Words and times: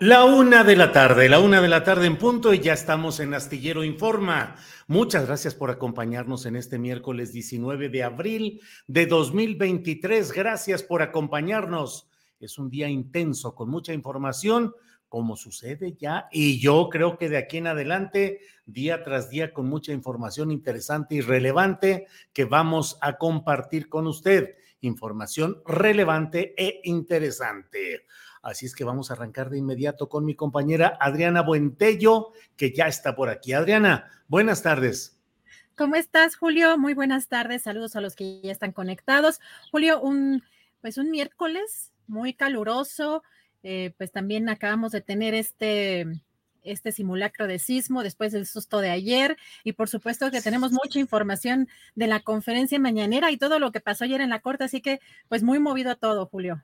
La 0.00 0.24
una 0.24 0.64
de 0.64 0.74
la 0.74 0.90
tarde, 0.90 1.28
la 1.28 1.38
una 1.38 1.60
de 1.60 1.68
la 1.68 1.84
tarde 1.84 2.06
en 2.08 2.18
punto 2.18 2.52
y 2.52 2.58
ya 2.58 2.72
estamos 2.72 3.20
en 3.20 3.32
Astillero 3.32 3.84
Informa. 3.84 4.56
Muchas 4.88 5.24
gracias 5.26 5.54
por 5.54 5.70
acompañarnos 5.70 6.46
en 6.46 6.56
este 6.56 6.80
miércoles 6.80 7.32
19 7.32 7.90
de 7.90 8.02
abril 8.02 8.60
de 8.88 9.06
2023. 9.06 10.32
Gracias 10.32 10.82
por 10.82 11.00
acompañarnos. 11.00 12.08
Es 12.40 12.58
un 12.58 12.70
día 12.70 12.88
intenso 12.88 13.54
con 13.54 13.70
mucha 13.70 13.92
información, 13.92 14.74
como 15.08 15.36
sucede 15.36 15.94
ya, 15.96 16.26
y 16.32 16.58
yo 16.58 16.88
creo 16.88 17.16
que 17.16 17.28
de 17.28 17.36
aquí 17.36 17.58
en 17.58 17.68
adelante, 17.68 18.40
día 18.66 19.04
tras 19.04 19.30
día, 19.30 19.52
con 19.52 19.68
mucha 19.68 19.92
información 19.92 20.50
interesante 20.50 21.14
y 21.14 21.20
relevante 21.20 22.08
que 22.32 22.46
vamos 22.46 22.98
a 23.00 23.16
compartir 23.16 23.88
con 23.88 24.08
usted. 24.08 24.56
Información 24.80 25.62
relevante 25.64 26.52
e 26.58 26.80
interesante. 26.82 28.06
Así 28.44 28.66
es 28.66 28.74
que 28.74 28.84
vamos 28.84 29.10
a 29.10 29.14
arrancar 29.14 29.48
de 29.48 29.56
inmediato 29.56 30.10
con 30.10 30.26
mi 30.26 30.34
compañera 30.34 30.98
Adriana 31.00 31.40
Buentello, 31.40 32.32
que 32.58 32.72
ya 32.72 32.86
está 32.86 33.16
por 33.16 33.30
aquí. 33.30 33.54
Adriana, 33.54 34.10
buenas 34.28 34.62
tardes. 34.62 35.18
¿Cómo 35.74 35.96
estás, 35.96 36.36
Julio? 36.36 36.76
Muy 36.76 36.92
buenas 36.92 37.28
tardes. 37.28 37.62
Saludos 37.62 37.96
a 37.96 38.02
los 38.02 38.14
que 38.14 38.42
ya 38.42 38.52
están 38.52 38.72
conectados. 38.72 39.40
Julio, 39.72 39.98
un 39.98 40.42
pues 40.82 40.98
un 40.98 41.10
miércoles 41.10 41.90
muy 42.06 42.34
caluroso. 42.34 43.22
Eh, 43.62 43.94
pues 43.96 44.12
también 44.12 44.50
acabamos 44.50 44.92
de 44.92 45.00
tener 45.00 45.32
este 45.32 46.06
este 46.64 46.92
simulacro 46.92 47.46
de 47.46 47.58
sismo 47.58 48.02
después 48.02 48.32
del 48.32 48.46
susto 48.46 48.80
de 48.80 48.90
ayer 48.90 49.38
y 49.64 49.72
por 49.72 49.88
supuesto 49.88 50.30
que 50.30 50.42
tenemos 50.42 50.72
mucha 50.72 50.98
información 50.98 51.68
de 51.94 52.08
la 52.08 52.20
conferencia 52.20 52.78
mañanera 52.78 53.30
y 53.30 53.38
todo 53.38 53.58
lo 53.58 53.72
que 53.72 53.80
pasó 53.80 54.04
ayer 54.04 54.20
en 54.20 54.30
la 54.30 54.40
corte, 54.40 54.64
así 54.64 54.80
que 54.80 55.00
pues 55.28 55.42
muy 55.42 55.58
movido 55.60 55.96
todo, 55.96 56.26
Julio. 56.26 56.62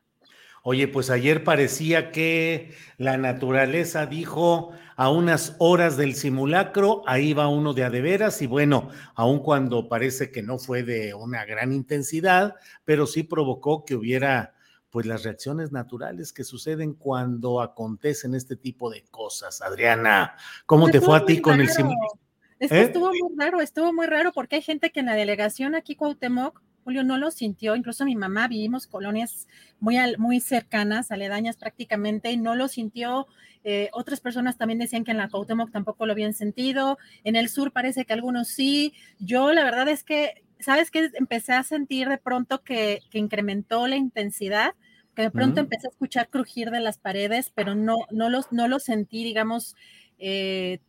Oye, 0.62 0.88
pues 0.88 1.10
ayer 1.10 1.42
parecía 1.42 2.12
que 2.12 2.74
la 2.98 3.16
naturaleza 3.16 4.06
dijo 4.06 4.72
a 4.96 5.08
unas 5.08 5.56
horas 5.58 5.96
del 5.96 6.14
simulacro, 6.14 7.02
ahí 7.06 7.32
va 7.32 7.48
uno 7.48 7.72
de 7.72 7.84
adeveras 7.84 8.42
y 8.42 8.46
bueno, 8.46 8.90
aun 9.14 9.38
cuando 9.38 9.88
parece 9.88 10.30
que 10.30 10.42
no 10.42 10.58
fue 10.58 10.82
de 10.82 11.14
una 11.14 11.46
gran 11.46 11.72
intensidad, 11.72 12.56
pero 12.84 13.06
sí 13.06 13.22
provocó 13.22 13.84
que 13.86 13.94
hubiera 13.94 14.54
pues 14.90 15.06
las 15.06 15.22
reacciones 15.22 15.72
naturales 15.72 16.32
que 16.32 16.44
suceden 16.44 16.94
cuando 16.94 17.62
acontecen 17.62 18.34
este 18.34 18.56
tipo 18.56 18.90
de 18.90 19.04
cosas. 19.10 19.62
Adriana, 19.62 20.36
¿cómo 20.66 20.90
te 20.90 21.00
fue 21.00 21.16
a 21.16 21.24
ti 21.24 21.40
con 21.40 21.60
el 21.60 21.68
simulacro? 21.68 22.18
¿Eh? 22.58 22.68
Estuvo 22.68 23.08
muy 23.08 23.38
raro, 23.38 23.60
estuvo 23.62 23.92
muy 23.92 24.06
raro 24.06 24.32
porque 24.32 24.56
hay 24.56 24.62
gente 24.62 24.90
que 24.90 25.00
en 25.00 25.06
la 25.06 25.14
delegación 25.14 25.74
aquí 25.74 25.96
Cuauhtémoc 25.96 26.60
Julio 26.90 27.04
no 27.04 27.18
lo 27.18 27.30
sintió, 27.30 27.76
incluso 27.76 28.04
mi 28.04 28.16
mamá 28.16 28.48
vivimos 28.48 28.88
colonias 28.88 29.46
muy, 29.78 29.96
muy 30.18 30.40
cercanas, 30.40 31.12
aledañas 31.12 31.56
prácticamente, 31.56 32.32
y 32.32 32.36
no 32.36 32.56
lo 32.56 32.66
sintió. 32.66 33.28
Eh, 33.62 33.90
otras 33.92 34.20
personas 34.20 34.58
también 34.58 34.80
decían 34.80 35.04
que 35.04 35.12
en 35.12 35.18
la 35.18 35.28
Cuauhtémoc 35.28 35.70
tampoco 35.70 36.04
lo 36.04 36.10
habían 36.10 36.34
sentido. 36.34 36.98
En 37.22 37.36
el 37.36 37.48
sur 37.48 37.70
parece 37.70 38.04
que 38.04 38.12
algunos 38.12 38.48
sí. 38.48 38.92
Yo 39.20 39.52
la 39.52 39.62
verdad 39.62 39.86
es 39.86 40.02
que, 40.02 40.42
¿sabes 40.58 40.90
qué? 40.90 41.12
Empecé 41.14 41.52
a 41.52 41.62
sentir 41.62 42.08
de 42.08 42.18
pronto 42.18 42.64
que, 42.64 43.02
que 43.08 43.20
incrementó 43.20 43.86
la 43.86 43.94
intensidad, 43.94 44.74
que 45.14 45.22
de 45.22 45.30
pronto 45.30 45.60
empecé 45.60 45.86
a 45.86 45.90
escuchar 45.90 46.28
crujir 46.28 46.72
de 46.72 46.80
las 46.80 46.98
paredes, 46.98 47.52
pero 47.54 47.76
no, 47.76 47.98
no, 48.10 48.30
los, 48.30 48.50
no 48.50 48.66
lo 48.66 48.80
sentí, 48.80 49.22
digamos, 49.22 49.76
eh, 50.18 50.80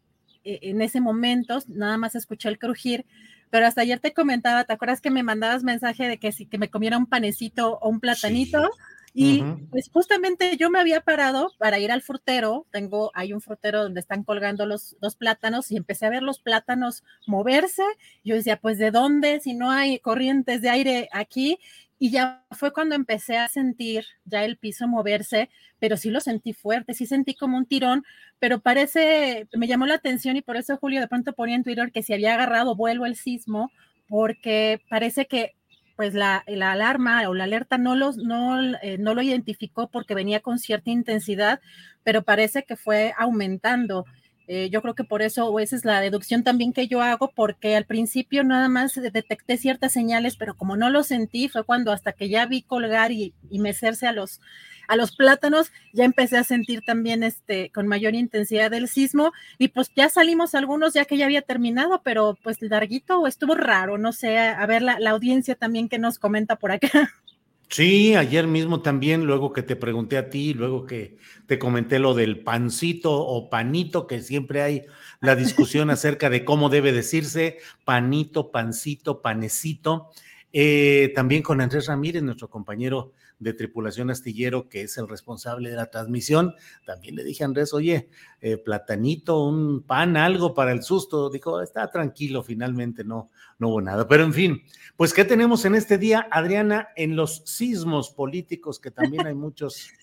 e, 0.44 0.58
en 0.64 0.82
ese 0.82 1.00
momento, 1.00 1.60
nada 1.68 1.98
más 1.98 2.16
escuché 2.16 2.50
el 2.50 2.58
crujir 2.58 3.06
pero 3.52 3.68
hasta 3.68 3.82
ayer 3.82 4.00
te 4.00 4.14
comentaba, 4.14 4.64
¿te 4.64 4.74
acuerdas 4.74 5.02
que 5.02 5.12
me 5.12 5.22
mandabas 5.22 5.64
mensaje 5.64 6.08
de 6.08 6.18
que 6.18 6.32
si 6.32 6.48
que 6.48 6.58
me 6.58 6.72
comiera 6.72 6.98
un 6.98 7.06
panecito 7.06 7.78
o 7.80 7.90
un 7.90 8.00
platanito? 8.00 8.72
Y 9.14 9.44
pues 9.70 9.90
justamente 9.92 10.56
yo 10.56 10.70
me 10.70 10.80
había 10.80 11.02
parado 11.02 11.52
para 11.58 11.80
ir 11.80 11.92
al 11.92 12.02
frutero, 12.02 12.66
tengo, 12.72 13.12
hay 13.14 13.34
un 13.34 13.42
frutero 13.42 13.84
donde 13.84 14.00
están 14.00 14.24
colgando 14.24 14.66
los, 14.66 14.96
dos 15.02 15.18
plátanos 15.18 15.70
y 15.70 15.76
empecé 15.76 16.06
a 16.06 16.10
ver 16.10 16.24
los 16.24 16.40
plátanos 16.40 17.04
moverse. 17.28 17.84
Yo 18.24 18.36
decía, 18.36 18.58
pues 18.58 18.78
¿de 18.78 18.90
dónde? 18.90 19.42
Si 19.42 19.54
no 19.54 19.70
hay 19.70 20.00
corrientes 20.00 20.62
de 20.62 20.70
aire 20.70 21.10
aquí. 21.12 21.60
Y 22.04 22.10
ya 22.10 22.44
fue 22.50 22.74
cuando 22.74 22.96
empecé 22.96 23.38
a 23.38 23.48
sentir 23.48 24.06
ya 24.26 24.44
el 24.44 24.58
piso 24.58 24.88
moverse, 24.88 25.52
pero 25.78 25.98
sí 25.98 26.10
lo 26.10 26.20
sentí 26.20 26.52
fuerte, 26.52 26.96
sí 26.96 27.06
sentí 27.06 27.36
como 27.36 27.58
un 27.58 27.68
tirón, 27.68 28.04
pero 28.40 28.60
parece, 28.60 29.48
me 29.54 29.68
llamó 29.68 29.86
la 29.86 29.94
atención 29.94 30.36
y 30.36 30.42
por 30.42 30.58
eso 30.58 30.78
Julio 30.78 31.00
de 31.00 31.08
pronto 31.08 31.34
ponía 31.34 31.56
en 31.56 31.64
Twitter 31.64 31.92
que 31.92 32.02
se 32.02 32.16
había 32.16 32.34
agarrado 32.34 32.76
vuelo 32.76 33.06
el 33.06 33.16
sismo, 33.16 33.72
porque 34.08 34.82
parece 34.90 35.28
que 35.28 35.54
pues 35.96 36.16
la, 36.16 36.44
la 36.48 36.72
alarma 36.72 37.30
o 37.30 37.36
la 37.36 37.44
alerta 37.44 37.78
no, 37.78 37.96
los, 37.96 38.18
no, 38.18 38.60
eh, 38.82 38.98
no 38.98 39.14
lo 39.14 39.22
identificó 39.22 39.88
porque 39.92 40.16
venía 40.16 40.40
con 40.40 40.58
cierta 40.58 40.90
intensidad, 40.90 41.62
pero 42.02 42.24
parece 42.24 42.64
que 42.64 42.78
fue 42.78 43.14
aumentando. 43.16 44.06
Eh, 44.48 44.70
yo 44.70 44.82
creo 44.82 44.96
que 44.96 45.04
por 45.04 45.22
eso, 45.22 45.48
o 45.48 45.60
esa 45.60 45.76
es 45.76 45.86
la 45.86 46.02
deducción 46.02 46.44
también 46.44 46.74
que 46.74 46.88
yo 46.88 47.02
hago, 47.02 47.32
porque 47.34 47.76
al 47.76 47.86
principio 47.86 48.44
nada 48.44 48.70
más 48.70 48.96
detecté 48.96 49.58
ciertas 49.58 49.94
señales, 49.94 50.36
pero 50.36 50.56
como 50.56 50.76
no 50.76 50.90
lo 50.90 51.04
sentí, 51.04 51.48
fue 51.48 51.64
cuando 51.64 51.92
hasta 51.92 52.12
que 52.14 52.30
ya 52.30 52.46
vi 52.46 52.62
colgar 52.62 53.12
y, 53.12 53.34
mecerse 53.52 54.08
a 54.08 54.12
los, 54.12 54.42
a 54.88 54.96
los 54.96 55.16
plátanos, 55.16 55.72
ya 55.94 56.04
empecé 56.06 56.38
a 56.38 56.44
sentir 56.44 56.82
también 56.86 57.24
este, 57.24 57.70
con 57.70 57.88
mayor 57.88 58.16
intensidad 58.16 58.74
el 58.74 58.88
sismo, 58.88 59.32
y 59.58 59.70
pues 59.70 59.92
ya 59.96 60.10
salimos 60.10 60.56
algunos 60.56 60.94
ya 60.94 61.06
que 61.06 61.18
ya 61.18 61.26
había 61.26 61.44
terminado, 61.44 62.02
pero 62.04 62.38
pues 62.44 62.62
larguito 62.62 63.20
o 63.20 63.28
estuvo 63.28 63.56
raro, 63.56 63.98
no 63.98 64.12
sé, 64.12 64.38
a 64.40 64.66
ver 64.66 64.82
la, 64.82 65.00
la 65.00 65.12
audiencia 65.12 65.56
también 65.56 65.88
que 65.90 66.00
nos 66.00 66.20
comenta 66.20 66.56
por 66.56 66.72
acá. 66.72 66.90
Sí, 67.72 68.16
ayer 68.16 68.48
mismo 68.48 68.82
también, 68.82 69.24
luego 69.26 69.54
que 69.54 69.64
te 69.64 69.78
pregunté 69.78 70.18
a 70.18 70.30
ti, 70.30 70.54
luego 70.54 70.86
que 70.86 71.16
te 71.48 71.58
comenté 71.58 72.00
lo 72.00 72.14
del 72.14 72.44
pancito 72.44 73.14
o 73.14 73.50
panito, 73.50 74.08
que 74.08 74.22
siempre 74.22 74.62
hay 74.62 74.84
la 75.22 75.38
discusión 75.38 75.90
acerca 75.90 76.30
de 76.30 76.44
cómo 76.44 76.68
debe 76.68 76.92
decirse, 76.92 77.60
panito, 77.86 78.52
pancito, 78.52 79.22
panecito. 79.22 80.10
Eh, 80.52 81.14
también 81.16 81.44
con 81.44 81.62
Andrés 81.62 81.86
Ramírez, 81.88 82.22
nuestro 82.24 82.50
compañero 82.50 83.14
de 83.42 83.54
tripulación 83.54 84.12
astillero, 84.12 84.70
que 84.70 84.84
es 84.84 84.98
el 84.98 85.10
responsable 85.10 85.72
de 85.72 85.76
la 85.76 85.88
transmisión. 85.88 86.54
También 86.86 87.16
le 87.16 87.24
dije 87.24 87.44
a 87.44 87.48
Andrés, 87.48 87.74
oye, 87.74 88.08
eh, 88.40 88.58
platanito, 88.58 89.44
un 89.44 89.82
pan, 89.82 90.16
algo 90.16 90.54
para 90.54 90.72
el 90.72 90.84
susto. 90.84 91.30
Dijo, 91.30 91.62
está 91.62 91.90
tranquilo, 91.90 92.44
finalmente 92.44 93.04
no, 93.04 93.32
no 93.58 93.70
hubo 93.70 93.82
nada. 93.82 94.08
Pero 94.08 94.24
en 94.24 94.34
fin, 94.34 94.62
pues, 94.96 95.12
¿qué 95.12 95.26
tenemos 95.26 95.66
en 95.66 95.74
este 95.74 95.98
día, 95.98 96.28
Adriana, 96.32 96.90
en 96.96 97.16
los 97.16 97.42
sismos 97.46 98.12
políticos, 98.12 98.80
que 98.80 98.92
también 98.92 99.28
hay 99.28 99.36
muchos? 99.36 99.90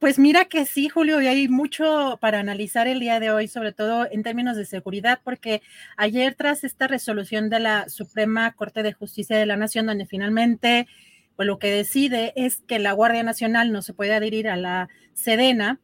Pues 0.00 0.18
mira 0.18 0.44
que 0.44 0.66
sí, 0.66 0.90
Julio, 0.90 1.22
y 1.22 1.28
hay 1.28 1.48
mucho 1.48 2.18
para 2.20 2.38
analizar 2.38 2.86
el 2.86 3.00
día 3.00 3.20
de 3.20 3.30
hoy, 3.30 3.48
sobre 3.48 3.72
todo 3.72 4.06
en 4.10 4.22
términos 4.22 4.54
de 4.54 4.66
seguridad, 4.66 5.20
porque 5.24 5.62
ayer 5.96 6.34
tras 6.34 6.62
esta 6.62 6.86
resolución 6.88 7.48
de 7.48 7.60
la 7.60 7.88
Suprema 7.88 8.52
Corte 8.52 8.82
de 8.82 8.92
Justicia 8.92 9.38
de 9.38 9.46
la 9.46 9.56
Nación, 9.56 9.86
donde 9.86 10.04
finalmente 10.04 10.88
pues 11.36 11.46
lo 11.46 11.58
que 11.58 11.70
decide 11.70 12.32
es 12.36 12.62
que 12.66 12.78
la 12.78 12.92
Guardia 12.92 13.22
Nacional 13.22 13.72
no 13.72 13.82
se 13.82 13.94
puede 13.94 14.14
adherir 14.14 14.48
a 14.48 14.56
la 14.56 14.88
Sedena, 15.14 15.80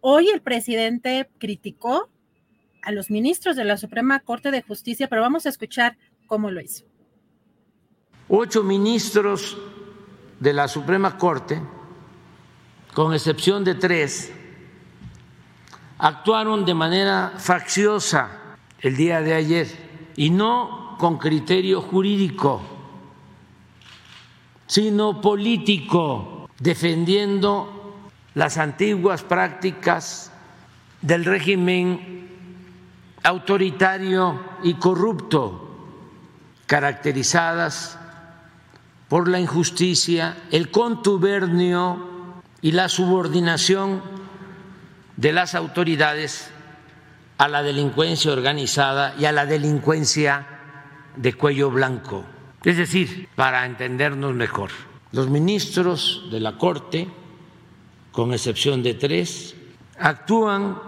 hoy 0.00 0.28
el 0.28 0.40
presidente 0.40 1.28
criticó 1.38 2.08
a 2.82 2.92
los 2.92 3.10
ministros 3.10 3.56
de 3.56 3.64
la 3.64 3.76
Suprema 3.76 4.20
Corte 4.20 4.50
de 4.50 4.62
Justicia, 4.62 5.08
pero 5.08 5.22
vamos 5.22 5.46
a 5.46 5.50
escuchar 5.50 5.98
cómo 6.26 6.50
lo 6.50 6.60
hizo. 6.60 6.84
Ocho 8.28 8.62
ministros 8.62 9.58
de 10.38 10.52
la 10.52 10.68
Suprema 10.68 11.18
Corte 11.18 11.60
con 12.94 13.14
excepción 13.14 13.64
de 13.64 13.74
tres, 13.74 14.32
actuaron 15.98 16.64
de 16.64 16.74
manera 16.74 17.34
facciosa 17.38 18.56
el 18.80 18.96
día 18.96 19.20
de 19.20 19.34
ayer 19.34 19.68
y 20.16 20.30
no 20.30 20.96
con 20.98 21.18
criterio 21.18 21.80
jurídico, 21.82 22.60
sino 24.70 25.20
político, 25.20 26.48
defendiendo 26.60 27.96
las 28.34 28.56
antiguas 28.56 29.24
prácticas 29.24 30.30
del 31.02 31.24
régimen 31.24 32.28
autoritario 33.24 34.40
y 34.62 34.74
corrupto, 34.74 35.88
caracterizadas 36.66 37.98
por 39.08 39.26
la 39.26 39.40
injusticia, 39.40 40.36
el 40.52 40.70
contubernio, 40.70 42.06
y 42.62 42.70
la 42.70 42.88
subordinación 42.88 44.02
de 45.16 45.32
las 45.32 45.56
autoridades 45.56 46.48
a 47.38 47.48
la 47.48 47.64
delincuencia 47.64 48.30
organizada 48.30 49.16
y 49.18 49.24
a 49.24 49.32
la 49.32 49.46
delincuencia 49.46 50.46
de 51.16 51.32
cuello 51.32 51.72
blanco. 51.72 52.24
Es 52.64 52.76
decir, 52.76 53.28
para 53.34 53.64
entendernos 53.64 54.34
mejor, 54.34 54.70
los 55.12 55.30
ministros 55.30 56.28
de 56.30 56.40
la 56.40 56.58
Corte, 56.58 57.08
con 58.12 58.32
excepción 58.32 58.82
de 58.82 58.94
tres, 58.94 59.54
actúan 59.98 60.78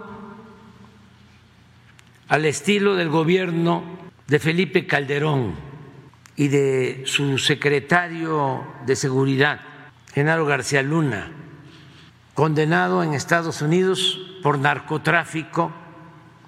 al 2.27 2.45
estilo 2.45 2.95
del 2.95 3.09
gobierno 3.09 3.83
de 4.27 4.39
Felipe 4.39 4.85
Calderón 4.85 5.55
y 6.35 6.47
de 6.47 7.03
su 7.05 7.37
secretario 7.37 8.63
de 8.85 8.95
Seguridad, 8.95 9.61
Genaro 10.13 10.45
García 10.45 10.83
Luna, 10.83 11.31
condenado 12.35 13.03
en 13.03 13.13
Estados 13.13 13.61
Unidos 13.61 14.19
por 14.43 14.59
narcotráfico 14.59 15.71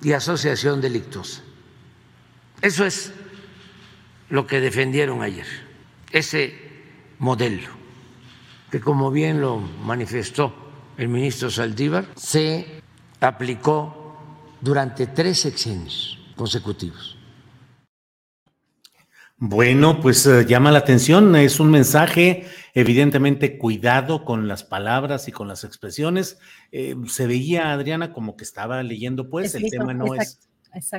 y 0.01 0.13
asociación 0.13 0.81
delictuosa. 0.81 1.42
Eso 2.62 2.86
es 2.86 3.12
lo 4.30 4.48
que 4.48 4.60
defendieron 4.60 5.22
ayer, 5.22 5.45
ese 6.12 6.54
modelo, 7.19 7.69
que 8.72 8.80
como 8.80 9.12
bien 9.12 9.42
lo 9.42 9.60
manifestó 9.60 10.54
el 10.98 11.07
ministro 11.10 11.50
Saldívar, 11.50 12.06
se 12.16 12.81
aplicó 13.19 14.18
durante 14.62 15.07
tres 15.07 15.39
sexenios 15.39 16.19
consecutivos. 16.36 17.18
Bueno, 19.38 20.00
pues 20.00 20.25
eh, 20.25 20.45
llama 20.48 20.71
la 20.71 20.80
atención, 20.80 21.36
es 21.36 21.60
un 21.60 21.69
mensaje 21.69 22.45
evidentemente 22.74 23.57
cuidado 23.57 24.24
con 24.24 24.48
las 24.48 24.63
palabras 24.63 25.28
y 25.28 25.33
con 25.33 25.50
las 25.50 25.66
expresiones. 25.66 26.39
Eh, 26.71 26.95
se 27.07 27.28
veía 27.28 27.74
Adriana 27.74 28.13
como 28.13 28.38
que 28.38 28.45
estaba 28.45 28.81
leyendo, 28.81 29.30
pues 29.30 29.54
el 29.56 29.69
tema 29.69 29.94
no 29.94 30.16
es... 30.16 30.39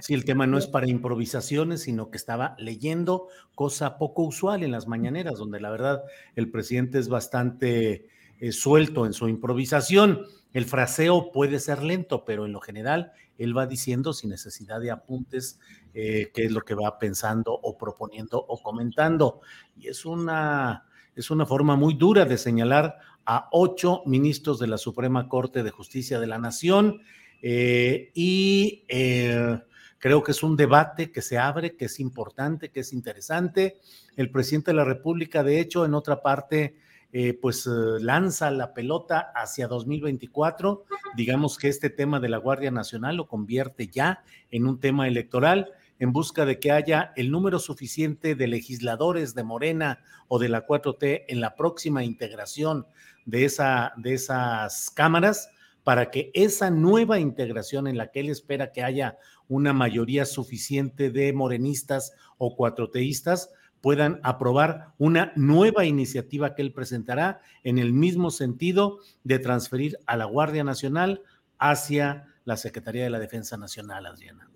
Sí, 0.03 0.15
el 0.15 0.25
tema 0.25 0.47
no 0.47 0.59
es 0.59 0.67
para 0.67 0.89
improvisaciones, 0.89 1.83
sino 1.83 2.11
que 2.11 2.17
estaba 2.17 2.57
leyendo, 2.59 3.29
cosa 3.55 3.99
poco 3.99 4.23
usual 4.23 4.63
en 4.63 4.73
las 4.73 4.87
mañaneras, 4.87 5.39
donde 5.39 5.61
la 5.61 5.71
verdad 5.71 6.03
el 6.35 6.51
presidente 6.51 6.99
es 6.99 7.09
bastante 7.09 8.09
eh, 8.39 8.53
suelto 8.53 9.07
en 9.07 9.13
su 9.13 9.29
improvisación. 9.29 10.23
El 10.53 10.65
fraseo 10.65 11.33
puede 11.33 11.59
ser 11.59 11.83
lento, 11.83 12.25
pero 12.25 12.47
en 12.47 12.53
lo 12.53 12.61
general 12.61 13.13
él 13.39 13.57
va 13.57 13.67
diciendo 13.67 14.13
sin 14.13 14.31
necesidad 14.31 14.81
de 14.81 14.91
apuntes 14.91 15.61
eh, 15.95 16.31
qué 16.35 16.45
es 16.45 16.53
lo 16.53 16.63
que 16.63 16.75
va 16.75 16.99
pensando 16.99 17.53
o 17.53 17.77
proponiendo 17.77 18.39
o 18.39 18.63
comentando. 18.63 19.41
Y 19.77 19.89
es 19.89 20.05
una, 20.05 20.87
es 21.15 21.31
una 21.31 21.47
forma 21.47 21.77
muy 21.77 21.95
dura 21.95 22.25
de 22.25 22.39
señalar 22.39 22.97
a 23.25 23.49
ocho 23.53 24.03
ministros 24.07 24.59
de 24.59 24.69
la 24.69 24.79
Suprema 24.79 25.29
Corte 25.29 25.63
de 25.63 25.71
Justicia 25.71 26.21
de 26.21 26.27
la 26.27 26.39
Nación. 26.39 27.01
Eh, 27.43 28.11
y 28.15 28.85
eh, 28.89 29.61
creo 29.99 30.23
que 30.23 30.33
es 30.33 30.43
un 30.43 30.57
debate 30.57 31.11
que 31.11 31.23
se 31.23 31.39
abre, 31.39 31.77
que 31.77 31.87
es 31.87 32.01
importante, 32.01 32.71
que 32.71 32.81
es 32.81 32.93
interesante. 32.93 33.79
El 34.17 34.31
presidente 34.31 34.71
de 34.71 34.77
la 34.77 34.85
República, 34.85 35.43
de 35.43 35.61
hecho, 35.61 35.85
en 35.85 35.95
otra 35.95 36.23
parte 36.23 36.77
eh, 37.13 37.39
pues 37.41 37.67
lanza 37.67 38.51
la 38.51 38.75
pelota 38.75 39.33
hacia 39.35 39.69
2024. 39.69 40.85
Digamos 41.17 41.57
que 41.57 41.69
este 41.69 41.89
tema 41.89 42.21
de 42.21 42.29
la 42.29 42.39
Guardia 42.39 42.71
Nacional 42.71 43.17
lo 43.17 43.29
convierte 43.29 43.89
ya 43.89 44.23
en 44.51 44.67
un 44.67 44.81
tema 44.81 45.09
electoral 45.09 45.73
en 45.99 46.13
busca 46.13 46.45
de 46.45 46.59
que 46.59 46.73
haya 46.73 47.13
el 47.17 47.31
número 47.31 47.59
suficiente 47.59 48.35
de 48.35 48.47
legisladores 48.49 49.35
de 49.35 49.45
Morena 49.45 50.01
o 50.29 50.39
de 50.39 50.49
la 50.49 50.67
4T 50.67 51.25
en 51.29 51.41
la 51.41 51.55
próxima 51.55 52.05
integración 52.05 52.87
de 53.25 53.45
esas 53.45 54.91
cámaras 54.91 55.51
para 55.87 56.11
que 56.11 56.33
esa 56.35 56.69
nueva 56.69 57.21
integración 57.21 57.87
en 57.87 57.97
la 57.97 58.11
que 58.11 58.19
él 58.19 58.29
espera 58.29 58.73
que 58.73 58.83
haya 58.83 59.19
una 59.47 59.73
mayoría 59.73 60.25
suficiente 60.25 61.11
de 61.11 61.33
morenistas 61.33 62.13
o 62.39 62.57
cuatroteístas 62.57 63.51
puedan 63.81 64.19
aprobar 64.25 64.95
una 64.99 65.33
nueva 65.37 65.85
iniciativa 65.85 66.57
que 66.57 66.63
él 66.63 66.73
presentará 66.73 67.41
en 67.63 67.79
el 67.79 67.93
mismo 67.93 68.33
sentido 68.33 68.99
de 69.23 69.39
transferir 69.39 69.97
a 70.07 70.17
la 70.17 70.25
Guardia 70.25 70.65
Nacional 70.65 71.23
hacia 71.57 72.35
la 72.45 72.57
Secretaría 72.57 73.05
de 73.05 73.11
la 73.11 73.21
Defensa 73.21 73.57
Nacional, 73.57 74.07
Adriana. 74.07 74.51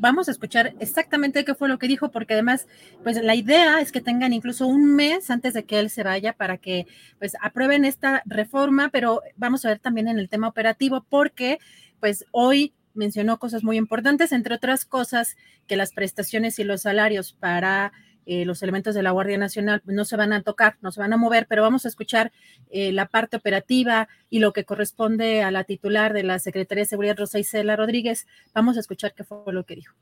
Vamos 0.00 0.28
a 0.28 0.30
escuchar 0.30 0.74
exactamente 0.78 1.44
qué 1.44 1.56
fue 1.56 1.68
lo 1.68 1.78
que 1.78 1.88
dijo, 1.88 2.12
porque 2.12 2.34
además, 2.34 2.68
pues 3.02 3.20
la 3.20 3.34
idea 3.34 3.80
es 3.80 3.90
que 3.90 4.00
tengan 4.00 4.32
incluso 4.32 4.66
un 4.68 4.94
mes 4.94 5.28
antes 5.28 5.54
de 5.54 5.64
que 5.64 5.80
él 5.80 5.90
se 5.90 6.04
vaya 6.04 6.32
para 6.32 6.56
que 6.56 6.86
pues 7.18 7.36
aprueben 7.40 7.84
esta 7.84 8.22
reforma, 8.24 8.90
pero 8.90 9.22
vamos 9.36 9.64
a 9.64 9.70
ver 9.70 9.80
también 9.80 10.06
en 10.06 10.20
el 10.20 10.28
tema 10.28 10.46
operativo, 10.46 11.04
porque 11.08 11.58
pues 11.98 12.24
hoy 12.30 12.74
mencionó 12.94 13.40
cosas 13.40 13.64
muy 13.64 13.76
importantes, 13.76 14.30
entre 14.30 14.54
otras 14.54 14.84
cosas, 14.84 15.36
que 15.66 15.76
las 15.76 15.92
prestaciones 15.92 16.60
y 16.60 16.64
los 16.64 16.82
salarios 16.82 17.32
para 17.32 17.92
eh, 18.30 18.44
los 18.44 18.62
elementos 18.62 18.94
de 18.94 19.02
la 19.02 19.10
Guardia 19.10 19.38
Nacional 19.38 19.80
no 19.86 20.04
se 20.04 20.14
van 20.14 20.34
a 20.34 20.42
tocar, 20.42 20.76
no 20.82 20.92
se 20.92 21.00
van 21.00 21.14
a 21.14 21.16
mover, 21.16 21.46
pero 21.48 21.62
vamos 21.62 21.86
a 21.86 21.88
escuchar 21.88 22.30
eh, 22.70 22.92
la 22.92 23.06
parte 23.06 23.38
operativa 23.38 24.06
y 24.28 24.40
lo 24.40 24.52
que 24.52 24.64
corresponde 24.64 25.42
a 25.42 25.50
la 25.50 25.64
titular 25.64 26.12
de 26.12 26.24
la 26.24 26.38
Secretaría 26.38 26.82
de 26.84 26.90
Seguridad, 26.90 27.16
Rosa 27.16 27.38
Isela 27.38 27.74
Rodríguez. 27.74 28.26
Vamos 28.52 28.76
a 28.76 28.80
escuchar 28.80 29.14
qué 29.14 29.24
fue 29.24 29.38
lo 29.46 29.64
que 29.64 29.76
dijo. 29.76 29.94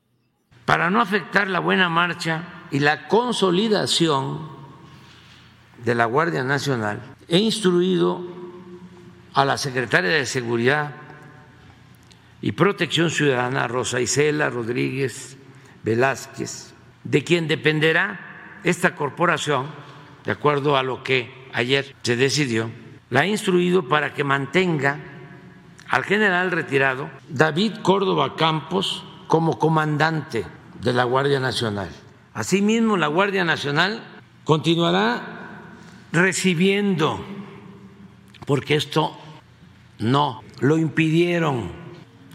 Para 0.64 0.90
no 0.90 1.00
afectar 1.00 1.46
la 1.46 1.60
buena 1.60 1.88
marcha 1.88 2.64
y 2.72 2.80
la 2.80 3.06
consolidación 3.06 4.48
de 5.84 5.94
la 5.94 6.06
Guardia 6.06 6.42
Nacional, 6.42 7.00
he 7.28 7.38
instruido 7.38 8.26
a 9.34 9.44
la 9.44 9.56
Secretaria 9.56 10.10
de 10.10 10.26
Seguridad 10.26 10.90
y 12.42 12.50
Protección 12.50 13.10
Ciudadana, 13.10 13.68
Rosa 13.68 14.00
Isela 14.00 14.50
Rodríguez 14.50 15.36
Velázquez, 15.84 16.74
de 17.10 17.22
quien 17.24 17.46
dependerá 17.46 18.58
esta 18.64 18.94
corporación, 18.94 19.66
de 20.24 20.32
acuerdo 20.32 20.76
a 20.76 20.82
lo 20.82 21.04
que 21.04 21.48
ayer 21.52 21.94
se 22.02 22.16
decidió, 22.16 22.70
la 23.10 23.20
ha 23.20 23.26
instruido 23.26 23.88
para 23.88 24.12
que 24.12 24.24
mantenga 24.24 24.98
al 25.88 26.02
general 26.02 26.50
retirado 26.50 27.08
David 27.28 27.74
Córdoba 27.82 28.34
Campos 28.34 29.04
como 29.28 29.58
comandante 29.58 30.44
de 30.80 30.92
la 30.92 31.04
Guardia 31.04 31.38
Nacional. 31.38 31.88
Asimismo, 32.34 32.96
la 32.96 33.06
Guardia 33.06 33.44
Nacional 33.44 34.02
continuará 34.44 35.60
recibiendo, 36.10 37.24
porque 38.46 38.74
esto 38.74 39.16
no 40.00 40.42
lo 40.60 40.76
impidieron 40.76 41.70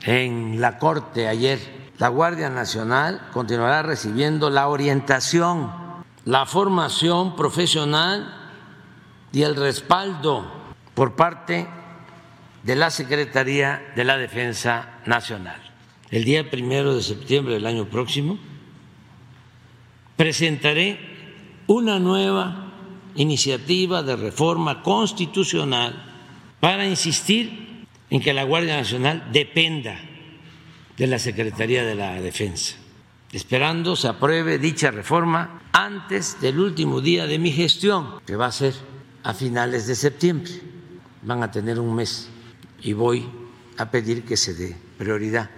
en 0.03 0.61
la 0.61 0.77
Corte 0.77 1.27
ayer 1.27 1.80
la 2.01 2.07
Guardia 2.07 2.49
Nacional 2.49 3.29
continuará 3.31 3.83
recibiendo 3.83 4.49
la 4.49 4.67
orientación, 4.69 5.71
la 6.25 6.47
formación 6.47 7.35
profesional 7.35 8.33
y 9.31 9.43
el 9.43 9.55
respaldo 9.55 10.51
por 10.95 11.15
parte 11.15 11.67
de 12.63 12.75
la 12.75 12.89
Secretaría 12.89 13.93
de 13.95 14.03
la 14.03 14.17
Defensa 14.17 14.97
Nacional. 15.05 15.61
El 16.09 16.23
día 16.23 16.49
primero 16.49 16.95
de 16.95 17.03
septiembre 17.03 17.53
del 17.53 17.67
año 17.67 17.85
próximo 17.85 18.39
presentaré 20.17 20.99
una 21.67 21.99
nueva 21.99 22.73
iniciativa 23.13 24.01
de 24.01 24.15
reforma 24.15 24.81
constitucional 24.81 26.03
para 26.59 26.87
insistir 26.87 27.85
en 28.09 28.21
que 28.21 28.33
la 28.33 28.43
Guardia 28.43 28.77
Nacional 28.77 29.29
dependa 29.31 29.99
de 31.01 31.07
la 31.07 31.17
Secretaría 31.17 31.83
de 31.83 31.95
la 31.95 32.21
Defensa, 32.21 32.75
esperando 33.31 33.95
se 33.95 34.07
apruebe 34.07 34.59
dicha 34.59 34.91
reforma 34.91 35.63
antes 35.73 36.39
del 36.39 36.59
último 36.59 37.01
día 37.01 37.25
de 37.25 37.39
mi 37.39 37.51
gestión, 37.51 38.19
que 38.23 38.35
va 38.35 38.45
a 38.45 38.51
ser 38.51 38.75
a 39.23 39.33
finales 39.33 39.87
de 39.87 39.95
septiembre. 39.95 40.51
Van 41.23 41.41
a 41.41 41.49
tener 41.49 41.79
un 41.79 41.95
mes 41.95 42.29
y 42.83 42.93
voy 42.93 43.27
a 43.79 43.89
pedir 43.89 44.25
que 44.25 44.37
se 44.37 44.53
dé 44.53 44.77
prioridad 44.99 45.49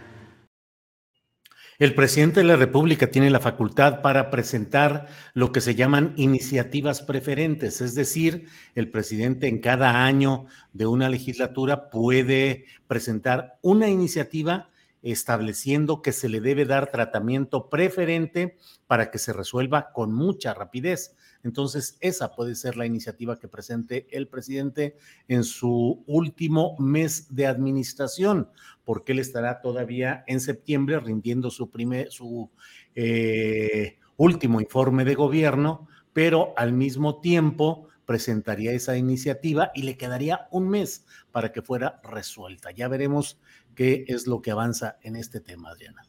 el 1.80 1.96
presidente 1.96 2.40
de 2.40 2.46
la 2.46 2.56
República 2.56 3.12
tiene 3.12 3.30
la 3.30 3.42
facultad 3.42 4.02
para 4.02 4.30
presentar 4.30 5.08
lo 5.34 5.52
que 5.52 5.60
se 5.60 5.76
llaman 5.76 6.14
iniciativas 6.16 7.02
preferentes, 7.02 7.82
es 7.82 7.94
decir, 7.94 8.48
el 8.76 8.90
presidente 8.90 9.48
en 9.50 9.60
cada 9.60 10.06
año 10.06 10.46
de 10.72 10.86
una 10.86 11.10
legislatura 11.10 11.90
puede 11.90 12.68
presentar 12.88 13.58
una 13.62 13.90
iniciativa 13.90 14.70
estableciendo 15.04 16.02
que 16.02 16.14
se 16.14 16.30
le 16.30 16.40
debe 16.40 16.66
dar 16.66 16.90
tratamiento 16.90 17.70
preferente 17.70 18.58
para 18.88 19.12
que 19.12 19.20
se 19.20 19.34
resuelva 19.34 19.92
con 19.92 20.14
mucha 20.14 20.54
rapidez. 20.54 21.16
Entonces, 21.44 21.98
esa 22.00 22.34
puede 22.36 22.56
ser 22.56 22.78
la 22.78 22.86
iniciativa 22.86 23.38
que 23.38 23.50
presente 23.50 24.08
el 24.12 24.30
presidente 24.30 24.96
en 25.28 25.44
su 25.44 26.04
último 26.08 26.78
mes 26.80 27.36
de 27.36 27.48
administración, 27.48 28.50
porque 28.86 29.12
él 29.12 29.20
estará 29.20 29.60
todavía 29.60 30.24
en 30.26 30.40
septiembre 30.40 31.00
rindiendo 31.02 31.52
su, 31.52 31.70
primer, 31.70 32.10
su 32.10 32.50
eh, 32.96 34.00
último 34.16 34.62
informe 34.62 35.04
de 35.04 35.16
gobierno, 35.16 35.88
pero 36.14 36.54
al 36.56 36.72
mismo 36.72 37.20
tiempo 37.20 37.90
presentaría 38.06 38.72
esa 38.72 38.98
iniciativa 38.98 39.72
y 39.74 39.84
le 39.84 39.98
quedaría 39.98 40.48
un 40.52 40.70
mes 40.70 41.06
para 41.32 41.52
que 41.52 41.62
fuera 41.62 42.02
resuelta. 42.04 42.72
Ya 42.72 42.88
veremos 42.88 43.40
qué 43.76 44.06
es 44.08 44.28
lo 44.28 44.42
que 44.42 44.52
avanza 44.52 44.98
en 45.02 45.16
este 45.16 45.40
tema, 45.40 45.70
Adriana. 45.72 46.04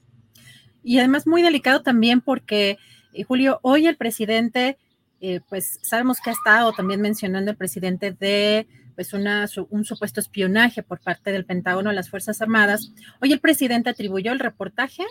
Y 0.83 0.99
además 0.99 1.27
muy 1.27 1.43
delicado 1.43 1.83
también 1.83 2.21
porque, 2.21 2.79
eh, 3.13 3.23
Julio, 3.23 3.59
hoy 3.63 3.87
el 3.87 3.97
presidente 3.97 4.79
eh, 5.27 5.41
pues 5.49 5.79
sabemos 5.81 6.21
que 6.21 6.29
ha 6.29 6.35
estado 6.35 6.73
también 6.73 7.01
mencionando 7.01 7.51
el 7.51 7.57
presidente 7.57 8.13
de 8.13 8.67
pues 8.95 9.15
un 9.15 9.85
supuesto 9.87 10.21
espionaje 10.21 10.83
por 10.83 11.01
parte 11.01 11.33
del 11.33 11.47
Pentágono 11.47 11.89
a 11.89 11.95
las 11.95 12.11
Fuerzas 12.11 12.43
Armadas. 12.43 12.93
Hoy 13.23 13.33
el 13.33 13.41
presidente 13.41 13.89
atribuyó 13.89 14.33
el 14.33 14.39
reportaje 14.39 15.03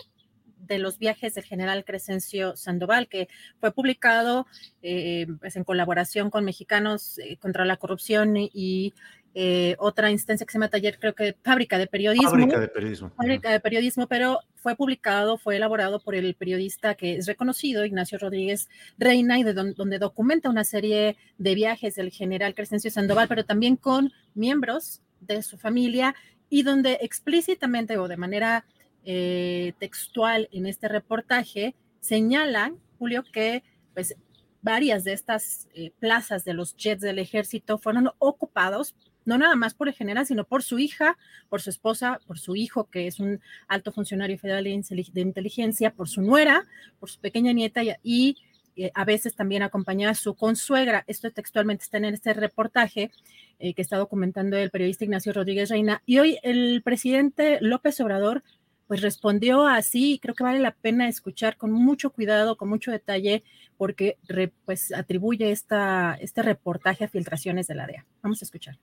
de 0.56 0.78
los 0.78 0.98
viajes 0.98 1.34
del 1.34 1.42
general 1.42 1.84
Crescencio 1.84 2.54
Sandoval, 2.54 3.08
que 3.08 3.28
fue 3.58 3.72
publicado 3.72 4.46
eh, 4.82 5.26
pues 5.40 5.56
en 5.56 5.64
colaboración 5.64 6.30
con 6.30 6.44
Mexicanos 6.44 7.18
eh, 7.18 7.36
contra 7.38 7.64
la 7.64 7.76
Corrupción 7.76 8.36
y, 8.36 8.94
eh, 9.36 9.74
otra 9.80 10.12
instancia 10.12 10.46
que 10.46 10.52
se 10.52 10.58
llama 10.58 10.68
Taller, 10.68 10.98
creo 10.98 11.14
que 11.14 11.36
Fábrica 11.42 11.76
de 11.76 11.88
Periodismo. 11.88 12.30
Fábrica 12.30 12.60
de 12.60 12.68
Periodismo. 12.68 13.10
Fábrica 13.10 13.50
de 13.50 13.60
Periodismo, 13.60 14.06
pero 14.06 14.38
fue 14.54 14.76
publicado, 14.76 15.38
fue 15.38 15.56
elaborado 15.56 16.00
por 16.00 16.14
el 16.14 16.34
periodista 16.34 16.94
que 16.94 17.16
es 17.16 17.26
reconocido, 17.26 17.84
Ignacio 17.84 18.16
Rodríguez 18.18 18.68
Reina, 18.96 19.38
y 19.38 19.42
de 19.42 19.52
donde 19.52 19.98
documenta 19.98 20.48
una 20.48 20.62
serie 20.62 21.16
de 21.36 21.54
viajes 21.54 21.96
del 21.96 22.10
general 22.10 22.54
Crescencio 22.54 22.90
Sandoval, 22.90 23.26
pero 23.26 23.44
también 23.44 23.76
con 23.76 24.12
miembros 24.34 25.02
de 25.20 25.42
su 25.42 25.58
familia 25.58 26.14
y 26.48 26.62
donde 26.62 26.98
explícitamente 27.00 27.98
o 27.98 28.06
de 28.06 28.16
manera 28.16 28.64
eh, 29.04 29.72
textual 29.80 30.48
en 30.52 30.66
este 30.66 30.88
reportaje 30.88 31.74
señalan, 32.00 32.78
Julio, 32.98 33.24
que 33.32 33.64
pues 33.94 34.14
varias 34.62 35.04
de 35.04 35.12
estas 35.12 35.68
eh, 35.74 35.90
plazas 35.98 36.44
de 36.44 36.54
los 36.54 36.76
jets 36.76 37.02
del 37.02 37.18
ejército 37.18 37.78
fueron 37.78 38.10
ocupados 38.18 38.94
no 39.24 39.38
nada 39.38 39.56
más 39.56 39.74
por 39.74 39.88
el 39.88 39.94
general, 39.94 40.26
sino 40.26 40.44
por 40.44 40.62
su 40.62 40.78
hija, 40.78 41.16
por 41.48 41.60
su 41.60 41.70
esposa, 41.70 42.20
por 42.26 42.38
su 42.38 42.56
hijo, 42.56 42.84
que 42.90 43.06
es 43.06 43.20
un 43.20 43.40
alto 43.68 43.92
funcionario 43.92 44.38
federal 44.38 44.64
de 44.64 45.20
inteligencia, 45.20 45.92
por 45.92 46.08
su 46.08 46.22
nuera, 46.22 46.66
por 47.00 47.10
su 47.10 47.20
pequeña 47.20 47.52
nieta 47.52 47.82
y, 48.02 48.36
eh, 48.76 48.90
a 48.94 49.04
veces 49.04 49.36
también 49.36 49.62
acompañada 49.62 50.12
a 50.12 50.16
su 50.16 50.34
consuegra. 50.34 51.04
Esto 51.06 51.30
textualmente 51.30 51.84
está 51.84 51.98
en 51.98 52.06
este 52.06 52.32
reportaje 52.34 53.10
eh, 53.58 53.74
que 53.74 53.82
está 53.82 53.96
documentando 53.96 54.56
el 54.56 54.70
periodista 54.70 55.04
Ignacio 55.04 55.32
Rodríguez 55.32 55.70
Reina. 55.70 56.02
Y 56.06 56.18
hoy 56.18 56.38
el 56.42 56.82
presidente 56.82 57.58
López 57.60 58.00
Obrador 58.00 58.42
pues 58.86 59.00
respondió 59.00 59.66
así, 59.66 60.18
creo 60.20 60.34
que 60.34 60.44
vale 60.44 60.60
la 60.60 60.72
pena 60.72 61.08
escuchar 61.08 61.56
con 61.56 61.72
mucho 61.72 62.10
cuidado, 62.10 62.56
con 62.56 62.68
mucho 62.68 62.90
detalle, 62.90 63.42
porque 63.78 64.18
pues 64.66 64.92
atribuye 64.92 65.50
esta, 65.50 66.18
este 66.20 66.42
reportaje 66.42 67.04
a 67.04 67.08
filtraciones 67.08 67.66
de 67.66 67.74
la 67.76 67.86
DEA. 67.86 68.04
Vamos 68.22 68.42
a 68.42 68.44
escuchar. 68.44 68.78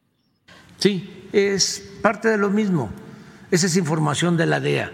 Sí, 0.81 1.27
es 1.31 1.91
parte 2.01 2.27
de 2.27 2.37
lo 2.37 2.49
mismo. 2.49 2.89
Esa 3.51 3.67
es 3.67 3.77
información 3.77 4.35
de 4.35 4.47
la 4.47 4.59
DEA 4.59 4.91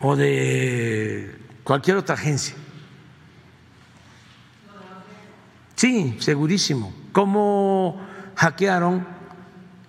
o 0.00 0.16
de 0.16 1.36
cualquier 1.62 1.98
otra 1.98 2.14
agencia. 2.14 2.54
Sí, 5.74 6.16
segurísimo. 6.18 6.94
¿Cómo 7.12 8.00
hackearon 8.36 9.06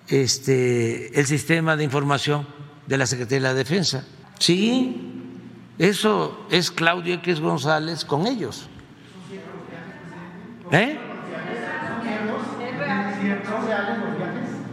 este, 0.09 1.17
el 1.17 1.25
sistema 1.25 1.77
de 1.77 1.85
información 1.85 2.45
de 2.85 2.97
la 2.97 3.07
Secretaría 3.07 3.37
de 3.37 3.53
la 3.53 3.53
Defensa? 3.53 4.05
Sí, 4.39 5.23
eso 5.77 6.47
es 6.51 6.69
Claudio 6.69 7.13
X 7.15 7.39
González 7.39 8.03
con 8.03 8.27
ellos. 8.27 8.67
¿Eh? 10.71 10.99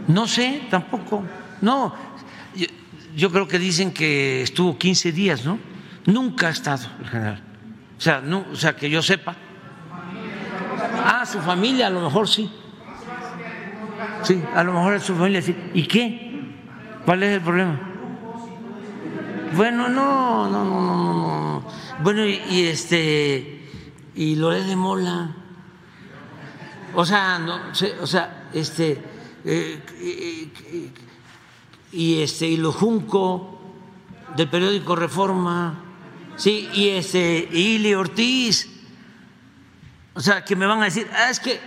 No 0.07 0.27
sé, 0.27 0.63
tampoco. 0.69 1.23
No, 1.61 1.93
yo, 3.15 3.31
creo 3.31 3.47
que 3.47 3.59
dicen 3.59 3.93
que 3.93 4.41
estuvo 4.41 4.77
15 4.77 5.11
días, 5.11 5.45
¿no? 5.45 5.59
Nunca 6.05 6.47
ha 6.47 6.51
estado 6.51 6.87
el 6.99 7.07
general. 7.07 7.43
O 7.97 8.01
sea, 8.01 8.21
no, 8.21 8.45
o 8.51 8.55
sea, 8.55 8.75
que 8.75 8.89
yo 8.89 9.01
sepa. 9.01 9.35
Ah, 11.03 11.25
su 11.25 11.39
familia, 11.39 11.87
a 11.87 11.89
lo 11.89 12.01
mejor 12.01 12.27
sí. 12.27 12.49
Sí, 14.23 14.41
a 14.55 14.63
lo 14.63 14.73
mejor 14.73 14.95
es 14.95 15.03
su 15.03 15.15
familia 15.15 15.41
sí. 15.41 15.55
¿Y 15.73 15.83
qué? 15.83 16.45
¿Cuál 17.05 17.23
es 17.23 17.33
el 17.33 17.41
problema? 17.41 17.79
Bueno, 19.55 19.89
no, 19.89 20.49
no, 20.49 20.63
no, 20.63 20.83
no, 20.83 21.13
no. 21.13 21.67
Bueno, 21.99 22.25
y, 22.25 22.67
este, 22.67 23.67
y 24.15 24.35
Loré 24.35 24.63
de 24.63 24.75
Mola. 24.75 25.31
O 26.93 27.05
sea, 27.05 27.39
no, 27.39 27.59
o 28.01 28.07
sea, 28.07 28.49
este 28.53 29.16
eh, 29.45 29.79
y 31.91 32.21
este 32.21 32.47
y 32.47 32.57
lo 32.57 32.71
junco 32.71 33.59
del 34.35 34.49
periódico 34.49 34.95
Reforma, 34.95 35.83
sí, 36.35 36.69
y 36.73 36.89
este 36.89 37.47
Ili 37.51 37.93
Ortiz, 37.93 38.69
o 40.13 40.19
sea, 40.19 40.43
que 40.43 40.55
me 40.55 40.65
van 40.65 40.81
a 40.81 40.85
decir, 40.85 41.07
ah, 41.13 41.29
es 41.29 41.39
que 41.39 41.59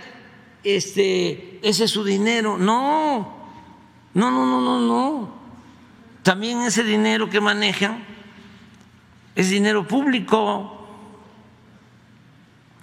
este 0.63 1.59
ese 1.61 1.85
es 1.85 1.91
su 1.91 2.03
dinero, 2.03 2.57
no, 2.57 3.49
no, 4.13 4.31
no, 4.31 4.45
no, 4.45 4.61
no, 4.61 4.79
no, 4.79 5.33
también 6.23 6.61
ese 6.61 6.83
dinero 6.83 7.29
que 7.29 7.41
manejan 7.41 8.11
es 9.35 9.49
dinero 9.49 9.87
público. 9.87 10.77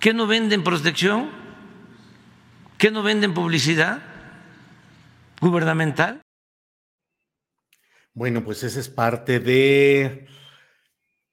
¿Qué 0.00 0.12
no 0.12 0.26
venden 0.26 0.62
protección? 0.62 1.30
¿Qué 2.78 2.90
no 2.90 3.02
venden 3.02 3.34
publicidad? 3.34 4.00
Gubernamental? 5.40 6.22
Bueno, 8.14 8.44
pues 8.44 8.62
esa 8.62 8.80
es 8.80 8.88
parte 8.88 9.40
de 9.40 10.26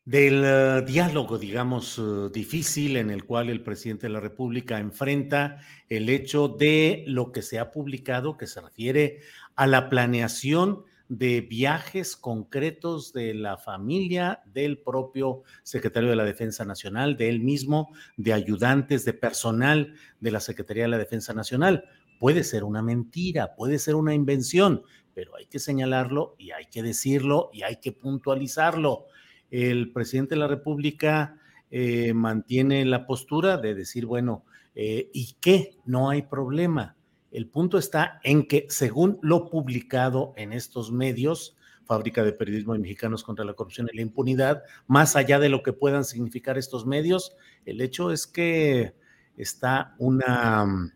del 0.06 0.44
eh, 0.46 0.84
diálogo, 0.86 1.40
digamos, 1.40 1.98
eh, 1.98 2.30
difícil 2.32 2.96
en 2.96 3.10
el 3.10 3.26
cual 3.26 3.50
el 3.50 3.64
presidente 3.64 4.06
de 4.06 4.14
la 4.14 4.20
República 4.20 4.78
enfrenta 4.78 5.58
el 5.90 6.10
hecho 6.10 6.48
de 6.48 7.04
lo 7.08 7.32
que 7.32 7.42
se 7.42 7.58
ha 7.58 7.72
publicado 7.72 8.38
que 8.38 8.46
se 8.46 8.62
refiere 8.62 9.22
a 9.56 9.66
la 9.66 9.90
planeación 9.90 10.84
de 11.08 11.42
viajes 11.42 12.16
concretos 12.16 13.14
de 13.14 13.34
la 13.34 13.58
familia 13.58 14.42
del 14.46 14.80
propio 14.80 15.44
secretario 15.64 16.10
de 16.10 16.16
la 16.16 16.24
Defensa 16.24 16.66
Nacional, 16.66 17.18
de 17.18 17.30
él 17.30 17.42
mismo, 17.42 17.92
de 18.16 18.34
ayudantes, 18.34 19.06
de 19.06 19.14
personal 19.14 19.96
de 20.20 20.32
la 20.32 20.40
Secretaría 20.40 20.84
de 20.84 20.90
la 20.90 20.98
Defensa 20.98 21.34
Nacional. 21.34 21.86
Puede 22.20 22.44
ser 22.44 22.64
una 22.64 22.82
mentira, 22.82 23.56
puede 23.56 23.80
ser 23.80 23.96
una 23.96 24.14
invención, 24.14 24.84
pero 25.14 25.36
hay 25.36 25.46
que 25.46 25.60
señalarlo 25.60 26.36
y 26.38 26.52
hay 26.52 26.66
que 26.66 26.84
decirlo 26.84 27.50
y 27.54 27.64
hay 27.64 27.78
que 27.78 27.92
puntualizarlo. 27.92 29.06
El 29.50 29.92
presidente 29.92 30.36
de 30.36 30.40
la 30.40 30.48
República 30.48 31.40
eh, 31.72 32.14
mantiene 32.14 32.86
la 32.86 33.06
postura 33.06 33.58
de 33.58 33.76
decir, 33.76 34.06
bueno, 34.06 34.46
eh, 34.76 35.10
¿y 35.14 35.36
qué? 35.40 35.78
No 35.86 36.10
hay 36.10 36.24
problema. 36.24 36.96
El 37.32 37.48
punto 37.48 37.78
está 37.78 38.20
en 38.24 38.48
que, 38.48 38.66
según 38.70 39.20
lo 39.22 39.50
publicado 39.50 40.34
en 40.38 40.54
estos 40.54 40.92
medios, 40.92 41.58
Fábrica 41.86 42.24
de 42.24 42.34
Periodismo 42.34 42.74
de 42.74 42.80
Mexicanos 42.80 43.24
contra 43.24 43.46
la 43.46 43.54
Corrupción 43.54 43.88
y 43.92 43.96
la 43.96 44.02
Impunidad, 44.02 44.64
más 44.88 45.16
allá 45.16 45.40
de 45.40 45.50
lo 45.50 45.64
que 45.64 45.74
puedan 45.74 46.04
significar 46.04 46.58
estos 46.58 46.86
medios, 46.86 47.36
el 47.66 47.82
hecho 47.82 48.12
es 48.12 48.28
que 48.28 48.96
está 49.38 49.96
una 49.98 50.94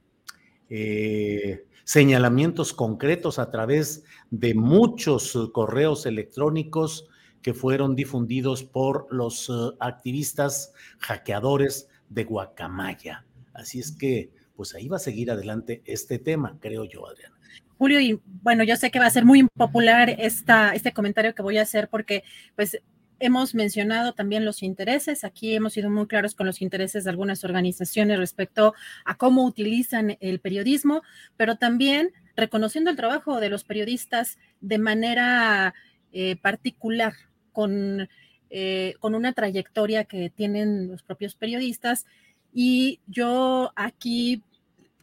eh, 0.69 1.65
señalamientos 1.83 2.73
concretos 2.73 3.39
a 3.39 3.49
través 3.49 4.03
de 4.29 4.53
muchos 4.53 5.35
eh, 5.35 5.39
correos 5.51 6.05
electrónicos 6.05 7.07
que 7.41 7.53
fueron 7.53 7.95
difundidos 7.95 8.63
por 8.63 9.07
los 9.11 9.49
eh, 9.49 9.53
activistas 9.79 10.73
hackeadores 10.99 11.89
de 12.09 12.25
Guacamaya. 12.25 13.25
Así 13.53 13.79
es 13.79 13.91
que, 13.91 14.31
pues 14.55 14.75
ahí 14.75 14.87
va 14.87 14.97
a 14.97 14.99
seguir 14.99 15.31
adelante 15.31 15.81
este 15.85 16.19
tema, 16.19 16.57
creo 16.59 16.85
yo, 16.85 17.07
Adriana. 17.07 17.35
Julio, 17.77 17.99
y 18.01 18.19
bueno, 18.43 18.63
yo 18.63 18.75
sé 18.75 18.91
que 18.91 18.99
va 18.99 19.05
a 19.05 19.09
ser 19.09 19.25
muy 19.25 19.39
impopular 19.39 20.09
esta, 20.09 20.73
este 20.75 20.91
comentario 20.91 21.33
que 21.33 21.41
voy 21.41 21.57
a 21.57 21.61
hacer 21.61 21.87
porque, 21.89 22.23
pues, 22.55 22.79
hemos 23.19 23.55
mencionado 23.55 24.13
también 24.13 24.45
los 24.45 24.63
intereses. 24.63 25.23
Aquí 25.23 25.53
hemos 25.55 25.73
sido 25.73 25.89
muy 25.89 26.07
claros 26.07 26.35
con 26.35 26.47
los 26.47 26.61
intereses 26.61 27.03
de 27.03 27.09
algunas 27.09 27.43
organizaciones 27.43 28.17
respecto 28.17 28.73
a 29.05 29.15
cómo 29.15 29.45
utilizan 29.45 30.17
el 30.19 30.39
periodismo, 30.39 31.01
pero 31.37 31.57
también 31.57 32.11
reconociendo 32.35 32.89
el 32.89 32.95
trabajo 32.95 33.39
de 33.39 33.49
los 33.49 33.63
periodistas 33.63 34.37
de 34.61 34.77
manera 34.77 35.73
eh, 36.11 36.37
particular, 36.37 37.13
con, 37.51 38.09
eh, 38.49 38.95
con 38.99 39.15
una 39.15 39.33
trayectoria 39.33 40.05
que 40.05 40.29
tienen 40.29 40.87
los 40.87 41.03
propios 41.03 41.35
periodistas. 41.35 42.05
Y 42.53 42.99
yo 43.07 43.71
aquí, 43.75 44.43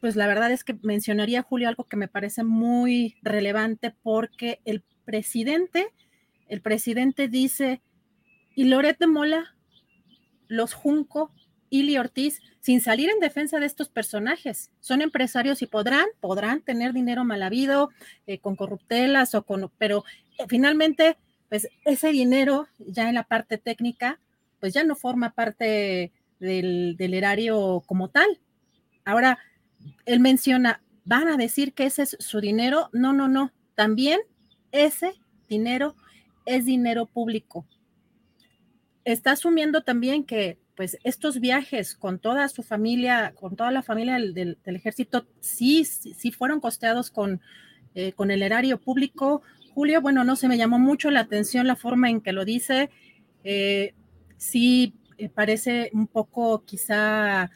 pues 0.01 0.17
la 0.17 0.27
verdad 0.27 0.51
es 0.51 0.65
que 0.65 0.77
mencionaría, 0.83 1.43
Julio, 1.43 1.69
algo 1.69 1.85
que 1.85 1.97
me 1.97 2.09
parece 2.09 2.43
muy 2.43 3.17
relevante 3.23 3.95
porque 4.03 4.61
el 4.65 4.83
presidente, 5.05 5.89
el 6.49 6.61
presidente 6.61 7.29
dice 7.29 7.81
y 8.57 8.65
Loret 8.65 8.99
de 8.99 9.07
Mola, 9.07 9.55
los 10.49 10.73
Junco, 10.73 11.31
Ili 11.69 11.99
Ortiz, 11.99 12.41
sin 12.61 12.81
salir 12.81 13.11
en 13.11 13.21
defensa 13.21 13.61
de 13.61 13.67
estos 13.67 13.91
personajes. 13.91 14.71
Son 14.81 15.03
empresarios 15.03 15.61
y 15.61 15.67
podrán, 15.67 16.07
podrán 16.21 16.63
tener 16.63 16.95
dinero 16.95 17.23
mal 17.25 17.43
habido, 17.43 17.91
eh, 18.27 18.39
con 18.39 18.57
corruptelas 18.57 19.35
o 19.35 19.45
con, 19.45 19.71
pero 19.77 20.05
eh, 20.39 20.45
finalmente, 20.49 21.19
pues 21.51 21.69
ese 21.85 22.11
dinero 22.13 22.67
ya 22.79 23.11
en 23.11 23.15
la 23.15 23.25
parte 23.25 23.59
técnica, 23.59 24.19
pues 24.59 24.73
ya 24.73 24.85
no 24.85 24.97
forma 24.97 25.35
parte 25.35 26.13
del, 26.41 26.97
del 26.97 27.13
erario 27.13 27.83
como 27.87 28.09
tal. 28.09 28.41
Ahora, 29.05 29.39
él 30.07 30.21
menciona, 30.21 30.81
van 31.05 31.29
a 31.29 31.37
decir 31.37 31.75
que 31.75 31.85
ese 31.85 32.05
es 32.05 32.17
su 32.21 32.41
dinero. 32.41 32.89
No, 32.95 33.13
no, 33.13 33.29
no. 33.29 33.53
También 33.75 34.21
ese 34.73 35.13
dinero 35.47 35.95
es 36.47 36.65
dinero 36.65 37.05
público 37.05 37.67
está 39.07 39.31
asumiendo 39.33 39.83
también 39.83 40.25
que 40.25 40.59
pues 40.75 40.99
estos 41.05 41.41
viajes 41.41 41.95
con 41.95 42.19
toda 42.19 42.49
su 42.49 42.63
familia, 42.63 43.33
con 43.35 43.57
toda 43.57 43.71
la 43.71 43.83
familia 43.83 44.15
del, 44.19 44.59
ejército, 44.65 45.27
sí, 45.41 45.85
sí, 45.85 46.33
fueron 46.33 46.61
costeados 46.61 47.11
con, 47.11 47.41
eh, 47.95 48.13
con 48.13 48.31
el 48.31 48.43
erario 48.43 48.79
público. 48.79 49.43
Julio, 49.73 50.03
bueno, 50.03 50.25
no 50.25 50.37
se 50.37 50.49
me 50.49 50.59
llamó 50.59 50.79
mucho 50.79 51.11
la 51.11 51.21
atención 51.21 51.67
la 51.67 51.77
forma 51.77 52.11
en 52.11 52.21
que 52.21 52.33
lo 52.33 52.45
dice. 52.45 52.91
Eh, 53.45 53.95
sí 54.37 54.93
eh, 55.17 55.31
parece 55.31 55.89
un 55.95 56.09
poco 56.09 56.65
quizá, 56.65 57.51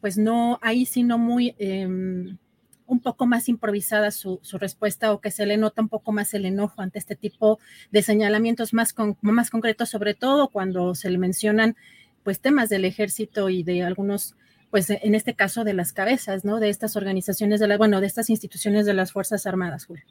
pues 0.00 0.16
no, 0.16 0.58
ahí 0.62 0.86
sí 0.86 1.04
no 1.04 1.18
muy 1.18 1.54
em, 1.58 2.38
un 2.86 3.00
poco 3.00 3.26
más 3.26 3.48
improvisada 3.48 4.10
su, 4.10 4.40
respuesta 4.52 5.12
o 5.12 5.20
que 5.20 5.30
se 5.30 5.46
le 5.46 5.56
nota 5.56 5.82
un 5.82 5.88
poco 5.88 6.12
más 6.12 6.32
el 6.34 6.44
enojo 6.44 6.82
ante 6.82 6.98
este 6.98 7.16
tipo 7.16 7.58
de 7.90 8.02
señalamientos 8.02 8.72
más, 8.72 8.94
más 9.20 9.50
concretos, 9.50 9.88
sobre 9.88 10.14
todo 10.14 10.48
cuando 10.48 10.94
se 10.94 11.10
le 11.10 11.18
mencionan 11.18 11.76
pues 12.22 12.40
temas 12.40 12.68
del 12.68 12.84
ejército 12.84 13.50
y 13.50 13.62
de 13.62 13.84
algunos, 13.84 14.34
pues 14.70 14.90
en 14.90 15.14
este 15.14 15.34
caso 15.34 15.62
de 15.62 15.74
las 15.74 15.92
cabezas, 15.92 16.44
¿no? 16.44 16.58
De 16.58 16.70
estas 16.70 16.96
organizaciones, 16.96 17.60
de 17.60 17.68
la, 17.68 17.76
bueno, 17.76 18.00
de 18.00 18.08
estas 18.08 18.30
instituciones 18.30 18.84
de 18.84 18.94
las 18.94 19.12
Fuerzas 19.12 19.46
Armadas, 19.46 19.86
Julio. 19.86 20.04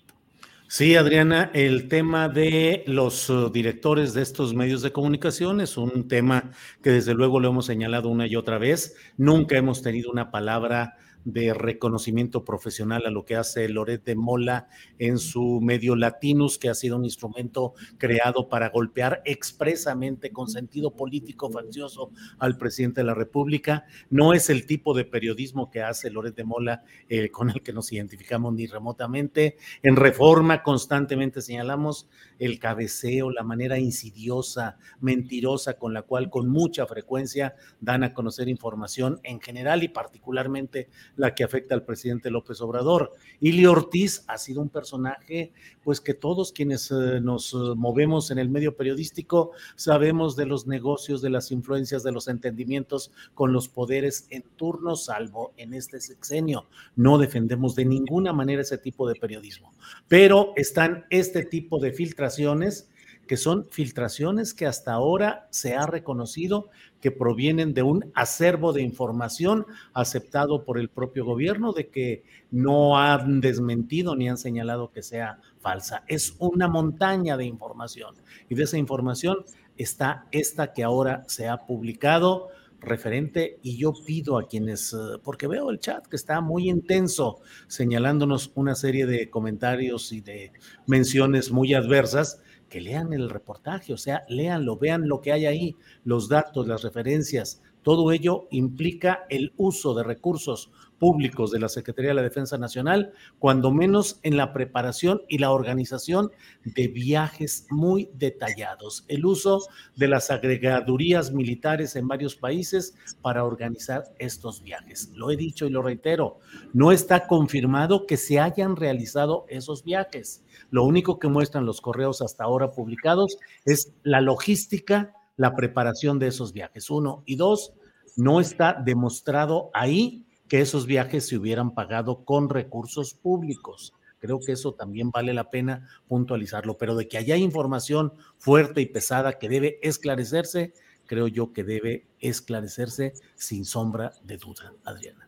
Sí, 0.67 0.95
Adriana, 0.95 1.51
el 1.53 1.87
tema 1.89 2.27
de 2.27 2.83
los 2.87 3.29
uh, 3.29 3.51
directores 3.51 4.13
de 4.13 4.23
estos 4.23 4.55
medios 4.55 4.81
de 4.81 4.91
comunicación 4.91 5.61
es 5.61 5.77
un 5.77 6.07
tema 6.07 6.51
que 6.81 6.89
desde 6.89 7.13
luego 7.13 7.39
lo 7.39 7.49
hemos 7.49 7.67
señalado 7.67 8.09
una 8.09 8.25
y 8.25 8.35
otra 8.35 8.57
vez. 8.57 8.95
Nunca 9.15 9.57
hemos 9.57 9.83
tenido 9.83 10.09
una 10.09 10.31
palabra 10.31 10.97
de 11.25 11.53
reconocimiento 11.53 12.45
profesional 12.45 13.05
a 13.05 13.09
lo 13.09 13.25
que 13.25 13.35
hace 13.35 13.67
Loret 13.67 14.03
de 14.05 14.15
Mola 14.15 14.69
en 14.99 15.17
su 15.17 15.59
medio 15.59 15.95
Latinus, 15.95 16.59
que 16.59 16.69
ha 16.69 16.75
sido 16.75 16.97
un 16.97 17.03
instrumento 17.03 17.73
creado 17.97 18.47
para 18.47 18.69
golpear 18.69 19.21
expresamente 19.25 20.31
con 20.31 20.47
sentido 20.47 20.91
político 20.91 21.49
faccioso 21.49 22.11
al 22.37 22.57
presidente 22.57 23.01
de 23.01 23.07
la 23.07 23.15
República. 23.15 23.85
No 24.09 24.33
es 24.33 24.49
el 24.51 24.67
tipo 24.67 24.93
de 24.93 25.03
periodismo 25.03 25.71
que 25.71 25.81
hace 25.81 26.11
Loret 26.11 26.35
de 26.35 26.43
Mola 26.43 26.83
eh, 27.09 27.29
con 27.29 27.49
el 27.49 27.61
que 27.61 27.73
nos 27.73 27.91
identificamos 27.91 28.53
ni 28.53 28.67
remotamente. 28.67 29.57
En 29.81 29.95
reforma 29.95 30.61
constantemente 30.61 31.41
señalamos 31.41 32.07
el 32.37 32.59
cabeceo, 32.59 33.31
la 33.31 33.43
manera 33.43 33.79
insidiosa, 33.79 34.77
mentirosa 34.99 35.77
con 35.77 35.93
la 35.93 36.03
cual 36.03 36.29
con 36.29 36.49
mucha 36.49 36.85
frecuencia 36.85 37.55
dan 37.79 38.03
a 38.03 38.13
conocer 38.13 38.47
información 38.47 39.19
en 39.23 39.41
general 39.41 39.83
y 39.83 39.87
particularmente 39.87 40.89
la 41.15 41.33
que 41.33 41.43
afecta 41.43 41.75
al 41.75 41.83
presidente 41.83 42.29
López 42.29 42.61
Obrador. 42.61 43.13
Ili 43.39 43.65
Ortiz 43.65 44.23
ha 44.27 44.37
sido 44.37 44.61
un 44.61 44.69
personaje, 44.69 45.51
pues 45.83 46.01
que 46.01 46.13
todos 46.13 46.51
quienes 46.51 46.91
eh, 46.91 47.19
nos 47.21 47.53
eh, 47.53 47.57
movemos 47.75 48.31
en 48.31 48.39
el 48.39 48.49
medio 48.49 48.75
periodístico 48.75 49.51
sabemos 49.75 50.35
de 50.35 50.45
los 50.45 50.67
negocios, 50.67 51.21
de 51.21 51.29
las 51.29 51.51
influencias, 51.51 52.03
de 52.03 52.11
los 52.11 52.27
entendimientos 52.27 53.11
con 53.33 53.53
los 53.53 53.67
poderes 53.67 54.27
en 54.29 54.43
turno, 54.55 54.95
salvo 54.95 55.53
en 55.57 55.73
este 55.73 55.99
sexenio. 55.99 56.67
No 56.95 57.17
defendemos 57.17 57.75
de 57.75 57.85
ninguna 57.85 58.33
manera 58.33 58.61
ese 58.61 58.77
tipo 58.77 59.07
de 59.07 59.15
periodismo, 59.15 59.73
pero 60.07 60.53
están 60.55 61.05
este 61.09 61.43
tipo 61.45 61.79
de 61.79 61.91
filtraciones 61.91 62.89
que 63.27 63.37
son 63.37 63.67
filtraciones 63.69 64.53
que 64.53 64.65
hasta 64.65 64.93
ahora 64.93 65.47
se 65.51 65.75
ha 65.75 65.85
reconocido 65.85 66.69
que 67.01 67.11
provienen 67.11 67.73
de 67.73 67.83
un 67.83 68.11
acervo 68.15 68.73
de 68.73 68.81
información 68.81 69.65
aceptado 69.93 70.63
por 70.63 70.79
el 70.79 70.89
propio 70.89 71.25
gobierno 71.25 71.73
de 71.73 71.89
que 71.89 72.23
no 72.51 72.97
han 72.97 73.41
desmentido 73.41 74.15
ni 74.15 74.29
han 74.29 74.37
señalado 74.37 74.91
que 74.91 75.03
sea 75.03 75.39
falsa. 75.59 76.03
Es 76.07 76.35
una 76.39 76.67
montaña 76.67 77.37
de 77.37 77.45
información 77.45 78.15
y 78.49 78.55
de 78.55 78.63
esa 78.63 78.77
información 78.77 79.45
está 79.77 80.25
esta 80.31 80.73
que 80.73 80.83
ahora 80.83 81.23
se 81.27 81.47
ha 81.47 81.65
publicado 81.65 82.49
referente 82.85 83.59
y 83.61 83.77
yo 83.77 83.93
pido 84.05 84.37
a 84.37 84.47
quienes, 84.47 84.93
eh, 84.93 85.17
porque 85.23 85.47
veo 85.47 85.69
el 85.69 85.79
chat 85.79 86.05
que 86.07 86.15
está 86.15 86.39
muy 86.41 86.69
intenso, 86.69 87.39
señalándonos 87.67 88.51
una 88.55 88.75
serie 88.75 89.05
de 89.05 89.29
comentarios 89.29 90.11
y 90.11 90.21
de 90.21 90.51
menciones 90.85 91.51
muy 91.51 91.73
adversas, 91.73 92.41
que 92.69 92.81
lean 92.81 93.13
el 93.13 93.29
reportaje, 93.29 93.93
o 93.93 93.97
sea, 93.97 94.23
léanlo, 94.27 94.77
vean 94.77 95.07
lo 95.07 95.21
que 95.21 95.31
hay 95.31 95.45
ahí, 95.45 95.75
los 96.03 96.29
datos, 96.29 96.67
las 96.67 96.83
referencias. 96.83 97.61
Todo 97.85 98.11
ello 98.11 98.47
implica 98.49 99.27
el 99.29 99.53
uso 99.57 99.93
de 99.93 100.01
recursos 100.01 100.71
públicos 100.97 101.51
de 101.51 101.59
la 101.59 101.69
Secretaría 101.69 102.09
de 102.09 102.15
la 102.15 102.23
Defensa 102.23 102.57
Nacional, 102.57 103.13
cuando 103.37 103.69
menos 103.69 104.19
en 104.23 104.37
la 104.37 104.53
preparación 104.53 105.21
y 105.27 105.37
la 105.37 105.51
organización 105.51 106.31
de 106.63 106.87
viajes 106.87 107.67
muy 107.69 108.09
detallados, 108.15 109.05
el 109.07 109.23
uso 109.23 109.61
de 109.95 110.07
las 110.07 110.31
agregadurías 110.31 111.31
militares 111.31 111.95
en 111.95 112.07
varios 112.07 112.35
países 112.35 112.95
para 113.21 113.43
organizar 113.43 114.05
estos 114.17 114.63
viajes. 114.63 115.11
Lo 115.13 115.29
he 115.29 115.37
dicho 115.37 115.67
y 115.67 115.69
lo 115.69 115.83
reitero, 115.83 116.39
no 116.73 116.91
está 116.91 117.27
confirmado 117.27 118.07
que 118.07 118.17
se 118.17 118.39
hayan 118.39 118.77
realizado 118.77 119.45
esos 119.47 119.83
viajes. 119.83 120.43
Lo 120.71 120.85
único 120.85 121.19
que 121.19 121.27
muestran 121.27 121.67
los 121.67 121.81
correos 121.81 122.23
hasta 122.23 122.45
ahora 122.45 122.71
publicados 122.71 123.37
es 123.63 123.93
la 124.01 124.21
logística, 124.21 125.13
la 125.37 125.55
preparación 125.55 126.19
de 126.19 126.27
esos 126.27 126.53
viajes. 126.53 126.89
Uno 126.89 127.23
y 127.25 127.35
dos, 127.35 127.73
no 128.15 128.39
está 128.39 128.73
demostrado 128.73 129.69
ahí 129.73 130.25
que 130.47 130.61
esos 130.61 130.85
viajes 130.85 131.27
se 131.27 131.37
hubieran 131.37 131.73
pagado 131.73 132.23
con 132.23 132.49
recursos 132.49 133.13
públicos. 133.13 133.93
Creo 134.19 134.39
que 134.39 134.53
eso 134.53 134.73
también 134.73 135.11
vale 135.11 135.33
la 135.33 135.49
pena 135.49 135.87
puntualizarlo, 136.07 136.77
pero 136.77 136.95
de 136.95 137.07
que 137.07 137.17
haya 137.17 137.35
información 137.35 138.13
fuerte 138.37 138.81
y 138.81 138.85
pesada 138.85 139.37
que 139.37 139.49
debe 139.49 139.79
esclarecerse, 139.81 140.73
creo 141.05 141.27
yo 141.27 141.53
que 141.53 141.63
debe 141.63 142.07
esclarecerse 142.19 143.13
sin 143.35 143.65
sombra 143.65 144.13
de 144.23 144.37
duda, 144.37 144.73
Adriana. 144.83 145.27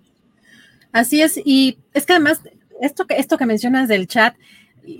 Así 0.92 1.22
es, 1.22 1.40
y 1.44 1.80
es 1.94 2.06
que 2.06 2.14
además, 2.14 2.42
esto 2.82 3.06
que, 3.06 3.18
esto 3.18 3.38
que 3.38 3.46
mencionas 3.46 3.88
del 3.88 4.08
chat, 4.08 4.36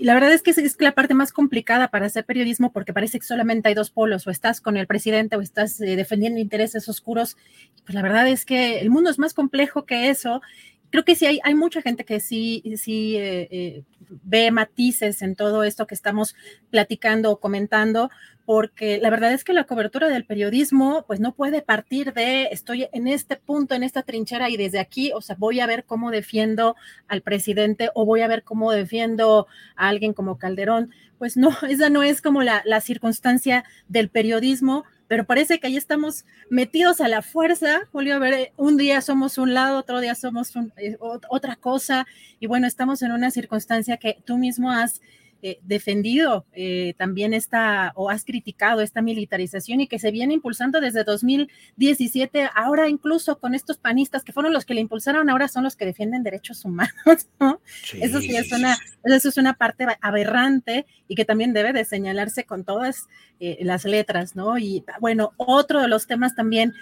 la 0.00 0.14
verdad 0.14 0.32
es 0.32 0.42
que 0.42 0.50
es, 0.50 0.76
la 0.80 0.92
parte 0.92 1.14
más 1.14 1.32
complicada 1.32 1.88
para 1.88 2.06
hacer 2.06 2.24
periodismo 2.24 2.72
porque 2.72 2.92
parece 2.92 3.18
que 3.18 3.26
solamente 3.26 3.68
hay 3.68 3.74
dos 3.74 3.90
polos, 3.90 4.26
o 4.26 4.30
estás 4.30 4.60
con 4.60 4.76
el 4.76 4.86
presidente 4.86 5.36
o 5.36 5.40
estás 5.40 5.80
eh, 5.80 5.96
defendiendo 5.96 6.38
intereses 6.38 6.88
oscuros. 6.88 7.36
Pues 7.84 7.94
la 7.94 8.02
verdad 8.02 8.28
es 8.28 8.44
que 8.44 8.80
el 8.80 8.90
mundo 8.90 9.10
es 9.10 9.18
más 9.18 9.34
complejo 9.34 9.86
que 9.86 10.10
eso 10.10 10.42
creo 10.90 11.04
que 11.04 11.14
sí 11.14 11.26
hay, 11.26 11.40
hay 11.44 11.54
mucha 11.54 11.82
gente 11.82 12.04
que 12.04 12.20
sí, 12.20 12.62
sí 12.76 13.16
eh, 13.16 13.48
eh, 13.50 13.84
ve 14.22 14.50
matices 14.50 15.22
en 15.22 15.36
todo 15.36 15.64
esto 15.64 15.86
que 15.86 15.94
estamos 15.94 16.34
platicando 16.70 17.30
o 17.30 17.40
comentando, 17.40 18.10
porque 18.44 18.98
la 18.98 19.10
verdad 19.10 19.32
es 19.32 19.44
que 19.44 19.52
la 19.52 19.64
cobertura 19.64 20.08
del 20.08 20.24
periodismo, 20.24 21.04
pues 21.06 21.20
no 21.20 21.34
puede 21.34 21.60
partir 21.60 22.14
de 22.14 22.44
estoy 22.50 22.88
en 22.92 23.06
este 23.06 23.36
punto, 23.36 23.74
en 23.74 23.82
esta 23.82 24.02
trinchera 24.02 24.48
y 24.48 24.56
desde 24.56 24.78
aquí, 24.78 25.12
o 25.14 25.20
sea, 25.20 25.36
voy 25.38 25.60
a 25.60 25.66
ver 25.66 25.84
cómo 25.84 26.10
defiendo 26.10 26.74
al 27.08 27.20
presidente 27.20 27.90
o 27.94 28.06
voy 28.06 28.22
a 28.22 28.28
ver 28.28 28.44
cómo 28.44 28.72
defiendo 28.72 29.46
a 29.76 29.88
alguien 29.88 30.14
como 30.14 30.38
Calderón. 30.38 30.90
Pues 31.18 31.36
no, 31.36 31.50
esa 31.68 31.90
no 31.90 32.02
es 32.02 32.22
como 32.22 32.42
la, 32.42 32.62
la 32.64 32.80
circunstancia 32.80 33.64
del 33.88 34.08
periodismo 34.08 34.84
pero 35.08 35.24
parece 35.24 35.58
que 35.58 35.66
ahí 35.66 35.76
estamos 35.76 36.24
metidos 36.50 37.00
a 37.00 37.08
la 37.08 37.22
fuerza, 37.22 37.80
Julio, 37.90 38.14
a 38.14 38.18
ver, 38.18 38.52
un 38.56 38.76
día 38.76 39.00
somos 39.00 39.38
un 39.38 39.54
lado, 39.54 39.78
otro 39.78 40.00
día 40.00 40.14
somos 40.14 40.52
eh, 40.76 40.96
otra 41.00 41.56
cosa, 41.56 42.06
y 42.38 42.46
bueno, 42.46 42.66
estamos 42.66 43.02
en 43.02 43.12
una 43.12 43.30
circunstancia 43.30 43.96
que 43.96 44.22
tú 44.24 44.36
mismo 44.36 44.70
has 44.70 45.00
eh, 45.40 45.60
defendido 45.62 46.46
eh, 46.52 46.94
también 46.98 47.32
esta 47.32 47.92
o 47.94 48.10
has 48.10 48.24
criticado 48.24 48.80
esta 48.80 49.02
militarización 49.02 49.80
y 49.80 49.86
que 49.86 50.00
se 50.00 50.10
viene 50.10 50.34
impulsando 50.34 50.80
desde 50.80 51.04
2017, 51.04 52.50
ahora 52.56 52.88
incluso 52.88 53.38
con 53.38 53.54
estos 53.54 53.76
panistas 53.76 54.24
que 54.24 54.32
fueron 54.32 54.52
los 54.52 54.64
que 54.64 54.74
le 54.74 54.80
impulsaron, 54.80 55.30
ahora 55.30 55.46
son 55.46 55.62
los 55.62 55.76
que 55.76 55.84
defienden 55.84 56.24
derechos 56.24 56.64
humanos, 56.64 57.28
eso 58.00 58.20
sí 58.20 58.34
es 58.34 58.50
una, 58.50 58.76
eso 59.04 59.28
es 59.28 59.36
una 59.36 59.54
parte 59.54 59.86
aberrante 60.00 60.86
y 61.06 61.14
que 61.14 61.24
también 61.24 61.52
debe 61.52 61.72
de 61.72 61.84
señalarse 61.84 62.42
con 62.42 62.64
todas 62.64 63.06
eh, 63.38 63.58
las 63.60 63.84
letras, 63.84 64.34
¿no? 64.34 64.58
Y 64.58 64.82
bueno, 64.98 65.34
otro 65.36 65.80
de 65.80 65.86
los 65.86 66.08
temas 66.08 66.34
también 66.34 66.74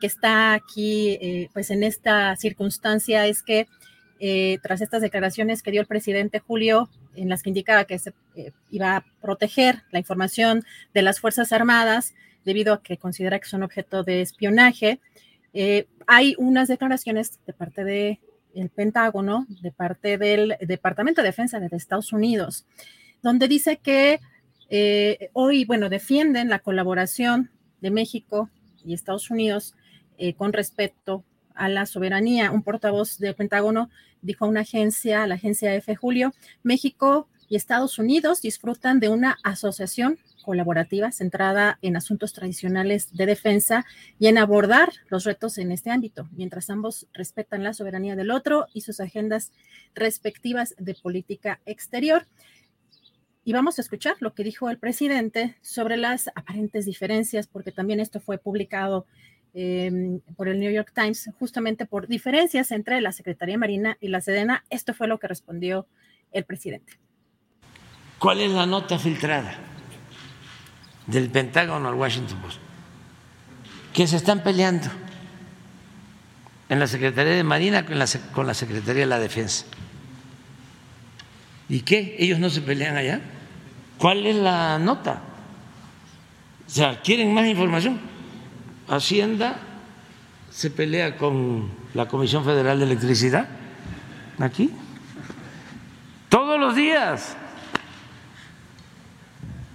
que 0.00 0.06
está 0.06 0.52
aquí, 0.52 1.48
pues 1.52 1.70
en 1.70 1.84
esta 1.84 2.34
circunstancia 2.34 3.26
es 3.26 3.42
que 3.42 3.68
eh, 4.18 4.58
tras 4.62 4.80
estas 4.80 5.02
declaraciones 5.02 5.62
que 5.62 5.70
dio 5.70 5.82
el 5.82 5.86
presidente 5.86 6.38
Julio, 6.38 6.88
en 7.14 7.28
las 7.28 7.42
que 7.42 7.50
indicaba 7.50 7.84
que 7.84 7.98
se 7.98 8.14
eh, 8.34 8.52
iba 8.70 8.96
a 8.96 9.04
proteger 9.20 9.82
la 9.90 9.98
información 9.98 10.64
de 10.94 11.02
las 11.02 11.20
Fuerzas 11.20 11.52
Armadas 11.52 12.14
debido 12.44 12.72
a 12.72 12.82
que 12.82 12.96
considera 12.96 13.38
que 13.38 13.48
son 13.48 13.62
objeto 13.62 14.04
de 14.04 14.22
espionaje, 14.22 15.00
eh, 15.52 15.86
hay 16.06 16.34
unas 16.38 16.68
declaraciones 16.68 17.38
de 17.46 17.52
parte 17.52 17.84
del 17.84 18.18
Pentágono, 18.74 19.46
de 19.60 19.70
parte 19.70 20.16
del 20.16 20.56
Departamento 20.60 21.20
de 21.20 21.28
Defensa 21.28 21.60
de 21.60 21.68
Estados 21.76 22.12
Unidos, 22.12 22.64
donde 23.22 23.48
dice 23.48 23.78
que 23.78 24.20
hoy, 25.32 25.64
bueno, 25.64 25.88
defienden 25.88 26.48
la 26.48 26.58
colaboración 26.58 27.50
de 27.80 27.90
México 27.90 28.50
y 28.84 28.94
Estados 28.94 29.30
Unidos 29.30 29.74
con 30.36 30.52
respecto 30.52 31.24
a 31.56 31.68
la 31.68 31.86
soberanía. 31.86 32.50
Un 32.50 32.62
portavoz 32.62 33.18
del 33.18 33.34
Pentágono 33.34 33.90
dijo 34.22 34.44
a 34.44 34.48
una 34.48 34.60
agencia, 34.60 35.26
la 35.26 35.36
agencia 35.36 35.74
F. 35.74 35.94
Julio, 35.96 36.34
México 36.62 37.28
y 37.48 37.56
Estados 37.56 37.98
Unidos 37.98 38.42
disfrutan 38.42 39.00
de 39.00 39.08
una 39.08 39.38
asociación 39.42 40.18
colaborativa 40.46 41.10
centrada 41.10 41.78
en 41.82 41.96
asuntos 41.96 42.32
tradicionales 42.32 43.14
de 43.16 43.26
defensa 43.26 43.84
y 44.18 44.28
en 44.28 44.38
abordar 44.38 44.92
los 45.08 45.24
retos 45.24 45.58
en 45.58 45.72
este 45.72 45.90
ámbito, 45.90 46.28
mientras 46.30 46.70
ambos 46.70 47.08
respetan 47.12 47.64
la 47.64 47.74
soberanía 47.74 48.14
del 48.14 48.30
otro 48.30 48.66
y 48.72 48.82
sus 48.82 49.00
agendas 49.00 49.52
respectivas 49.94 50.74
de 50.78 50.94
política 50.94 51.60
exterior. 51.66 52.26
Y 53.44 53.52
vamos 53.52 53.78
a 53.78 53.82
escuchar 53.82 54.16
lo 54.20 54.34
que 54.34 54.44
dijo 54.44 54.70
el 54.70 54.78
presidente 54.78 55.56
sobre 55.62 55.96
las 55.96 56.28
aparentes 56.34 56.84
diferencias, 56.84 57.46
porque 57.46 57.72
también 57.72 58.00
esto 58.00 58.20
fue 58.20 58.38
publicado 58.38 59.06
Em, 59.58 60.20
por 60.36 60.48
el 60.48 60.60
New 60.60 60.70
York 60.70 60.92
Times, 60.94 61.30
justamente 61.38 61.86
por 61.86 62.08
diferencias 62.08 62.72
entre 62.72 63.00
la 63.00 63.10
Secretaría 63.10 63.56
Marina 63.56 63.96
y 64.02 64.08
la 64.08 64.20
Sedena. 64.20 64.64
Esto 64.68 64.92
fue 64.92 65.08
lo 65.08 65.18
que 65.18 65.28
respondió 65.28 65.86
el 66.30 66.44
presidente. 66.44 66.92
¿Cuál 68.18 68.42
es 68.42 68.50
la 68.50 68.66
nota 68.66 68.98
filtrada 68.98 69.56
del 71.06 71.30
Pentágono 71.30 71.88
al 71.88 71.94
Washington 71.94 72.38
Post? 72.42 72.58
Que 73.94 74.06
se 74.06 74.16
están 74.16 74.42
peleando 74.42 74.88
en 76.68 76.78
la 76.78 76.86
Secretaría 76.86 77.32
de 77.32 77.42
Marina 77.42 77.86
con 77.86 77.98
la, 77.98 78.06
con 78.34 78.46
la 78.46 78.52
Secretaría 78.52 79.04
de 79.04 79.06
la 79.06 79.18
Defensa. 79.18 79.64
¿Y 81.70 81.80
qué? 81.80 82.16
¿Ellos 82.18 82.38
no 82.38 82.50
se 82.50 82.60
pelean 82.60 82.98
allá? 82.98 83.22
¿Cuál 83.96 84.26
es 84.26 84.36
la 84.36 84.78
nota? 84.78 85.22
O 86.66 86.70
sea, 86.70 87.00
¿quieren 87.00 87.32
más 87.32 87.46
información? 87.46 88.15
Hacienda 88.88 89.56
se 90.50 90.70
pelea 90.70 91.16
con 91.16 91.70
la 91.94 92.06
Comisión 92.06 92.44
Federal 92.44 92.78
de 92.78 92.86
Electricidad, 92.86 93.48
aquí, 94.38 94.70
todos 96.28 96.58
los 96.58 96.74
días. 96.74 97.36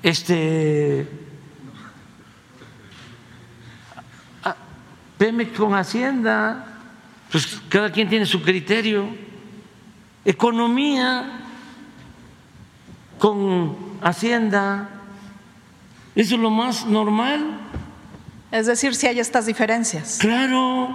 Este. 0.02 1.08
Pemex 5.19 5.56
con 5.56 5.76
Hacienda, 5.76 6.65
pues 7.32 7.62
cada 7.69 7.91
quien 7.91 8.10
tiene 8.10 8.26
su 8.26 8.41
criterio. 8.41 9.08
Economía 10.26 11.41
con 13.19 13.78
Hacienda, 14.02 14.89
eso 16.15 16.36
es 16.36 16.41
lo 16.41 16.50
más 16.50 16.88
normal. 16.88 17.60
Es 18.51 18.65
decir, 18.65 18.95
si 18.95 19.07
hay 19.07 19.19
estas 19.19 19.45
diferencias. 19.45 20.17
Claro. 20.19 20.89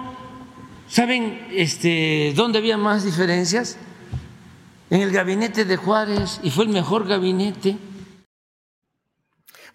¿Saben 0.87 1.47
este, 1.51 2.33
dónde 2.35 2.59
había 2.59 2.77
más 2.77 3.03
diferencias? 3.03 3.77
En 4.89 5.01
el 5.01 5.11
gabinete 5.11 5.65
de 5.65 5.75
Juárez, 5.75 6.39
y 6.43 6.51
fue 6.51 6.63
el 6.65 6.69
mejor 6.69 7.07
gabinete. 7.07 7.77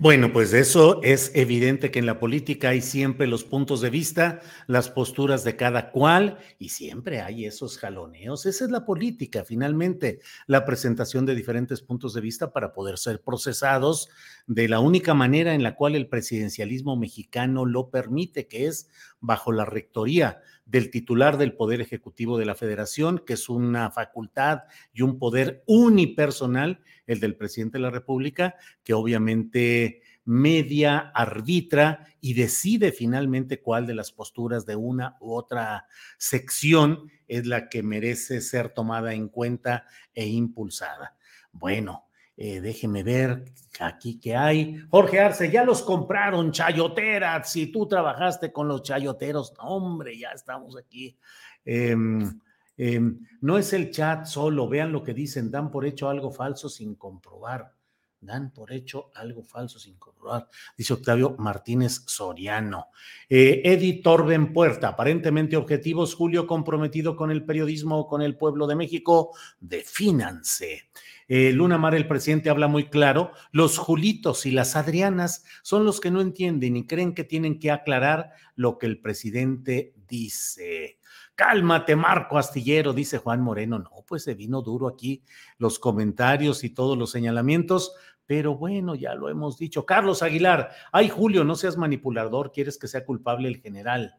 Bueno, 0.03 0.33
pues 0.33 0.53
eso 0.53 1.01
es 1.05 1.31
evidente 1.33 1.93
que 1.93 2.01
en 2.01 2.07
la 2.07 2.19
política 2.19 2.71
hay 2.71 2.81
siempre 2.81 3.29
los 3.29 3.45
puntos 3.45 3.81
de 3.81 3.89
vista, 3.89 4.41
las 4.67 4.91
posturas 4.91 5.45
de 5.45 5.55
cada 5.55 5.93
cual 5.93 6.39
y 6.59 6.71
siempre 6.71 7.21
hay 7.21 7.45
esos 7.45 7.79
jaloneos. 7.79 8.45
Esa 8.45 8.65
es 8.65 8.73
la 8.73 8.85
política, 8.85 9.45
finalmente, 9.45 10.19
la 10.49 10.65
presentación 10.65 11.25
de 11.25 11.37
diferentes 11.37 11.83
puntos 11.83 12.15
de 12.15 12.21
vista 12.21 12.53
para 12.53 12.73
poder 12.73 12.99
ser 12.99 13.23
procesados 13.23 14.09
de 14.49 14.67
la 14.69 14.81
única 14.81 15.15
manera 15.15 15.55
en 15.55 15.63
la 15.63 15.77
cual 15.77 15.95
el 15.95 16.09
presidencialismo 16.09 16.97
mexicano 16.97 17.65
lo 17.65 17.89
permite, 17.89 18.49
que 18.49 18.67
es 18.67 18.89
bajo 19.21 19.53
la 19.53 19.67
rectoría 19.67 20.41
del 20.65 20.91
titular 20.91 21.39
del 21.39 21.55
Poder 21.55 21.81
Ejecutivo 21.81 22.39
de 22.39 22.47
la 22.47 22.55
Federación, 22.55 23.23
que 23.27 23.35
es 23.35 23.49
una 23.49 23.91
facultad 23.91 24.63
y 24.93 25.03
un 25.03 25.19
poder 25.19 25.63
unipersonal, 25.67 26.81
el 27.07 27.21
del 27.21 27.37
presidente 27.37 27.79
de 27.79 27.83
la 27.83 27.91
República, 27.91 28.55
que 28.85 28.95
obviamente 28.95 30.03
media, 30.25 31.11
arbitra 31.15 32.07
y 32.21 32.35
decide 32.35 32.93
finalmente 32.93 33.61
cuál 33.61 33.87
de 33.87 33.95
las 33.95 34.13
posturas 34.13 34.65
de 34.67 34.77
una 34.77 35.17
u 35.21 35.33
otra 35.35 35.87
sección 36.17 37.11
es 37.27 37.47
la 37.47 37.69
que 37.69 37.83
merece 37.83 38.41
ser 38.41 38.69
tomada 38.71 39.15
en 39.15 39.29
cuenta 39.29 39.85
e 40.15 40.27
impulsada. 40.27 41.17
Bueno, 41.51 42.07
eh, 42.37 42.61
déjeme 42.61 43.03
ver 43.03 43.45
aquí 43.81 44.19
que 44.19 44.35
hay. 44.35 44.81
Jorge 44.91 45.21
Arce, 45.21 45.51
ya 45.51 45.65
los 45.65 45.83
compraron, 45.83 46.53
chayoteras. 46.53 47.51
Si 47.53 47.67
tú 47.67 47.87
trabajaste 47.87 48.53
con 48.53 48.69
los 48.69 48.83
chayoteros, 48.83 49.53
hombre, 49.59 50.19
ya 50.19 50.31
estamos 50.31 50.77
aquí. 50.77 51.17
Em, 51.65 52.41
em, 52.77 53.21
no 53.41 53.59
es 53.59 53.73
el 53.73 53.91
chat 53.91 54.27
solo, 54.27 54.69
vean 54.69 54.93
lo 54.93 55.03
que 55.03 55.15
dicen, 55.15 55.51
dan 55.51 55.71
por 55.71 55.85
hecho 55.85 56.09
algo 56.09 56.31
falso 56.31 56.69
sin 56.69 56.95
comprobar. 56.95 57.73
Dan 58.21 58.53
por 58.53 58.73
hecho 58.73 59.11
algo 59.17 59.43
falso 59.43 59.81
sin 59.81 59.97
comprobar, 59.97 60.49
dice 60.79 60.93
Octavio 60.93 61.35
Martínez 61.39 62.05
Soriano. 62.07 62.87
Eh, 63.29 63.63
Edith 63.65 64.05
Torben 64.05 64.53
Puerta, 64.53 64.91
aparentemente 64.91 65.57
objetivos, 65.57 66.15
Julio 66.15 66.47
comprometido 66.47 67.17
con 67.17 67.33
el 67.33 67.45
periodismo 67.45 67.99
o 67.99 68.07
con 68.07 68.23
el 68.23 68.37
pueblo 68.37 68.69
de 68.69 68.77
México, 68.77 69.37
defínanse. 69.59 70.89
Eh, 71.35 71.51
Luna 71.51 71.79
Mar, 71.79 71.95
el 71.95 72.07
presidente, 72.07 72.51
habla 72.51 72.69
muy 72.69 72.91
claro. 72.91 73.33
Los 73.53 73.79
Julitos 73.79 74.45
y 74.45 74.51
las 74.51 74.77
Adrianas 74.77 75.47
son 75.63 75.87
los 75.87 75.99
que 75.99 76.11
no 76.11 76.21
entienden 76.21 76.77
y 76.77 76.87
creen 76.87 77.15
que 77.15 77.25
tienen 77.25 77.59
que 77.59 77.71
aclarar 77.71 78.33
lo 78.55 78.77
que 78.77 78.85
el 78.85 79.01
presidente 79.01 79.95
dice. 80.07 80.99
Cálmate, 81.35 81.97
Marco 81.97 82.37
Astillero, 82.37 82.93
dice 82.93 83.17
Juan 83.17 83.41
Moreno. 83.41 83.79
No, 83.79 84.05
pues 84.07 84.25
se 84.25 84.35
vino 84.35 84.61
duro 84.61 84.87
aquí 84.87 85.25
los 85.57 85.79
comentarios 85.79 86.65
y 86.65 86.69
todos 86.69 86.99
los 86.99 87.11
señalamientos, 87.11 87.95
pero 88.27 88.59
bueno, 88.59 88.95
ya 88.95 89.15
lo 89.15 89.31
hemos 89.31 89.57
dicho. 89.57 89.87
Carlos 89.87 90.23
Aguilar, 90.23 90.69
ay 90.93 91.09
Julio, 91.09 91.45
no 91.45 91.55
seas 91.55 91.79
manipulador, 91.79 92.53
quieres 92.53 92.77
que 92.77 92.89
sea 92.89 93.07
culpable 93.07 93.49
el 93.49 93.57
general. 93.57 94.17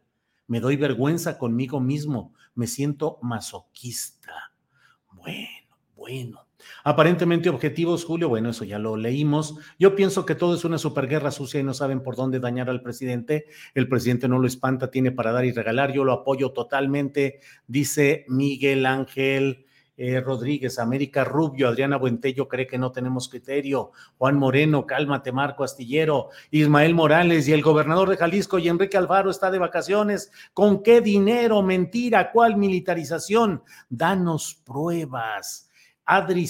Me 0.48 0.58
doy 0.58 0.74
vergüenza 0.74 1.38
conmigo 1.38 1.78
mismo, 1.78 2.34
me 2.56 2.66
siento 2.66 3.20
masoquista. 3.22 4.52
Bueno, 5.12 5.76
bueno. 5.94 6.43
Aparentemente 6.82 7.48
objetivos, 7.48 8.04
Julio, 8.04 8.28
bueno, 8.28 8.50
eso 8.50 8.64
ya 8.64 8.78
lo 8.78 8.96
leímos. 8.96 9.56
Yo 9.78 9.94
pienso 9.94 10.26
que 10.26 10.34
todo 10.34 10.54
es 10.54 10.64
una 10.64 10.78
superguerra 10.78 11.30
sucia 11.30 11.60
y 11.60 11.62
no 11.62 11.74
saben 11.74 12.02
por 12.02 12.16
dónde 12.16 12.40
dañar 12.40 12.70
al 12.70 12.82
presidente. 12.82 13.46
El 13.74 13.88
presidente 13.88 14.28
no 14.28 14.38
lo 14.38 14.46
espanta, 14.46 14.90
tiene 14.90 15.10
para 15.10 15.32
dar 15.32 15.44
y 15.44 15.52
regalar. 15.52 15.92
Yo 15.92 16.04
lo 16.04 16.12
apoyo 16.12 16.52
totalmente, 16.52 17.40
dice 17.66 18.24
Miguel 18.28 18.86
Ángel. 18.86 19.66
Eh, 19.96 20.20
Rodríguez, 20.20 20.80
América 20.80 21.22
Rubio, 21.22 21.68
Adriana 21.68 21.96
Buentello 21.96 22.48
cree 22.48 22.66
que 22.66 22.78
no 22.78 22.90
tenemos 22.90 23.28
criterio, 23.28 23.92
Juan 24.18 24.36
Moreno, 24.36 24.86
cálmate, 24.86 25.30
Marco 25.30 25.62
Astillero, 25.62 26.30
Ismael 26.50 26.94
Morales 26.94 27.46
y 27.46 27.52
el 27.52 27.62
gobernador 27.62 28.08
de 28.08 28.16
Jalisco 28.16 28.58
y 28.58 28.68
Enrique 28.68 28.96
Alvaro 28.96 29.30
está 29.30 29.52
de 29.52 29.60
vacaciones. 29.60 30.32
¿Con 30.52 30.82
qué 30.82 31.00
dinero? 31.00 31.62
Mentira, 31.62 32.32
¿cuál 32.32 32.56
militarización? 32.56 33.62
Danos 33.88 34.60
pruebas. 34.66 35.70
Adri 36.06 36.48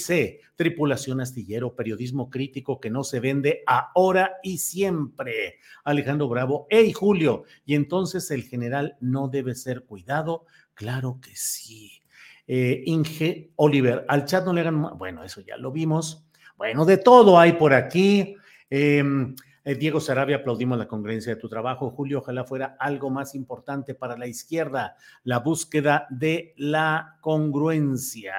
tripulación 0.55 1.21
astillero, 1.21 1.75
periodismo 1.75 2.29
crítico 2.29 2.79
que 2.79 2.89
no 2.89 3.03
se 3.03 3.19
vende 3.19 3.63
ahora 3.65 4.37
y 4.43 4.57
siempre. 4.57 5.59
Alejandro 5.83 6.27
Bravo, 6.27 6.67
hey 6.69 6.93
Julio, 6.93 7.43
y 7.65 7.75
entonces 7.75 8.31
el 8.31 8.43
general 8.43 8.97
no 8.99 9.27
debe 9.27 9.55
ser 9.55 9.83
cuidado. 9.83 10.45
Claro 10.73 11.19
que 11.21 11.35
sí. 11.35 12.01
Eh, 12.47 12.83
Inge 12.85 13.51
Oliver, 13.55 14.05
al 14.07 14.25
chat 14.25 14.45
no 14.45 14.53
le 14.53 14.61
hagan, 14.61 14.97
bueno, 14.97 15.23
eso 15.23 15.41
ya 15.41 15.57
lo 15.57 15.71
vimos. 15.71 16.27
Bueno, 16.57 16.85
de 16.85 16.97
todo 16.97 17.39
hay 17.39 17.53
por 17.53 17.73
aquí. 17.73 18.35
Em, 18.69 19.35
eh, 19.63 19.75
Diego 19.75 19.99
Sarabia, 19.99 20.37
aplaudimos 20.37 20.77
la 20.77 20.87
congruencia 20.87 21.33
de 21.33 21.41
tu 21.41 21.49
trabajo. 21.49 21.89
Julio, 21.89 22.19
ojalá 22.19 22.45
fuera 22.45 22.77
algo 22.79 23.09
más 23.09 23.35
importante 23.35 23.95
para 23.95 24.17
la 24.17 24.27
izquierda, 24.27 24.95
la 25.23 25.39
búsqueda 25.39 26.07
de 26.09 26.53
la 26.57 27.17
congruencia. 27.21 28.33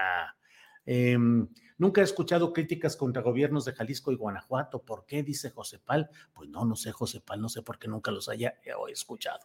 Em, 0.86 1.48
nunca 1.76 2.00
he 2.00 2.04
escuchado 2.04 2.52
críticas 2.52 2.96
contra 2.96 3.22
gobiernos 3.22 3.64
de 3.64 3.72
Jalisco 3.72 4.12
y 4.12 4.16
Guanajuato. 4.16 4.80
¿Por 4.82 5.04
qué? 5.04 5.22
Dice 5.22 5.50
José 5.50 5.78
Pal. 5.78 6.08
Pues 6.32 6.48
no, 6.48 6.64
no 6.64 6.76
sé, 6.76 6.92
José 6.92 7.20
Pal, 7.20 7.40
no 7.40 7.48
sé 7.48 7.62
por 7.62 7.78
qué 7.78 7.88
nunca 7.88 8.10
los 8.10 8.28
haya 8.28 8.54
escuchado. 8.88 9.40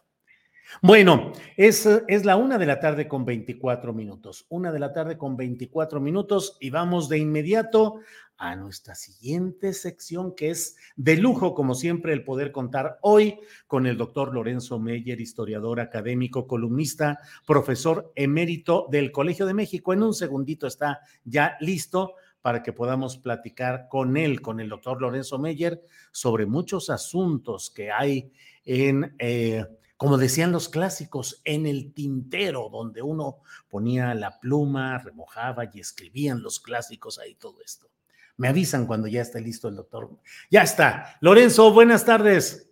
Bueno, 0.80 1.32
es, 1.56 1.86
es, 2.08 2.24
la 2.24 2.36
una 2.36 2.56
de 2.56 2.66
la 2.66 2.80
tarde 2.80 3.06
con 3.06 3.24
24 3.24 3.92
minutos. 3.92 4.46
Una 4.48 4.72
de 4.72 4.78
la 4.78 4.92
tarde 4.92 5.18
con 5.18 5.36
24 5.36 6.00
minutos 6.00 6.56
y 6.60 6.70
vamos 6.70 7.08
de 7.08 7.18
inmediato 7.18 8.00
a 8.42 8.56
nuestra 8.56 8.96
siguiente 8.96 9.72
sección 9.72 10.34
que 10.34 10.50
es 10.50 10.76
de 10.96 11.16
lujo, 11.16 11.54
como 11.54 11.76
siempre, 11.76 12.12
el 12.12 12.24
poder 12.24 12.50
contar 12.50 12.98
hoy 13.00 13.38
con 13.68 13.86
el 13.86 13.96
doctor 13.96 14.34
Lorenzo 14.34 14.80
Meyer, 14.80 15.20
historiador 15.20 15.78
académico, 15.78 16.48
columnista, 16.48 17.20
profesor 17.46 18.12
emérito 18.16 18.88
del 18.90 19.12
Colegio 19.12 19.46
de 19.46 19.54
México. 19.54 19.92
En 19.92 20.02
un 20.02 20.12
segundito 20.12 20.66
está 20.66 21.02
ya 21.24 21.56
listo 21.60 22.14
para 22.40 22.64
que 22.64 22.72
podamos 22.72 23.16
platicar 23.16 23.86
con 23.88 24.16
él, 24.16 24.42
con 24.42 24.58
el 24.58 24.68
doctor 24.68 25.00
Lorenzo 25.00 25.38
Meyer, 25.38 25.80
sobre 26.10 26.44
muchos 26.44 26.90
asuntos 26.90 27.70
que 27.70 27.92
hay 27.92 28.32
en... 28.64 29.14
Eh, 29.20 29.64
como 29.96 30.18
decían 30.18 30.50
los 30.50 30.68
clásicos, 30.68 31.40
en 31.44 31.64
el 31.64 31.94
tintero, 31.94 32.68
donde 32.72 33.02
uno 33.02 33.36
ponía 33.68 34.12
la 34.16 34.40
pluma, 34.40 34.98
remojaba 34.98 35.70
y 35.72 35.78
escribían 35.78 36.42
los 36.42 36.58
clásicos 36.58 37.20
ahí 37.20 37.36
todo 37.36 37.62
esto. 37.64 37.86
Me 38.36 38.48
avisan 38.48 38.86
cuando 38.86 39.08
ya 39.08 39.22
esté 39.22 39.40
listo 39.40 39.68
el 39.68 39.76
doctor. 39.76 40.10
Ya 40.50 40.62
está. 40.62 41.16
Lorenzo, 41.20 41.72
buenas 41.72 42.04
tardes. 42.04 42.70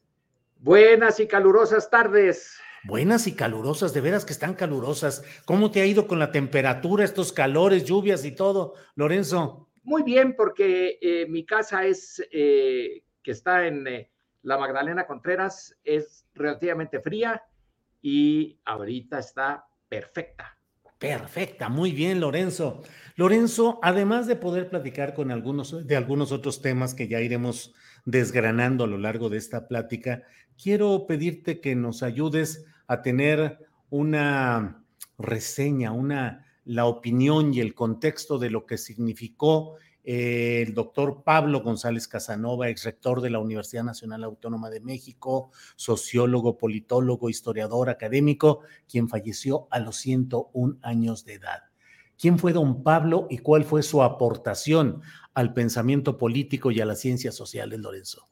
Buenas 0.59 1.21
y 1.21 1.27
calurosas 1.27 1.89
tardes. 1.89 2.59
Buenas 2.85 3.27
y 3.27 3.35
calurosas, 3.35 3.93
de 3.93 4.01
veras 4.01 4.25
que 4.25 4.33
están 4.33 4.55
calurosas. 4.55 5.23
¿Cómo 5.45 5.71
te 5.71 5.83
ha 5.83 5.87
ido 5.87 6.07
con 6.07 6.19
la 6.19 6.33
temperatura, 6.33 7.05
estos 7.05 7.33
calores, 7.33 7.85
lluvias 7.85 8.25
y 8.25 8.35
todo, 8.35 8.75
Lorenzo? 8.95 9.69
Muy 9.83 10.03
bien, 10.03 10.35
porque 10.35 10.99
eh, 11.01 11.27
mi 11.29 11.45
casa 11.45 11.85
es 11.85 12.23
eh, 12.33 13.05
que 13.23 13.31
está 13.33 13.67
en 13.67 13.87
eh, 13.87 14.11
la 14.43 14.57
Magdalena 14.57 15.07
Contreras, 15.07 15.77
es 15.85 16.27
relativamente 16.35 17.01
fría 17.01 17.43
y 18.01 18.59
ahorita 18.65 19.19
está 19.19 19.67
perfecta. 19.89 20.57
Perfecta, 21.01 21.71
muy 21.71 21.93
bien, 21.93 22.21
Lorenzo. 22.21 22.83
Lorenzo, 23.17 23.79
además 23.83 24.27
de 24.27 24.37
poder 24.37 24.69
platicar 24.69 25.15
con 25.15 25.31
algunos 25.31 25.87
de 25.87 25.97
algunos 25.97 26.31
otros 26.31 26.61
temas 26.61 26.93
que 26.93 27.09
ya 27.09 27.23
iremos 27.23 27.75
desgranando 28.05 28.85
a 28.85 28.87
lo 28.87 28.99
largo 28.99 29.31
de 29.31 29.39
esta 29.39 29.67
plática, 29.67 30.25
quiero 30.63 31.07
pedirte 31.07 31.63
que 31.63 31.75
nos 31.75 32.03
ayudes 32.03 32.67
a 32.87 33.01
tener 33.01 33.67
una 33.89 34.85
reseña, 35.17 35.93
una 35.93 36.47
la 36.67 36.85
opinión 36.85 37.55
y 37.55 37.61
el 37.61 37.75
contexto 37.75 38.39
de 38.39 38.51
lo 38.51 38.67
que 38.67 38.77
significó 38.77 39.77
el 40.05 40.75
doctor 40.75 41.23
Pablo 41.25 41.61
González 41.63 42.09
Casanova, 42.09 42.69
ex 42.69 42.85
rector 42.85 43.21
de 43.21 43.31
la 43.31 43.39
Universidad 43.39 43.85
Nacional 43.85 44.25
Autónoma 44.25 44.71
de 44.71 44.81
México, 44.81 45.51
sociólogo, 45.77 46.57
politólogo, 46.57 47.29
historiador, 47.29 47.91
académico, 47.91 48.61
quien 48.89 49.09
falleció 49.09 49.69
a 49.71 49.79
los 49.79 49.97
101 49.97 50.79
años 50.83 51.25
de 51.25 51.35
edad. 51.35 51.65
¿Quién 52.19 52.39
fue 52.39 52.53
don 52.53 52.83
Pablo 52.83 53.27
y 53.31 53.39
cuál 53.39 53.65
fue 53.65 53.83
su 53.83 54.03
aportación 54.03 55.03
al 55.35 55.55
pensamiento 55.55 56.19
político 56.19 56.71
y 56.71 56.81
a 56.81 56.87
las 56.87 57.01
ciencias 57.01 57.35
sociales, 57.35 57.81
Lorenzo? 57.81 58.29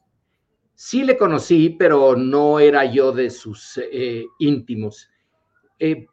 Sí 0.75 1.03
le 1.03 1.17
conocí, 1.17 1.71
pero 1.71 2.15
no 2.15 2.59
era 2.59 2.85
yo 2.85 3.11
de 3.11 3.29
sus 3.29 3.79
eh, 3.91 4.25
íntimos. 4.39 5.09
Eh, 5.77 6.07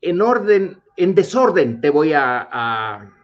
en 0.00 0.22
orden, 0.22 0.82
en 0.96 1.14
desorden 1.14 1.80
te 1.80 1.90
voy 1.90 2.12
a 2.14 3.16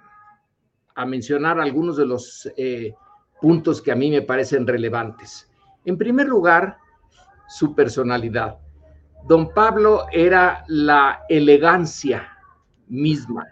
mencionar 1.04 1.61
algunos 1.61 1.96
de 1.96 2.06
los 2.06 2.50
eh, 2.56 2.94
puntos 3.40 3.82
que 3.82 3.92
a 3.92 3.96
mí 3.96 4.11
me 4.11 4.22
parecen 4.22 4.66
relevantes. 4.66 5.50
En 5.85 5.98
primer 5.98 6.26
lugar, 6.26 6.78
su 7.48 7.74
personalidad. 7.74 8.59
Don 9.28 9.52
Pablo 9.52 10.06
era 10.11 10.64
la 10.68 11.22
elegancia 11.28 12.28
misma, 12.88 13.46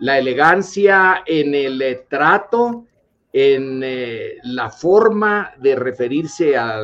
la 0.00 0.18
elegancia 0.18 1.24
en 1.26 1.54
el 1.54 1.82
eh, 1.82 2.06
trato, 2.08 2.86
en 3.32 3.80
eh, 3.82 4.36
la 4.44 4.70
forma 4.70 5.52
de 5.58 5.74
referirse 5.74 6.56
a 6.56 6.80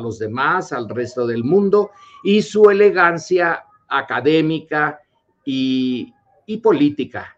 los 0.00 0.18
demás, 0.18 0.72
al 0.72 0.88
resto 0.88 1.26
del 1.26 1.44
mundo, 1.44 1.92
y 2.24 2.42
su 2.42 2.68
elegancia 2.68 3.64
académica 3.88 4.98
y 5.44 6.12
política 6.62 7.34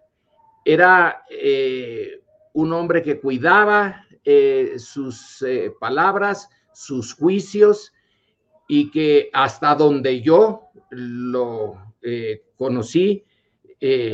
era 0.67 1.25
eh, 1.31 2.21
un 2.55 2.73
hombre 2.73 3.01
que 3.01 3.21
cuidaba 3.21 4.05
eh, 4.25 4.75
sus 4.79 5.41
eh, 5.43 5.73
palabras, 5.79 6.51
sus 6.73 7.15
juicios 7.15 7.93
y 8.67 8.91
que 8.91 9.31
hasta 9.33 9.77
donde 9.77 10.21
yo 10.21 10.65
lo 10.91 11.79
conocí, 12.57 13.25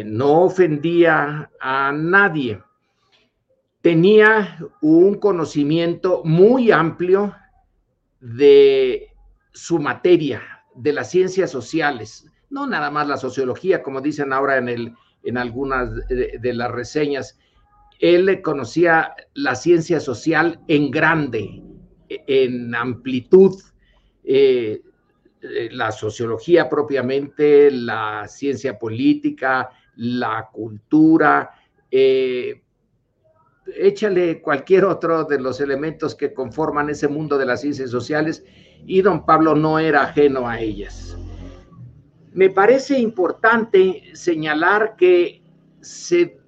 no 0.06 0.44
ofendía 0.44 1.50
a 1.60 1.92
nadie. 1.92 2.62
Tenía 3.80 4.58
un 4.80 5.16
conocimiento 5.16 6.22
muy 6.24 6.70
amplio 6.70 7.34
de 8.20 9.08
su 9.52 9.78
materia, 9.78 10.42
de 10.74 10.92
las 10.92 11.10
ciencias 11.10 11.50
sociales, 11.50 12.26
no 12.48 12.66
nada 12.66 12.90
más 12.90 13.08
la 13.08 13.16
sociología, 13.16 13.82
como 13.82 14.00
dicen 14.00 14.32
ahora 14.32 14.56
en 14.58 14.68
el 14.68 14.94
en 15.24 15.38
algunas 15.38 15.90
de, 16.08 16.54
las 16.54 16.70
reseñas, 16.70 17.38
él 18.00 18.42
conocía 18.42 19.14
la 19.34 19.54
ciencia 19.54 20.00
social 20.00 20.60
en 20.68 20.90
grande, 20.90 21.62
en 22.08 22.74
amplitud, 22.74 23.54
eh, 24.24 24.82
eh, 25.42 25.68
la 25.72 25.90
sociología 25.92 26.68
propiamente, 26.68 27.70
la 27.70 28.26
ciencia 28.28 28.78
política, 28.78 29.70
la 29.96 30.48
cultura, 30.52 31.50
eh, 31.90 32.62
échale 33.76 34.40
cualquier 34.40 34.84
otro 34.84 35.24
de 35.24 35.40
los 35.40 35.60
elementos 35.60 36.14
que 36.14 36.32
conforman 36.32 36.90
ese 36.90 37.08
mundo 37.08 37.38
de 37.38 37.46
las 37.46 37.60
ciencias 37.60 37.90
sociales 37.90 38.44
y 38.86 39.02
don 39.02 39.24
Pablo 39.24 39.54
no 39.54 39.78
era 39.78 40.02
ajeno 40.02 40.48
a 40.48 40.60
ellas. 40.60 41.16
Me 42.34 42.48
parece 42.50 42.98
importante 42.98 44.02
señalar 44.14 44.96
que 44.96 45.42
se, 45.80 46.38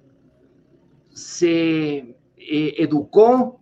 se 1.11 2.15
eh, 2.37 2.73
educó 2.77 3.59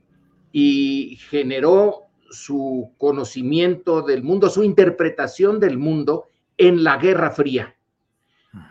y 0.52 1.18
generó 1.30 2.04
su 2.30 2.94
conocimiento 2.98 4.02
del 4.02 4.24
mundo, 4.24 4.50
su 4.50 4.64
interpretación 4.64 5.60
del 5.60 5.78
mundo 5.78 6.30
en 6.58 6.84
la 6.84 6.98
Guerra 6.98 7.32
Fría. 7.32 7.76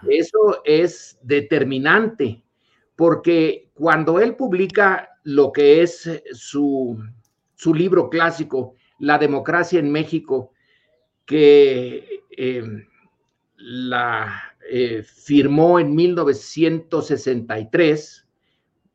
Eso 0.09 0.63
es 0.65 1.19
determinante, 1.23 2.45
porque 2.97 3.71
cuando 3.75 4.21
él 4.21 4.37
publica 4.37 5.11
lo 5.25 5.53
que 5.53 5.83
es 5.83 6.09
su, 6.33 6.99
su 7.55 7.75
libro 7.75 8.09
clásico, 8.09 8.75
La 8.99 9.19
democracia 9.19 9.81
en 9.81 9.91
México, 9.91 10.53
que 11.27 12.23
eh, 12.31 12.63
la 13.63 14.55
eh, 14.69 15.03
firmó 15.03 15.79
en 15.79 15.95
1963, 15.95 18.27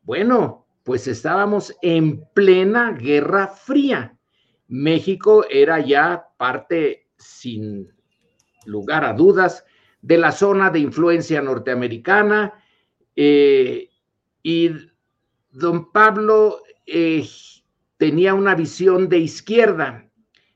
Bueno, 0.02 0.68
pues 0.84 1.08
estábamos 1.08 1.76
en 1.82 2.26
plena 2.34 2.92
Guerra 2.92 3.48
Fría. 3.48 4.18
México 4.68 5.46
era 5.50 5.80
ya 5.80 6.28
parte, 6.38 7.08
sin 7.18 7.94
lugar 8.66 9.06
a 9.06 9.14
dudas, 9.14 9.66
de 10.02 10.18
la 10.18 10.32
zona 10.32 10.70
de 10.70 10.80
influencia 10.80 11.42
norteamericana. 11.42 12.54
Eh, 13.16 13.90
y 14.44 14.70
don 15.52 15.92
Pablo 15.92 16.62
eh, 16.86 17.28
tenía 17.98 18.34
una 18.34 18.56
visión 18.56 19.10
de 19.10 19.20
izquierda, 19.20 20.10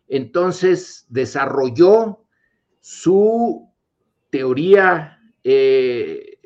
entonces 0.08 1.06
desarrolló 1.10 2.24
su 2.80 3.71
teoría 4.32 5.20
eh, 5.44 6.40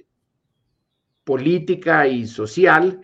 política 1.23 2.07
y 2.07 2.27
social 2.27 3.01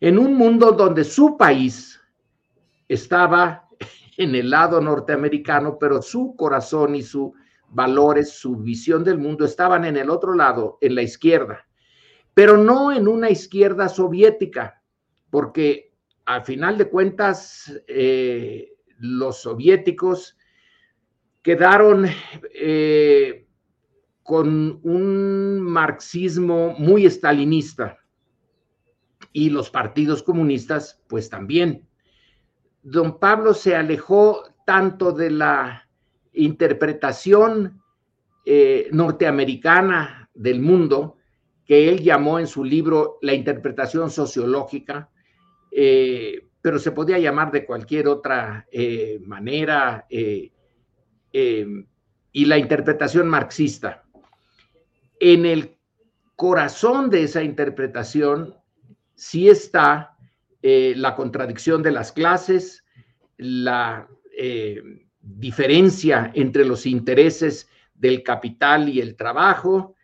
en 0.00 0.18
un 0.18 0.34
mundo 0.34 0.70
donde 0.72 1.02
su 1.02 1.36
país 1.36 2.00
estaba 2.86 3.68
en 4.16 4.34
el 4.34 4.50
lado 4.50 4.80
norteamericano, 4.80 5.78
pero 5.78 6.00
su 6.00 6.36
corazón 6.36 6.94
y 6.94 7.02
sus 7.02 7.32
valores, 7.70 8.30
su 8.30 8.56
visión 8.56 9.02
del 9.02 9.18
mundo 9.18 9.44
estaban 9.44 9.84
en 9.84 9.96
el 9.96 10.10
otro 10.10 10.34
lado, 10.34 10.78
en 10.80 10.94
la 10.94 11.02
izquierda, 11.02 11.66
pero 12.32 12.56
no 12.56 12.92
en 12.92 13.08
una 13.08 13.30
izquierda 13.30 13.88
soviética, 13.88 14.82
porque 15.30 15.92
al 16.24 16.44
final 16.44 16.78
de 16.78 16.88
cuentas 16.88 17.72
eh, 17.86 18.74
los 18.98 19.42
soviéticos 19.42 20.36
quedaron 21.42 22.06
eh, 22.54 23.47
con 24.28 24.78
un 24.82 25.62
marxismo 25.62 26.74
muy 26.78 27.06
estalinista 27.06 27.96
y 29.32 29.48
los 29.48 29.70
partidos 29.70 30.22
comunistas 30.22 31.00
pues 31.08 31.30
también. 31.30 31.88
Don 32.82 33.18
Pablo 33.18 33.54
se 33.54 33.74
alejó 33.74 34.42
tanto 34.66 35.12
de 35.12 35.30
la 35.30 35.88
interpretación 36.34 37.82
eh, 38.44 38.90
norteamericana 38.92 40.28
del 40.34 40.60
mundo 40.60 41.16
que 41.64 41.88
él 41.88 42.02
llamó 42.02 42.38
en 42.38 42.48
su 42.48 42.64
libro 42.64 43.16
la 43.22 43.32
interpretación 43.32 44.10
sociológica, 44.10 45.08
eh, 45.72 46.48
pero 46.60 46.78
se 46.78 46.92
podía 46.92 47.18
llamar 47.18 47.50
de 47.50 47.64
cualquier 47.64 48.08
otra 48.08 48.66
eh, 48.70 49.20
manera, 49.24 50.06
y 50.10 50.52
la 52.44 52.58
interpretación 52.58 53.26
marxista. 53.26 54.04
En 55.20 55.46
el 55.46 55.76
corazón 56.36 57.10
de 57.10 57.24
esa 57.24 57.42
interpretación 57.42 58.54
sí 59.14 59.48
está 59.48 60.16
eh, 60.62 60.94
la 60.96 61.16
contradicción 61.16 61.82
de 61.82 61.90
las 61.90 62.12
clases, 62.12 62.84
la 63.36 64.08
eh, 64.36 64.80
diferencia 65.20 66.30
entre 66.34 66.64
los 66.64 66.86
intereses 66.86 67.68
del 67.94 68.22
capital 68.22 68.88
y 68.88 69.00
el 69.00 69.16
trabajo, 69.16 69.96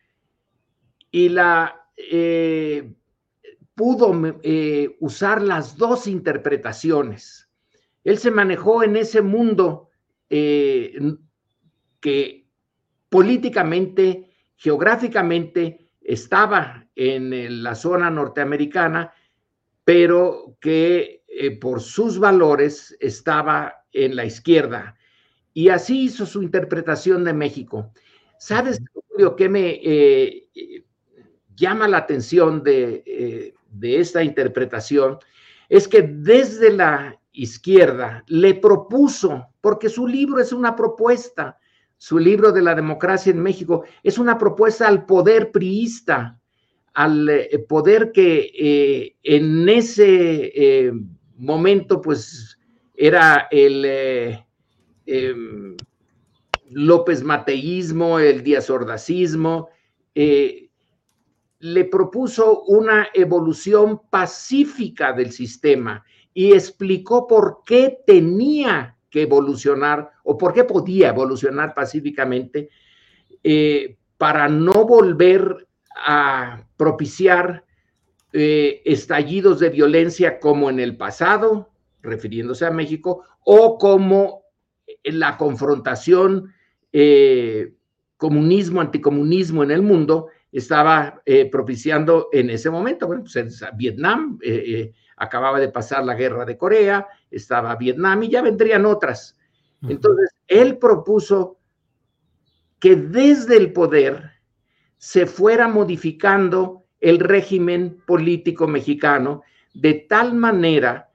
y 1.10 1.28
la 1.28 1.88
eh, 1.96 2.92
pudo 3.74 4.12
usar 5.00 5.42
las 5.42 5.76
dos 5.76 6.08
interpretaciones. 6.08 7.48
Él 8.02 8.18
se 8.18 8.32
manejó 8.32 8.82
en 8.82 8.96
ese 8.96 9.22
mundo 9.22 9.90
que 10.28 11.16
políticamente, 13.08 14.23
geográficamente, 14.56 15.88
estaba 16.00 16.86
en 16.94 17.62
la 17.62 17.74
zona 17.74 18.10
norteamericana, 18.10 19.12
pero 19.84 20.56
que 20.60 21.24
eh, 21.26 21.50
por 21.58 21.80
sus 21.80 22.18
valores 22.18 22.96
estaba 23.00 23.84
en 23.92 24.16
la 24.16 24.24
izquierda. 24.24 24.96
Y 25.52 25.68
así 25.68 26.04
hizo 26.04 26.26
su 26.26 26.42
interpretación 26.42 27.24
de 27.24 27.32
México. 27.32 27.92
¿Sabes, 28.38 28.80
Julio, 29.08 29.36
qué 29.36 29.48
me 29.48 29.80
eh, 29.82 30.48
llama 31.54 31.88
la 31.88 31.98
atención 31.98 32.62
de, 32.62 33.02
eh, 33.06 33.54
de 33.70 34.00
esta 34.00 34.22
interpretación? 34.22 35.18
Es 35.68 35.88
que 35.88 36.02
desde 36.02 36.72
la 36.72 37.18
izquierda 37.32 38.24
le 38.26 38.54
propuso, 38.54 39.48
porque 39.60 39.88
su 39.88 40.06
libro 40.06 40.40
es 40.40 40.52
una 40.52 40.76
propuesta, 40.76 41.58
su 42.04 42.18
libro 42.18 42.52
de 42.52 42.60
la 42.60 42.74
democracia 42.74 43.30
en 43.30 43.42
México 43.42 43.84
es 44.02 44.18
una 44.18 44.36
propuesta 44.36 44.86
al 44.86 45.06
poder 45.06 45.50
priista, 45.50 46.38
al 46.92 47.26
eh, 47.30 47.58
poder 47.66 48.12
que 48.12 48.52
eh, 48.54 49.16
en 49.22 49.66
ese 49.70 50.52
eh, 50.54 50.92
momento 51.38 52.02
pues 52.02 52.58
era 52.94 53.48
el 53.50 53.86
em, 55.06 55.76
López 56.72 57.24
Mateísmo, 57.24 58.18
el 58.18 58.42
Díaz 58.42 58.68
Ordacismo, 58.68 59.70
le 60.14 61.84
propuso 61.90 62.64
una 62.64 63.08
evolución 63.14 64.02
pacífica 64.10 65.14
del 65.14 65.32
sistema 65.32 66.04
y 66.34 66.52
explicó 66.52 67.26
por 67.26 67.62
qué 67.64 67.96
tenía 68.06 68.93
que 69.14 69.22
evolucionar 69.22 70.10
o 70.24 70.36
por 70.36 70.52
qué 70.52 70.64
podía 70.64 71.10
evolucionar 71.10 71.72
pacíficamente 71.72 72.68
para 74.18 74.48
no 74.48 74.72
volver 74.84 75.68
a 76.04 76.66
propiciar 76.76 77.64
eh, 78.32 78.82
estallidos 78.84 79.60
de 79.60 79.70
violencia 79.70 80.40
como 80.40 80.68
en 80.68 80.80
el 80.80 80.96
pasado, 80.96 81.70
refiriéndose 82.02 82.66
a 82.66 82.72
México, 82.72 83.22
o 83.44 83.78
como 83.78 84.42
la 85.04 85.36
confrontación 85.36 86.52
eh, 86.92 87.74
comunismo-anticomunismo 88.16 89.62
en 89.62 89.70
el 89.70 89.82
mundo 89.82 90.30
estaba 90.58 91.22
eh, 91.24 91.50
propiciando 91.50 92.28
en 92.32 92.50
ese 92.50 92.70
momento. 92.70 93.06
Bueno, 93.06 93.24
pues 93.24 93.64
Vietnam 93.76 94.38
acababa 95.16 95.60
de 95.60 95.68
pasar 95.68 96.04
la 96.04 96.14
guerra 96.14 96.44
de 96.44 96.56
Corea, 96.56 97.06
estaba 97.30 97.76
Vietnam 97.76 98.22
y 98.22 98.30
ya 98.30 98.42
vendrían 98.42 98.86
otras. 98.86 99.38
Entonces, 99.82 100.30
él 100.48 100.78
propuso 100.78 101.58
que 102.78 102.96
desde 102.96 103.56
el 103.56 103.72
poder 103.72 104.32
se 104.96 105.26
fuera 105.26 105.68
modificando 105.68 106.84
el 107.00 107.18
régimen 107.18 108.02
político 108.06 108.66
mexicano 108.66 109.42
de 109.74 109.94
tal 110.08 110.34
manera 110.34 111.10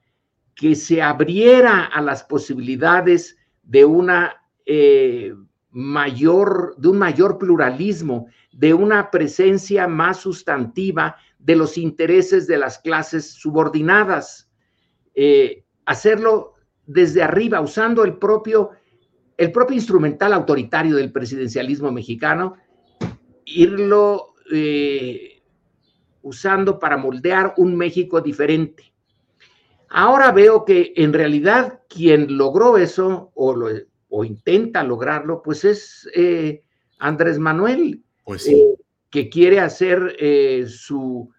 que 0.54 0.76
se 0.76 1.02
abriera 1.02 1.86
a 1.86 2.02
las 2.02 2.24
posibilidades 2.24 3.38
de 3.64 3.86
una 3.86 4.36
eh, 4.66 5.34
mayor, 5.72 6.76
de 6.78 6.88
un 6.88 6.98
mayor 6.98 7.38
pluralismo, 7.38 8.28
de 8.52 8.74
una 8.74 9.12
presencia 9.12 9.88
más 9.88 10.18
sustantiva 10.18 11.16
de 11.38 11.56
los 11.56 11.78
intereses 11.78 12.48
de 12.48 12.58
las 12.58 12.80
clases 12.80 13.32
subordinadas. 13.32 14.50
Eh, 15.14 15.64
hacerlo 15.86 16.54
desde 16.86 17.22
arriba, 17.22 17.62
usando 17.62 18.04
el 18.04 18.18
propio, 18.18 18.72
el 19.38 19.52
propio 19.52 19.76
instrumental 19.76 20.34
autoritario 20.34 20.96
del 20.96 21.12
presidencialismo 21.12 21.92
mexicano, 21.92 22.56
irlo 23.46 24.34
eh, 24.52 25.42
usando 26.22 26.80
para 26.80 26.98
moldear 26.98 27.54
un 27.58 27.76
México 27.76 28.22
diferente. 28.22 28.92
Ahora 29.90 30.32
veo 30.32 30.66
que 30.66 30.94
en 30.96 31.14
realidad 31.14 31.82
quien 31.90 32.38
logró 32.38 32.78
eso 32.78 33.32
o, 33.34 33.56
o 34.10 34.24
intenta 34.24 34.84
lograrlo, 34.84 35.42
pues 35.42 35.64
es 35.66 36.10
eh, 36.14 36.64
Andrés 37.00 37.40
Manuel, 37.40 38.04
pues 38.26 38.48
eh, 38.48 38.76
que 39.10 39.30
quiere 39.30 39.60
hacer 39.60 40.16
su 40.68 41.32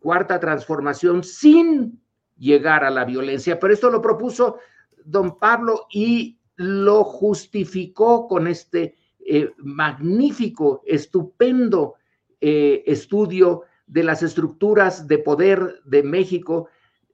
cuarta 0.00 0.38
transformación 0.38 1.24
sin 1.24 2.00
llegar 2.36 2.84
a 2.84 2.90
la 2.90 3.04
violencia. 3.04 3.58
Pero 3.58 3.72
esto 3.72 3.90
lo 3.90 4.02
propuso 4.02 4.58
don 5.04 5.38
Pablo 5.38 5.86
y 5.90 6.38
lo 6.56 7.04
justificó 7.04 8.28
con 8.28 8.46
este 8.46 8.96
eh, 9.24 9.50
magnífico, 9.58 10.82
estupendo 10.84 11.94
eh, 12.40 12.82
estudio 12.86 13.62
de 13.86 14.02
las 14.02 14.22
estructuras 14.22 15.06
de 15.06 15.18
poder 15.18 15.80
de 15.84 16.02
México 16.02 16.68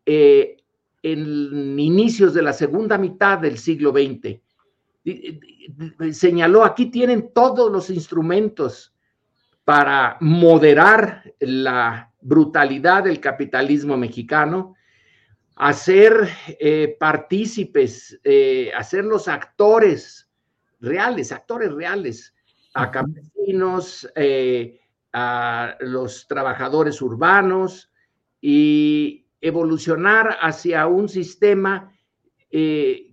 eh, 0.06 0.56
en 1.02 1.78
inicios 1.78 2.32
de 2.34 2.42
la 2.42 2.52
segunda 2.52 2.98
mitad 2.98 3.38
del 3.38 3.58
siglo 3.58 3.92
XX. 3.92 4.40
Señaló, 6.12 6.64
aquí 6.64 6.86
tienen 6.86 7.32
todos 7.32 7.70
los 7.70 7.90
instrumentos 7.90 8.94
para 9.64 10.16
moderar 10.20 11.22
la 11.40 12.12
brutalidad 12.20 13.04
del 13.04 13.20
capitalismo 13.20 13.96
mexicano, 13.96 14.74
hacer 15.56 16.28
partícipes, 16.98 18.18
hacer 18.74 19.04
los 19.04 19.28
actores 19.28 20.28
reales, 20.80 21.32
actores 21.32 21.72
reales, 21.72 22.34
a 22.74 22.90
campesinos, 22.90 24.08
eh, 24.14 24.80
a 25.12 25.76
los 25.80 26.26
trabajadores 26.28 27.00
urbanos, 27.02 27.90
y 28.40 29.26
evolucionar 29.40 30.36
hacia 30.40 30.86
un 30.86 31.08
sistema 31.08 31.92
eh, 32.50 33.07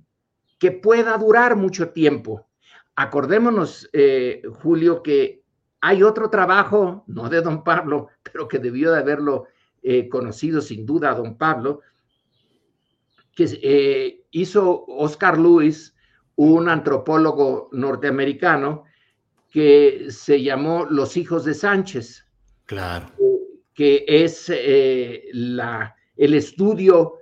que 0.58 0.72
pueda 0.72 1.18
durar 1.18 1.56
mucho 1.56 1.90
tiempo. 1.90 2.48
Acordémonos, 2.96 3.90
eh, 3.94 4.42
Julio, 4.62 5.04
que 5.04 5.44
hay 5.82 6.04
otro 6.04 6.30
trabajo, 6.30 7.04
no 7.08 7.30
de 7.30 7.42
don 7.42 7.64
Pablo, 7.64 8.10
pero 8.24 8.48
que 8.48 8.60
debió 8.60 8.92
de 8.92 9.00
haberlo 9.00 9.46
eh, 9.84 10.10
conocido 10.10 10.62
sin 10.62 10.86
duda 10.86 11.12
a 11.12 11.16
don 11.16 11.38
Pablo, 11.38 11.82
que 13.36 14.24
hizo 14.32 14.86
Oscar 14.88 15.38
Lewis, 15.38 15.94
un 16.36 16.70
antropólogo 16.70 17.70
norteamericano, 17.74 18.86
que 19.52 20.08
se 20.10 20.42
llamó 20.42 20.86
Los 20.86 21.18
hijos 21.18 21.44
de 21.44 21.54
Sánchez. 21.54 22.26
Claro. 22.66 23.08
Que 23.74 24.06
es 24.08 24.50
la, 25.34 25.96
el 26.16 26.34
estudio 26.34 27.20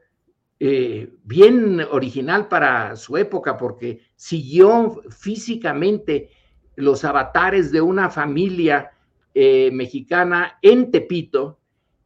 eh, 0.66 1.12
bien 1.26 1.82
original 1.92 2.48
para 2.48 2.96
su 2.96 3.18
época, 3.18 3.58
porque 3.58 4.00
siguió 4.16 5.02
físicamente 5.10 6.30
los 6.78 7.04
avatares 7.04 7.70
de 7.70 7.82
una 7.82 8.10
familia 8.10 8.92
eh, 9.34 9.72
mexicana 9.74 10.60
en 10.62 10.90
Tepito, 10.90 11.60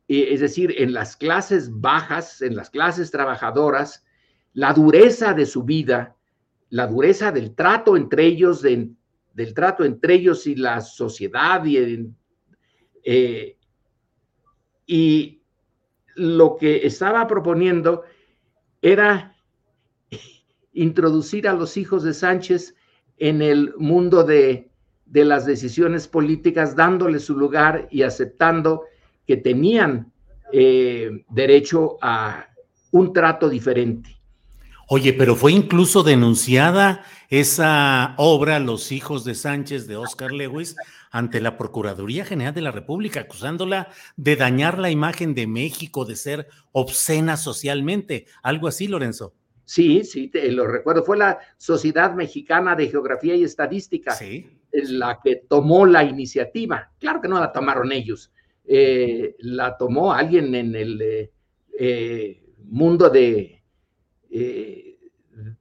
eh, 0.08 0.30
es 0.32 0.39
decir, 0.39 0.74
en 0.76 0.91
las 0.91 1.16
clases 1.16 1.70
bajas, 1.80 2.41
en 2.41 2.55
las 2.55 2.72
clases 2.72 3.12
trabajadoras, 3.12 4.03
la 4.53 4.74
dureza 4.74 5.36
de 5.36 5.45
su 5.45 5.62
vida, 5.62 6.16
la 6.72 6.88
dureza 6.88 7.32
del 7.32 7.53
trato 7.53 7.95
entre 7.95 8.26
ellos, 8.26 8.64
del 8.64 9.53
trato 9.53 9.86
entre 9.86 10.16
ellos 10.16 10.47
y 10.47 10.55
la 10.55 10.82
sociedad, 10.82 11.64
y, 11.64 12.12
y 14.88 15.43
lo 16.16 16.58
que 16.58 16.88
estaba 16.88 17.28
proponiendo 17.28 18.03
era 18.82 19.36
introducir 20.73 21.47
a 21.47 21.53
los 21.53 21.78
hijos 21.78 22.03
de 22.03 22.13
Sánchez 22.13 22.75
en 23.17 23.41
el 23.41 23.73
mundo 23.78 24.23
de, 24.23 24.69
las 25.05 25.45
decisiones 25.45 26.07
políticas, 26.07 26.75
dándoles 26.75 27.25
su 27.25 27.36
lugar 27.36 27.88
y 27.89 28.03
aceptando 28.03 28.84
que 29.25 29.38
tenían 29.38 30.11
eh, 30.53 31.23
derecho 31.30 31.97
a 32.01 32.47
un 32.91 33.13
trato 33.13 33.49
diferente. 33.49 34.17
Oye, 34.89 35.13
pero 35.13 35.36
fue 35.36 35.51
incluso 35.51 36.03
denunciada 36.03 37.03
esa 37.30 38.13
obra, 38.17 38.59
Los 38.59 38.91
hijos 38.93 39.25
de 39.25 39.36
Sánchez, 39.36 39.88
de 39.88 39.97
Oscar 39.97 40.32
Lewis, 40.32 40.75
ante 41.12 41.41
la 41.41 41.58
Procuraduría 41.58 42.26
General 42.26 42.53
de 42.53 42.62
la 42.62 42.72
República, 42.72 43.22
acusándola 43.22 43.89
de 44.16 44.36
dañar 44.36 44.78
la 44.80 44.91
imagen 44.91 45.34
de 45.34 45.47
México, 45.47 46.05
de 46.05 46.16
ser 46.16 46.47
obscena 46.72 47.38
socialmente. 47.38 48.26
Algo 48.43 48.68
así, 48.68 48.88
Lorenzo. 48.88 49.34
Sí, 49.66 50.03
sí, 50.05 50.30
te 50.30 50.49
lo 50.51 50.66
recuerdo. 50.66 51.03
Fue 51.03 51.18
la 51.18 51.39
Sociedad 51.58 52.14
Mexicana 52.14 52.76
de 52.76 52.89
Geografía 52.89 53.36
y 53.36 53.43
Estadística 53.43 54.16
la 54.72 55.20
que 55.24 55.43
tomó 55.47 55.86
la 55.86 56.03
iniciativa. 56.03 56.91
Claro 56.99 57.22
que 57.22 57.28
no 57.28 57.39
la 57.39 57.51
tomaron 57.51 57.91
ellos. 57.91 58.32
Eh, 58.66 59.36
la 59.39 59.78
tomó 59.78 60.14
alguien 60.14 60.53
en 60.55 60.76
el 60.76 61.01
eh, 61.01 61.32
eh, 61.80 62.43
mundo 62.66 63.10
de 63.10 63.53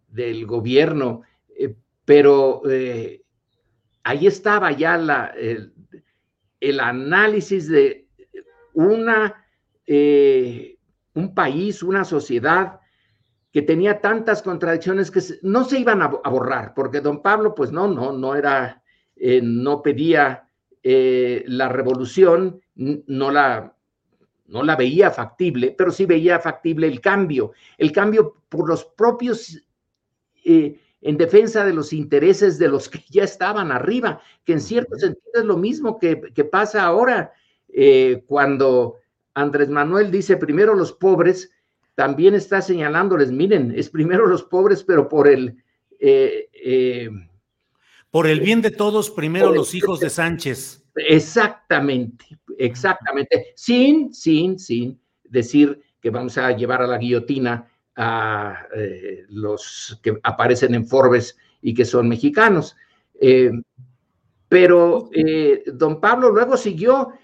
del 0.09 0.45
gobierno, 0.47 1.23
pero 2.05 2.63
ahí 4.07 4.29
estaba 4.29 4.71
ya 4.71 4.95
el, 5.35 6.81
análisis 6.81 7.69
de 7.69 8.07
una, 8.73 9.45
un 11.15 11.35
país, 11.35 11.83
una 11.83 12.05
sociedad 12.05 12.79
que 13.53 13.63
tenía 13.63 14.01
tantas 14.01 14.43
contradicciones 14.43 15.11
que 15.11 15.21
no 15.43 15.65
se 15.65 15.81
iban 15.81 16.03
a, 16.03 16.07
borrar, 16.09 16.73
porque 16.73 17.01
don 17.01 17.21
Pablo, 17.21 17.55
pues 17.55 17.73
no, 17.73 17.89
no, 17.89 18.13
no 18.13 18.37
era, 18.37 18.81
no 19.43 19.83
pedía 19.83 20.49
la 20.83 21.69
revolución, 21.69 22.61
no 22.77 23.31
la 23.33 23.77
no 24.49 24.63
la 24.63 24.77
veía 24.77 25.11
factible, 25.11 25.75
pero 25.77 25.91
sí 25.91 26.07
veía 26.07 26.39
factible 26.39 26.87
el 26.87 27.01
cambio, 27.01 27.53
el 27.77 27.91
cambio 27.91 28.37
por 28.49 28.69
los 28.69 28.85
propios, 28.85 29.61
eh, 30.45 30.79
en 31.07 31.17
defensa 31.17 31.65
de 31.65 31.73
los 31.73 31.93
intereses 31.93 32.59
de 32.59 32.67
los 32.67 32.89
que 32.89 33.01
ya 33.09 33.23
estaban 33.23 33.71
arriba, 33.71 34.21
que 34.45 34.55
en 34.55 34.61
cierto 34.61 34.97
sentido 34.97 35.31
es 35.35 35.45
lo 35.45 35.57
mismo 35.57 36.01
que, 36.01 36.17
pasa 36.51 36.83
ahora 36.83 37.33
eh, 37.69 38.25
cuando 38.27 38.97
Andrés 39.33 39.69
Manuel 39.69 40.11
dice 40.11 40.37
primero 40.37 40.75
los 40.75 40.93
pobres, 40.93 41.53
también 41.95 42.35
está 42.35 42.61
señalándoles, 42.61 43.31
miren, 43.31 43.73
es 43.77 43.89
primero 43.89 44.27
los 44.27 44.43
pobres, 44.43 44.83
pero 44.83 45.09
por 45.09 45.29
el... 45.29 45.63
Eh, 46.01 47.09
por 48.11 48.27
el 48.27 48.41
bien 48.41 48.61
de 48.61 48.73
todos, 48.73 49.09
primero 49.09 49.55
los 49.55 49.75
hijos 49.77 50.01
de 50.01 50.11
Sánchez. 50.11 50.83
Exactamente, 50.97 52.25
exactamente. 52.59 53.53
Sin, 53.55 54.13
sin, 54.13 54.59
sin 54.59 54.99
decir 55.23 55.81
que 56.01 56.11
vamos 56.11 56.37
a 56.37 56.51
llevar 56.51 56.83
a 56.83 56.87
la 56.89 56.99
guillotina 56.99 57.71
a 57.97 58.67
eh, 58.75 59.25
los 59.31 59.99
que 60.03 60.19
aparecen 60.23 60.75
en 60.75 60.87
Forbes 60.87 61.37
y 61.63 61.75
que 61.75 61.85
son 61.85 62.09
mexicanos. 62.09 62.77
Eh, 63.21 63.51
pero 64.49 65.09
eh, 65.13 65.65
don 65.67 66.01
Pablo 66.01 66.31
luego 66.31 66.57
siguió, 66.57 67.15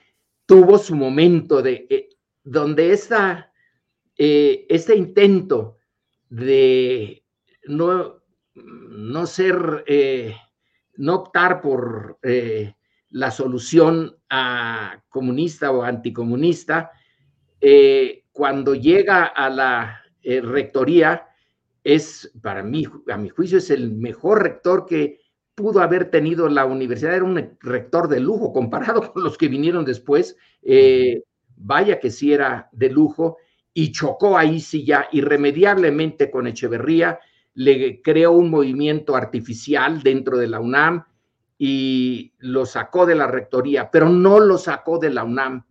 tuvo 0.47 0.79
su 0.79 0.97
momento 0.97 1.63
de 1.63 2.09
donde 2.43 2.93
esta, 2.93 3.53
este 4.17 4.97
intento 4.97 5.79
de 6.29 7.23
no, 7.67 8.23
no 8.55 9.27
ser, 9.27 9.85
no 10.97 11.15
optar 11.15 11.61
por 11.61 12.19
la 13.11 13.31
solución 13.31 14.17
a 14.29 15.01
comunista 15.09 15.71
o 15.71 15.83
anticomunista, 15.83 16.91
cuando 18.33 18.75
llega 18.75 19.27
a 19.27 19.49
la 19.49 20.02
eh, 20.23 20.41
rectoría, 20.41 21.27
es 21.85 22.33
para 22.43 22.63
mí, 22.63 22.87
a 23.09 23.17
mi 23.17 23.29
juicio, 23.29 23.59
es 23.59 23.71
el 23.71 23.93
mejor 23.93 24.43
rector 24.43 24.87
que 24.87 25.21
pudo 25.55 25.81
haber 25.81 26.11
tenido 26.11 26.49
la 26.49 26.65
universidad. 26.65 27.15
Era 27.15 27.25
un 27.25 27.57
rector 27.61 28.09
de 28.09 28.21
lujo 28.21 28.53
comparado 28.53 29.01
con 29.13 29.23
los 29.23 29.37
que 29.37 29.49
vinieron 29.49 29.85
después. 29.85 30.37
Eh, 30.63 31.23
vaya 31.57 32.01
que 32.01 32.11
sí 32.11 32.33
era 32.33 32.69
de 32.73 32.91
lujo 32.91 33.39
y 33.75 33.93
chocó 33.93 34.37
ahí 34.37 34.61
sí 34.61 34.85
ya 34.85 35.09
irremediablemente 35.13 36.31
con 36.31 36.47
Echeverría, 36.47 37.19
le 37.55 38.03
creó 38.03 38.33
un 38.33 38.51
movimiento 38.51 39.17
artificial 39.17 40.03
dentro 40.03 40.37
de 40.37 40.49
la 40.49 40.61
UNAM, 40.61 41.05
y 41.65 42.33
lo 42.39 42.67
sacó 42.67 43.07
de 43.07 43.15
la 43.15 43.29
rectoría, 43.29 43.89
pero 43.89 44.09
no 44.09 44.41
lo 44.41 44.59
sacó 44.59 44.99
de 44.99 45.11
la 45.11 45.23
UNAM. 45.23 45.65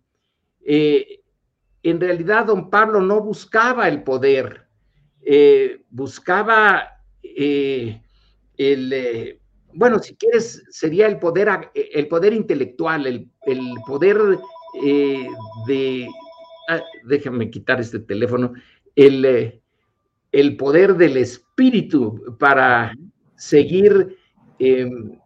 Eh, 0.64 1.20
en 1.82 2.00
realidad, 2.00 2.46
don 2.46 2.70
Pablo 2.70 3.00
no 3.00 3.20
buscaba 3.20 3.88
el 3.88 4.02
poder, 4.02 4.66
eh, 5.24 5.82
buscaba 5.90 7.00
eh, 7.22 8.00
el, 8.56 9.38
bueno, 9.74 9.98
si 9.98 10.14
quieres, 10.14 10.64
sería 10.70 11.06
el 11.06 11.18
poder, 11.18 11.70
el 11.74 12.08
poder 12.08 12.32
intelectual, 12.32 13.06
el, 13.06 13.28
poder 13.86 14.18
de, 15.66 16.08
ah, 16.68 16.82
déjame 17.04 17.50
quitar 17.50 17.80
este 17.80 17.98
teléfono, 17.98 18.52
el, 18.94 19.60
el 20.32 20.56
poder 20.56 20.96
del 20.96 21.16
espíritu 21.18 22.36
para 22.38 22.94
seguir 23.36 24.16
em, 24.58 25.18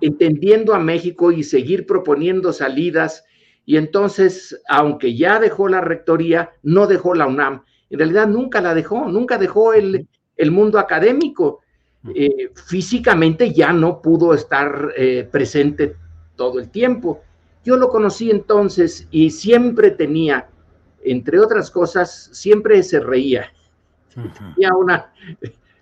entendiendo 0.00 0.74
a 0.74 0.78
México 0.78 1.30
y 1.30 1.44
seguir 1.44 1.86
proponiendo 1.86 2.52
salidas. 2.52 3.24
Y 3.64 3.76
entonces, 3.76 4.60
aunque 4.68 5.16
ya 5.16 5.38
dejó 5.38 5.68
la 5.68 5.80
rectoría, 5.80 6.50
no 6.62 6.86
dejó 6.86 7.14
la 7.14 7.26
UNAM. 7.26 7.62
En 7.90 7.98
realidad 7.98 8.26
nunca 8.26 8.60
la 8.60 8.74
dejó, 8.74 9.06
nunca 9.06 9.38
dejó 9.38 9.72
el, 9.72 10.08
mundo 10.50 10.78
académico. 10.78 11.60
Eh, 12.14 12.50
físicamente 12.66 13.52
ya 13.52 13.72
no 13.72 14.02
pudo 14.02 14.34
estar 14.34 14.92
eh, 14.96 15.28
presente 15.30 15.94
todo 16.34 16.58
el 16.58 16.70
tiempo. 16.70 17.22
Yo 17.64 17.76
lo 17.76 17.88
conocí 17.88 18.30
entonces 18.30 19.06
y 19.12 19.30
siempre 19.30 19.92
tenía, 19.92 20.48
entre 21.04 21.38
otras 21.38 21.70
cosas, 21.70 22.30
siempre 22.32 22.82
se 22.82 22.98
reía. 22.98 23.52
una, 24.76 25.12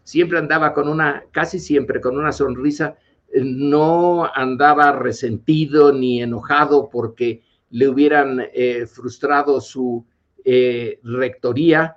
siempre 0.05 0.39
andaba 0.39 0.75
con 0.75 0.89
una, 0.89 1.25
casi 1.31 1.59
siempre 1.59 2.01
con 2.01 2.19
una 2.19 2.33
sonrisa 2.33 2.97
no 3.33 4.29
andaba 4.35 4.93
resentido 4.93 5.93
ni 5.93 6.23
enojado 6.23 6.89
porque 6.91 7.43
le 7.71 7.89
hubieran 7.89 8.43
eh, 8.53 8.87
frustrado 8.87 9.61
su 9.61 10.05
eh, 10.45 10.99
rectoría 11.03 11.97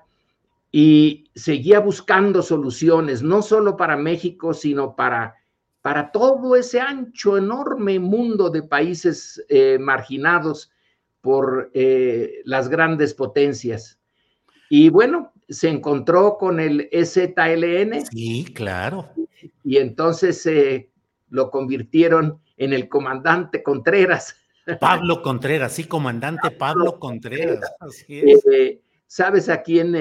y 0.71 1.29
seguía 1.35 1.79
buscando 1.79 2.41
soluciones, 2.41 3.21
no 3.21 3.41
solo 3.41 3.75
para 3.75 3.97
México, 3.97 4.53
sino 4.53 4.95
para, 4.95 5.35
para 5.81 6.11
todo 6.11 6.55
ese 6.55 6.79
ancho, 6.79 7.37
enorme 7.37 7.99
mundo 7.99 8.49
de 8.49 8.63
países 8.63 9.43
eh, 9.49 9.77
marginados 9.79 10.71
por 11.21 11.71
las 12.43 12.67
grandes 12.67 13.13
potencias. 13.13 13.97
Y 14.69 14.89
bueno, 14.89 15.31
se 15.47 15.69
encontró 15.69 16.37
con 16.37 16.59
el 16.59 16.89
EZLN. 16.91 18.05
Sí, 18.07 18.43
claro. 18.53 19.07
Y 19.63 19.77
entonces 19.77 20.45
lo 21.29 21.49
convirtieron 21.49 22.41
en 22.57 22.73
el 22.73 22.89
comandante 22.89 23.63
Contreras. 23.63 24.35
Pablo 24.79 25.21
Contreras, 25.21 25.73
sí, 25.73 25.85
comandante 25.85 26.51
Pablo, 26.51 26.99
Contreras. 26.99 27.59
Eh, 28.07 28.81
¿Sabes 29.07 29.49
a 29.49 29.61
quién, 29.61 29.95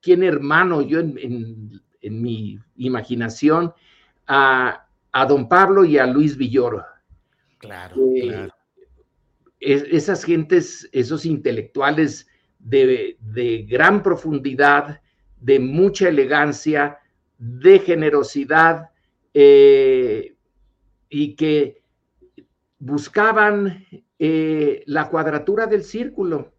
quién 0.00 0.22
hermano? 0.22 0.82
Yo 0.82 1.00
en, 1.00 1.80
mi 2.02 2.58
imaginación, 2.76 3.72
a, 4.26 4.86
a, 5.12 5.26
don 5.26 5.48
Pablo 5.48 5.84
y 5.84 5.98
a 5.98 6.06
Luis 6.06 6.36
Villoro. 6.36 6.84
Claro, 7.58 7.96
claro 8.20 8.52
esas 9.62 10.24
gentes, 10.24 10.88
esos 10.92 11.24
intelectuales 11.24 12.26
de, 12.58 13.16
gran 13.68 14.02
profundidad, 14.02 15.00
de 15.40 15.60
mucha 15.60 16.08
elegancia, 16.08 16.98
de 17.38 17.78
generosidad, 17.78 18.90
eh, 19.34 20.34
y 21.08 21.34
que 21.34 21.81
buscaban 22.82 23.86
eh, 24.18 24.82
la 24.86 25.08
cuadratura 25.08 25.68
del 25.68 25.84
círculo, 25.84 26.52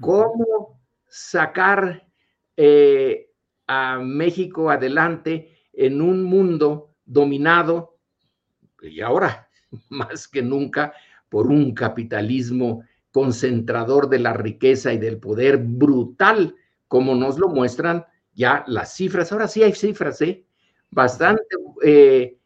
cómo 0.00 0.80
sacar 1.08 2.08
eh, 2.56 3.32
a 3.66 3.98
México 3.98 4.70
adelante 4.70 5.58
en 5.72 6.00
un 6.00 6.22
mundo 6.22 6.94
dominado, 7.04 7.98
y 8.80 9.00
ahora 9.00 9.48
más 9.88 10.28
que 10.28 10.40
nunca, 10.40 10.92
por 11.28 11.48
un 11.48 11.74
capitalismo 11.74 12.84
concentrador 13.10 14.08
de 14.08 14.20
la 14.20 14.34
riqueza 14.34 14.92
y 14.92 14.98
del 14.98 15.18
poder 15.18 15.56
brutal, 15.58 16.54
como 16.86 17.16
nos 17.16 17.40
lo 17.40 17.48
muestran 17.48 18.06
ya 18.34 18.62
las 18.68 18.94
cifras. 18.94 19.32
Ahora 19.32 19.48
sí 19.48 19.64
hay 19.64 19.72
cifras, 19.72 20.22
¿eh? 20.22 20.46
Bastante 20.90 21.56
eh, 21.82 22.38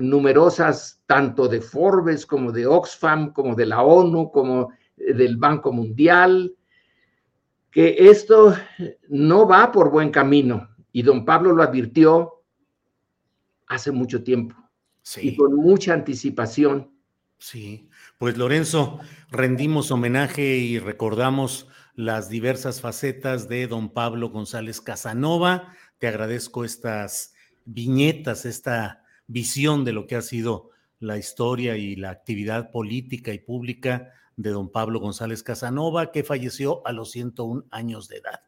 numerosas, 0.00 1.02
tanto 1.06 1.48
de 1.48 1.60
Forbes 1.60 2.26
como 2.26 2.52
de 2.52 2.66
Oxfam, 2.66 3.32
como 3.32 3.54
de 3.54 3.66
la 3.66 3.82
ONU, 3.82 4.30
como 4.30 4.70
del 4.96 5.36
Banco 5.36 5.72
Mundial, 5.72 6.54
que 7.70 7.96
esto 7.98 8.54
no 9.08 9.46
va 9.46 9.72
por 9.72 9.90
buen 9.90 10.10
camino. 10.10 10.68
Y 10.92 11.02
don 11.02 11.24
Pablo 11.24 11.52
lo 11.52 11.62
advirtió 11.62 12.44
hace 13.66 13.90
mucho 13.90 14.22
tiempo 14.22 14.54
y 15.20 15.36
con 15.36 15.56
mucha 15.56 15.92
anticipación. 15.92 16.92
Sí, 17.38 17.90
pues 18.18 18.38
Lorenzo, 18.38 19.00
rendimos 19.30 19.90
homenaje 19.90 20.56
y 20.56 20.78
recordamos 20.78 21.68
las 21.94 22.28
diversas 22.28 22.80
facetas 22.80 23.48
de 23.48 23.66
don 23.66 23.92
Pablo 23.92 24.30
González 24.30 24.80
Casanova. 24.80 25.72
Te 25.98 26.06
agradezco 26.06 26.64
estas 26.64 27.34
viñetas, 27.64 28.46
esta 28.46 29.03
visión 29.26 29.84
de 29.84 29.92
lo 29.92 30.06
que 30.06 30.16
ha 30.16 30.22
sido 30.22 30.70
la 30.98 31.18
historia 31.18 31.76
y 31.76 31.96
la 31.96 32.10
actividad 32.10 32.70
política 32.70 33.32
y 33.32 33.38
pública 33.38 34.12
de 34.36 34.50
don 34.50 34.70
Pablo 34.70 35.00
González 35.00 35.42
Casanova, 35.42 36.12
que 36.12 36.24
falleció 36.24 36.86
a 36.86 36.92
los 36.92 37.10
101 37.12 37.64
años 37.70 38.08
de 38.08 38.16
edad. 38.16 38.40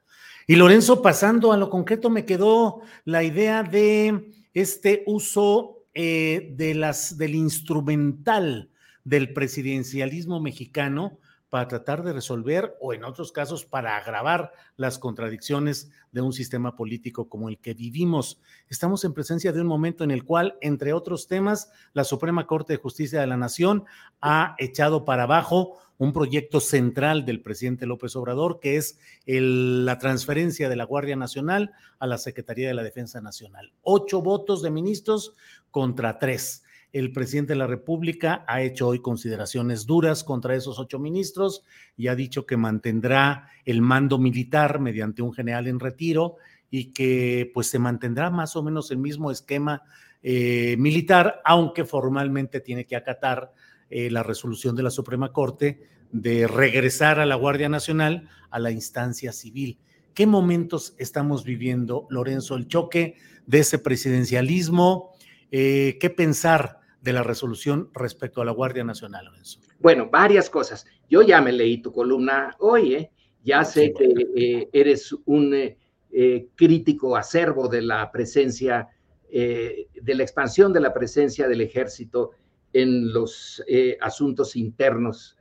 Y 0.46 0.56
Lorenzo, 0.56 1.02
pasando 1.02 1.52
a 1.52 1.56
lo 1.56 1.70
concreto, 1.70 2.08
me 2.08 2.24
quedó 2.24 2.80
la 3.04 3.24
idea 3.24 3.62
de 3.62 4.30
este 4.54 5.02
uso 5.06 5.86
eh, 5.92 6.52
de 6.56 6.74
las, 6.74 7.18
del 7.18 7.34
instrumental 7.34 8.70
del 9.04 9.32
presidencialismo 9.32 10.40
mexicano 10.40 11.18
para 11.51 11.68
tratar 11.68 12.03
de 12.03 12.12
resolver 12.12 12.76
o 12.80 12.92
en 12.92 13.05
otros 13.05 13.32
casos 13.32 13.64
para 13.64 13.97
agravar 13.97 14.53
las 14.76 14.99
contradicciones 14.99 15.90
de 16.12 16.20
un 16.20 16.32
sistema 16.32 16.76
político 16.76 17.28
como 17.28 17.49
el 17.49 17.59
que 17.59 17.74
vivimos. 17.74 18.40
Estamos 18.68 19.05
en 19.05 19.14
presencia 19.14 19.53
de 19.53 19.61
un 19.61 19.66
momento 19.66 20.05
en 20.05 20.11
el 20.11 20.24
cual, 20.24 20.57
entre 20.61 20.92
otros 20.92 21.28
temas, 21.28 21.70
la 21.92 22.05
Suprema 22.05 22.47
Corte 22.47 22.74
de 22.74 22.78
Justicia 22.78 23.20
de 23.20 23.26
la 23.26 23.36
Nación 23.36 23.84
ha 24.20 24.55
echado 24.59 25.05
para 25.05 25.24
abajo 25.24 25.78
un 25.99 26.12
proyecto 26.12 26.61
central 26.61 27.24
del 27.24 27.40
presidente 27.40 27.86
López 27.86 28.16
Obrador, 28.16 28.61
que 28.61 28.76
es 28.76 28.99
la 29.24 29.99
transferencia 29.99 30.68
de 30.68 30.76
la 30.76 30.84
Guardia 30.84 31.16
Nacional 31.16 31.72
a 31.99 32.07
la 32.07 32.18
Secretaría 32.18 32.68
de 32.68 32.74
la 32.74 32.82
Defensa 32.82 33.20
Nacional. 33.20 33.72
Ocho 33.82 34.20
votos 34.20 34.62
de 34.62 34.70
ministros 34.70 35.34
contra 35.70 36.18
tres. 36.18 36.64
El 36.97 37.12
presidente 37.12 37.53
de 37.53 37.59
la 37.59 37.66
República 37.66 38.42
ha 38.49 38.62
hecho 38.62 38.88
hoy 38.88 39.03
consideraciones 39.03 39.84
duras 39.84 40.24
contra 40.24 40.55
esos 40.55 40.78
ocho 40.78 40.99
ministros 40.99 41.62
y 41.94 42.09
ha 42.09 42.14
dicho 42.14 42.47
que 42.47 42.57
mantendrá 42.57 43.51
el 43.66 43.82
mando 43.82 44.16
militar 44.16 44.80
mediante 44.80 45.20
un 45.20 45.34
general 45.34 45.66
en 45.66 45.78
retiro 45.78 46.36
y 46.70 46.94
que 46.94 47.51
pues 47.53 47.66
se 47.66 47.78
mantendrá 47.78 48.30
más 48.30 48.57
o 48.57 48.62
menos 48.62 48.90
el 48.90 48.97
mismo 48.97 49.30
esquema 49.30 49.82
eh, 50.22 50.76
militar, 50.78 51.42
aunque 51.44 51.84
formalmente 51.84 52.61
tiene 52.61 52.86
que 52.86 52.97
acatar 52.97 53.53
eh, 53.90 54.11
la 54.11 54.22
resolución 54.22 54.74
de 54.74 54.84
la 54.84 54.90
Suprema 54.90 55.34
Corte 55.34 55.82
de 56.12 56.47
regresar 56.47 57.20
a 57.20 57.26
la 57.26 57.34
Guardia 57.34 57.68
Nacional 57.68 58.26
a 58.49 58.59
la 58.59 58.70
instancia 58.70 59.34
civil. 59.34 59.78
¿Qué 60.14 60.26
momentos 60.26 60.94
estamos 60.97 61.44
viviendo, 61.44 62.07
Lorenzo? 62.09 62.57
El 62.57 62.68
choque 62.68 63.16
de 63.44 63.59
ese 63.59 63.78
presidencialismo, 63.78 65.11
eh, 65.51 65.99
¿qué 66.01 66.09
pensar 66.09 66.86
de 67.01 67.12
la 67.12 67.22
resolución 67.22 67.90
respecto 67.94 68.40
a 68.40 68.44
la 68.44 68.53
Guardia 68.53 68.84
Nacional, 68.84 69.26
Lorenzo? 69.26 69.61
Bueno, 69.78 70.09
varias 70.11 70.51
cosas. 70.51 70.86
Yo 71.09 71.22
ya 71.22 71.40
me 71.40 71.53
leí 71.53 71.78
tu 71.78 71.92
columna 71.92 72.57
hoy, 72.59 72.94
¿eh? 72.94 73.11
ya 73.44 73.64
sé 73.64 73.92
que 73.92 74.12
eh, 74.34 74.68
eres 74.72 75.14
un 75.26 75.55
eh, 75.55 76.49
crítico 76.55 77.16
acervo 77.16 77.68
de 77.68 77.82
la 77.82 78.11
presencia, 78.11 78.88
de 79.28 80.14
la 80.14 80.22
expansión 80.22 80.72
de 80.72 80.80
la 80.80 80.94
presencia 80.94 81.47
del 81.47 81.61
ejército 81.61 82.30
en 82.72 83.12
los 83.12 83.62
asuntos 84.01 84.57
internos 84.57 85.36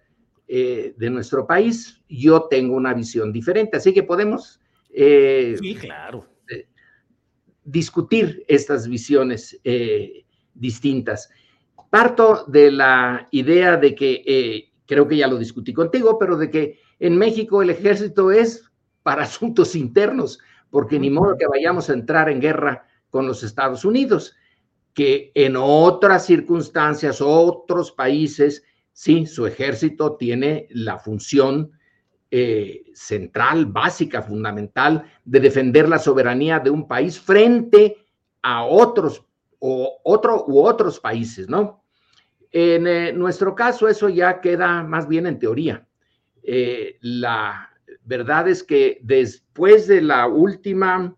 de 0.47 1.09
nuestro 1.09 1.47
país. 1.47 2.01
Yo 2.09 2.47
tengo 2.49 2.75
una 2.75 2.93
visión 2.93 3.31
diferente, 3.31 3.77
así 3.77 3.93
que 3.93 4.03
podemos... 4.03 4.59
sí, 4.89 5.75
claro. 5.79 6.27
discutir 7.63 8.43
estas 8.47 8.87
visiones 8.87 9.59
distintas. 10.53 11.29
Parto 11.95 12.43
de 12.49 12.71
la 12.71 13.25
idea 13.31 13.77
de 13.77 13.95
que, 13.95 14.21
eh, 14.27 14.73
creo 14.85 15.07
que 15.07 15.15
ya 15.15 15.29
lo 15.29 15.37
discutí 15.37 15.71
contigo, 15.71 16.19
pero 16.19 16.35
de 16.35 16.51
que 16.51 16.81
en 16.99 17.17
México 17.17 17.61
el 17.61 17.69
ejército 17.69 18.31
es 18.31 18.69
para 19.01 19.23
asuntos 19.23 19.77
internos, 19.77 20.39
porque 20.69 20.99
ni 20.99 21.09
modo 21.09 21.37
que 21.37 21.47
vayamos 21.47 21.89
a 21.89 21.93
entrar 21.93 22.29
en 22.29 22.41
guerra 22.41 22.85
con 23.09 23.25
los 23.25 23.43
Estados 23.43 23.85
Unidos, 23.85 24.35
que 24.93 25.31
en 25.35 25.55
otras 25.55 26.25
circunstancias, 26.25 27.21
otros 27.21 27.93
países, 27.93 28.65
sí, 28.91 29.25
su 29.25 29.47
ejército 29.47 30.17
tiene 30.17 30.67
la 30.71 30.99
función 30.99 31.71
eh, 32.29 32.83
central, 32.93 33.67
básica, 33.67 34.21
fundamental, 34.21 35.09
de 35.23 35.39
defender 35.39 35.87
la 35.87 35.99
soberanía 35.99 36.59
de 36.59 36.71
un 36.71 36.89
país 36.89 37.17
frente 37.17 38.05
a 38.41 38.65
otros 38.65 39.23
o 39.59 40.01
otro 40.03 40.43
u 40.45 40.59
otros 40.59 40.99
países, 40.99 41.47
¿no? 41.47 41.84
En 42.57 42.87
eh, 42.87 43.11
nuestro 43.11 43.53
caso, 43.53 43.89
eso 43.89 44.07
ya 44.07 44.39
queda 44.39 44.81
más 44.81 45.09
bien 45.09 45.27
en 45.27 45.39
teoría. 45.39 45.85
Eh, 46.41 46.97
la 47.01 47.69
verdad 48.05 48.47
es 48.47 48.63
que 48.63 48.97
después 49.03 49.87
de 49.87 50.01
la 50.01 50.25
última, 50.27 51.13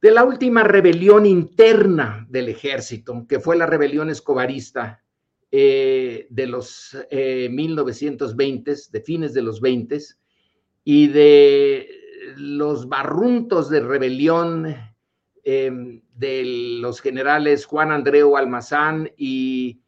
de 0.00 0.10
la 0.10 0.24
última 0.24 0.64
rebelión 0.64 1.26
interna 1.26 2.26
del 2.30 2.48
ejército, 2.48 3.26
que 3.28 3.38
fue 3.38 3.54
la 3.54 3.66
rebelión 3.66 4.08
escobarista 4.08 5.04
eh, 5.50 6.26
de 6.30 6.46
los 6.46 6.96
1920, 7.10 8.74
de 8.90 9.00
fines 9.02 9.34
de 9.34 9.42
los 9.42 9.60
20, 9.60 9.98
y 10.84 11.08
de 11.08 11.86
los 12.36 12.88
barruntos 12.88 13.68
de 13.68 13.80
rebelión 13.80 14.74
de 15.44 16.78
los 16.80 17.00
generales 17.02 17.66
Juan 17.66 17.90
Andreu 17.92 18.38
Almazán 18.38 19.10
y 19.18 19.81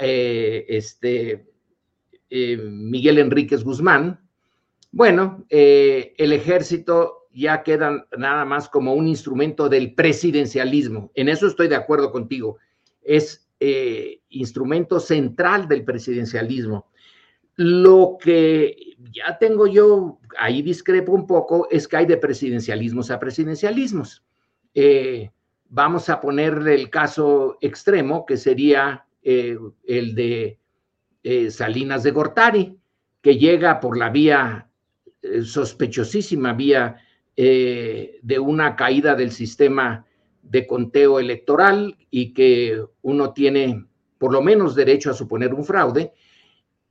eh, 0.00 0.66
este, 0.68 1.46
eh, 2.30 2.56
Miguel 2.56 3.18
Enríquez 3.18 3.62
Guzmán, 3.62 4.20
bueno, 4.90 5.44
eh, 5.50 6.14
el 6.18 6.32
ejército 6.32 7.28
ya 7.32 7.62
queda 7.62 8.06
nada 8.16 8.44
más 8.44 8.68
como 8.68 8.94
un 8.94 9.06
instrumento 9.06 9.68
del 9.68 9.94
presidencialismo. 9.94 11.12
En 11.14 11.28
eso 11.28 11.46
estoy 11.46 11.68
de 11.68 11.76
acuerdo 11.76 12.10
contigo. 12.10 12.58
Es 13.02 13.44
instrumento 14.28 15.00
central 15.00 15.66
del 15.66 15.84
presidencialismo. 15.84 16.86
Lo 17.56 18.16
que 18.20 18.94
ya 19.12 19.36
tengo 19.38 19.66
yo, 19.66 20.20
ahí 20.38 20.62
discrepo 20.62 21.10
un 21.12 21.26
poco, 21.26 21.66
es 21.68 21.88
que 21.88 21.96
hay 21.96 22.06
de 22.06 22.18
presidencialismos 22.18 23.10
a 23.10 23.18
presidencialismos. 23.18 24.24
vamos 25.68 26.08
a 26.08 26.20
ponerle 26.20 26.74
el 26.74 26.88
caso 26.88 27.58
extremo, 27.60 28.24
que 28.26 28.36
sería 28.36 29.07
eh, 29.22 29.58
el 29.84 30.14
de 30.14 30.58
eh, 31.22 31.50
Salinas 31.50 32.02
de 32.02 32.10
Gortari, 32.10 32.76
que 33.20 33.36
llega 33.36 33.80
por 33.80 33.98
la 33.98 34.10
vía 34.10 34.68
eh, 35.22 35.42
sospechosísima 35.42 36.52
vía 36.52 36.96
de 37.40 38.38
una 38.40 38.74
caída 38.74 39.14
del 39.14 39.30
sistema 39.30 40.04
de 40.42 40.66
conteo 40.66 41.20
electoral 41.20 41.96
y 42.10 42.34
que 42.34 42.82
uno 43.02 43.32
tiene 43.32 43.86
por 44.18 44.32
lo 44.32 44.42
menos 44.42 44.74
derecho 44.74 45.12
a 45.12 45.14
suponer 45.14 45.54
un 45.54 45.64
fraude 45.64 46.12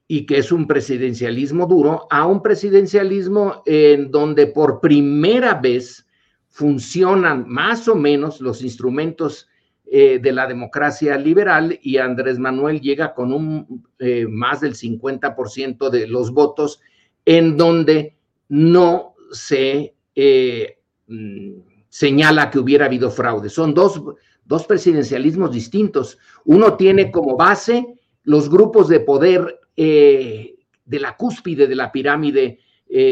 y 0.08 0.26
que 0.26 0.38
es 0.38 0.54
un 0.54 0.66
presidencialismo 0.66 1.68
duro, 1.68 2.08
a 2.10 2.26
un 2.26 2.42
presidencialismo 2.42 3.62
en 3.66 4.10
donde 4.10 4.48
por 4.48 4.80
primera 4.80 5.54
vez 5.56 6.08
funcionan 6.48 7.46
más 7.46 7.90
o 7.90 7.96
menos 7.96 8.40
los 8.40 8.62
instrumentos 8.62 9.50
eh, 9.90 10.20
de 10.22 10.34
la 10.34 10.48
democracia 10.48 11.18
liberal 11.18 11.80
y 11.82 11.98
Andrés 11.98 12.38
Manuel 12.40 12.82
llega 12.82 13.14
con 13.14 13.32
un 13.32 13.86
eh, 14.00 14.26
más 14.28 14.60
del 14.60 14.76
50% 14.76 15.90
de 15.90 16.08
los 16.08 16.34
votos 16.34 16.82
en 17.24 17.56
donde 17.56 18.18
no 18.50 19.16
se 19.32 19.96
eh, 20.14 20.80
mm, 21.08 21.52
señala 21.88 22.52
que 22.52 22.60
hubiera 22.60 22.88
habido 22.88 23.10
fraude. 23.10 23.48
Son 23.48 23.74
dos, 23.74 24.02
dos 24.44 24.66
presidencialismos 24.66 25.54
distintos. 25.54 26.18
Uno 26.44 26.76
tiene 26.76 27.10
como 27.10 27.38
base 27.38 27.96
los 28.24 28.50
grupos 28.50 28.90
de 28.90 29.00
poder 29.00 29.58
eh, 29.78 30.56
de 30.84 31.00
la 31.00 31.16
cúspide 31.16 31.66
de 31.66 31.76
la 31.76 31.94
pirámide 31.94 32.60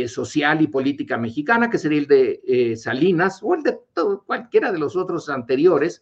social 0.08 0.62
y 0.62 0.68
política 0.68 1.18
mexicana, 1.18 1.70
que 1.70 1.78
sería 1.78 2.00
el 2.00 2.08
de 2.08 2.76
Salinas 2.78 3.42
o 3.44 3.56
el 3.56 3.64
de 3.64 3.78
cualquiera 4.26 4.72
de 4.72 4.80
los 4.80 4.96
otros 4.96 5.28
anteriores, 5.28 6.02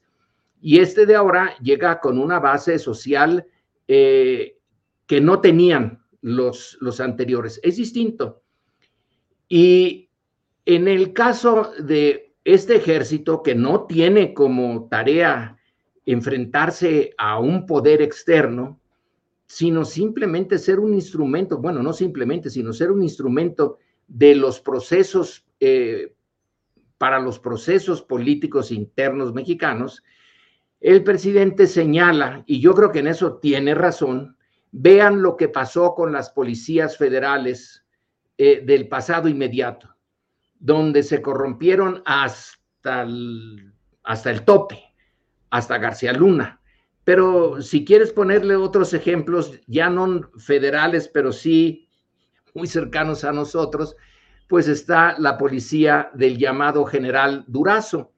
y 0.64 0.80
este 0.80 1.05
de 1.05 1.16
ahora 1.16 1.57
llega 1.57 1.99
con 1.99 2.18
una 2.18 2.39
base 2.39 2.80
social 2.80 3.45
que 3.86 5.22
no 5.22 5.41
tenían 5.41 6.01
los, 6.22 6.78
los 6.80 7.01
anteriores. 7.01 7.59
Es 7.64 7.76
distinto. 7.76 8.41
Y 9.49 10.09
en 10.66 10.88
el 10.88 11.11
caso 11.11 11.74
de 11.78 12.34
este 12.45 12.78
ejército 12.78 13.43
que 13.43 13.55
no 13.55 13.86
tiene 13.88 14.34
como 14.34 14.88
tarea 14.89 15.57
enfrentarse 16.05 17.14
a 17.18 17.39
un 17.39 17.66
poder 17.66 18.01
externo, 18.01 18.80
sino 19.45 19.84
simplemente 19.84 20.57
ser 20.57 20.80
un 20.80 20.93
instrumento, 20.93 21.57
bueno, 21.57 21.84
no 21.84 21.91
simplemente, 21.91 22.49
sino 22.49 22.72
ser 22.72 22.89
un 22.89 23.03
instrumento 23.03 23.80
de 24.07 24.34
los 24.36 24.61
procesos, 24.61 25.45
eh, 25.59 26.14
para 26.97 27.20
los 27.20 27.38
procesos 27.38 28.01
políticos 28.01 28.72
internos 28.72 29.34
mexicanos, 29.34 30.03
el 30.84 31.02
presidente 31.04 31.66
señala, 31.66 32.44
y 32.46 32.60
yo 32.60 32.76
creo 32.76 32.92
que 32.92 33.00
en 33.00 33.08
eso 33.08 33.38
tiene 33.38 33.74
razón, 33.74 34.38
vean 34.72 35.22
lo 35.22 35.38
que 35.38 35.48
pasó 35.48 35.96
con 35.96 36.12
las 36.12 36.30
policías 36.30 36.98
federales 36.98 37.86
eh, 38.38 38.62
del 38.66 38.90
pasado 38.90 39.30
inmediato, 39.30 39.96
donde 40.60 41.02
se 41.02 41.22
corrompieron 41.22 42.04
hasta 42.06 43.08
hasta 44.04 44.30
el 44.30 44.44
tope, 44.44 44.84
hasta 45.50 45.78
García 45.78 46.12
Luna. 46.12 46.60
Pero 47.06 47.62
si 47.62 47.86
quieres 47.86 48.12
ponerle 48.12 48.58
otros 48.58 48.94
ejemplos, 48.94 49.54
ya 49.68 49.90
no 49.90 50.30
federales, 50.38 51.08
pero 51.08 51.32
sí 51.32 51.90
muy 52.54 52.68
cercanos 52.68 53.24
a 53.24 53.32
nosotros, 53.32 53.96
pues 54.50 54.68
está 54.68 55.18
la 55.18 55.38
policía 55.38 56.12
del 56.14 56.38
llamado 56.38 56.84
general 56.84 57.46
Durazo, 57.48 58.12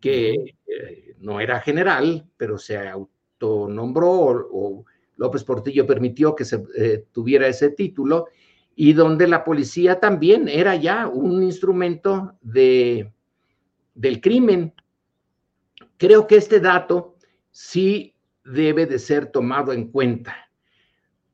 que 0.00 0.56
eh, 0.66 1.09
no 1.20 1.40
era 1.40 1.60
general, 1.60 2.26
pero 2.36 2.58
se 2.58 2.76
autonombró 2.88 4.48
o, 4.50 4.84
López 5.16 5.44
Portillo 5.44 5.86
permitió 5.86 6.34
que 6.34 6.46
se 6.46 6.64
eh, 6.76 7.04
tuviera 7.12 7.46
ese 7.46 7.70
título, 7.70 8.28
y 8.74 8.94
donde 8.94 9.28
la 9.28 9.44
policía 9.44 10.00
también 10.00 10.48
era 10.48 10.74
ya 10.76 11.06
un 11.06 11.42
instrumento 11.42 12.38
de, 12.40 13.12
del 13.94 14.22
crimen. 14.22 14.72
Creo 15.98 16.26
que 16.26 16.36
este 16.36 16.60
dato 16.60 17.16
sí 17.50 18.14
debe 18.44 18.86
de 18.86 18.98
ser 18.98 19.26
tomado 19.26 19.74
en 19.74 19.90
cuenta, 19.90 20.50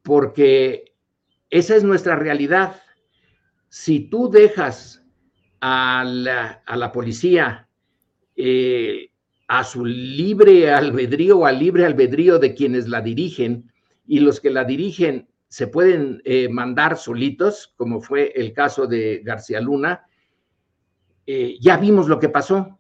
porque 0.03 0.97
esa 1.49 1.76
es 1.76 1.84
nuestra 1.84 2.16
realidad. 2.16 2.82
Si 3.68 4.01
tú 4.01 4.28
dejas 4.28 5.05
a 5.61 6.03
la, 6.05 6.91
policía 6.93 7.68
eh, 8.34 9.11
a 9.49 9.64
su 9.64 9.84
libre 9.84 10.70
albedrío 10.70 11.38
o 11.38 11.47
al 11.47 11.59
libre 11.59 11.86
albedrío 11.86 12.38
de 12.38 12.55
quienes 12.55 12.88
la 12.88 13.01
dirigen, 13.01 13.70
y 14.07 14.20
los 14.20 14.40
que 14.40 14.51
la 14.51 14.64
dirigen 14.64 15.28
se 15.49 15.68
pueden 15.68 16.20
eh, 16.24 16.49
mandar 16.49 16.97
solitos, 16.97 17.72
como 17.76 18.01
fue 18.01 18.32
el 18.34 18.53
caso 18.53 18.86
de 18.86 19.22
García 19.24 19.61
Luna, 19.61 20.07
eh, 21.26 21.57
ya 21.61 21.76
vimos 21.76 22.09
lo 22.09 22.18
que 22.18 22.28
pasó. 22.28 22.78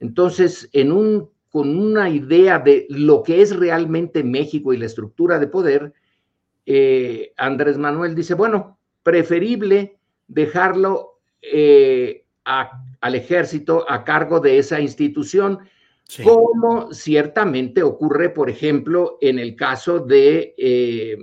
Entonces, 0.00 0.68
en 0.72 0.92
un 0.92 1.30
con 1.48 1.78
una 1.78 2.10
idea 2.10 2.58
de 2.58 2.84
lo 2.88 3.22
que 3.22 3.40
es 3.40 3.54
realmente 3.54 4.24
México 4.24 4.72
y 4.72 4.76
la 4.76 4.86
estructura 4.86 5.38
de 5.38 5.46
poder, 5.46 5.92
eh, 6.66 7.32
Andrés 7.36 7.78
Manuel 7.78 8.16
dice, 8.16 8.34
bueno, 8.34 8.76
preferible 9.04 9.96
dejarlo 10.26 11.20
al 12.44 13.14
ejército 13.14 13.88
a 13.88 14.02
cargo 14.02 14.40
de 14.40 14.58
esa 14.58 14.80
institución, 14.80 15.60
como 16.22 16.92
ciertamente 16.92 17.82
ocurre, 17.82 18.30
por 18.30 18.50
ejemplo, 18.50 19.18
en 19.20 19.38
el 19.38 19.56
caso 19.56 20.00
de 20.00 20.54
eh, 20.58 21.16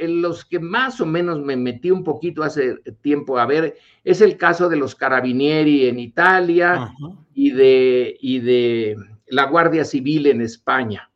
en 0.00 0.22
los 0.22 0.44
que 0.44 0.58
más 0.58 1.00
o 1.00 1.06
menos 1.06 1.40
me 1.40 1.56
metí 1.56 1.90
un 1.90 2.02
poquito 2.02 2.42
hace 2.42 2.76
tiempo 3.02 3.38
a 3.38 3.46
ver, 3.46 3.76
es 4.02 4.20
el 4.20 4.36
caso 4.36 4.68
de 4.68 4.76
los 4.76 4.94
carabinieri 4.94 5.86
en 5.86 5.98
Italia 5.98 6.92
y 7.34 7.50
de, 7.50 8.16
y 8.20 8.38
de 8.40 8.96
la 9.26 9.44
Guardia 9.44 9.84
Civil 9.84 10.26
en 10.26 10.40
España. 10.40 11.10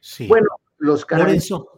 Sí. 0.00 0.26
Bueno, 0.26 0.48
los 0.78 1.04
carabinieri... 1.04 1.38
Por 1.38 1.44
eso, 1.44 1.74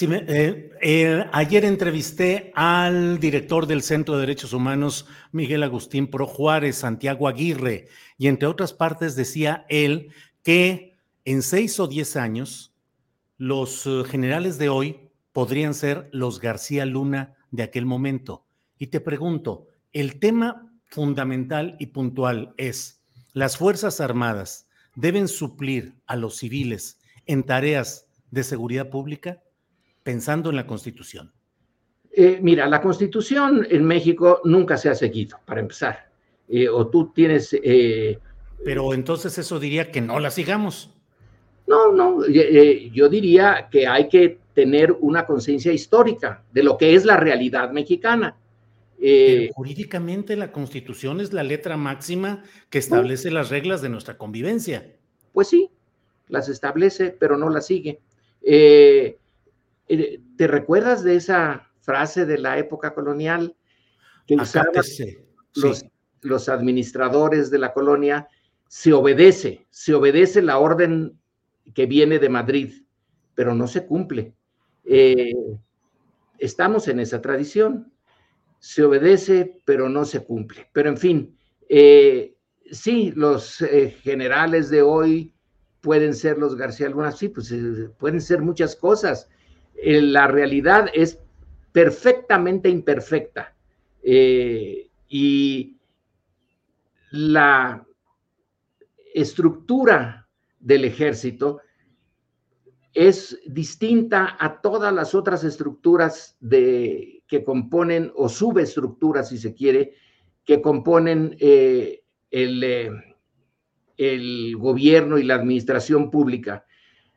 eh, 0.00 0.70
eh, 0.80 1.24
ayer 1.32 1.64
entrevisté 1.64 2.52
al 2.54 3.18
director 3.18 3.66
del 3.66 3.82
Centro 3.82 4.14
de 4.14 4.20
Derechos 4.20 4.52
Humanos, 4.52 5.06
Miguel 5.32 5.62
Agustín 5.62 6.06
Pro 6.06 6.26
Juárez, 6.26 6.76
Santiago 6.76 7.28
Aguirre, 7.28 7.88
y 8.20 8.28
entre 8.28 8.48
otras 8.48 8.74
partes 8.74 9.16
decía 9.16 9.64
él 9.70 10.12
que 10.42 10.98
en 11.24 11.40
seis 11.40 11.80
o 11.80 11.86
diez 11.86 12.16
años 12.16 12.74
los 13.38 13.86
eh, 13.86 14.02
generales 14.04 14.58
de 14.58 14.68
hoy 14.68 15.08
podrían 15.32 15.72
ser 15.72 16.10
los 16.12 16.38
García 16.38 16.84
Luna 16.84 17.34
de 17.50 17.62
aquel 17.62 17.86
momento. 17.86 18.44
Y 18.76 18.88
te 18.88 19.00
pregunto, 19.00 19.68
el 19.94 20.20
tema 20.20 20.70
fundamental 20.84 21.76
y 21.78 21.86
puntual 21.86 22.52
es, 22.58 23.02
¿las 23.32 23.56
Fuerzas 23.56 24.02
Armadas 24.02 24.68
deben 24.94 25.26
suplir 25.26 25.94
a 26.04 26.14
los 26.14 26.36
civiles 26.36 27.00
en 27.24 27.42
tareas 27.42 28.06
de 28.30 28.44
seguridad 28.44 28.90
pública 28.90 29.42
pensando 30.02 30.50
en 30.50 30.56
la 30.56 30.66
Constitución? 30.66 31.32
Eh, 32.12 32.38
mira, 32.42 32.66
la 32.66 32.82
Constitución 32.82 33.66
en 33.70 33.82
México 33.82 34.42
nunca 34.44 34.76
se 34.76 34.90
ha 34.90 34.94
seguido, 34.94 35.40
para 35.46 35.62
empezar. 35.62 36.09
Eh, 36.50 36.68
o 36.68 36.88
tú 36.88 37.12
tienes... 37.14 37.54
Eh, 37.62 38.18
Pero 38.64 38.92
entonces 38.92 39.36
eso 39.38 39.58
diría 39.58 39.90
que 39.90 40.00
no 40.00 40.18
la 40.20 40.30
sigamos. 40.30 40.90
No, 41.66 41.92
no, 41.92 42.26
yo 42.26 43.08
diría 43.08 43.68
que 43.70 43.86
hay 43.86 44.08
que 44.08 44.40
tener 44.54 44.92
una 45.00 45.24
conciencia 45.24 45.72
histórica 45.72 46.42
de 46.52 46.64
lo 46.64 46.76
que 46.76 46.94
es 46.94 47.04
la 47.04 47.16
realidad 47.16 47.70
mexicana. 47.70 48.36
Eh, 49.02 49.50
jurídicamente 49.54 50.36
la 50.36 50.52
constitución 50.52 51.20
es 51.20 51.32
la 51.32 51.42
letra 51.42 51.78
máxima 51.78 52.44
que 52.68 52.78
establece 52.78 53.30
las 53.30 53.48
reglas 53.48 53.80
de 53.80 53.88
nuestra 53.88 54.18
convivencia. 54.18 54.94
Pues 55.32 55.48
sí, 55.48 55.70
las 56.28 56.50
establece, 56.50 57.16
pero 57.18 57.38
no 57.38 57.48
las 57.48 57.66
sigue. 57.66 58.00
Eh, 58.42 59.16
eh, 59.88 60.20
¿Te 60.36 60.46
recuerdas 60.46 61.02
de 61.02 61.16
esa 61.16 61.70
frase 61.80 62.26
de 62.26 62.36
la 62.38 62.58
época 62.58 62.92
colonial 62.92 63.56
que 64.26 64.34
usaban 64.34 64.72
los, 65.54 65.84
los 66.22 66.48
administradores 66.48 67.50
de 67.50 67.58
la 67.58 67.72
colonia? 67.72 68.28
Se 68.68 68.92
obedece, 68.92 69.66
se 69.70 69.94
obedece 69.94 70.42
la 70.42 70.58
orden 70.58 71.18
que 71.74 71.86
viene 71.86 72.18
de 72.18 72.28
Madrid, 72.28 72.82
pero 73.34 73.54
no 73.54 73.66
se 73.66 73.86
cumple. 73.86 74.34
Eh, 74.84 75.34
estamos 76.38 76.88
en 76.88 77.00
esa 77.00 77.20
tradición. 77.20 77.92
Se 78.58 78.82
obedece, 78.82 79.60
pero 79.64 79.88
no 79.88 80.04
se 80.04 80.24
cumple. 80.24 80.68
Pero 80.72 80.90
en 80.90 80.98
fin, 80.98 81.38
eh, 81.68 82.34
sí, 82.70 83.12
los 83.14 83.62
eh, 83.62 83.96
generales 84.02 84.68
de 84.68 84.82
hoy 84.82 85.32
pueden 85.80 86.14
ser 86.14 86.36
los 86.36 86.56
García 86.56 86.90
Luna, 86.90 87.12
sí, 87.12 87.28
pues 87.28 87.54
pueden 87.98 88.20
ser 88.20 88.42
muchas 88.42 88.76
cosas. 88.76 89.28
la 89.82 90.26
realidad 90.26 90.90
es 90.92 91.18
perfectamente 91.72 92.68
imperfecta. 92.68 93.54
y 94.02 95.79
la 97.10 97.86
estructura 99.14 100.28
del 100.58 100.84
ejército 100.84 101.60
es 102.92 103.38
distinta 103.46 104.36
a 104.38 104.60
todas 104.60 104.92
las 104.92 105.14
otras 105.14 105.44
estructuras 105.44 106.36
de, 106.40 107.22
que 107.26 107.44
componen, 107.44 108.12
o 108.14 108.28
subestructuras, 108.28 109.28
si 109.28 109.38
se 109.38 109.54
quiere, 109.54 109.94
que 110.44 110.60
componen 110.60 111.36
eh, 111.38 112.02
el, 112.30 112.62
eh, 112.64 112.90
el, 113.96 114.56
gobierno 114.56 115.18
y 115.18 115.22
la 115.22 115.36
administración 115.36 116.10
pública. 116.10 116.66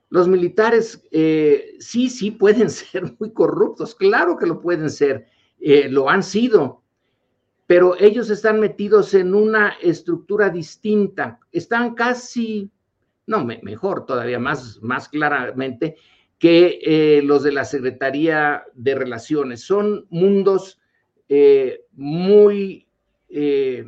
Los 0.09 0.27
militares 0.27 1.07
eh, 1.11 1.75
sí, 1.79 2.09
sí 2.09 2.31
pueden 2.31 2.69
ser 2.69 3.15
muy 3.19 3.33
corruptos, 3.33 3.95
claro 3.95 4.37
que 4.37 4.45
lo 4.45 4.61
pueden 4.61 4.89
ser, 4.89 5.27
lo 5.89 6.09
han 6.09 6.23
sido, 6.23 6.82
pero 7.65 7.95
ellos 7.99 8.29
están 8.29 8.59
metidos 8.59 9.13
en 9.13 9.33
una 9.33 9.75
estructura 9.81 10.49
distinta, 10.49 11.39
están 11.51 11.95
casi 11.95 12.71
no, 13.25 13.45
mejor, 13.45 14.05
todavía 14.05 14.39
más, 14.39 14.81
más 14.81 15.07
claramente, 15.07 15.95
que 16.37 16.79
eh, 16.81 17.21
los 17.23 17.43
de 17.43 17.53
la 17.53 17.63
Secretaría 17.63 18.63
de 18.73 18.95
Relaciones. 18.95 19.61
Son 19.61 20.05
mundos 20.09 20.79
eh, 21.29 21.81
muy... 21.93 22.87
Eh, 23.29 23.85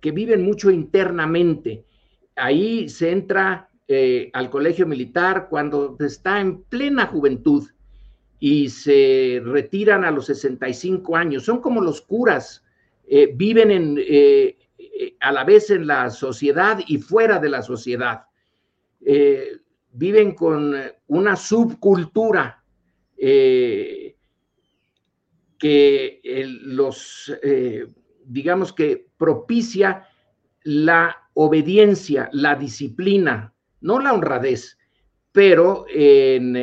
que 0.00 0.12
viven 0.12 0.42
mucho 0.42 0.70
internamente. 0.70 1.84
Ahí 2.36 2.88
se 2.88 3.10
entra 3.10 3.68
al 4.32 4.48
colegio 4.48 4.86
militar 4.86 5.48
cuando 5.50 5.96
está 5.98 6.40
en 6.40 6.62
plena 6.62 7.06
juventud 7.06 7.68
y 8.40 8.70
se 8.70 9.40
retiran 9.44 10.04
a 10.04 10.10
los 10.10 10.26
65 10.26 11.14
años. 11.14 11.44
Son 11.44 11.60
como 11.60 11.80
los 11.80 12.00
curas, 12.00 12.64
viven 13.36 13.70
en, 13.70 13.96
eh, 15.00 15.16
a 15.20 15.32
la 15.32 15.44
vez 15.44 15.70
en 15.70 15.86
la 15.86 16.10
sociedad 16.10 16.78
y 16.86 16.98
fuera 16.98 17.38
de 17.38 17.48
la 17.48 17.62
sociedad. 17.62 18.24
Eh, 19.00 19.58
viven 19.92 20.34
con 20.34 20.74
una 21.06 21.36
subcultura 21.36 22.62
eh, 23.16 24.14
que 25.58 26.20
los, 26.62 27.32
digamos 28.24 28.72
que 28.72 29.06
propicia 29.16 30.06
la 30.62 31.28
obediencia, 31.34 32.28
la 32.32 32.54
disciplina, 32.56 33.54
no 33.80 34.00
la 34.00 34.12
honradez, 34.12 34.78
pero 35.32 35.84
en 35.88 36.56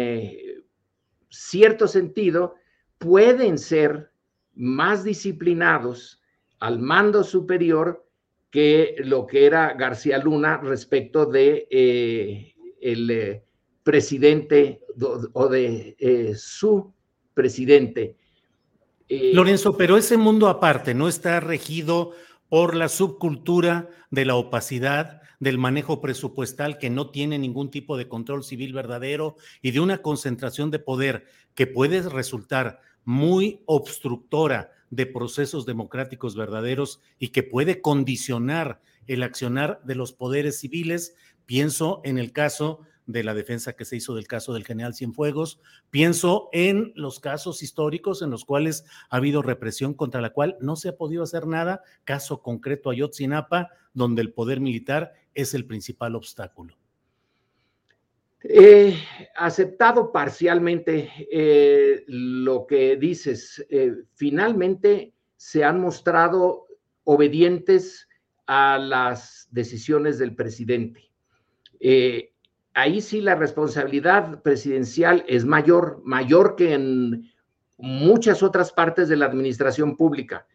cierto 1.37 1.87
sentido 1.87 2.55
pueden 2.97 3.59
ser 3.59 4.11
más 4.55 5.03
disciplinados 5.03 6.21
al 6.59 6.79
mando 6.79 7.23
superior 7.23 8.05
que 8.49 8.95
lo 8.99 9.27
que 9.27 9.45
era 9.45 9.73
García 9.73 10.17
Luna 10.17 10.57
respecto 10.57 11.27
de 11.27 11.67
eh, 11.69 12.55
el 12.81 13.09
eh, 13.11 13.43
presidente 13.83 14.81
o 15.33 15.47
de 15.47 15.95
eh, 15.99 16.33
su 16.35 16.91
presidente. 17.35 18.15
Lorenzo, 19.07 19.77
pero 19.77 19.95
ese 19.95 20.17
mundo 20.17 20.47
aparte 20.47 20.93
no 20.93 21.07
está 21.07 21.39
regido 21.39 22.13
por 22.49 22.75
la 22.75 22.89
subcultura 22.89 23.89
de 24.09 24.25
la 24.25 24.35
opacidad, 24.35 25.21
del 25.39 25.57
manejo 25.57 26.01
presupuestal 26.01 26.77
que 26.77 26.89
no 26.89 27.09
tiene 27.09 27.37
ningún 27.37 27.69
tipo 27.69 27.97
de 27.97 28.07
control 28.07 28.43
civil 28.43 28.73
verdadero 28.73 29.35
y 29.61 29.71
de 29.71 29.79
una 29.79 29.99
concentración 29.99 30.71
de 30.71 30.79
poder 30.79 31.25
que 31.53 31.67
puede 31.67 32.01
resultar 32.01 32.81
muy 33.03 33.61
obstructora 33.65 34.71
de 34.89 35.05
procesos 35.05 35.65
democráticos 35.65 36.35
verdaderos 36.35 37.01
y 37.19 37.29
que 37.29 37.43
puede 37.43 37.81
condicionar 37.81 38.81
el 39.05 39.23
accionar 39.23 39.81
de 39.83 39.95
los 39.95 40.13
poderes 40.13 40.59
civiles. 40.59 41.15
Pienso 41.45 42.01
en 42.03 42.17
el 42.17 42.31
caso 42.31 42.81
de 43.05 43.23
la 43.23 43.33
defensa 43.33 43.73
que 43.73 43.85
se 43.85 43.95
hizo 43.95 44.13
del 44.15 44.27
caso 44.27 44.53
del 44.53 44.65
general 44.65 44.93
Cienfuegos. 44.93 45.59
Pienso 45.89 46.49
en 46.51 46.91
los 46.95 47.19
casos 47.19 47.63
históricos 47.63 48.21
en 48.21 48.29
los 48.29 48.43
cuales 48.43 48.85
ha 49.09 49.17
habido 49.17 49.41
represión 49.41 49.93
contra 49.93 50.21
la 50.21 50.31
cual 50.31 50.57
no 50.59 50.75
se 50.75 50.89
ha 50.89 50.97
podido 50.97 51.23
hacer 51.23 51.47
nada, 51.47 51.81
caso 52.03 52.41
concreto 52.41 52.89
Ayotzinapa, 52.89 53.69
donde 53.93 54.21
el 54.21 54.33
poder 54.33 54.59
militar 54.59 55.13
es 55.37 55.53
el 55.53 55.65
principal 55.65 56.15
obstáculo. 56.15 56.75
He 58.41 58.95
aceptado 59.35 60.11
parcialmente 60.11 61.11
eh, 61.31 62.03
lo 62.07 62.65
que 62.65 62.97
dices. 62.97 63.63
Eh, 63.69 63.93
finalmente 64.15 65.13
se 65.35 65.63
han 65.63 65.79
mostrado 65.79 66.65
obedientes 67.03 68.07
a 68.47 68.79
las 68.79 69.47
decisiones 69.51 70.17
del 70.17 70.35
presidente. 70.35 71.11
Eh, 71.79 72.33
ahí 72.73 73.01
sí 73.01 73.21
la 73.21 73.35
responsabilidad 73.35 74.41
presidencial 74.41 75.23
es 75.27 75.45
mayor, 75.45 76.01
mayor 76.03 76.55
que 76.55 76.73
en 76.73 77.31
muchas 77.77 78.41
otras 78.41 78.71
partes 78.71 79.07
de 79.07 79.17
la 79.17 79.27
administración 79.27 79.95
pública. 79.95 80.47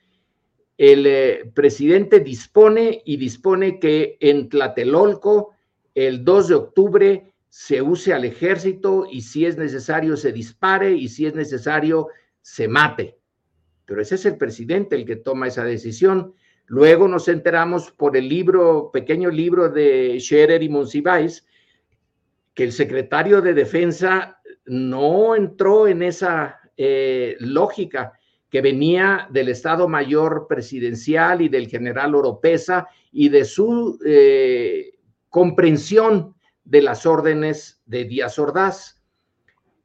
El 0.82 1.52
presidente 1.52 2.18
dispone 2.18 3.02
y 3.04 3.16
dispone 3.16 3.78
que 3.78 4.16
en 4.18 4.48
Tlatelolco, 4.48 5.54
el 5.94 6.24
2 6.24 6.48
de 6.48 6.54
octubre, 6.56 7.34
se 7.48 7.80
use 7.80 8.12
al 8.12 8.24
ejército 8.24 9.06
y 9.08 9.20
si 9.20 9.46
es 9.46 9.56
necesario 9.56 10.16
se 10.16 10.32
dispare 10.32 10.90
y 10.90 11.06
si 11.06 11.24
es 11.24 11.36
necesario 11.36 12.08
se 12.40 12.66
mate. 12.66 13.16
Pero 13.84 14.02
ese 14.02 14.16
es 14.16 14.26
el 14.26 14.36
presidente 14.36 14.96
el 14.96 15.04
que 15.04 15.14
toma 15.14 15.46
esa 15.46 15.62
decisión. 15.62 16.34
Luego 16.66 17.06
nos 17.06 17.28
enteramos 17.28 17.92
por 17.92 18.16
el 18.16 18.28
libro, 18.28 18.90
pequeño 18.92 19.30
libro 19.30 19.68
de 19.68 20.18
Scherer 20.18 20.64
y 20.64 20.68
Monsiváis, 20.68 21.46
que 22.54 22.64
el 22.64 22.72
secretario 22.72 23.40
de 23.40 23.54
Defensa 23.54 24.40
no 24.64 25.36
entró 25.36 25.86
en 25.86 26.02
esa 26.02 26.58
eh, 26.76 27.36
lógica 27.38 28.14
que 28.52 28.60
venía 28.60 29.28
del 29.30 29.48
Estado 29.48 29.88
Mayor 29.88 30.46
Presidencial 30.46 31.40
y 31.40 31.48
del 31.48 31.68
general 31.68 32.14
Oropesa 32.14 32.86
y 33.10 33.30
de 33.30 33.46
su 33.46 33.98
eh, 34.04 34.98
comprensión 35.30 36.34
de 36.62 36.82
las 36.82 37.06
órdenes 37.06 37.80
de 37.86 38.04
Díaz 38.04 38.38
Ordaz. 38.38 39.02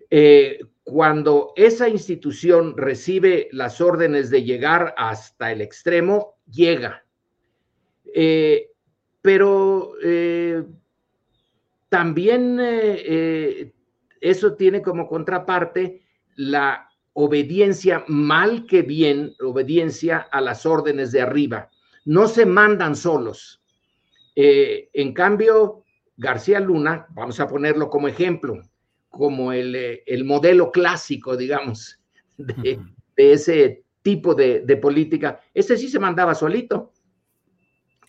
Eh, 0.10 0.60
cuando 0.84 1.54
esa 1.56 1.88
institución 1.88 2.76
recibe 2.76 3.48
las 3.54 3.80
órdenes 3.80 4.30
de 4.30 4.44
llegar 4.44 4.94
hasta 4.98 5.54
el 5.54 5.62
extremo, 5.62 6.36
llega. 6.52 7.06
Eh, 8.14 8.72
pero 9.22 9.94
también 11.88 12.60
eso 14.20 14.56
tiene 14.56 14.82
como 14.82 15.08
contraparte 15.08 16.02
la 16.36 16.87
obediencia, 17.20 18.04
mal 18.08 18.68
que 18.68 18.84
bien, 18.84 19.34
obediencia 19.42 20.20
a 20.20 20.40
las 20.40 20.68
órdenes 20.68 21.12
de 21.12 21.22
arriba. 21.22 21.72
No 22.06 22.28
se 22.28 22.46
mandan 22.46 22.96
solos. 22.96 23.64
en 24.36 25.14
cambio, 25.14 25.84
García 26.16 26.60
Luna, 26.60 27.08
vamos 27.16 27.40
a 27.40 27.48
ponerlo 27.48 27.90
como 27.90 28.08
ejemplo, 28.08 28.62
como 29.10 29.52
el, 29.52 29.76
eh, 29.76 30.24
modelo 30.24 30.72
clásico, 30.72 31.36
digamos, 31.36 32.00
de, 32.38 32.80
ese 33.16 33.84
tipo 34.04 34.36
de, 34.36 34.78
política, 34.78 35.42
ese 35.56 35.76
sí 35.76 35.90
se 35.90 36.00
mandaba 36.00 36.36
solito. 36.36 36.92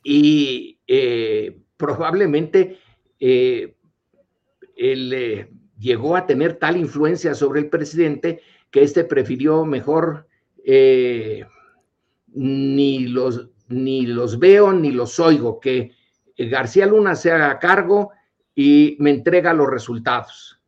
Y 0.05 0.81
eh, 0.87 1.59
probablemente 1.79 2.79
eh, 3.19 3.75
él 4.77 5.49
llegó 5.79 6.15
a 6.15 6.27
tener 6.27 6.59
tal 6.59 6.77
influencia 6.77 7.35
sobre 7.35 7.61
el 7.61 7.71
presidente 7.71 8.43
que 8.71 8.83
éste 8.83 9.05
prefirió 9.05 9.65
mejor 9.65 10.27
ni, 12.35 13.07
los, 13.07 13.49
ni 13.69 14.07
los 14.07 14.39
veo 14.39 14.73
ni 14.73 14.91
los 14.93 15.19
oigo, 15.19 15.61
que 15.61 15.93
García 16.37 16.87
Luna 16.87 17.17
se 17.17 17.33
haga 17.33 17.59
cargo 17.59 18.13
y 18.55 18.97
me 19.01 19.11
entrega 19.11 19.53
los 19.53 19.69
resultados. 19.69 20.61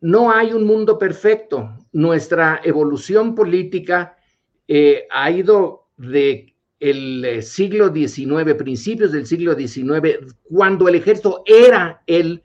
No 0.00 0.32
hay 0.32 0.52
un 0.52 0.64
mundo 0.64 0.98
perfecto. 0.98 1.78
Nuestra 1.92 2.60
evolución 2.64 3.34
política 3.34 4.16
eh, 4.66 5.06
ha 5.10 5.30
ido 5.30 5.88
de 5.96 6.54
el 6.80 7.24
eh, 7.24 7.42
siglo 7.42 7.94
XIX, 7.94 8.54
principios 8.54 9.12
del 9.12 9.26
siglo 9.26 9.54
XIX, 9.54 10.34
cuando 10.42 10.88
el 10.88 10.96
ejército 10.96 11.44
era 11.46 12.02
el 12.06 12.42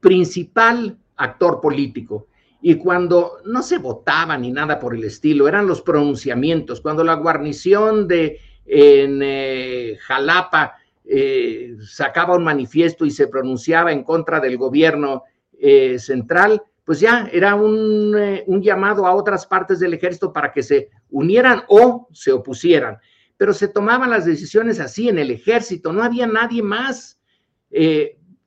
principal 0.00 0.98
actor 1.16 1.60
político 1.60 2.26
y 2.68 2.74
cuando 2.74 3.38
no 3.44 3.62
se 3.62 3.78
votaba 3.78 4.36
ni 4.36 4.50
nada 4.50 4.80
por 4.80 4.92
el 4.92 5.04
estilo, 5.04 5.46
eran 5.46 5.68
los 5.68 5.82
pronunciamientos, 5.82 6.80
cuando 6.80 7.04
la 7.04 7.14
guarnición 7.14 8.08
de 8.08 8.40
en 8.64 9.20
eh, 9.22 9.96
Jalapa 10.00 10.74
eh, 11.04 11.76
sacaba 11.86 12.34
un 12.34 12.42
manifiesto 12.42 13.06
y 13.06 13.12
se 13.12 13.28
pronunciaba 13.28 13.92
en 13.92 14.02
contra 14.02 14.40
del 14.40 14.56
gobierno 14.56 15.22
eh, 15.56 16.00
central, 16.00 16.60
pues 16.84 16.98
ya 16.98 17.28
era 17.32 17.54
un, 17.54 18.16
un, 18.46 18.60
llamado 18.60 19.06
a 19.06 19.14
otras 19.14 19.46
partes 19.46 19.78
del 19.78 19.94
ejército 19.94 20.32
para 20.32 20.50
que 20.50 20.64
se 20.64 20.90
unieran 21.10 21.62
o 21.68 22.08
se 22.12 22.32
opusieran. 22.32 22.98
Pero 23.36 23.52
se 23.52 23.68
tomaban 23.68 24.10
las 24.10 24.24
decisiones 24.24 24.80
así 24.80 25.08
en 25.08 25.20
el 25.20 25.30
ejército, 25.30 25.92
no 25.92 26.02
había 26.02 26.26
nadie 26.26 26.64
más. 26.64 27.16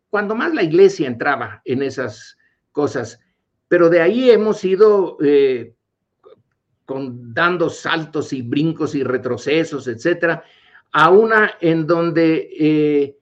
cuando 0.09 0.35
más 0.35 0.53
la 0.53 0.63
iglesia 0.63 1.07
entraba 1.07 1.61
en 1.63 1.83
esas 1.83 2.37
cosas. 2.73 3.21
Pero 3.69 3.89
de 3.89 4.01
ahí 4.01 4.29
hemos 4.31 4.65
ido 4.65 5.17
eh, 5.23 5.73
con, 6.85 7.33
dando 7.33 7.69
saltos 7.69 8.33
y 8.33 8.41
brincos 8.41 8.95
y 8.95 9.03
retrocesos, 9.03 9.87
etcétera, 9.87 10.43
a 10.91 11.11
una 11.11 11.53
en 11.61 11.85
donde 11.85 12.49
eh, 12.59 13.15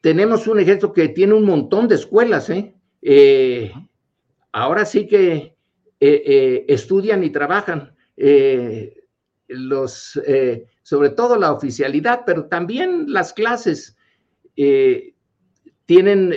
tenemos 0.00 0.46
un 0.46 0.60
ejército 0.60 0.92
que 0.92 1.08
tiene 1.08 1.34
un 1.34 1.44
montón 1.44 1.88
de 1.88 1.96
escuelas. 1.96 2.48
¿eh? 2.50 2.72
ahora 4.52 4.84
sí 4.84 5.08
que 5.08 5.56
estudian 5.98 7.24
y 7.24 7.30
trabajan 7.30 7.96
los, 9.48 10.20
sobre 10.82 11.10
todo 11.10 11.36
la 11.36 11.52
oficialidad, 11.52 12.22
pero 12.24 12.46
también 12.46 13.12
las 13.12 13.32
clases 13.32 13.96
tienen 14.54 16.32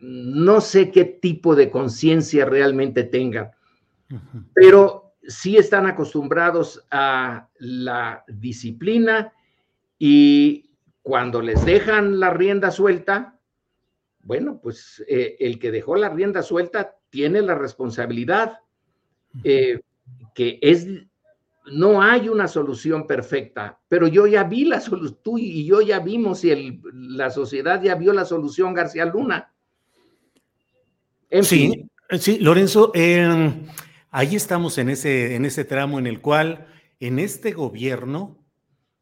no 0.00 0.60
sé 0.60 0.90
qué 0.90 1.04
tipo 1.04 1.54
de 1.54 1.70
conciencia 1.70 2.44
realmente 2.44 3.04
tengan, 3.04 3.50
pero 4.54 5.14
sí 5.22 5.56
están 5.56 5.86
acostumbrados 5.86 6.86
a 6.90 7.48
la 7.58 8.24
disciplina 8.28 9.32
y 9.98 10.70
cuando 11.02 11.42
les 11.42 11.64
dejan 11.64 12.20
la 12.20 12.30
rienda 12.30 12.70
suelta, 12.70 13.38
bueno, 14.20 14.60
pues 14.62 15.04
eh, 15.08 15.36
el 15.40 15.58
que 15.58 15.70
dejó 15.70 15.96
la 15.96 16.10
rienda 16.10 16.42
suelta 16.42 16.96
tiene 17.10 17.42
la 17.42 17.54
responsabilidad, 17.54 18.60
eh, 19.42 19.80
que 20.34 20.58
es, 20.62 20.86
no 21.72 22.02
hay 22.02 22.28
una 22.28 22.46
solución 22.46 23.06
perfecta, 23.06 23.80
pero 23.88 24.06
yo 24.06 24.26
ya 24.26 24.44
vi 24.44 24.64
la 24.64 24.80
solución, 24.80 25.18
tú 25.22 25.38
y 25.38 25.64
yo 25.66 25.80
ya 25.80 25.98
vimos 26.00 26.44
y 26.44 26.80
la 26.92 27.30
sociedad 27.30 27.82
ya 27.82 27.94
vio 27.94 28.12
la 28.12 28.24
solución 28.24 28.74
García 28.74 29.04
Luna 29.06 29.52
sí, 31.42 31.90
sí, 32.18 32.38
Lorenzo, 32.38 32.92
em, 32.94 33.66
ahí 34.10 34.36
estamos 34.36 34.78
en 34.78 34.90
ese, 34.90 35.34
en 35.34 35.44
ese 35.44 35.64
tramo 35.64 35.98
en 35.98 36.06
el 36.06 36.20
cual 36.20 36.66
en 37.00 37.18
este 37.18 37.52
gobierno 37.52 38.44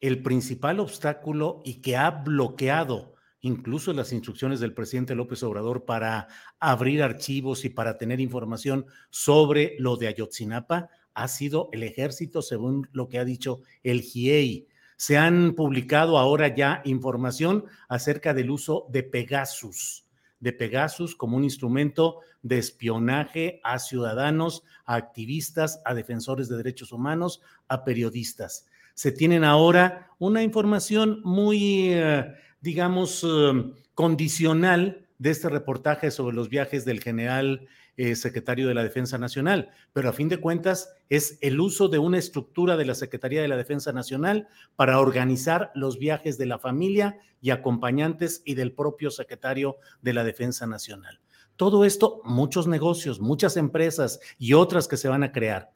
el 0.01 0.23
principal 0.23 0.81
obstáculo 0.81 1.63
y 1.65 1.81
que 1.81 1.97
ha 1.97 2.11
bloqueado 2.11 3.15
incluso 3.41 3.93
las 3.93 4.13
instrucciones 4.13 4.61
del 4.61 4.75
presidente 4.75 5.15
López 5.15 5.43
Obrador 5.43 5.85
para 5.85 6.29
abrir 6.59 7.03
archivos 7.03 7.65
y 7.65 7.69
para 7.69 7.97
tener 7.97 8.21
información 8.21 8.87
sobre 9.11 9.77
lo 9.79 9.97
de 9.97 10.09
Ayotzinapa 10.09 10.91
ha 11.15 11.29
sido 11.29 11.69
el 11.73 11.83
ejército, 11.83 12.43
según 12.43 12.89
lo 12.93 13.09
que 13.09 13.19
ha 13.19 13.25
dicho 13.25 13.63
el 13.83 14.03
GIEI. 14.03 14.67
Se 14.97 15.17
han 15.17 15.55
publicado 15.55 16.19
ahora 16.19 16.55
ya 16.55 16.83
información 16.85 17.65
acerca 17.89 18.35
del 18.35 18.51
uso 18.51 18.87
de 18.91 19.03
Pegasus 19.03 20.06
de 20.47 20.53
Pegasus 20.53 21.17
como 21.17 21.37
un 21.37 21.43
instrumento 21.43 22.21
de 22.43 22.59
espionaje 22.59 23.61
a 23.65 23.81
ciudadanos, 23.81 24.63
a 24.85 24.95
activistas, 24.95 25.83
a 25.85 25.93
defensores 25.93 26.49
de 26.49 26.57
derechos 26.57 26.93
humanos, 26.93 27.43
a 27.67 27.85
periodistas. 27.85 28.69
Se 28.95 29.11
tienen 29.11 29.43
ahora 29.43 30.13
una 30.21 30.45
información 30.45 31.21
muy, 31.25 31.89
eh, 31.93 32.33
digamos, 32.61 33.27
eh, 33.29 33.73
condicional 33.95 35.09
de 35.19 35.31
este 35.31 35.49
reportaje 35.49 36.13
sobre 36.13 36.37
los 36.37 36.49
viajes 36.49 36.85
del 36.85 37.03
general 37.03 37.67
eh, 37.97 38.15
secretario 38.15 38.69
de 38.69 38.75
la 38.75 38.83
Defensa 38.83 39.17
Nacional, 39.17 39.71
pero 39.93 40.11
a 40.11 40.13
fin 40.13 40.29
de 40.29 40.39
cuentas 40.39 40.95
es 41.09 41.39
el 41.41 41.59
uso 41.61 41.89
de 41.89 41.99
una 41.99 42.19
estructura 42.19 42.77
de 42.77 42.85
la 42.85 42.95
Secretaría 42.95 43.41
de 43.41 43.49
la 43.49 43.57
Defensa 43.57 43.93
Nacional 43.93 44.49
para 44.77 45.01
organizar 45.01 45.71
los 45.75 45.99
viajes 45.99 46.37
de 46.37 46.45
la 46.47 46.59
familia 46.59 47.19
y 47.41 47.51
acompañantes 47.51 48.43
y 48.45 48.55
del 48.55 48.73
propio 48.73 49.11
secretario 49.11 49.77
de 50.03 50.13
la 50.13 50.25
Defensa 50.25 50.67
Nacional. 50.67 51.21
Todo 51.57 51.87
esto, 51.87 52.21
muchos 52.25 52.67
negocios, 52.67 53.19
muchas 53.19 53.57
empresas 53.57 54.21
y 54.39 54.53
otras 54.53 54.89
que 54.89 54.99
se 54.99 55.09
van 55.09 55.23
a 55.23 55.33
crear. 55.33 55.73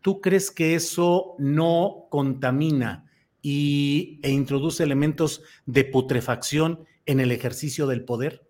¿Tú 0.00 0.22
crees 0.22 0.50
que 0.50 0.74
eso 0.74 1.34
no 1.38 2.06
contamina 2.08 3.10
y, 3.42 4.18
e 4.22 4.30
introduce 4.30 4.82
elementos 4.82 5.42
de 5.66 5.84
putrefacción 5.84 6.86
en 7.04 7.20
el 7.20 7.32
ejercicio 7.32 7.86
del 7.86 8.04
poder? 8.04 8.46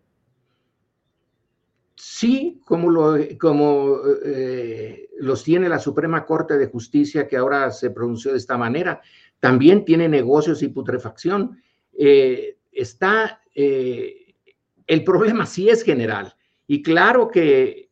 Sí, 2.03 2.63
como, 2.65 2.89
lo, 2.89 3.19
como 3.39 3.99
eh, 4.25 5.11
los 5.19 5.45
tiene 5.45 5.69
la 5.69 5.79
Suprema 5.79 6.25
Corte 6.25 6.57
de 6.57 6.67
Justicia, 6.67 7.29
que 7.29 7.37
ahora 7.37 7.71
se 7.71 7.91
pronunció 7.91 8.33
de 8.33 8.39
esta 8.39 8.57
manera, 8.57 9.03
también 9.39 9.85
tiene 9.85 10.09
negocios 10.09 10.63
y 10.63 10.69
putrefacción. 10.69 11.61
Eh, 11.93 12.57
está, 12.73 13.43
eh, 13.55 14.35
el 14.87 15.05
problema 15.05 15.45
sí 15.45 15.69
es 15.69 15.83
general. 15.83 16.35
Y 16.67 16.83
claro 16.83 17.29
que 17.29 17.91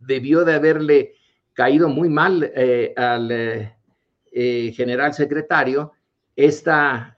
debió 0.00 0.44
de 0.44 0.54
haberle 0.54 1.14
caído 1.54 1.88
muy 1.88 2.10
mal 2.10 2.52
al 2.94 3.72
general 4.32 5.14
secretario 5.14 5.92
esta 6.36 7.16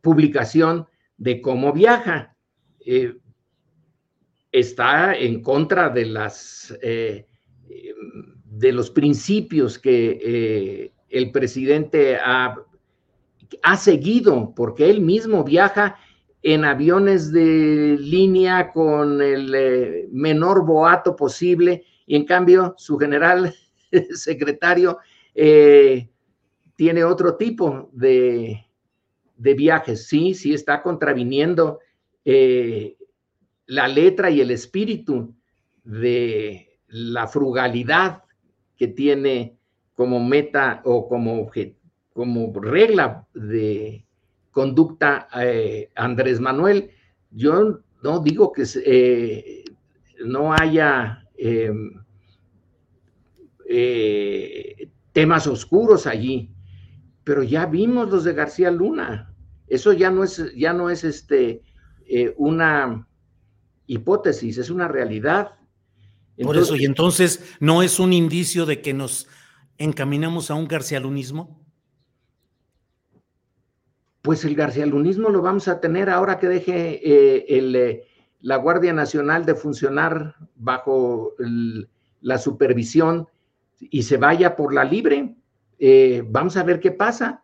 publicación 0.00 0.88
de 1.16 1.40
cómo 1.40 1.72
viaja 1.72 2.34
está 4.52 5.14
en 5.14 5.42
contra 5.42 5.88
de 5.88 6.06
las 6.06 6.76
eh, 6.82 7.26
de 8.44 8.72
los 8.72 8.90
principios 8.90 9.78
que 9.78 10.20
eh, 10.22 10.92
el 11.08 11.30
presidente 11.30 12.16
ha, 12.16 12.56
ha, 13.62 13.76
seguido, 13.76 14.52
porque 14.54 14.90
él 14.90 15.00
mismo 15.00 15.44
viaja 15.44 15.96
en 16.42 16.64
aviones 16.64 17.32
de 17.32 17.96
línea 17.98 18.72
con 18.72 19.22
el 19.22 19.54
eh, 19.54 20.08
menor 20.10 20.66
boato 20.66 21.16
posible, 21.16 21.84
y 22.06 22.16
en 22.16 22.24
cambio 22.24 22.74
su 22.76 22.98
general 22.98 23.54
secretario 24.14 24.98
tiene 26.76 27.04
otro 27.04 27.36
tipo 27.36 27.88
de, 27.92 28.66
de, 29.36 29.54
viajes. 29.54 30.06
Sí, 30.08 30.34
sí 30.34 30.52
está 30.52 30.82
contraviniendo 30.82 31.78
la 33.70 33.86
letra 33.86 34.30
y 34.30 34.40
el 34.40 34.50
espíritu 34.50 35.32
de 35.84 36.80
la 36.88 37.28
frugalidad 37.28 38.24
que 38.76 38.88
tiene 38.88 39.56
como 39.94 40.18
meta 40.18 40.82
o 40.84 41.08
como, 41.08 41.48
regla 42.60 43.28
de 43.32 44.04
conducta 44.50 45.28
eh, 45.40 45.88
Andrés 45.94 46.40
Manuel. 46.40 46.90
Yo 47.30 47.78
no 48.02 48.18
digo 48.18 48.50
que 48.50 48.64
eh, 48.84 49.64
no 50.24 50.52
haya 50.52 51.24
em, 51.36 51.92
eh, 53.68 54.88
temas 55.12 55.46
oscuros 55.46 56.08
allí, 56.08 56.50
pero 57.22 57.44
ya 57.44 57.66
vimos 57.66 58.10
los 58.10 58.24
de 58.24 58.32
García 58.32 58.72
Luna. 58.72 59.32
Eso 59.68 59.92
ya 59.92 60.10
no 60.10 60.24
es, 60.24 60.52
ya 60.56 60.72
no 60.72 60.90
es 60.90 61.04
este, 61.04 61.62
una 62.36 63.06
hipótesis, 63.90 64.56
es 64.56 64.70
una 64.70 64.86
realidad. 64.86 65.56
Por 66.42 66.56
eso, 66.56 66.76
y 66.76 66.84
entonces, 66.84 67.56
¿no 67.58 67.82
es 67.82 67.98
un 67.98 68.12
indicio 68.12 68.64
de 68.64 68.80
que 68.80 68.94
nos 68.94 69.26
encaminamos 69.78 70.50
a 70.50 70.54
un 70.54 70.68
garcialunismo? 70.68 71.60
Pues 74.22 74.44
el 74.44 74.54
garcialunismo 74.54 75.28
lo 75.28 75.42
vamos 75.42 75.66
a 75.66 75.80
tener 75.80 76.08
ahora 76.08 76.38
que 76.38 76.48
deje 76.48 77.00
eh, 77.02 77.44
eh, 77.48 78.06
la 78.40 78.56
Guardia 78.56 78.92
Nacional 78.92 79.44
de 79.44 79.54
funcionar 79.54 80.36
bajo 80.54 81.34
la 82.20 82.38
supervisión 82.38 83.26
y 83.80 84.04
se 84.04 84.18
vaya 84.18 84.54
por 84.54 84.72
la 84.72 84.84
libre. 84.84 85.34
Eh, 85.78 86.22
vamos 86.26 86.56
a 86.56 86.62
ver 86.62 86.78
qué 86.78 86.92
pasa. 86.92 87.42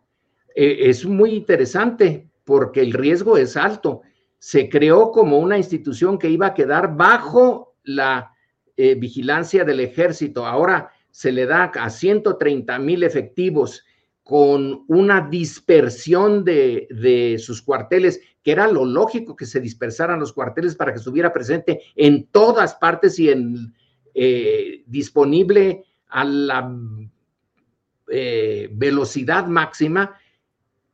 es 0.55 1.05
muy 1.05 1.30
interesante 1.30 2.30
porque 2.44 2.82
el 2.82 2.92
riesgo 2.92 3.36
es 3.36 3.57
alto 3.57 4.03
se 4.39 4.68
creó 4.68 5.11
como 5.11 5.39
una 5.39 5.57
institución 5.57 6.18
que 6.18 6.28
iba 6.28 6.49
a 6.49 6.55
quedar 6.55 6.97
bajo 6.97 7.76
la 7.84 8.32
eh, 8.76 8.95
vigilancia 8.95 9.64
del 9.64 9.80
ejército. 9.80 10.47
Ahora 10.47 10.91
se 11.11 11.32
le 11.32 11.47
da 11.47 11.64
a 11.64 11.89
130 11.91 12.78
mil 12.78 13.03
efectivos 13.03 13.82
con 14.22 14.84
una 14.89 15.20
dispersión 15.20 16.45
de, 16.45 17.37
sus 17.39 17.62
cuarteles, 17.62 18.20
que 18.43 18.51
era 18.51 18.66
lo 18.66 18.84
lógico 18.84 19.37
que 19.37 19.47
se 19.47 19.61
dispersaran 19.61 20.18
los 20.18 20.32
cuarteles 20.32 20.74
para 20.74 20.93
que 20.93 20.99
estuviera 20.99 21.32
presente 21.32 21.80
en 21.95 22.26
todas 22.26 22.74
partes 22.74 23.18
y 23.18 23.30
en, 23.30 23.72
eh, 24.14 24.82
disponible 24.87 25.84
a 26.09 26.24
la 26.24 26.76
eh, 28.09 28.68
velocidad 28.72 29.47
máxima 29.47 30.18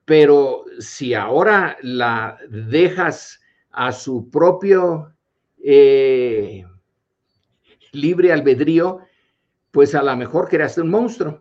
pero 0.04 0.64
si 0.78 1.14
ahora 1.14 1.76
la 1.82 2.38
dejas 2.48 3.40
a 3.70 3.92
su 3.92 4.30
propio 4.30 5.14
eh, 5.62 6.64
libre 7.92 8.32
albedrío, 8.32 9.00
pues 9.70 9.94
a 9.94 10.02
lo 10.02 10.16
mejor 10.16 10.48
creaste 10.48 10.80
un 10.80 10.90
monstruo. 10.90 11.40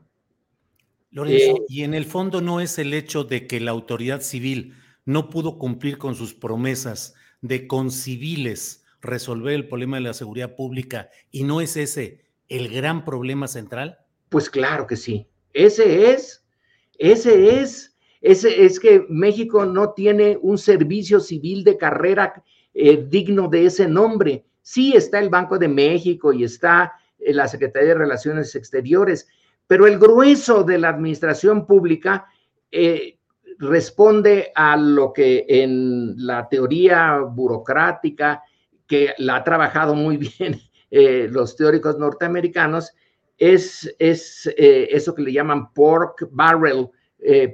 Lorenzo, 1.12 1.56
eh, 1.58 1.66
y 1.68 1.84
en 1.84 1.94
el 1.94 2.06
fondo 2.06 2.42
no 2.42 2.62
es 2.62 2.78
el 2.80 2.94
hecho 2.94 3.24
de 3.24 3.48
que 3.48 3.60
la 3.60 3.72
autoridad 3.72 4.22
civil 4.22 4.76
no 5.06 5.30
pudo 5.30 5.58
cumplir 5.58 5.98
con 5.98 6.16
sus 6.16 6.34
promesas 6.34 7.16
de 7.42 7.68
con 7.68 7.92
civiles 7.92 8.86
resolver 9.02 9.54
el 9.54 9.68
problema 9.68 9.98
de 9.98 10.04
la 10.04 10.14
seguridad 10.14 10.56
pública 10.56 11.10
y 11.32 11.44
no 11.44 11.60
es 11.60 11.76
ese 11.76 12.24
el 12.48 12.70
gran 12.70 13.04
problema 13.06 13.48
central? 13.48 14.00
Pues 14.30 14.50
claro 14.50 14.86
que 14.86 14.98
sí. 14.98 15.28
Ese 15.54 16.12
es, 16.12 16.46
ese 16.98 17.62
es, 17.62 17.91
es 18.22 18.80
que 18.80 19.06
México 19.10 19.66
no 19.66 19.94
tiene 19.94 20.38
un 20.42 20.58
servicio 20.58 21.20
civil 21.20 21.64
de 21.64 21.78
carrera 21.78 22.44
eh, 22.74 23.06
digno 23.10 23.48
de 23.50 23.66
ese 23.66 23.88
nombre. 23.88 24.46
Sí 24.62 24.94
está 24.96 25.20
el 25.20 25.30
Banco 25.30 25.58
de 25.58 25.68
México 25.68 26.32
y 26.32 26.44
está 26.44 26.94
eh, 27.20 27.34
la 27.34 27.48
Secretaría 27.48 27.90
de 27.90 27.96
Relaciones 27.96 28.56
Exteriores, 28.56 29.28
pero 29.68 29.88
el 29.88 29.98
grueso 29.98 30.64
de 30.64 30.78
la 30.78 30.90
administración 30.90 31.66
pública 31.66 32.28
eh, 32.72 33.18
responde 33.58 34.52
a 34.56 34.78
lo 34.78 35.12
que 35.12 35.46
en 35.48 36.26
la 36.26 36.48
teoría 36.48 37.20
burocrática, 37.20 38.44
que 38.88 39.14
la 39.18 39.38
ha 39.38 39.44
trabajado 39.44 39.96
muy 39.96 40.18
bien 40.38 40.60
los 40.92 41.56
teóricos 41.56 41.98
norteamericanos, 41.98 42.92
es 43.38 43.96
eso 43.98 45.16
que 45.16 45.22
le 45.22 45.32
llaman 45.32 45.72
pork 45.74 46.28
barrel 46.32 46.90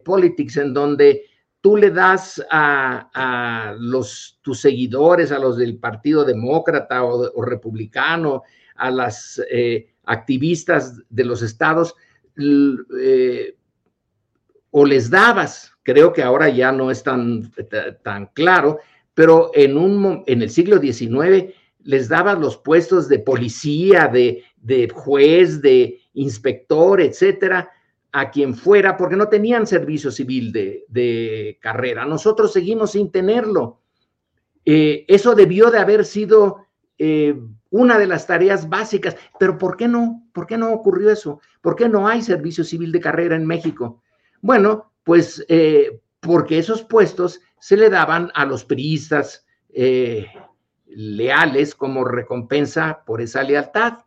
politics, 0.04 0.58
en 0.58 0.74
donde 0.74 1.24
tú 1.62 1.76
le 1.76 1.92
das 1.92 2.42
a, 2.50 3.76
los, 3.78 4.40
tus 4.42 4.60
seguidores, 4.62 5.32
a 5.32 5.40
los 5.40 5.58
del 5.58 5.78
Partido 5.78 6.24
Demócrata 6.24 7.04
o, 7.04 7.44
Republicano, 7.44 8.44
a 8.76 8.92
las 8.92 9.42
eh, 9.52 9.88
activistas 10.06 11.02
de 11.10 11.26
los 11.26 11.42
estados, 11.42 11.96
eh, 12.38 13.56
o 14.72 14.86
les 14.86 15.10
dabas, 15.10 15.74
creo 15.84 16.14
que 16.14 16.22
ahora 16.22 16.50
ya 16.50 16.72
no 16.72 16.92
es 16.92 17.04
tan, 17.04 17.52
tan 18.04 18.28
claro, 18.28 18.80
pero 19.14 19.52
en, 19.54 19.78
un, 19.78 20.24
en 20.28 20.42
el 20.44 20.50
siglo 20.50 20.80
XIX 20.80 21.54
les 21.84 22.08
dabas 22.08 22.40
los 22.40 22.58
puestos 22.58 23.10
de 23.10 23.20
policía, 23.20 24.08
de, 24.08 24.44
de 24.58 24.88
juez, 24.90 25.62
de 25.62 26.00
inspector, 26.14 27.02
etcétera, 27.02 27.72
a 28.12 28.32
quien 28.32 28.56
fuera 28.56 28.98
porque 28.98 29.16
no 29.16 29.28
tenían 29.28 29.68
servicio 29.68 30.12
civil 30.12 30.52
de, 30.52 31.58
carrera. 31.62 32.06
Nosotros 32.06 32.54
seguimos 32.54 32.92
sin 32.92 33.12
tenerlo. 33.12 33.82
Eh, 34.66 35.06
eso 35.08 35.36
debió 35.36 35.72
de 35.72 35.80
haber 35.80 36.06
sido 36.06 36.66
eh, 36.98 37.40
una 37.70 37.98
de 37.98 38.08
las 38.08 38.28
tareas 38.28 38.70
básicas, 38.70 39.16
pero 39.40 39.58
¿por 39.58 39.78
qué 39.78 39.88
no? 39.88 40.28
¿Por 40.34 40.48
qué 40.48 40.58
no 40.58 40.72
ocurrió 40.72 41.12
eso? 41.12 41.42
¿Por 41.62 41.76
qué 41.76 41.90
no 41.90 42.08
hay 42.08 42.22
servicio 42.22 42.64
civil 42.64 42.92
de 42.92 43.00
carrera 43.00 43.36
en 43.36 43.46
México? 43.46 44.02
Bueno, 44.42 44.94
pues 45.04 45.46
eh, 45.48 46.00
porque 46.20 46.60
esos 46.60 46.84
puestos 46.84 47.42
se 47.60 47.78
le 47.78 47.90
daban 47.90 48.32
a 48.34 48.46
los 48.46 48.66
priistas 48.66 49.46
leales 50.88 51.76
como 51.76 52.04
recompensa 52.04 53.04
por 53.06 53.22
esa 53.22 53.44
lealtad. 53.44 54.00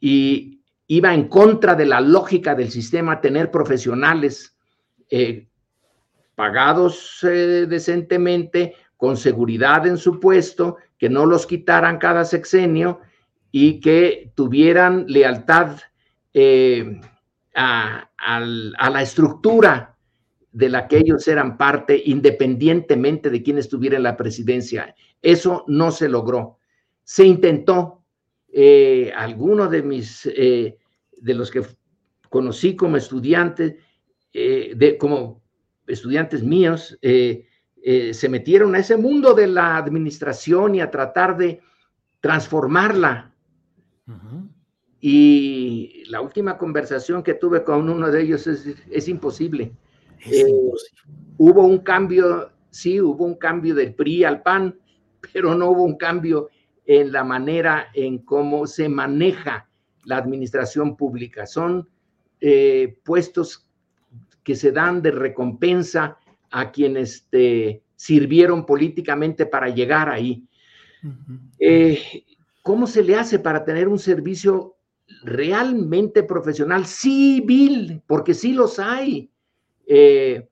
Y 0.00 0.61
iba 0.92 1.14
en 1.14 1.26
contra 1.28 1.74
de 1.74 1.86
la 1.86 2.02
lógica 2.02 2.54
del 2.54 2.70
sistema 2.70 3.22
tener 3.22 3.50
profesionales 3.50 4.54
eh, 5.08 5.48
pagados 6.34 7.18
eh, 7.22 7.64
decentemente, 7.66 8.74
con 8.98 9.16
seguridad 9.16 9.86
en 9.86 9.96
su 9.96 10.20
puesto, 10.20 10.76
que 10.98 11.08
no 11.08 11.24
los 11.24 11.46
quitaran 11.46 11.96
cada 11.96 12.26
sexenio 12.26 13.00
y 13.50 13.80
que 13.80 14.32
tuvieran 14.34 15.06
lealtad 15.08 15.78
eh, 16.34 17.00
a, 17.54 18.10
la 18.90 19.02
estructura 19.02 19.96
de 20.52 20.68
la 20.68 20.88
que 20.88 20.98
ellos 20.98 21.26
eran 21.26 21.56
parte, 21.56 22.02
independientemente 22.04 23.30
de 23.30 23.42
quién 23.42 23.56
estuviera 23.56 23.96
en 23.96 24.02
la 24.02 24.18
presidencia. 24.18 24.94
Eso 25.22 25.64
no 25.68 25.90
se 25.90 26.10
logró. 26.10 26.58
Se 27.02 27.24
intentó. 27.24 28.04
algunos 29.16 29.70
de 29.70 29.82
mis 29.82 30.28
de 31.22 31.34
los 31.34 31.50
que 31.50 31.62
conocí 32.28 32.74
como 32.74 32.96
estudiantes, 32.96 33.76
eh, 34.32 34.72
de, 34.76 34.98
como 34.98 35.42
estudiantes 35.86 36.42
míos, 36.42 36.98
eh, 37.00 37.46
eh, 37.82 38.12
se 38.12 38.28
metieron 38.28 38.74
a 38.74 38.78
ese 38.78 38.96
mundo 38.96 39.34
de 39.34 39.46
la 39.46 39.76
administración 39.76 40.74
y 40.74 40.80
a 40.80 40.90
tratar 40.90 41.36
de 41.36 41.60
transformarla. 42.20 43.28
Y 45.00 46.04
la 46.08 46.20
última 46.20 46.58
conversación 46.58 47.22
que 47.22 47.34
tuve 47.34 47.64
con 47.64 47.88
uno 47.88 48.10
de 48.10 48.22
ellos 48.22 48.46
es, 48.46 49.08
imposible. 49.08 49.72
Hubo 51.38 51.62
un 51.62 51.78
cambio, 51.78 52.50
sí, 52.70 53.00
hubo 53.00 53.24
un 53.24 53.34
cambio 53.34 53.74
del 53.74 53.94
PRI 53.94 54.24
al 54.24 54.42
PAN, 54.42 54.78
pero 55.32 55.54
no 55.54 55.70
hubo 55.70 55.82
un 55.82 55.96
cambio 55.96 56.50
en 56.84 57.10
la 57.10 57.24
manera 57.24 57.88
en 57.94 58.18
cómo 58.18 58.66
se 58.66 58.88
maneja 58.88 59.68
la 60.04 60.16
administración 60.16 60.96
pública. 60.96 61.46
Son 61.46 61.88
eh, 62.40 62.98
puestos 63.04 63.68
que 64.42 64.56
se 64.56 64.72
dan 64.72 65.02
de 65.02 65.12
recompensa 65.12 66.18
a 66.50 66.70
quienes 66.72 67.26
te 67.30 67.82
sirvieron 67.96 68.66
políticamente 68.66 69.46
para 69.46 69.68
llegar 69.68 70.08
ahí. 70.08 70.44
Eh, 71.58 72.24
¿Cómo 72.62 72.86
se 72.86 73.02
le 73.02 73.16
hace 73.16 73.38
para 73.38 73.64
tener 73.64 73.88
un 73.88 73.98
servicio 73.98 74.76
realmente 75.22 76.22
profesional, 76.22 76.86
civil? 76.86 78.02
Porque 78.06 78.34
sí 78.34 78.52
los 78.52 78.78
hay. 78.78 79.30
Eh, 79.86 80.48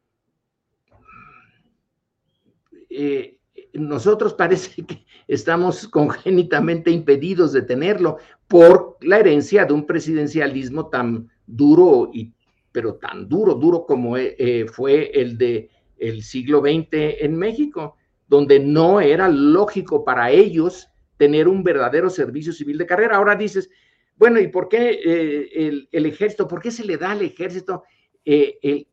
nosotros 3.72 4.34
parece 4.34 4.84
que 4.84 5.05
estamos 5.28 5.88
congénitamente 5.88 6.90
impedidos 6.90 7.53
de 7.53 7.62
tenerlo 7.62 8.18
por 8.51 8.96
la 9.03 9.20
herencia 9.20 9.64
de 9.64 9.72
un 9.72 9.86
presidencialismo 9.86 10.88
tan 10.88 11.30
duro 11.46 12.11
y 12.12 12.32
pero 12.72 12.96
tan 12.96 13.28
duro, 13.28 13.55
duro 13.55 13.86
como 13.86 14.16
eh, 14.16 14.34
eh, 14.38 14.66
fue 14.66 15.12
el 15.14 15.38
de 15.38 15.70
el 15.98 16.24
siglo 16.24 16.61
XX 16.61 16.88
en 17.20 17.36
México, 17.36 17.96
donde 18.26 18.59
no 18.59 19.01
era 19.01 19.28
lógico 19.28 20.05
para 20.05 20.32
ellos 20.32 20.88
tener 21.16 21.46
un 21.46 21.62
verdadero 21.62 22.11
servicio 22.11 22.53
civil 22.53 22.76
de 22.76 22.86
carrera. 22.86 23.18
Ahora 23.18 23.36
dices, 23.36 23.70
bueno, 24.16 24.40
¿y 24.40 24.48
por 24.48 24.68
qué 24.68 24.98
eh, 25.05 25.86
el, 25.92 26.07
ejército? 26.07 26.48
¿Por 26.48 26.61
qué 26.61 26.72
se 26.72 26.84
le 26.84 26.96
da 26.96 27.12
al 27.12 27.22
ejército? 27.22 27.84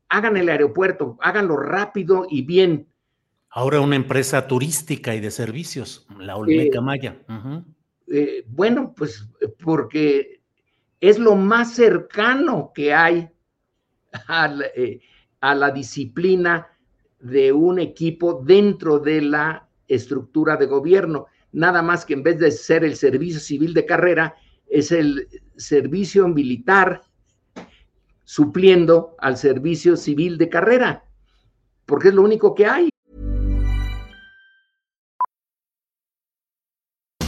hagan 0.09 0.37
el 0.37 0.49
aeropuerto, 0.49 1.17
háganlo 1.19 1.57
rápido 1.57 2.27
y 2.29 2.43
bien. 2.43 2.87
Ahora 3.49 3.81
una 3.81 3.95
empresa 3.95 4.47
turística 4.47 5.15
y 5.15 5.19
de 5.19 5.31
servicios, 5.31 6.07
la 6.19 6.35
Olmeca 6.35 6.81
Maya. 6.81 7.17
Eh, 8.09 8.45
bueno, 8.47 8.93
pues 8.95 9.27
porque 9.63 10.41
es 10.99 11.19
lo 11.19 11.35
más 11.35 11.75
cercano 11.75 12.71
que 12.73 12.93
hay 12.93 13.29
eh, 14.75 15.01
a 15.41 15.55
la, 15.55 15.71
disciplina 15.71 16.67
de 17.19 17.51
un 17.51 17.79
equipo 17.79 18.41
dentro 18.43 18.99
de 18.99 19.21
la 19.21 19.69
estructura 19.87 20.55
de 20.57 20.65
gobierno. 20.65 21.27
Nada 21.51 21.81
más 21.81 22.05
que 22.05 22.13
en 22.13 22.23
vez 22.23 22.39
de 22.39 22.51
ser 22.51 22.83
el 22.83 22.95
servicio 22.95 23.39
civil 23.39 23.73
de 23.73 23.85
carrera, 23.85 24.35
es 24.67 24.91
el 24.91 25.27
servicio 25.55 26.27
militar 26.27 27.01
supliendo 28.23 29.15
al 29.19 29.37
servicio 29.37 29.95
civil 29.95 30.37
de 30.37 30.49
carrera, 30.49 31.05
porque 31.85 32.09
es 32.09 32.13
lo 32.13 32.23
único 32.23 32.53
que 32.55 32.65
hay. 32.65 32.89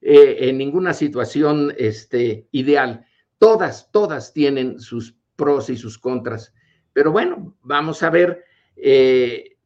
eh, 0.00 0.48
en 0.48 0.58
ninguna 0.58 0.94
situación 0.94 1.74
este, 1.76 2.46
ideal. 2.52 3.04
Todas, 3.38 3.90
todas 3.90 4.32
tienen 4.32 4.78
sus 4.80 5.16
pros 5.36 5.70
y 5.70 5.76
sus 5.76 5.98
contras. 5.98 6.52
Pero 6.92 7.12
bueno, 7.12 7.56
vamos 7.62 8.02
a 8.02 8.10
ver. 8.10 8.44
eh, 8.76 9.56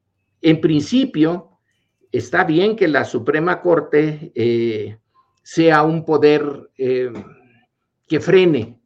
en 0.45 0.61
principio, 0.61 1.61
está 2.11 2.43
bien 2.45 2.75
que 2.75 2.89
la 2.89 3.05
Suprema 3.05 3.61
Corte 3.61 4.33
eh, 4.35 4.99
sea 5.43 5.85
un 5.85 6.05
poder 6.05 6.71
que 6.77 8.21
frene 8.21 8.81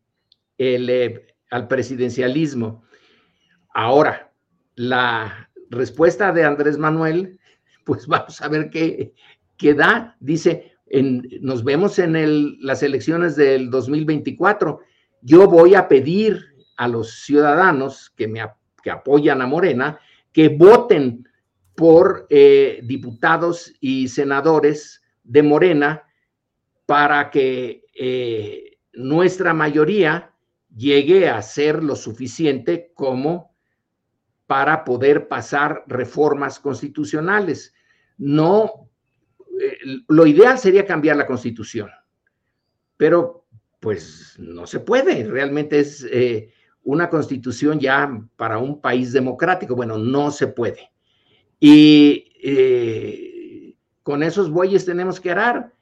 el, 0.59 1.23
al 1.51 1.67
presidencialismo. 1.67 2.85
Ahora, 3.73 4.33
la 4.75 5.51
respuesta 5.71 6.33
de 6.33 6.45
Andrés 6.45 6.79
Manuel, 6.79 7.41
pues 7.85 8.07
vamos 8.07 8.41
a 8.43 8.49
ver 8.49 8.71
qué, 8.71 9.15
qué 9.57 9.75
da. 9.75 10.17
Dice, 10.21 10.76
nos 11.03 11.65
vemos 11.65 11.99
en 11.99 12.57
las 12.65 12.83
elecciones 12.83 13.37
del 13.37 13.71
2024. 13.71 14.81
Yo 15.23 15.49
voy 15.49 15.75
a 15.75 15.89
pedir 15.89 16.45
a 16.77 16.89
los 16.89 17.25
ciudadanos 17.25 18.13
que, 18.17 18.29
me, 18.29 18.41
apoyan 18.41 19.43
a 19.43 19.47
Morena 19.47 19.99
que 20.33 20.49
voten 20.49 21.29
por 21.75 22.27
eh, 22.31 22.81
diputados 22.85 23.73
y 23.81 24.09
senadores 24.09 25.03
de 25.25 25.43
Morena 25.43 26.05
para 26.87 27.31
que 27.31 27.85
eh, 27.99 28.79
nuestra 28.93 29.53
mayoría 29.53 30.33
llegue 30.75 31.29
a 31.29 31.41
ser 31.43 31.83
lo 31.83 31.97
suficiente 31.97 32.93
como 32.95 33.55
para 34.47 34.85
poder 34.85 35.29
pasar 35.29 35.85
reformas 35.87 36.61
constitucionales. 36.61 37.75
No, 38.17 38.86
lo 40.09 40.27
ideal 40.27 40.59
sería 40.59 40.85
cambiar 40.87 41.17
la 41.17 41.27
constitución, 41.27 41.91
pero 42.97 43.47
pues 43.81 44.37
no 44.39 44.67
se 44.67 44.81
puede. 44.81 45.25
Realmente 45.25 45.79
es 45.79 46.07
eh, 46.11 46.53
una 46.83 47.11
constitución 47.11 47.81
ya 47.81 48.21
para 48.37 48.59
un 48.59 48.81
país 48.81 49.13
democrático. 49.13 49.75
Bueno, 49.75 49.99
no 49.99 50.31
se 50.31 50.47
puede. 50.47 50.91
Y 51.59 52.33
eh, 52.43 53.75
con 54.03 54.23
esos 54.23 54.51
bueyes 54.51 54.85
tenemos 54.85 55.21
que 55.21 55.33
arar. 55.33 55.73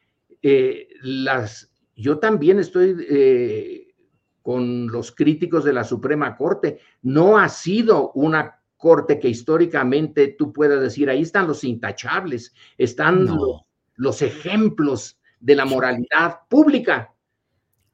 Eh, 0.42 0.88
las, 1.02 1.72
yo 1.94 2.18
también 2.18 2.58
estoy 2.58 2.96
eh, 3.08 3.94
con 4.42 4.86
los 4.88 5.12
críticos 5.12 5.64
de 5.64 5.74
la 5.74 5.84
Suprema 5.84 6.36
Corte. 6.36 6.78
No 7.02 7.38
ha 7.38 7.48
sido 7.48 8.12
una 8.12 8.62
corte 8.84 9.18
que 9.18 9.30
históricamente 9.30 10.36
tú 10.38 10.52
puedas 10.52 10.78
decir, 10.78 11.08
ahí 11.08 11.22
están 11.22 11.46
los 11.46 11.64
intachables, 11.64 12.52
están 12.76 13.24
No. 13.24 13.34
los, 13.34 13.62
los 13.94 14.20
ejemplos 14.20 15.18
de 15.40 15.54
la 15.56 15.64
moralidad 15.64 16.40
pública. 16.50 17.14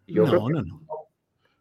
Yo 0.08 0.24
creo 0.24 0.40
no, 0.40 0.46
que 0.48 0.52
no, 0.54 0.62
no. 0.62 0.80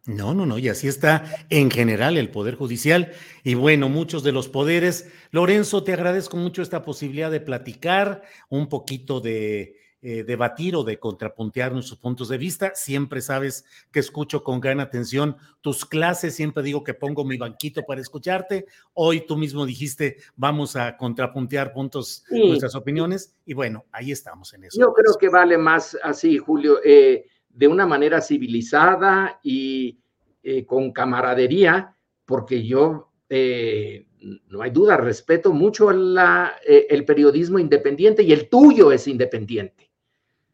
No, 0.06 0.34
no, 0.34 0.46
no, 0.46 0.58
y 0.58 0.68
así 0.68 0.88
está 0.88 1.46
en 1.48 1.70
general 1.70 2.16
el 2.16 2.30
Poder 2.30 2.56
Judicial 2.56 3.12
y 3.44 3.54
bueno, 3.54 3.88
muchos 3.88 4.24
de 4.24 4.32
los 4.32 4.48
poderes. 4.48 5.12
Lorenzo, 5.30 5.84
te 5.84 5.92
agradezco 5.92 6.36
mucho 6.36 6.60
esta 6.60 6.82
posibilidad 6.82 7.30
de 7.30 7.40
platicar, 7.40 8.22
un 8.48 8.68
poquito 8.68 9.20
de 9.20 9.76
eh, 10.02 10.24
debatir 10.24 10.76
o 10.76 10.82
de 10.84 10.98
contrapuntear 10.98 11.72
nuestros 11.72 11.98
puntos 11.98 12.28
de 12.28 12.38
vista. 12.38 12.72
Siempre 12.74 13.20
sabes 13.20 13.64
que 13.92 14.00
escucho 14.00 14.42
con 14.42 14.60
gran 14.60 14.80
atención 14.80 15.36
tus 15.60 15.84
clases, 15.84 16.34
siempre 16.34 16.62
digo 16.62 16.82
que 16.82 16.94
pongo 16.94 17.24
mi 17.24 17.36
banquito 17.36 17.82
para 17.86 18.00
escucharte. 18.00 18.66
Hoy 18.94 19.26
tú 19.26 19.36
mismo 19.36 19.66
dijiste, 19.66 20.16
vamos 20.36 20.76
a 20.76 20.96
contrapuntear 20.96 21.72
puntos, 21.72 22.24
Sí. 22.28 22.48
nuestras 22.48 22.74
opiniones 22.74 23.34
y 23.44 23.54
bueno, 23.54 23.84
ahí 23.92 24.10
estamos 24.12 24.52
en 24.54 24.64
eso. 24.64 24.80
Yo 24.80 24.92
creo 24.94 25.14
que 25.18 25.28
vale 25.28 25.58
más 25.58 25.96
así, 26.02 26.38
Julio, 26.38 26.78
eh, 26.84 27.26
de 27.50 27.68
una 27.68 27.86
manera 27.86 28.20
civilizada 28.20 29.38
y 29.42 29.98
eh, 30.42 30.64
con 30.64 30.92
camaradería, 30.92 31.94
porque 32.24 32.64
yo, 32.64 33.10
eh, 33.28 34.06
no 34.48 34.62
hay 34.62 34.70
duda, 34.70 34.96
respeto 34.96 35.52
mucho 35.52 35.90
la, 35.90 36.54
eh, 36.66 36.86
el 36.88 37.04
periodismo 37.04 37.58
independiente 37.58 38.22
y 38.22 38.32
el 38.32 38.48
tuyo 38.48 38.92
es 38.92 39.06
independiente. 39.08 39.89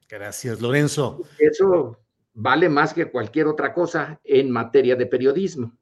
Gracias, 0.09 0.61
Lorenzo. 0.61 1.23
Eso 1.39 1.99
vale 2.35 2.69
más 2.69 2.95
que 2.95 3.11
cualquier 3.11 3.47
otra 3.47 3.73
cosa 3.73 4.21
en 4.25 4.51
materia 4.51 4.95
de 4.97 5.07
periodismo. 5.07 5.77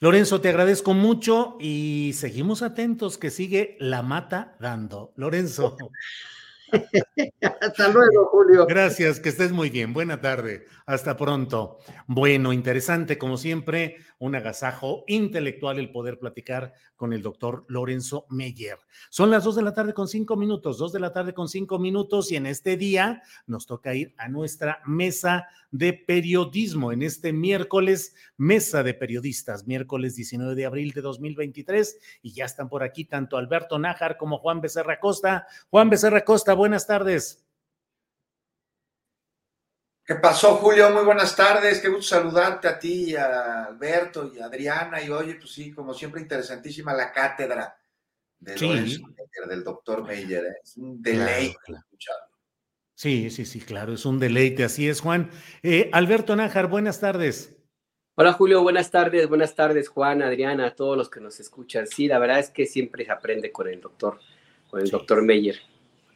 Lorenzo, 0.00 0.40
te 0.40 0.48
agradezco 0.48 0.94
mucho 0.94 1.58
y 1.60 2.12
seguimos 2.14 2.62
atentos 2.62 3.18
que 3.18 3.30
sigue 3.30 3.76
la 3.80 4.02
mata 4.02 4.56
dando. 4.58 5.12
Lorenzo, 5.16 5.76
Hasta 7.60 7.88
luego, 7.88 8.26
Julio. 8.26 8.66
gracias, 8.66 9.20
que 9.20 9.28
estés 9.28 9.52
muy 9.52 9.70
bien. 9.70 9.92
Buena 9.92 10.20
tarde, 10.20 10.66
hasta 10.90 11.16
pronto. 11.16 11.78
Bueno, 12.08 12.52
interesante 12.52 13.16
como 13.16 13.36
siempre, 13.36 13.98
un 14.18 14.34
agasajo 14.34 15.04
intelectual 15.06 15.78
el 15.78 15.92
poder 15.92 16.18
platicar 16.18 16.72
con 16.96 17.12
el 17.12 17.22
doctor 17.22 17.64
Lorenzo 17.68 18.26
Meyer. 18.28 18.76
Son 19.08 19.30
las 19.30 19.44
dos 19.44 19.54
de 19.54 19.62
la 19.62 19.72
tarde 19.72 19.94
con 19.94 20.08
cinco 20.08 20.36
minutos, 20.36 20.78
dos 20.78 20.92
de 20.92 20.98
la 20.98 21.12
tarde 21.12 21.32
con 21.32 21.48
cinco 21.48 21.78
minutos 21.78 22.32
y 22.32 22.36
en 22.36 22.46
este 22.46 22.76
día 22.76 23.22
nos 23.46 23.66
toca 23.66 23.94
ir 23.94 24.14
a 24.18 24.28
nuestra 24.28 24.82
mesa 24.84 25.46
de 25.70 25.92
periodismo 25.92 26.90
en 26.90 27.02
este 27.02 27.32
miércoles, 27.32 28.16
mesa 28.36 28.82
de 28.82 28.94
periodistas, 28.94 29.68
miércoles 29.68 30.16
19 30.16 30.56
de 30.56 30.66
abril 30.66 30.90
de 30.90 31.02
2023 31.02 31.98
y 32.22 32.32
ya 32.32 32.46
están 32.46 32.68
por 32.68 32.82
aquí 32.82 33.04
tanto 33.04 33.36
Alberto 33.36 33.78
Nájar 33.78 34.16
como 34.16 34.38
Juan 34.38 34.60
Becerra 34.60 34.98
Costa. 34.98 35.46
Juan 35.70 35.88
Becerra 35.88 36.24
Costa, 36.24 36.52
buenas 36.54 36.88
tardes. 36.88 37.46
¿Qué 40.10 40.16
pasó, 40.16 40.56
Julio? 40.56 40.90
Muy 40.90 41.04
buenas 41.04 41.36
tardes. 41.36 41.78
Qué 41.80 41.86
gusto 41.88 42.16
saludarte 42.16 42.66
a 42.66 42.76
ti, 42.80 43.14
a 43.14 43.66
Alberto 43.66 44.28
y 44.34 44.40
a 44.40 44.46
Adriana. 44.46 45.00
Y 45.00 45.08
oye, 45.08 45.36
pues 45.36 45.52
sí, 45.52 45.70
como 45.70 45.94
siempre, 45.94 46.20
interesantísima 46.20 46.92
la 46.92 47.12
cátedra 47.12 47.78
de 48.40 48.58
Sí. 48.58 48.66
Lorenzo 48.66 49.02
del 49.48 49.62
doctor 49.62 50.02
Meyer. 50.02 50.46
¿eh? 50.46 50.56
Es 50.64 50.76
un 50.78 51.00
deleite 51.00 51.52
Claro, 51.54 51.60
claro. 51.64 51.84
escucharlo. 51.84 52.26
Sí, 52.96 53.30
sí, 53.30 53.44
sí, 53.44 53.60
claro, 53.60 53.92
es 53.92 54.04
un 54.04 54.18
deleite, 54.18 54.64
así 54.64 54.88
es, 54.88 55.00
Juan. 55.00 55.30
Eh, 55.62 55.88
Alberto 55.92 56.34
Nájar, 56.34 56.66
buenas 56.66 56.98
tardes. 56.98 57.56
Hola 58.16 58.32
Julio, 58.32 58.62
buenas 58.64 58.90
tardes, 58.90 59.28
buenas 59.28 59.54
tardes 59.54 59.88
Juan, 59.88 60.22
Adriana, 60.22 60.66
a 60.66 60.74
todos 60.74 60.96
los 60.96 61.08
que 61.08 61.20
nos 61.20 61.38
escuchan. 61.38 61.86
Sí, 61.86 62.08
la 62.08 62.18
verdad 62.18 62.40
es 62.40 62.50
que 62.50 62.66
siempre 62.66 63.04
se 63.04 63.12
aprende 63.12 63.52
con 63.52 63.68
el 63.68 63.80
doctor, 63.80 64.18
con 64.68 64.80
el 64.80 64.86
Sí. 64.86 64.90
doctor 64.92 65.22
Meyer. 65.22 65.54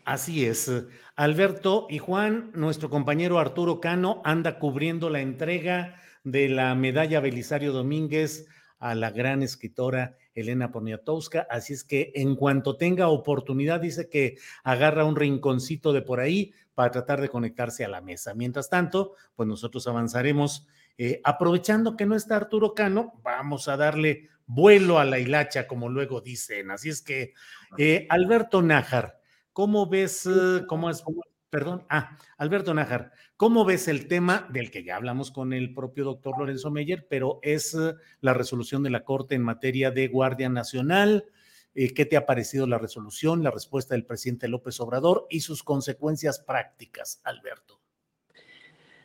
Así 0.04 0.44
es. 0.44 0.70
Alberto 1.16 1.86
y 1.88 1.98
Juan, 1.98 2.50
nuestro 2.54 2.90
compañero 2.90 3.38
Arturo 3.38 3.80
Cano 3.80 4.20
anda 4.24 4.58
cubriendo 4.58 5.08
la 5.08 5.20
entrega 5.20 5.96
de 6.24 6.48
la 6.48 6.74
medalla 6.74 7.20
Belisario 7.20 7.72
Domínguez 7.72 8.46
a 8.78 8.94
la 8.94 9.10
gran 9.10 9.42
escritora 9.42 10.16
Elena 10.34 10.70
Poniatowska. 10.70 11.46
Así 11.48 11.72
es 11.72 11.84
que 11.84 12.12
en 12.16 12.36
cuanto 12.36 12.76
tenga 12.76 13.08
oportunidad, 13.08 13.80
dice 13.80 14.10
que 14.10 14.36
agarra 14.62 15.04
un 15.04 15.16
rinconcito 15.16 15.92
de 15.94 16.02
por 16.02 16.20
ahí 16.20 16.52
para 16.74 16.90
tratar 16.90 17.20
de 17.22 17.30
conectarse 17.30 17.84
a 17.84 17.88
la 17.88 18.02
mesa. 18.02 18.34
Mientras 18.34 18.68
tanto, 18.68 19.14
pues 19.36 19.48
nosotros 19.48 19.86
avanzaremos. 19.86 20.66
eh, 20.96 21.20
aprovechando 21.24 21.96
que 21.96 22.06
no 22.06 22.14
está 22.14 22.36
Arturo 22.36 22.72
Cano, 22.74 23.14
vamos 23.24 23.66
a 23.66 23.76
darle 23.76 24.28
vuelo 24.46 24.98
a 24.98 25.04
la 25.04 25.18
hilacha, 25.18 25.66
como 25.66 25.88
luego 25.88 26.20
dicen. 26.20 26.70
Así 26.70 26.88
es 26.88 27.02
que, 27.02 27.32
eh, 27.78 28.06
Alberto 28.10 28.62
Nájar, 28.62 29.18
¿Cómo 29.54 29.88
ves, 29.88 30.26
eh, 30.26 30.64
cómo 30.66 30.90
es, 30.90 31.04
perdón, 31.48 31.86
ah, 31.88 32.18
Alberto 32.38 32.74
Nájar, 32.74 33.12
¿cómo 33.36 33.64
ves 33.64 33.86
el 33.86 34.08
tema 34.08 34.48
del 34.52 34.72
que 34.72 34.82
ya 34.82 34.96
hablamos 34.96 35.30
con 35.30 35.52
el 35.52 35.72
propio 35.72 36.02
doctor 36.02 36.36
Lorenzo 36.36 36.72
Meyer, 36.72 37.06
pero 37.08 37.38
es 37.40 37.72
eh, 37.72 37.94
la 38.20 38.34
resolución 38.34 38.82
de 38.82 38.90
la 38.90 39.04
Corte 39.04 39.36
en 39.36 39.42
materia 39.42 39.92
de 39.92 40.08
Guardia 40.08 40.48
Nacional? 40.48 41.26
Eh, 41.72 41.94
¿Qué 41.94 42.04
te 42.04 42.16
ha 42.16 42.26
parecido 42.26 42.66
la 42.66 42.78
resolución, 42.78 43.44
la 43.44 43.52
respuesta 43.52 43.94
del 43.94 44.04
presidente 44.04 44.48
López 44.48 44.80
Obrador 44.80 45.28
y 45.30 45.38
sus 45.38 45.62
consecuencias 45.62 46.40
prácticas, 46.40 47.20
Alberto? 47.22 47.80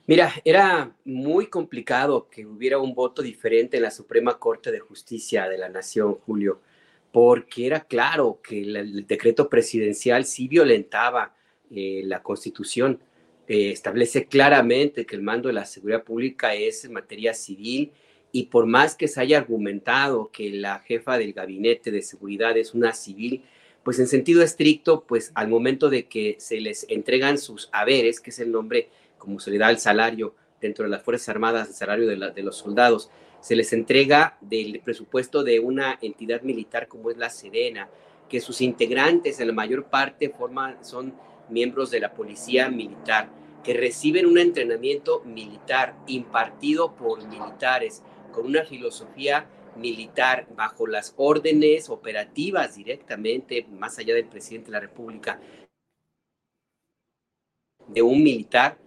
Mira, 0.08 0.34
era 0.44 0.96
muy 1.06 1.46
complicado 1.46 2.28
que 2.28 2.48
hubiera 2.48 2.80
un 2.80 2.96
voto 2.96 3.22
diferente 3.22 3.78
en 3.78 3.84
la 3.84 3.92
Suprema 3.92 4.40
Corte 4.40 4.72
de 4.72 4.80
Justicia 4.80 5.48
de 5.48 5.60
la 5.60 5.70
Nación, 5.70 6.16
Julio, 6.16 6.62
porque 7.12 7.66
era 7.66 7.82
claro 7.82 8.40
que 8.44 8.62
el, 8.62 9.08
decreto 9.08 9.50
presidencial 9.50 10.26
sí 10.26 10.48
violentaba 10.48 11.36
eh, 11.72 12.02
la 12.06 12.22
Constitución. 12.22 13.00
eh, 13.48 13.72
establece 13.72 14.26
claramente 14.28 15.06
que 15.06 15.16
el 15.16 15.24
mando 15.24 15.48
de 15.48 15.54
la 15.54 15.66
seguridad 15.66 16.04
pública 16.04 16.54
es 16.54 16.86
en 16.86 16.94
materia 16.94 17.34
civil 17.34 17.92
y 18.32 18.44
por 18.44 18.66
más 18.68 18.96
que 18.96 19.08
se 19.08 19.22
haya 19.22 19.40
argumentado 19.40 20.30
que 20.32 20.52
la 20.52 20.80
jefa 20.80 21.18
del 21.18 21.34
gabinete 21.34 21.92
de 21.92 22.04
seguridad 22.04 22.56
es 22.58 22.74
una 22.76 22.94
civil, 22.94 23.44
pues 23.84 23.98
en 24.00 24.08
sentido 24.08 24.44
estricto, 24.44 25.04
pues 25.08 25.32
al 25.34 25.48
momento 25.48 25.90
de 25.90 26.08
que 26.08 26.36
se 26.40 26.60
les 26.60 26.86
entregan 26.90 27.38
sus 27.38 27.70
haberes, 27.72 28.20
que 28.20 28.30
es 28.30 28.40
el 28.40 28.52
nombre 28.52 28.90
como 29.18 29.40
se 29.40 29.52
le 29.52 29.58
da 29.58 29.70
el 29.70 29.80
salario 29.80 30.36
dentro 30.62 30.86
de 30.86 30.92
las 30.92 31.04
Fuerzas 31.04 31.30
Armadas, 31.30 31.70
el 31.70 31.74
salario 31.74 32.08
de 32.08 32.44
los 32.44 32.58
soldados, 32.58 33.10
se 33.42 33.56
les 33.56 33.72
entrega 33.74 34.38
del 34.42 34.82
presupuesto 34.82 35.44
de 35.44 35.60
una 35.60 35.98
entidad 36.02 36.42
militar 36.42 36.88
como 36.88 37.10
es 37.10 37.18
la 37.18 37.30
Sedena, 37.30 37.90
que 38.28 38.42
sus 38.42 38.62
integrantes 38.62 39.40
en 39.40 39.48
la 39.48 39.54
mayor 39.54 39.86
parte 39.86 40.30
forman, 40.30 40.84
son 40.84 41.14
miembros 41.50 41.90
de 41.92 42.00
la 42.00 42.14
policía 42.14 42.70
militar, 42.70 43.30
que 43.64 43.74
reciben 43.74 44.26
un 44.26 44.38
entrenamiento 44.38 45.22
militar 45.26 45.96
impartido 46.08 46.96
por 46.96 47.26
militares 47.28 48.04
con 48.32 48.46
una 48.46 48.64
filosofía 48.64 49.48
militar 49.76 50.48
bajo 50.56 50.88
las 50.88 51.14
órdenes 51.18 51.90
operativas 51.90 52.76
directamente, 52.76 53.66
más 53.72 53.98
allá 53.98 54.14
del 54.14 54.26
presidente 54.26 54.68
de 54.68 54.74
la 54.74 54.80
República, 54.80 55.40
de 57.88 58.02
un 58.02 58.22
militar, 58.22 58.78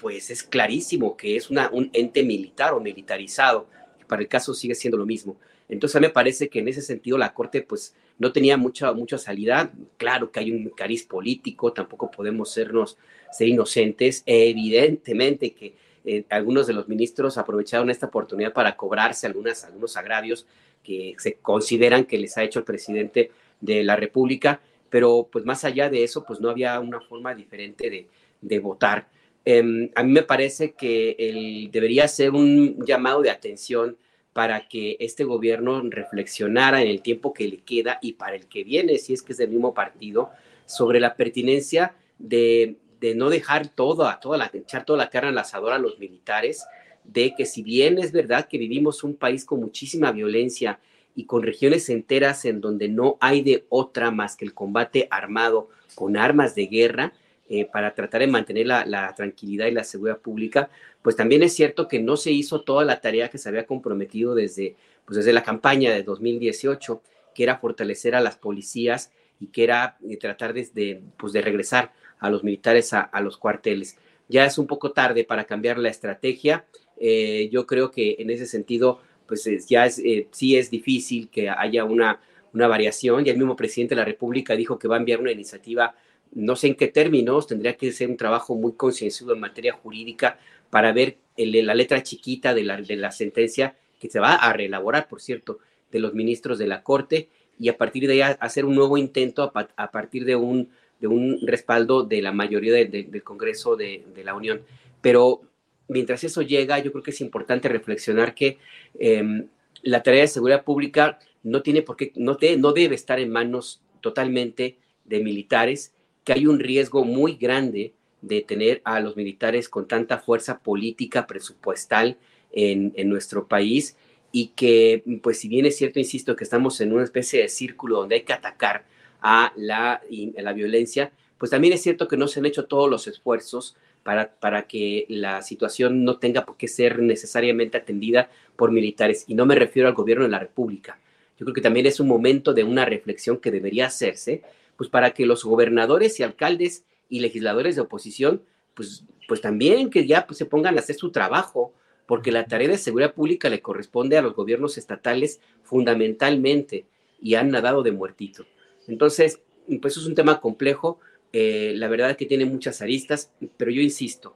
pues 0.00 0.30
es 0.30 0.42
clarísimo 0.42 1.16
que 1.16 1.36
es 1.36 1.50
un 1.50 1.90
ente 1.92 2.22
militar 2.22 2.72
o 2.72 2.80
militarizado. 2.80 3.66
Para 4.06 4.22
el 4.22 4.28
caso 4.28 4.54
sigue 4.54 4.74
siendo 4.74 4.96
lo 4.96 5.06
mismo. 5.06 5.36
Entonces 5.68 6.00
me 6.00 6.10
parece 6.10 6.48
que 6.48 6.60
en 6.60 6.68
ese 6.68 6.82
sentido 6.82 7.18
la 7.18 7.34
Corte 7.34 7.62
pues 7.62 7.94
no 8.18 8.32
tenía 8.32 8.56
mucha, 8.56 8.92
mucha 8.92 9.18
salida. 9.18 9.70
Claro 9.98 10.32
que 10.32 10.40
hay 10.40 10.50
un 10.50 10.70
cariz 10.70 11.04
político, 11.04 11.72
tampoco 11.72 12.10
podemos 12.10 12.50
sernos, 12.50 12.96
ser 13.30 13.48
inocentes. 13.48 14.22
Evidentemente 14.26 15.52
que 15.52 15.74
eh, 16.04 16.24
algunos 16.30 16.66
de 16.66 16.72
los 16.72 16.88
ministros 16.88 17.36
aprovecharon 17.36 17.90
esta 17.90 18.06
oportunidad 18.06 18.54
para 18.54 18.76
cobrarse 18.76 19.26
algunas, 19.26 19.64
algunos 19.64 19.96
agravios 19.96 20.46
que 20.82 21.14
se 21.18 21.34
consideran 21.34 22.06
que 22.06 22.18
les 22.18 22.36
ha 22.38 22.42
hecho 22.42 22.58
el 22.58 22.64
presidente 22.64 23.30
de 23.60 23.84
la 23.84 23.96
República, 23.96 24.60
pero 24.88 25.28
pues 25.30 25.44
más 25.44 25.62
allá 25.64 25.90
de 25.90 26.02
eso, 26.02 26.24
pues 26.24 26.40
no 26.40 26.48
había 26.48 26.80
una 26.80 27.00
forma 27.00 27.34
diferente 27.34 27.90
de, 27.90 28.08
de 28.40 28.58
votar. 28.58 29.08
Em, 29.44 29.90
a 29.94 30.02
mí 30.02 30.12
me 30.12 30.22
parece 30.22 30.72
que 30.72 31.68
debería 31.72 32.06
ser 32.08 32.32
un 32.32 32.84
llamado 32.84 33.22
de 33.22 33.30
atención 33.30 33.96
para 34.32 34.68
que 34.68 34.96
este 35.00 35.24
gobierno 35.24 35.82
reflexionara 35.82 36.82
en 36.82 36.88
el 36.88 37.02
tiempo 37.02 37.32
que 37.32 37.48
le 37.48 37.58
queda 37.58 37.98
y 38.00 38.12
para 38.12 38.36
el 38.36 38.46
que 38.46 38.64
viene, 38.64 38.98
si 38.98 39.12
es 39.12 39.22
que 39.22 39.32
es 39.32 39.38
del 39.38 39.50
mismo 39.50 39.74
partido, 39.74 40.30
sobre 40.66 41.00
la 41.00 41.16
pertinencia 41.16 41.94
de, 42.18 42.76
no 43.16 43.30
dejar 43.30 43.68
todo, 43.68 44.06
a 44.06 44.20
toda 44.20 44.38
la, 44.38 44.50
echar 44.52 44.84
toda 44.84 44.98
la 44.98 45.10
carne 45.10 45.30
al 45.30 45.38
asador 45.38 45.72
a 45.72 45.78
los 45.78 45.98
militares, 45.98 46.64
de 47.02 47.34
que 47.34 47.46
si 47.46 47.62
bien 47.62 47.98
es 47.98 48.12
verdad 48.12 48.46
que 48.46 48.58
vivimos 48.58 49.02
un 49.02 49.16
país 49.16 49.44
con 49.44 49.60
muchísima 49.60 50.12
violencia 50.12 50.78
y 51.16 51.24
con 51.24 51.42
regiones 51.42 51.88
enteras 51.88 52.44
en 52.44 52.60
donde 52.60 52.88
no 52.88 53.16
hay 53.20 53.42
de 53.42 53.64
otra 53.68 54.10
más 54.10 54.36
que 54.36 54.44
el 54.44 54.54
combate 54.54 55.08
armado 55.10 55.70
con 55.94 56.16
armas 56.16 56.54
de 56.54 56.66
guerra, 56.66 57.14
eh, 57.52 57.64
para 57.64 57.92
tratar 57.96 58.20
de 58.20 58.28
mantener 58.28 58.68
la, 58.68 59.12
tranquilidad 59.16 59.66
y 59.66 59.72
la 59.72 59.82
seguridad 59.82 60.18
pública, 60.18 60.70
pues 61.02 61.16
también 61.16 61.42
es 61.42 61.52
cierto 61.52 61.88
que 61.88 61.98
no 61.98 62.16
se 62.16 62.30
hizo 62.30 62.60
toda 62.60 62.84
la 62.84 63.00
tarea 63.00 63.28
que 63.28 63.38
se 63.38 63.48
había 63.48 63.66
comprometido 63.66 64.36
desde, 64.36 64.76
pues 65.04 65.16
desde 65.16 65.32
la 65.32 65.42
campaña 65.42 65.92
de 65.92 66.04
2018, 66.04 67.02
que 67.34 67.42
era 67.42 67.58
fortalecer 67.58 68.14
a 68.14 68.20
las 68.20 68.36
policías 68.36 69.10
y 69.40 69.48
que 69.48 69.64
era 69.64 69.98
eh, 70.08 70.16
tratar 70.16 70.54
de, 70.54 71.02
pues 71.16 71.32
de 71.32 71.42
regresar 71.42 71.92
a 72.20 72.30
los 72.30 72.44
militares 72.44 72.92
a, 72.92 73.20
los 73.20 73.36
cuarteles. 73.36 73.98
Ya 74.28 74.44
es 74.44 74.56
un 74.56 74.68
poco 74.68 74.92
tarde 74.92 75.24
para 75.24 75.42
cambiar 75.42 75.76
la 75.76 75.88
estrategia. 75.88 76.66
Eh, 77.00 77.48
yo 77.50 77.66
creo 77.66 77.90
que 77.90 78.14
en 78.20 78.30
ese 78.30 78.46
sentido, 78.46 79.00
pues 79.26 79.44
ya 79.66 79.86
es, 79.86 80.00
sí 80.30 80.56
es 80.56 80.70
difícil 80.70 81.28
que 81.28 81.50
haya 81.50 81.84
una, 81.84 82.20
una 82.52 82.68
variación. 82.68 83.24
Ya 83.24 83.32
el 83.32 83.38
mismo 83.38 83.56
presidente 83.56 83.96
de 83.96 84.02
la 84.02 84.04
República 84.04 84.54
dijo 84.54 84.78
que 84.78 84.86
va 84.86 84.94
a 84.94 85.00
enviar 85.00 85.18
una 85.18 85.32
iniciativa 85.32 85.96
no 86.32 86.56
sé 86.56 86.68
en 86.68 86.74
qué 86.74 86.88
términos, 86.88 87.46
tendría 87.46 87.76
que 87.76 87.92
ser 87.92 88.08
un 88.08 88.16
trabajo 88.16 88.54
muy 88.54 88.72
concienzudo 88.72 89.34
en 89.34 89.40
materia 89.40 89.72
jurídica 89.72 90.38
para 90.70 90.92
ver 90.92 91.16
la 91.36 91.74
letra 91.74 92.02
chiquita 92.02 92.54
de 92.54 92.64
la, 92.64 92.80
de 92.80 92.96
la 92.96 93.10
sentencia 93.10 93.76
que 93.98 94.08
se 94.08 94.20
va 94.20 94.34
a 94.34 94.52
reelaborar, 94.52 95.08
por 95.08 95.20
cierto, 95.20 95.58
de 95.90 95.98
los 95.98 96.14
ministros 96.14 96.58
de 96.58 96.66
la 96.66 96.82
Corte 96.82 97.28
y 97.58 97.68
a 97.68 97.76
partir 97.76 98.06
de 98.06 98.22
ahí 98.22 98.36
hacer 98.40 98.64
un 98.64 98.74
nuevo 98.74 98.96
intento 98.96 99.52
a, 99.54 99.90
partir 99.90 100.24
de 100.24 100.36
un, 100.36 100.70
de 101.00 101.08
un 101.08 101.38
respaldo 101.46 102.04
de 102.04 102.22
la 102.22 102.32
mayoría 102.32 102.72
del 102.72 103.22
Congreso 103.22 103.76
de, 103.76 104.04
la 104.24 104.34
Unión. 104.34 104.62
Pero 105.02 105.42
mientras 105.88 106.24
eso 106.24 106.42
llega, 106.42 106.78
yo 106.78 106.90
creo 106.92 107.02
que 107.02 107.10
es 107.10 107.20
importante 107.20 107.68
reflexionar 107.68 108.34
que 108.34 108.58
em, 108.98 109.46
la 109.82 110.02
tarea 110.02 110.22
de 110.22 110.28
seguridad 110.28 110.64
pública 110.64 111.18
no 111.42 111.62
tiene 111.62 111.82
por 111.82 111.96
qué, 111.96 112.12
no, 112.16 112.38
no 112.58 112.72
debe 112.72 112.94
estar 112.94 113.18
en 113.20 113.30
manos 113.30 113.82
totalmente 114.00 114.78
de 115.04 115.20
militares, 115.20 115.92
que 116.30 116.34
hay 116.34 116.46
un 116.46 116.60
riesgo 116.60 117.04
muy 117.04 117.34
grande 117.34 117.92
de 118.22 118.42
tener 118.42 118.82
a 118.84 119.00
los 119.00 119.16
militares 119.16 119.68
con 119.68 119.88
tanta 119.88 120.18
fuerza 120.18 120.60
política, 120.60 121.26
presupuestal 121.26 122.18
en, 122.52 122.92
nuestro 123.08 123.48
país 123.48 123.96
y 124.30 124.52
que, 124.54 125.02
pues 125.24 125.40
si 125.40 125.48
bien 125.48 125.66
es 125.66 125.76
cierto, 125.76 125.98
insisto, 125.98 126.36
que 126.36 126.44
estamos 126.44 126.80
en 126.80 126.92
una 126.92 127.02
especie 127.02 127.42
de 127.42 127.48
círculo 127.48 127.96
donde 127.96 128.14
hay 128.14 128.22
que 128.22 128.32
atacar 128.32 128.84
a 129.20 129.52
la, 129.56 130.02
la 130.36 130.52
violencia, 130.52 131.10
pues 131.36 131.50
también 131.50 131.74
es 131.74 131.82
cierto 131.82 132.06
que 132.06 132.16
no 132.16 132.28
se 132.28 132.38
han 132.38 132.46
hecho 132.46 132.66
todos 132.66 132.88
los 132.88 133.08
esfuerzos 133.08 133.76
para, 134.04 134.32
para 134.32 134.68
que 134.68 135.06
la 135.08 135.42
situación 135.42 136.04
no 136.04 136.18
tenga 136.18 136.46
por 136.46 136.56
qué 136.56 136.68
ser 136.68 137.00
necesariamente 137.00 137.76
atendida 137.76 138.30
por 138.54 138.70
militares. 138.70 139.24
Y 139.26 139.34
no 139.34 139.46
me 139.46 139.56
refiero 139.56 139.88
al 139.88 139.94
gobierno 139.94 140.26
de 140.26 140.30
la 140.30 140.38
República. 140.38 140.96
Yo 141.40 141.44
creo 141.44 141.54
que 141.54 141.60
también 141.60 141.86
es 141.86 141.98
un 141.98 142.06
momento 142.06 142.54
de 142.54 142.62
una 142.62 142.84
reflexión 142.84 143.38
que 143.38 143.50
debería 143.50 143.86
hacerse 143.86 144.42
pues 144.80 144.88
para 144.88 145.10
que 145.10 145.26
los 145.26 145.44
gobernadores 145.44 146.18
y 146.18 146.22
alcaldes 146.22 146.86
y 147.10 147.20
legisladores 147.20 147.76
de 147.76 147.82
oposición, 147.82 148.42
pues, 148.72 149.04
pues 149.28 149.42
también 149.42 149.90
que 149.90 150.06
ya 150.06 150.26
pues, 150.26 150.38
se 150.38 150.46
pongan 150.46 150.74
a 150.78 150.80
hacer 150.80 150.96
su 150.96 151.12
trabajo, 151.12 151.74
porque 152.06 152.32
la 152.32 152.46
tarea 152.46 152.66
de 152.66 152.78
seguridad 152.78 153.12
pública 153.12 153.50
le 153.50 153.60
corresponde 153.60 154.16
a 154.16 154.22
los 154.22 154.34
gobiernos 154.34 154.78
estatales 154.78 155.42
fundamentalmente 155.62 156.86
y 157.20 157.34
han 157.34 157.50
nadado 157.50 157.82
de 157.82 157.92
muertito. 157.92 158.46
Entonces, 158.88 159.42
pues 159.82 159.98
es 159.98 160.06
un 160.06 160.14
tema 160.14 160.40
complejo, 160.40 160.98
eh, 161.34 161.74
la 161.76 161.88
verdad 161.88 162.16
que 162.16 162.24
tiene 162.24 162.46
muchas 162.46 162.80
aristas, 162.80 163.34
pero 163.58 163.70
yo 163.70 163.82
insisto, 163.82 164.34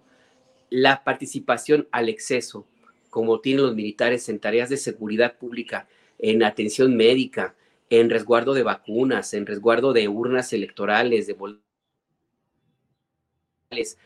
la 0.68 1.04
participación 1.04 1.88
al 1.90 2.10
exceso, 2.10 2.66
como 3.08 3.40
tienen 3.40 3.64
los 3.64 3.74
militares 3.74 4.28
en 4.28 4.40
tareas 4.40 4.68
de 4.68 4.76
seguridad 4.76 5.38
pública, 5.38 5.88
en 6.18 6.42
atención 6.42 6.94
médica, 6.94 7.54
en 8.00 8.10
resguardo 8.10 8.54
de 8.54 8.62
vacunas, 8.62 9.34
en 9.34 9.46
resguardo 9.46 9.92
de 9.92 10.08
urnas 10.08 10.52
electorales, 10.52 11.26
de 11.26 11.36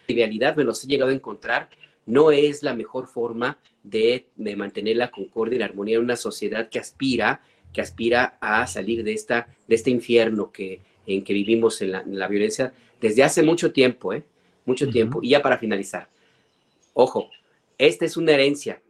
en 0.09 0.17
realidad 0.17 0.57
me 0.57 0.65
los 0.65 0.83
he 0.83 0.87
llegado 0.87 1.11
a 1.11 1.15
encontrar, 1.15 1.69
no 2.07 2.31
es 2.31 2.63
la 2.63 2.75
mejor 2.75 3.07
forma 3.07 3.59
de, 3.83 4.29
mantener 4.57 4.97
la 4.97 5.11
concordia 5.11 5.57
y 5.57 5.59
la 5.59 5.67
armonía 5.67 5.97
en 5.97 6.05
una 6.05 6.17
sociedad 6.17 6.69
que 6.69 6.79
aspira, 6.79 7.43
que 7.73 7.81
aspira 7.81 8.39
a 8.41 8.67
salir 8.67 9.05
de, 9.05 9.13
esta, 9.13 9.49
de 9.67 9.75
este 9.75 9.91
infierno 9.91 10.51
que, 10.51 10.81
en 11.07 11.23
que 11.23 11.35
vivimos 11.35 11.83
en 11.83 11.93
la, 11.93 12.29
violencia 12.29 12.73
desde 13.01 13.23
hace 13.23 13.43
mucho 13.43 13.73
tiempo, 13.73 14.13
¿eh? 14.13 14.25
Mucho 14.65 14.89
tiempo. 14.89 15.21
Y 15.23 15.31
ya 15.31 15.43
para 15.43 15.59
finalizar, 15.59 16.09
ojo, 16.93 17.31
esta 17.79 18.05
es 18.05 18.17
una 18.17 18.33
herencia. 18.33 18.83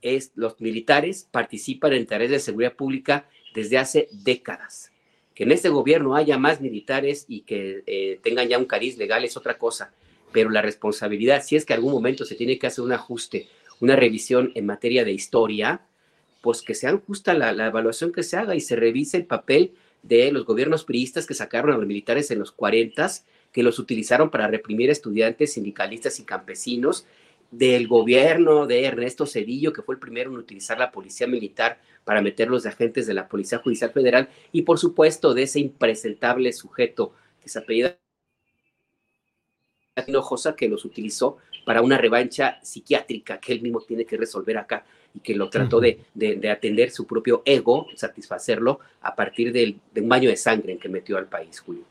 Es, 0.00 0.32
los 0.34 0.60
militares 0.60 1.26
participan 1.30 1.92
en 1.92 2.06
tareas 2.06 2.30
de 2.30 2.40
seguridad 2.40 2.74
pública 2.74 3.28
desde 3.54 3.78
hace 3.78 4.08
décadas. 4.10 4.90
Que 5.34 5.44
en 5.44 5.52
este 5.52 5.68
gobierno 5.68 6.16
haya 6.16 6.38
más 6.38 6.60
militares 6.60 7.24
y 7.28 7.42
que 7.42 7.82
eh, 7.86 8.18
tengan 8.22 8.48
ya 8.48 8.58
un 8.58 8.64
cariz 8.64 8.98
legal 8.98 9.24
es 9.24 9.36
otra 9.36 9.56
cosa, 9.58 9.92
pero 10.32 10.50
la 10.50 10.62
responsabilidad, 10.62 11.42
si 11.44 11.56
es 11.56 11.64
que 11.64 11.74
algún 11.74 11.92
momento 11.92 12.24
se 12.24 12.34
tiene 12.34 12.58
que 12.58 12.66
hacer 12.66 12.84
un 12.84 12.92
ajuste, 12.92 13.48
una 13.80 13.96
revisión 13.96 14.52
en 14.54 14.66
materia 14.66 15.04
de 15.04 15.12
historia, 15.12 15.80
pues 16.42 16.62
que 16.62 16.74
sea 16.74 16.96
justa 17.06 17.34
la, 17.34 17.52
la 17.52 17.66
evaluación 17.66 18.12
que 18.12 18.22
se 18.22 18.36
haga 18.36 18.54
y 18.54 18.60
se 18.60 18.76
revise 18.76 19.16
el 19.16 19.26
papel 19.26 19.72
de 20.02 20.32
los 20.32 20.44
gobiernos 20.44 20.84
priistas 20.84 21.26
que 21.26 21.34
sacaron 21.34 21.72
a 21.72 21.76
los 21.76 21.86
militares 21.86 22.30
en 22.30 22.38
los 22.38 22.52
40, 22.52 23.10
que 23.52 23.62
los 23.62 23.78
utilizaron 23.78 24.30
para 24.30 24.48
reprimir 24.48 24.90
estudiantes, 24.90 25.54
sindicalistas 25.54 26.18
y 26.20 26.24
campesinos, 26.24 27.06
del 27.50 27.88
gobierno 27.88 28.66
de 28.66 28.84
Ernesto 28.84 29.26
Cedillo, 29.26 29.72
que 29.72 29.82
fue 29.82 29.94
el 29.94 30.00
primero 30.00 30.30
en 30.30 30.38
utilizar 30.38 30.78
la 30.78 30.92
policía 30.92 31.26
militar 31.26 31.80
para 32.04 32.22
meter 32.22 32.48
los 32.48 32.66
agentes 32.66 33.06
de 33.06 33.14
la 33.14 33.28
Policía 33.28 33.58
Judicial 33.58 33.90
Federal 33.90 34.28
y 34.52 34.62
por 34.62 34.78
supuesto 34.78 35.34
de 35.34 35.44
ese 35.44 35.60
impresentable 35.60 36.52
sujeto 36.52 37.12
que 37.42 37.48
se 37.48 37.58
apellida 37.58 37.98
Hinojosa 40.06 40.54
que 40.54 40.68
los 40.68 40.84
utilizó 40.84 41.38
para 41.64 41.82
una 41.82 41.98
revancha 41.98 42.60
psiquiátrica 42.62 43.38
que 43.40 43.52
él 43.52 43.62
mismo 43.62 43.80
tiene 43.80 44.04
que 44.04 44.16
resolver 44.16 44.56
acá 44.56 44.84
y 45.12 45.20
que 45.20 45.34
lo 45.34 45.50
trató 45.50 45.80
de, 45.80 46.00
atender 46.50 46.90
su 46.90 47.06
propio 47.06 47.42
ego, 47.44 47.88
satisfacerlo 47.96 48.80
a 49.00 49.16
partir 49.16 49.52
de 49.52 49.76
un 49.96 50.08
baño 50.08 50.30
de 50.30 50.36
sangre 50.36 50.72
en 50.72 50.78
que 50.78 50.88
metió 50.88 51.18
al 51.18 51.26
país, 51.26 51.60
Julio. 51.60 51.84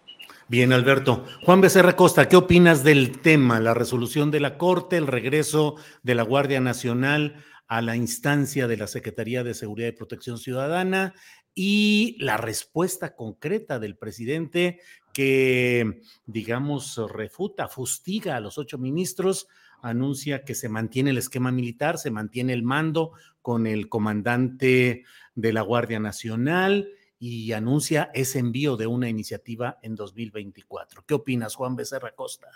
Bien, 0.49 0.71
Alberto. 0.71 1.25
Juan 1.43 1.59
Becerra 1.59 1.97
Costa, 1.97 2.29
¿qué 2.29 2.37
opinas 2.37 2.81
del 2.81 3.19
tema, 3.19 3.59
la 3.59 3.73
resolución 3.73 4.31
de 4.31 4.39
la 4.39 4.57
Corte, 4.57 4.95
el 4.95 5.05
regreso 5.05 5.75
de 6.03 6.15
la 6.15 6.23
Guardia 6.23 6.61
Nacional 6.61 7.43
a 7.67 7.81
la 7.81 7.97
instancia 7.97 8.65
de 8.65 8.77
la 8.77 8.87
Secretaría 8.87 9.43
de 9.43 9.53
Seguridad 9.53 9.89
y 9.89 9.91
Protección 9.91 10.37
Ciudadana 10.37 11.13
y 11.53 12.15
la 12.19 12.37
respuesta 12.37 13.13
concreta 13.13 13.77
del 13.77 13.97
presidente 13.97 14.79
que, 15.11 15.99
digamos, 16.25 16.97
refuta, 17.11 17.67
fustiga 17.67 18.37
a 18.37 18.39
los 18.39 18.57
ocho 18.57 18.77
ministros, 18.77 19.49
anuncia 19.81 20.45
que 20.45 20.55
se 20.55 20.69
mantiene 20.69 21.09
el 21.09 21.17
esquema 21.17 21.51
militar, 21.51 21.97
se 21.97 22.09
mantiene 22.09 22.53
el 22.53 22.63
mando 22.63 23.11
con 23.41 23.67
el 23.67 23.89
comandante 23.89 25.03
de 25.35 25.51
la 25.51 25.61
Guardia 25.61 25.99
Nacional 25.99 26.87
y 27.19 27.51
anuncia 27.53 28.11
ese 28.13 28.39
envío 28.39 28.77
de 28.77 28.87
una 28.87 29.09
iniciativa 29.09 29.79
en 29.81 29.95
2024. 29.95 31.03
¿Qué 31.05 31.13
opinas, 31.13 31.55
Juan 31.55 31.75
Becerra 31.75 32.13
Costa? 32.13 32.49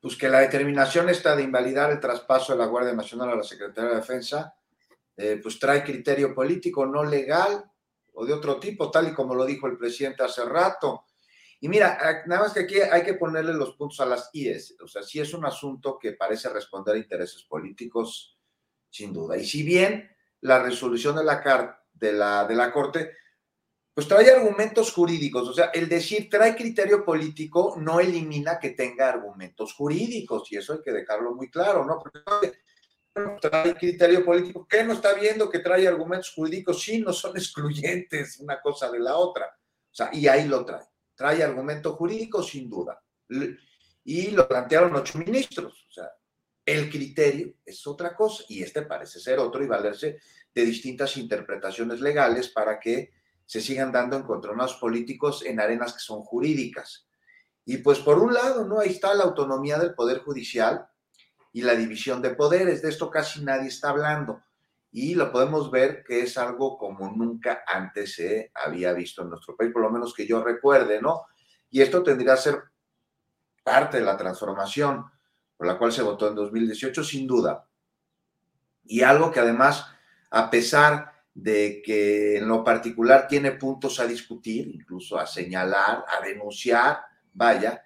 Pues 0.00 0.16
que 0.16 0.28
la 0.28 0.40
determinación 0.40 1.08
está 1.08 1.36
de 1.36 1.42
invalidar 1.42 1.90
el 1.90 2.00
traspaso 2.00 2.52
de 2.52 2.58
la 2.58 2.66
Guardia 2.66 2.94
Nacional 2.94 3.30
a 3.30 3.36
la 3.36 3.42
Secretaría 3.42 3.90
de 3.90 3.96
Defensa, 3.96 4.54
eh, 5.16 5.38
pues 5.42 5.58
trae 5.58 5.84
criterio 5.84 6.34
político 6.34 6.86
no 6.86 7.04
legal 7.04 7.64
o 8.14 8.24
de 8.24 8.32
otro 8.32 8.58
tipo, 8.58 8.90
tal 8.90 9.08
y 9.08 9.12
como 9.12 9.34
lo 9.34 9.44
dijo 9.44 9.66
el 9.66 9.76
presidente 9.76 10.22
hace 10.22 10.44
rato. 10.44 11.04
Y 11.60 11.68
mira, 11.68 12.22
nada 12.26 12.42
más 12.42 12.54
que 12.54 12.60
aquí 12.60 12.80
hay 12.80 13.02
que 13.02 13.14
ponerle 13.14 13.52
los 13.52 13.76
puntos 13.76 14.00
a 14.00 14.06
las 14.06 14.30
IES. 14.32 14.76
O 14.82 14.88
sea, 14.88 15.02
sí 15.02 15.20
es 15.20 15.34
un 15.34 15.44
asunto 15.44 15.98
que 15.98 16.12
parece 16.12 16.48
responder 16.48 16.94
a 16.94 16.98
intereses 16.98 17.42
políticos, 17.42 18.38
sin 18.88 19.12
duda. 19.12 19.36
Y 19.36 19.44
si 19.44 19.62
bien 19.62 20.10
la 20.40 20.62
resolución 20.62 21.16
de 21.16 21.24
la, 21.24 21.78
de 21.92 22.12
la, 22.14 22.46
de 22.46 22.54
la 22.54 22.72
Corte, 22.72 23.12
pues 24.00 24.08
trae 24.08 24.30
argumentos 24.30 24.92
jurídicos. 24.92 25.46
O 25.46 25.52
sea, 25.52 25.66
el 25.74 25.86
decir 25.86 26.30
trae 26.30 26.56
criterio 26.56 27.04
político 27.04 27.74
no 27.78 28.00
elimina 28.00 28.58
que 28.58 28.70
tenga 28.70 29.10
argumentos 29.10 29.74
jurídicos. 29.74 30.50
Y 30.50 30.56
eso 30.56 30.72
hay 30.72 30.80
que 30.80 30.90
dejarlo 30.90 31.34
muy 31.34 31.50
claro, 31.50 31.84
¿no? 31.84 31.98
Porque 31.98 32.20
trae 33.42 33.74
criterio 33.74 34.24
político. 34.24 34.66
¿Qué 34.66 34.84
no 34.84 34.94
está 34.94 35.12
viendo 35.12 35.50
que 35.50 35.58
trae 35.58 35.86
argumentos 35.86 36.32
jurídicos? 36.34 36.82
Sí, 36.82 37.02
no 37.02 37.12
son 37.12 37.36
excluyentes 37.36 38.40
una 38.40 38.58
cosa 38.62 38.90
de 38.90 39.00
la 39.00 39.16
otra. 39.16 39.44
O 39.44 39.94
sea, 39.94 40.08
y 40.14 40.26
ahí 40.28 40.48
lo 40.48 40.64
trae. 40.64 40.86
Trae 41.14 41.42
argumento 41.42 41.92
jurídico 41.92 42.42
sin 42.42 42.70
duda. 42.70 43.02
Y 44.02 44.30
lo 44.30 44.48
plantearon 44.48 44.96
ocho 44.96 45.18
ministros. 45.18 45.84
O 45.90 45.92
sea, 45.92 46.10
el 46.64 46.88
criterio 46.88 47.52
es 47.66 47.86
otra 47.86 48.16
cosa 48.16 48.44
y 48.48 48.62
este 48.62 48.80
parece 48.80 49.20
ser 49.20 49.40
otro 49.40 49.62
y 49.62 49.66
valerse 49.66 50.20
de 50.54 50.64
distintas 50.64 51.18
interpretaciones 51.18 52.00
legales 52.00 52.48
para 52.48 52.80
que 52.80 53.19
se 53.50 53.60
sigan 53.60 53.90
dando 53.90 54.16
encontronados 54.16 54.74
políticos 54.74 55.44
en 55.44 55.58
arenas 55.58 55.94
que 55.94 55.98
son 55.98 56.22
jurídicas. 56.22 57.08
Y 57.64 57.78
pues 57.78 57.98
por 57.98 58.18
un 58.20 58.32
lado, 58.32 58.64
¿no? 58.64 58.78
Ahí 58.78 58.90
está 58.90 59.12
la 59.14 59.24
autonomía 59.24 59.78
del 59.78 59.94
Poder 59.94 60.20
Judicial, 60.20 60.86
y 61.52 61.62
la 61.62 61.74
división 61.74 62.22
de 62.22 62.30
poderes. 62.30 62.82
De 62.82 62.88
esto 62.88 63.10
casi 63.10 63.42
nadie 63.42 63.68
está 63.68 63.90
hablando 63.90 64.42
y 64.92 65.14
lo 65.14 65.30
podemos 65.30 65.70
ver 65.70 66.02
que 66.04 66.22
es 66.22 66.36
algo 66.36 66.76
como 66.76 67.10
nunca 67.10 67.62
antes 67.66 68.14
se 68.14 68.50
había 68.54 68.92
visto 68.92 69.22
en 69.22 69.30
nuestro 69.30 69.56
país, 69.56 69.72
por 69.72 69.82
lo 69.82 69.90
menos 69.90 70.12
que 70.14 70.26
yo 70.26 70.42
recuerde, 70.42 71.00
¿no? 71.00 71.26
Y 71.70 71.80
esto 71.80 72.02
tendría 72.02 72.34
que 72.34 72.40
ser 72.40 72.62
parte 73.62 73.98
de 73.98 74.04
la 74.04 74.16
transformación 74.16 75.04
por 75.56 75.66
la 75.66 75.78
cual 75.78 75.92
se 75.92 76.02
votó 76.02 76.28
en 76.28 76.34
2018, 76.34 77.04
sin 77.04 77.26
duda. 77.26 77.68
Y 78.82 79.02
algo 79.02 79.30
que 79.30 79.38
además, 79.38 79.86
a 80.30 80.50
pesar 80.50 81.09
de 81.34 81.82
que 81.84 82.38
en 82.38 82.48
lo 82.48 82.64
particular 82.64 83.28
tiene 83.28 83.52
puntos 83.52 84.00
a 84.00 84.06
discutir, 84.06 84.68
incluso 84.68 85.18
a 85.18 85.26
señalar, 85.26 86.04
a 86.08 86.24
denunciar, 86.24 87.00
vaya, 87.32 87.82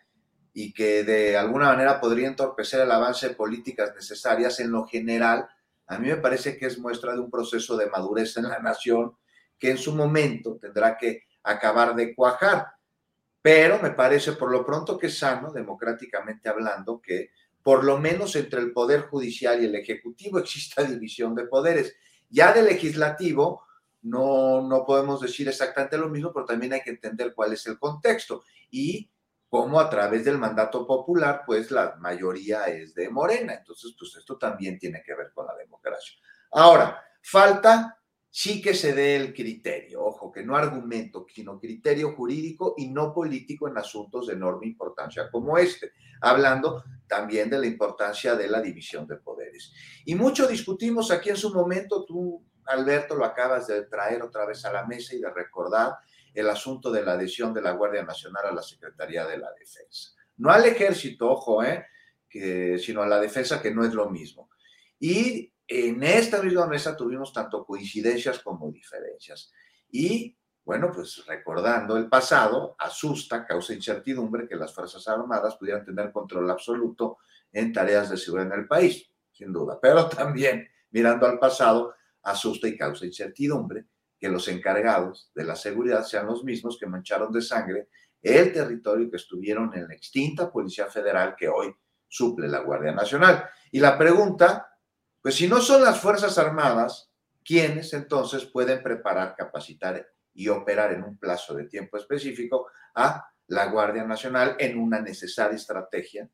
y 0.53 0.73
que 0.73 1.03
de 1.05 1.37
alguna 1.37 1.67
manera 1.67 2.01
podría 2.01 2.29
entorpecer 2.29 2.81
el 2.81 2.91
avance 2.91 3.29
de 3.29 3.35
políticas 3.35 3.93
necesarias 3.95 4.61
en 4.61 4.71
lo 4.71 4.87
general, 4.87 5.49
a 5.87 5.99
mí 5.99 6.09
me 6.09 6.17
parece 6.17 6.57
que 6.57 6.67
es 6.67 6.79
muestra 6.79 7.13
de 7.13 7.21
un 7.21 7.31
proceso 7.31 7.77
de 7.77 7.91
madurez 7.91 8.37
en 8.37 8.49
la 8.49 8.59
nación 8.59 9.17
que 9.59 9.71
en 9.71 9.79
su 9.79 9.95
momento 9.95 10.57
tendrá 10.61 10.97
que 10.97 11.25
acabar 11.43 11.95
de 11.95 12.15
cuajar. 12.15 12.69
Pero 13.43 13.79
me 13.81 13.91
parece 13.91 14.33
por 14.33 14.51
lo 14.51 14.65
pronto 14.65 14.97
que 14.97 15.09
es 15.09 15.19
sano, 15.19 15.53
democráticamente 15.53 16.49
hablando, 16.49 17.01
que 17.01 17.31
por 17.63 17.85
lo 17.85 17.99
menos 17.99 18.35
entre 18.37 18.61
el 18.61 18.73
Poder 18.73 19.03
Judicial 19.03 19.63
y 19.63 19.67
el 19.67 19.75
Ejecutivo 19.75 20.39
exista 20.41 20.83
división 20.83 21.35
de 21.35 21.47
poderes. 21.47 21.95
Ya 22.31 22.53
del 22.53 22.67
legislativo 22.67 23.63
no, 24.03 24.61
no 24.63 24.85
podemos 24.85 25.21
decir 25.21 25.49
exactamente 25.49 25.97
lo 25.97 26.09
mismo, 26.09 26.33
pero 26.33 26.47
también 26.47 26.75
hay 26.75 26.83
que 26.83 26.91
entender 26.91 27.35
cuál 27.35 27.53
es 27.53 27.67
el 27.67 27.79
contexto. 27.79 28.43
Y 28.71 29.11
como 29.49 29.79
a 29.81 29.89
través 29.89 30.25
del 30.25 30.37
mandato 30.37 30.87
popular, 30.87 31.43
pues 31.47 31.71
la 31.71 31.97
mayoría 32.01 32.65
es 32.65 32.95
de 32.95 33.09
Morena. 33.09 33.55
Entonces, 33.55 33.95
pues 33.99 34.17
esto 34.17 34.37
también 34.37 34.79
tiene 34.79 35.03
que 35.03 35.15
ver 35.15 35.33
con 35.33 35.47
la 35.47 35.55
democracia. 35.55 36.17
Ahora, 36.51 37.03
falta 37.23 37.99
sí 38.37 38.61
que 38.61 38.75
se 38.75 38.93
dé 38.95 39.15
el 39.15 39.33
criterio, 39.33 40.05
ojo, 40.05 40.33
que 40.33 40.43
no 40.43 40.57
argumento, 40.57 41.25
sino 41.33 41.61
criterio 41.61 42.17
jurídico 42.17 42.75
y 42.77 42.89
no 42.89 43.15
político 43.15 43.69
en 43.69 43.79
asuntos 43.79 44.27
de 44.27 44.33
enorme 44.33 44.67
importancia 44.67 45.31
como 45.31 45.57
este, 45.57 45.93
hablando 46.21 46.83
también 47.07 47.49
de 47.49 47.61
la 47.61 47.67
importancia 47.67 48.35
de 48.35 48.49
la 48.49 48.61
división 48.61 49.07
de 49.07 49.19
poderes. 49.19 49.73
Y 50.05 50.17
mucho 50.17 50.49
discutimos 50.49 51.13
aquí 51.13 51.31
en 51.31 51.37
su 51.37 51.55
momento, 51.55 52.05
tú, 52.05 52.45
Alberto, 52.65 53.15
lo 53.15 53.25
acabas 53.25 53.69
de 53.69 53.83
traer 53.83 54.21
otra 54.21 54.45
vez 54.47 54.65
a 54.65 54.73
la 54.73 54.85
mesa 54.85 55.15
y 55.15 55.21
de 55.21 55.31
recordar 55.31 55.99
el 56.35 56.51
asunto 56.51 56.91
de 56.91 57.05
la 57.05 57.13
adhesión 57.13 57.55
de 57.55 57.63
la 57.63 57.71
Guardia 57.71 58.03
Nacional 58.03 58.47
a 58.47 58.53
la 58.53 58.63
Secretaría 58.63 59.25
de 59.29 59.39
la 59.39 59.53
Defensa. 59.53 60.11
No 60.39 60.51
al 60.51 60.65
ejército, 60.65 61.31
ojo, 61.31 61.63
¿eh? 61.63 61.87
que, 62.29 62.81
sino 62.81 63.01
a 63.01 63.07
la 63.07 63.21
defensa, 63.21 63.63
que 63.63 63.73
no 63.73 63.85
es 63.85 63.95
lo 63.95 64.11
mismo. 64.11 64.51
Y 64.99 65.54
en 65.67 66.03
esta 66.03 66.43
misma 66.43 66.67
mesa 66.67 66.97
tuvimos 66.97 67.33
tanto 67.33 67.65
coincidencias 67.65 68.41
como 68.41 68.71
diferencias. 68.71 69.53
Y 69.91 70.37
bueno, 70.65 70.91
pues 70.95 71.25
recordando 71.27 71.97
el 71.97 72.09
pasado, 72.09 72.75
asusta, 72.79 73.47
causa 73.47 73.75
incertidumbre 73.75 74.49
que 74.49 74.57
las 74.57 74.75
Fuerzas 74.75 75.07
Armadas 75.09 75.57
pudieran 75.57 75.85
tener 75.85 76.11
control 76.11 76.51
absoluto 76.51 77.19
en 77.53 77.73
tareas 77.73 78.11
de 78.11 78.17
seguridad 78.17 78.53
en 78.53 78.61
el 78.61 78.67
país, 78.67 79.11
sin 79.31 79.53
duda. 79.53 79.79
Pero 79.81 80.09
también, 80.09 80.69
mirando 80.91 81.27
al 81.27 81.39
pasado, 81.39 81.95
asusta 82.23 82.67
y 82.67 82.77
causa 82.77 83.05
incertidumbre 83.05 83.87
que 84.19 84.29
los 84.29 84.49
encargados 84.49 85.31
de 85.35 85.45
la 85.45 85.55
seguridad 85.55 86.03
sean 86.05 86.27
los 86.27 86.45
mismos 86.45 86.79
que 86.79 86.87
mancharon 86.87 87.31
de 87.31 87.43
sangre 87.43 87.89
el 88.23 88.53
territorio 88.55 89.11
que 89.11 89.19
estuvieron 89.19 89.71
en 89.75 89.87
la 89.87 89.95
extinta 89.95 90.51
Policía 90.51 90.87
Federal 90.87 91.37
que 91.37 91.47
hoy 91.47 91.75
suple 92.09 92.49
la 92.49 92.61
Guardia 92.61 92.93
Nacional. 92.93 93.45
Y 93.71 93.81
la 93.81 93.99
pregunta, 93.99 94.74
pues 95.25 95.37
si 95.37 95.49
no 95.49 95.63
son 95.63 95.83
las 95.83 96.01
Fuerzas 96.01 96.37
Armadas, 96.37 97.11
¿quiénes 97.43 97.95
entonces 97.95 98.45
pueden 98.45 98.83
preparar, 98.83 99.35
capacitar 99.35 100.07
y 100.35 100.49
operar 100.49 100.93
en 100.93 101.03
un 101.03 101.17
plazo 101.17 101.55
de 101.55 101.65
tiempo 101.65 101.97
específico 101.97 102.67
a 102.95 103.27
la 103.47 103.67
Guardia 103.69 104.05
Nacional 104.05 104.55
en 104.59 104.79
una 104.79 105.01
necesaria 105.01 105.57
estrategia 105.57 106.29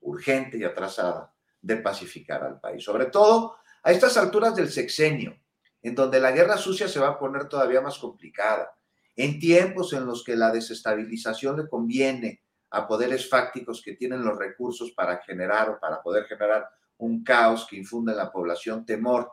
urgente 0.00 0.56
y 0.56 0.64
atrasada 0.64 1.30
de 1.60 1.76
pacificar 1.76 2.42
al 2.42 2.58
país? 2.58 2.82
Sobre 2.82 3.04
todo 3.04 3.58
a 3.82 3.92
estas 3.92 4.16
alturas 4.16 4.56
del 4.56 4.70
sexenio, 4.70 5.38
en 5.82 5.94
donde 5.94 6.18
la 6.18 6.30
guerra 6.30 6.56
sucia 6.56 6.88
se 6.88 6.98
va 6.98 7.08
a 7.08 7.18
poner 7.18 7.50
todavía 7.50 7.82
más 7.82 7.98
complicada, 7.98 8.78
en 9.14 9.38
tiempos 9.38 9.92
en 9.92 10.06
los 10.06 10.24
que 10.24 10.36
la 10.36 10.50
desestabilización 10.50 11.58
le 11.58 11.68
conviene 11.68 12.42
a 12.70 12.88
poderes 12.88 13.28
fácticos 13.28 13.82
que 13.82 13.92
tienen 13.92 14.24
los 14.24 14.38
recursos 14.38 14.92
para 14.92 15.18
generar 15.18 15.68
o 15.68 15.78
para 15.78 16.00
poder 16.00 16.24
generar 16.24 16.66
un 16.98 17.22
caos 17.22 17.66
que 17.68 17.76
infunde 17.76 18.12
en 18.12 18.18
la 18.18 18.32
población 18.32 18.84
temor, 18.84 19.32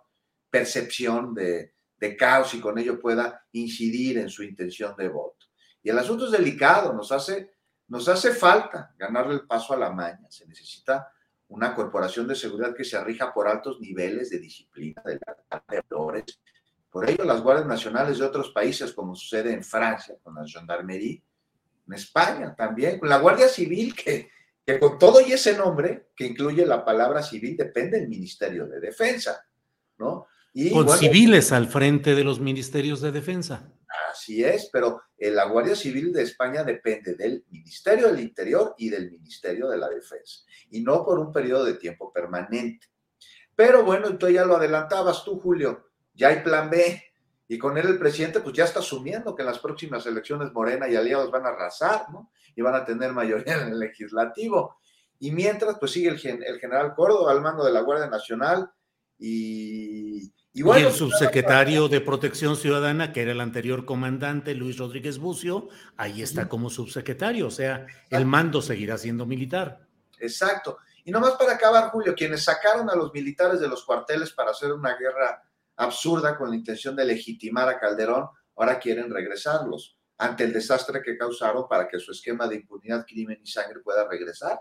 percepción 0.50 1.34
de, 1.34 1.74
de 1.98 2.18
caos 2.18 2.54
y 2.54 2.60
con 2.60 2.78
ello 2.78 3.00
pueda 3.00 3.46
incidir 3.54 4.18
en 4.18 4.30
su 4.30 4.44
intención 4.44 4.96
de 4.98 5.08
voto. 5.08 5.48
Y 5.82 5.90
el 5.90 5.98
asunto 5.98 6.26
es 6.26 6.32
delicado, 6.32 6.94
nos 6.94 7.12
hace, 7.12 7.54
nos 7.88 8.08
hace 8.10 8.32
falta 8.32 8.94
ganarle 8.98 9.36
el 9.36 9.48
paso 9.48 9.74
a 9.74 9.78
la 9.78 9.92
maña, 9.92 10.30
se 10.30 10.48
necesita 10.48 11.10
una 11.48 11.76
corporación 11.76 12.28
de 12.28 12.36
seguridad 12.36 12.76
que 12.76 12.84
se 12.84 13.02
rija 13.04 13.34
por 13.34 13.48
altos 13.48 13.80
niveles 13.80 14.30
de 14.32 14.40
disciplina, 14.40 15.02
de, 15.06 15.20
valores. 15.90 16.42
Por 16.90 17.10
ello, 17.10 17.24
las 17.24 17.42
guardias 17.42 17.68
nacionales 17.68 18.18
de 18.18 18.26
otros 18.26 18.52
países, 18.52 18.92
como 18.94 19.16
sucede 19.16 19.54
en 19.54 19.64
Francia 19.64 20.16
con 20.22 20.36
la 20.36 20.46
gendarmerie, 20.48 21.24
en 21.88 21.94
España 21.94 22.56
también, 22.56 23.00
con 23.00 23.08
la 23.08 23.20
Guardia 23.20 23.48
Civil, 23.48 23.94
que, 23.96 24.30
que 24.66 24.80
con 24.80 24.98
todo 24.98 25.22
y 25.22 25.34
ese 25.34 25.58
nombre, 25.58 26.12
que 26.16 26.26
incluye 26.26 26.66
la 26.66 26.86
palabra 26.86 27.22
civil, 27.22 27.58
depende 27.58 28.00
del 28.00 28.10
Ministerio 28.10 28.66
de 28.68 28.80
Defensa, 28.80 29.46
¿no? 29.98 30.28
Y, 30.54 30.72
con 30.72 30.88
civiles 30.90 31.52
al 31.52 31.68
frente 31.68 32.14
de 32.14 32.24
los 32.24 32.40
ministerios 32.40 33.02
de 33.02 33.12
defensa. 33.12 33.74
Así 34.12 34.44
es, 34.44 34.70
pero 34.72 35.02
eh, 35.18 35.32
la 35.32 35.46
Guardia 35.46 35.76
Civil 35.76 36.14
de 36.14 36.22
España 36.22 36.64
depende 36.64 37.16
del 37.16 37.44
Ministerio 37.50 38.08
del 38.08 38.20
Interior 38.20 38.76
y 38.78 38.90
del 38.90 39.10
Ministerio 39.10 39.68
de 39.68 39.78
la 39.80 39.90
Defensa, 39.90 40.44
y 40.70 40.82
no 40.82 41.04
por 41.04 41.20
un 41.20 41.34
periodo 41.34 41.66
de 41.66 41.74
tiempo 41.74 42.14
permanente. 42.14 42.88
Pero 43.56 43.84
bueno, 43.84 44.08
entonces 44.08 44.36
ya 44.36 44.46
lo 44.46 44.58
adelantabas 44.58 45.24
tú, 45.24 45.40
Julio, 45.40 45.90
ya 46.14 46.30
hay 46.30 46.42
plan 46.42 46.70
B, 46.70 47.02
Y 47.54 47.60
con 47.60 47.78
él 47.78 47.86
el 47.86 48.00
presidente 48.00 48.40
pues 48.40 48.56
ya 48.56 48.64
está 48.64 48.80
asumiendo 48.80 49.36
que 49.36 49.44
en 49.44 49.48
las 49.48 49.60
próximas 49.60 50.04
elecciones 50.08 50.52
Morena 50.52 50.90
y 50.90 50.96
aliados 50.96 51.30
van 51.30 51.46
a 51.46 51.50
arrasar, 51.50 52.10
¿no? 52.12 52.32
Y 52.56 52.64
van 52.64 52.74
a 52.74 52.84
tener 52.84 53.14
mayoría 53.14 53.54
en 53.62 53.74
el 53.74 53.80
legislativo. 53.80 54.78
Y 55.20 55.32
mientras 55.32 55.78
pues 55.78 55.92
sigue 55.92 56.10
el, 56.10 56.44
el 56.44 56.60
general 56.60 56.96
Córdoba 56.96 57.32
al 57.32 57.42
mando 57.42 57.64
de 57.64 57.72
la 57.72 57.82
Guardia 57.82 58.08
Nacional 58.08 58.72
y, 59.20 60.34
y, 60.52 60.68
el 60.68 60.92
subsecretario 60.92 61.88
de 61.90 62.02
Protección 62.02 62.56
Ciudadana, 62.56 63.14
que 63.14 63.22
era 63.22 63.34
el 63.34 63.40
anterior 63.40 63.86
comandante, 63.86 64.56
Luis 64.56 64.80
Rodríguez 64.80 65.20
Bucio, 65.20 65.70
ahí 65.96 66.24
está 66.24 66.50
como 66.50 66.72
subsecretario, 66.72 67.48
o 67.48 67.52
sea, 67.52 67.86
el 68.10 68.26
mando 68.26 68.64
seguirá 68.64 68.98
siendo 68.98 69.28
militar. 69.28 69.88
Exacto. 70.20 70.80
Y 71.06 71.12
nomás 71.12 71.34
para 71.34 71.54
acabar, 71.54 71.92
Julio, 71.92 72.16
quienes 72.16 72.44
sacaron 72.44 72.90
a 72.90 72.96
los 72.96 73.14
militares 73.14 73.60
de 73.60 73.68
los 73.68 73.86
cuarteles 73.86 74.32
para 74.32 74.52
hacer 74.52 74.74
una 74.74 74.98
guerra 74.98 75.44
absurda 75.76 76.38
con 76.38 76.50
la 76.50 76.56
intención 76.56 76.96
de 76.96 77.06
legitimar 77.06 77.70
a 77.70 77.80
Calderón, 77.80 78.28
ahora 78.56 78.80
quieren 78.80 79.12
regresarlos 79.12 79.98
ante 80.18 80.44
el 80.44 80.54
desastre 80.54 81.02
que 81.02 81.18
causaron 81.18 81.68
para 81.68 81.88
que 81.88 82.00
su 82.00 82.12
esquema 82.12 82.48
de 82.48 82.58
impunidad, 82.58 83.06
crimen 83.06 83.40
y 83.44 83.48
sangre 83.48 83.80
pueda 83.82 84.08
regresar. 84.08 84.60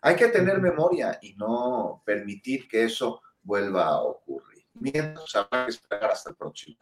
Hay 0.00 0.16
que 0.16 0.28
tener 0.28 0.60
memoria 0.60 1.18
y 1.20 1.34
no 1.34 2.02
permitir 2.04 2.66
que 2.68 2.84
eso 2.84 3.20
vuelva 3.42 3.86
a 3.86 4.00
ocurrir 4.00 4.64
mientras 4.74 5.34
habrá 5.36 5.64
que 5.64 5.70
esperar 5.70 6.10
hasta 6.10 6.30
el 6.30 6.36
próximo. 6.36 6.76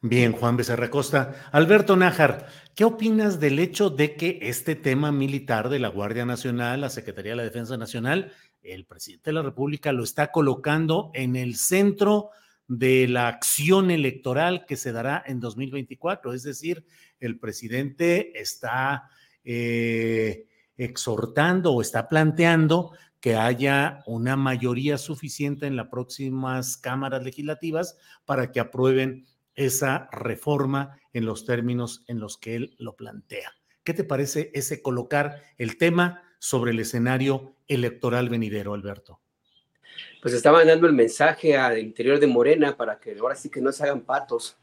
Bien, 0.00 0.32
Juan 0.32 0.58
Becerra 0.58 0.90
Costa. 0.90 1.48
Alberto 1.50 1.96
Nájar, 1.96 2.46
¿qué 2.74 2.84
opinas 2.84 3.40
del 3.40 3.58
hecho 3.58 3.88
de 3.88 4.16
que 4.16 4.38
este 4.42 4.74
tema 4.74 5.12
militar 5.12 5.70
de 5.70 5.78
la 5.78 5.88
Guardia 5.88 6.26
Nacional, 6.26 6.82
la 6.82 6.90
Secretaría 6.90 7.32
de 7.32 7.36
la 7.36 7.42
Defensa 7.42 7.78
Nacional, 7.78 8.32
el 8.64 8.86
presidente 8.86 9.30
de 9.30 9.34
la 9.34 9.42
República 9.42 9.92
lo 9.92 10.04
está 10.04 10.32
colocando 10.32 11.10
en 11.14 11.36
el 11.36 11.56
centro 11.56 12.30
de 12.66 13.06
la 13.08 13.28
acción 13.28 13.90
electoral 13.90 14.64
que 14.66 14.76
se 14.76 14.92
dará 14.92 15.22
en 15.26 15.40
2024? 15.40 16.32
Es 16.32 16.42
decir, 16.42 16.84
el 17.20 17.38
presidente 17.38 18.40
está 18.40 19.10
eh, 19.44 20.48
exhortando 20.76 21.72
o 21.72 21.80
está 21.80 22.08
planteando 22.08 22.92
que 23.20 23.36
haya 23.36 24.02
una 24.06 24.36
mayoría 24.36 24.98
suficiente 24.98 25.66
en 25.66 25.76
las 25.76 25.88
próximas 25.88 26.76
cámaras 26.76 27.24
legislativas 27.24 27.96
para 28.26 28.52
que 28.52 28.60
aprueben 28.60 29.26
esa 29.54 30.08
reforma 30.12 30.98
en 31.12 31.24
los 31.24 31.46
términos 31.46 32.04
en 32.06 32.18
los 32.18 32.36
que 32.36 32.56
él 32.56 32.74
lo 32.78 32.96
plantea. 32.96 33.52
¿Qué 33.82 33.94
te 33.94 34.04
parece 34.04 34.50
ese 34.54 34.82
colocar 34.82 35.42
el 35.58 35.78
tema 35.78 36.22
sobre 36.38 36.72
el 36.72 36.80
escenario 36.80 37.53
electoral 37.68 38.28
venidero, 38.28 38.74
Alberto? 38.74 39.20
Pues 40.20 40.34
estaban 40.34 40.66
dando 40.66 40.86
el 40.86 40.92
mensaje 40.92 41.56
al 41.56 41.78
interior 41.78 42.18
de 42.18 42.26
Morena 42.26 42.76
para 42.76 42.98
que 42.98 43.16
ahora 43.18 43.34
sí 43.34 43.50
que 43.50 43.60
no 43.60 43.72
se 43.72 43.84
hagan 43.84 44.00
patos, 44.00 44.56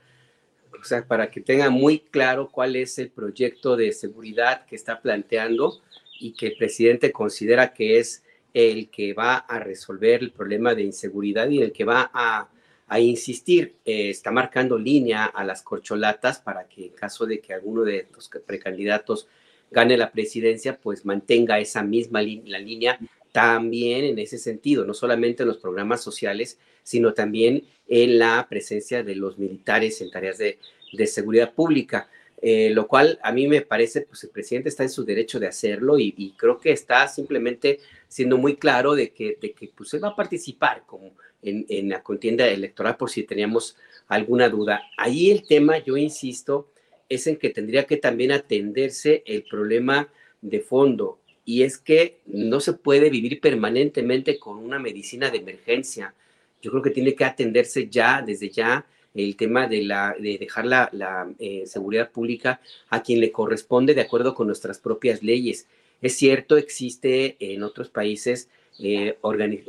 o 0.80 0.84
sea, 0.84 1.06
para 1.06 1.30
que 1.30 1.42
tengan 1.42 1.72
muy 1.72 2.00
claro 2.00 2.50
cuál 2.50 2.76
es 2.76 2.98
el 2.98 3.12
proyecto 3.12 3.76
de 3.76 3.92
seguridad 3.92 4.66
que 4.66 4.76
está 4.76 5.02
planteando 5.02 5.82
y 6.20 6.34
que 6.34 6.48
el 6.48 6.58
presidente 6.58 7.12
considera 7.12 7.74
que 7.74 8.00
es 8.00 8.24
el 8.54 8.90
que 8.90 9.14
va 9.14 9.36
a 9.38 9.60
resolver 9.60 10.22
el 10.22 10.32
problema 10.32 10.76
de 10.76 10.84
inseguridad 10.84 11.50
y 11.50 11.62
el 11.62 11.72
que 11.72 11.86
va 11.86 12.10
a, 12.14 12.50
insistir, 13.00 13.76
eh, 13.86 14.10
está 14.10 14.32
marcando 14.32 14.78
línea 14.78 15.24
a 15.24 15.46
las 15.46 15.62
corcholatas 15.62 16.40
para 16.40 16.68
que 16.68 16.88
en 16.88 16.92
caso 16.92 17.26
de 17.26 17.40
que 17.40 17.54
alguno 17.54 17.84
de 17.84 18.08
los 18.14 18.30
precandidatos 18.46 19.30
gane 19.72 19.98
la 19.98 20.12
presidencia, 20.12 20.78
pues 20.78 21.06
mantenga 21.06 21.60
esa 21.60 21.82
misma 21.82 22.22
la 22.22 22.60
línea 22.60 23.00
también 23.32 24.04
en 24.04 24.20
ese 24.20 24.38
sentido, 24.38 24.86
no 24.86 24.94
solamente 24.94 25.44
en 25.44 25.50
los 25.50 25.58
programas 25.58 26.04
sociales, 26.04 26.60
sino 26.84 27.14
también 27.14 27.64
en 27.88 28.20
la 28.20 28.46
presencia 28.50 29.04
de 29.04 29.16
los 29.16 29.38
militares 29.38 30.02
en 30.02 30.12
tareas 30.12 30.38
de, 30.38 30.60
seguridad 31.08 31.54
pública. 31.54 32.10
Eh, 32.44 32.72
lo 32.72 32.88
cual 32.88 33.20
a 33.22 33.32
mí 33.32 33.48
me 33.48 33.62
parece, 33.62 34.02
pues 34.02 34.24
el 34.24 34.32
presidente 34.32 34.70
está 34.70 34.82
en 34.82 34.90
su 34.90 35.06
derecho 35.06 35.40
de 35.40 35.46
hacerlo 35.46 36.00
y, 36.00 36.16
y 36.18 36.32
creo 36.32 36.60
que 36.60 36.72
está 36.72 37.08
simplemente 37.08 37.80
siendo 38.08 38.40
muy 38.40 38.56
claro 38.56 38.96
de 38.96 39.12
que, 39.12 39.38
de 39.40 39.54
que 39.54 39.68
pues, 39.68 39.94
él 39.94 40.04
va 40.04 40.10
a 40.10 40.16
participar 40.16 40.84
como 40.88 41.14
en, 41.44 41.68
en, 41.70 41.90
la 41.90 42.02
contienda 42.02 42.48
electoral 42.48 42.98
por 42.98 43.12
si 43.12 43.24
teníamos 43.24 43.78
alguna 44.08 44.50
duda. 44.50 44.82
Ahí 44.98 45.30
el 45.30 45.46
tema, 45.48 45.78
yo 45.78 45.98
insisto, 45.98 46.72
es 47.12 47.28
en 47.28 47.36
que 47.36 47.50
tendría 47.50 47.86
que 47.86 47.98
también 47.98 48.32
atenderse 48.32 49.22
el 49.26 49.44
problema 49.44 50.08
de 50.42 50.62
fondo 50.62 51.20
y 51.44 51.64
es 51.64 51.78
que 51.78 52.20
no 52.26 52.62
se 52.62 52.74
puede 52.74 53.10
vivir 53.10 53.42
permanentemente 53.42 54.40
con 54.40 54.58
una 54.58 54.80
medicina 54.80 55.30
de 55.30 55.40
emergencia. 55.40 56.14
Yo 56.62 56.72
creo 56.72 56.84
que 56.84 56.92
tiene 56.92 57.14
que 57.14 57.26
atenderse 57.26 57.90
ya, 57.90 58.22
desde 58.22 58.50
ya, 58.50 58.86
el 59.14 59.36
tema 59.36 59.68
de, 59.68 59.84
la, 59.84 60.16
de 60.18 60.38
dejar 60.38 60.66
la, 60.66 61.30
eh, 61.40 61.64
seguridad 61.66 62.12
pública 62.12 62.62
a 62.90 63.04
quien 63.04 63.20
le 63.20 63.34
corresponde 63.34 63.94
de 63.94 64.02
acuerdo 64.02 64.34
con 64.34 64.48
nuestras 64.48 64.80
propias 64.80 65.22
leyes. 65.22 65.68
Es 66.02 66.16
cierto, 66.16 66.56
existe 66.56 67.36
en 67.40 67.64
otros 67.64 67.90
países 67.90 68.48
eh, 68.80 69.18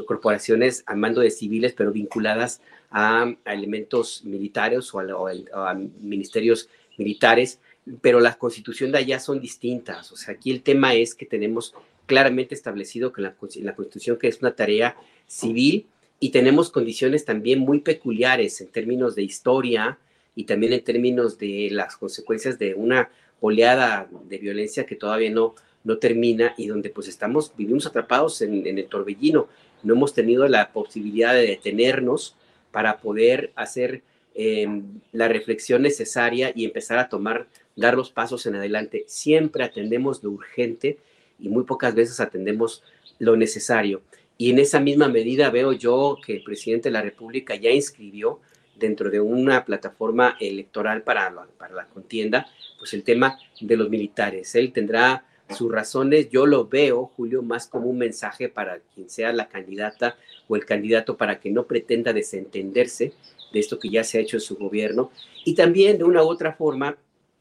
corporaciones 0.06 0.84
a 0.86 0.94
mando 0.94 1.20
de 1.20 1.30
civiles, 1.30 1.74
pero 1.76 1.90
vinculadas 1.90 2.60
a, 2.92 3.34
elementos 3.46 4.22
militares 4.24 4.94
o 4.94 5.00
a, 5.00 5.74
ministerios 6.00 6.68
militares, 7.02 7.60
pero 8.00 8.20
la 8.20 8.34
constitución 8.34 8.92
de 8.92 8.98
allá 8.98 9.18
son 9.18 9.40
distintas. 9.40 10.12
O 10.12 10.16
sea, 10.16 10.34
aquí 10.34 10.50
el 10.50 10.62
tema 10.62 10.94
es 10.94 11.14
que 11.14 11.26
tenemos 11.26 11.74
claramente 12.06 12.54
establecido 12.54 13.12
que 13.12 13.22
la, 13.22 13.34
la 13.62 13.74
constitución 13.74 14.18
que 14.18 14.28
es 14.28 14.40
una 14.40 14.54
tarea 14.54 14.96
civil 15.26 15.86
y 16.20 16.30
tenemos 16.30 16.70
condiciones 16.70 17.24
también 17.24 17.58
muy 17.58 17.80
peculiares 17.80 18.60
en 18.60 18.68
términos 18.68 19.14
de 19.14 19.22
historia 19.22 19.98
y 20.36 20.44
también 20.44 20.72
en 20.72 20.84
términos 20.84 21.38
de 21.38 21.68
las 21.72 21.96
consecuencias 21.96 22.58
de 22.58 22.74
una 22.74 23.10
oleada 23.40 24.08
de 24.28 24.38
violencia 24.38 24.86
que 24.86 24.94
todavía 24.94 25.30
no, 25.30 25.54
no 25.84 25.98
termina 25.98 26.54
y 26.56 26.68
donde 26.68 26.90
pues 26.90 27.08
estamos, 27.08 27.52
vivimos 27.56 27.86
atrapados 27.86 28.40
en, 28.40 28.66
el 28.66 28.86
torbellino. 28.86 29.48
No 29.82 29.94
hemos 29.94 30.14
tenido 30.14 30.46
la 30.46 30.72
posibilidad 30.72 31.34
de 31.34 31.42
detenernos 31.42 32.36
para 32.70 32.98
poder 32.98 33.52
hacer 33.56 34.02
em, 34.34 35.00
la 35.12 35.28
reflexión 35.28 35.82
necesaria 35.82 36.52
y 36.54 36.64
empezar 36.64 36.98
a 36.98 37.08
tomar, 37.08 37.46
dar 37.76 37.94
los 37.96 38.10
pasos 38.10 38.46
en 38.46 38.56
adelante. 38.56 39.04
Siempre 39.06 39.64
atendemos 39.64 40.22
lo 40.22 40.30
urgente 40.30 40.98
y 41.38 41.48
muy 41.48 41.64
pocas 41.64 41.94
veces 41.94 42.20
atendemos 42.20 42.82
lo 43.18 43.36
necesario. 43.36 44.02
Y 44.38 44.50
en 44.50 44.58
esa 44.58 44.80
misma 44.80 45.08
medida 45.08 45.50
veo 45.50 45.72
yo 45.72 46.18
que 46.24 46.34
el 46.34 46.42
presidente 46.42 46.88
de 46.88 46.94
la 46.94 47.02
República 47.02 47.54
ya 47.54 47.70
inscribió 47.70 48.40
dentro 48.74 49.10
de 49.10 49.20
una 49.20 49.64
plataforma 49.64 50.36
electoral 50.40 51.02
para 51.02 51.30
la, 51.30 51.46
para 51.58 51.74
la 51.74 51.86
contienda, 51.86 52.46
pues 52.78 52.92
el 52.94 53.04
tema 53.04 53.38
de 53.60 53.76
los 53.76 53.88
militares. 53.88 54.54
Él 54.54 54.72
tendrá 54.72 55.24
sus 55.50 55.70
razones, 55.70 56.30
yo 56.30 56.46
lo 56.46 56.66
veo, 56.66 57.12
Julio, 57.16 57.42
más 57.42 57.66
como 57.66 57.88
un 57.88 57.98
mensaje 57.98 58.48
para 58.48 58.80
quien 58.94 59.08
sea 59.08 59.32
la 59.32 59.48
candidata 59.48 60.16
o 60.48 60.56
el 60.56 60.64
candidato 60.64 61.16
para 61.16 61.38
que 61.38 61.50
no 61.50 61.64
pretenda 61.64 62.12
desentenderse 62.12 63.12
de 63.52 63.60
esto 63.60 63.78
que 63.78 63.90
ya 63.90 64.04
se 64.04 64.18
ha 64.18 64.20
hecho 64.20 64.36
en 64.36 64.40
su 64.40 64.56
gobierno. 64.56 65.10
Y 65.44 65.54
también 65.54 65.98
de 65.98 66.04
una 66.04 66.22
u 66.22 66.28
otra 66.28 66.54
forma, 66.54 66.96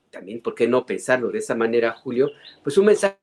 también, 0.10 0.42
¿por 0.42 0.56
qué 0.56 0.68
no 0.68 0.86
pensarlo 0.86 1.30
de 1.30 1.40
esa 1.40 1.56
manera, 1.56 1.92
Julio? 1.94 2.32
Pues 2.64 2.78
un 2.78 2.86
mensaje 2.88 3.18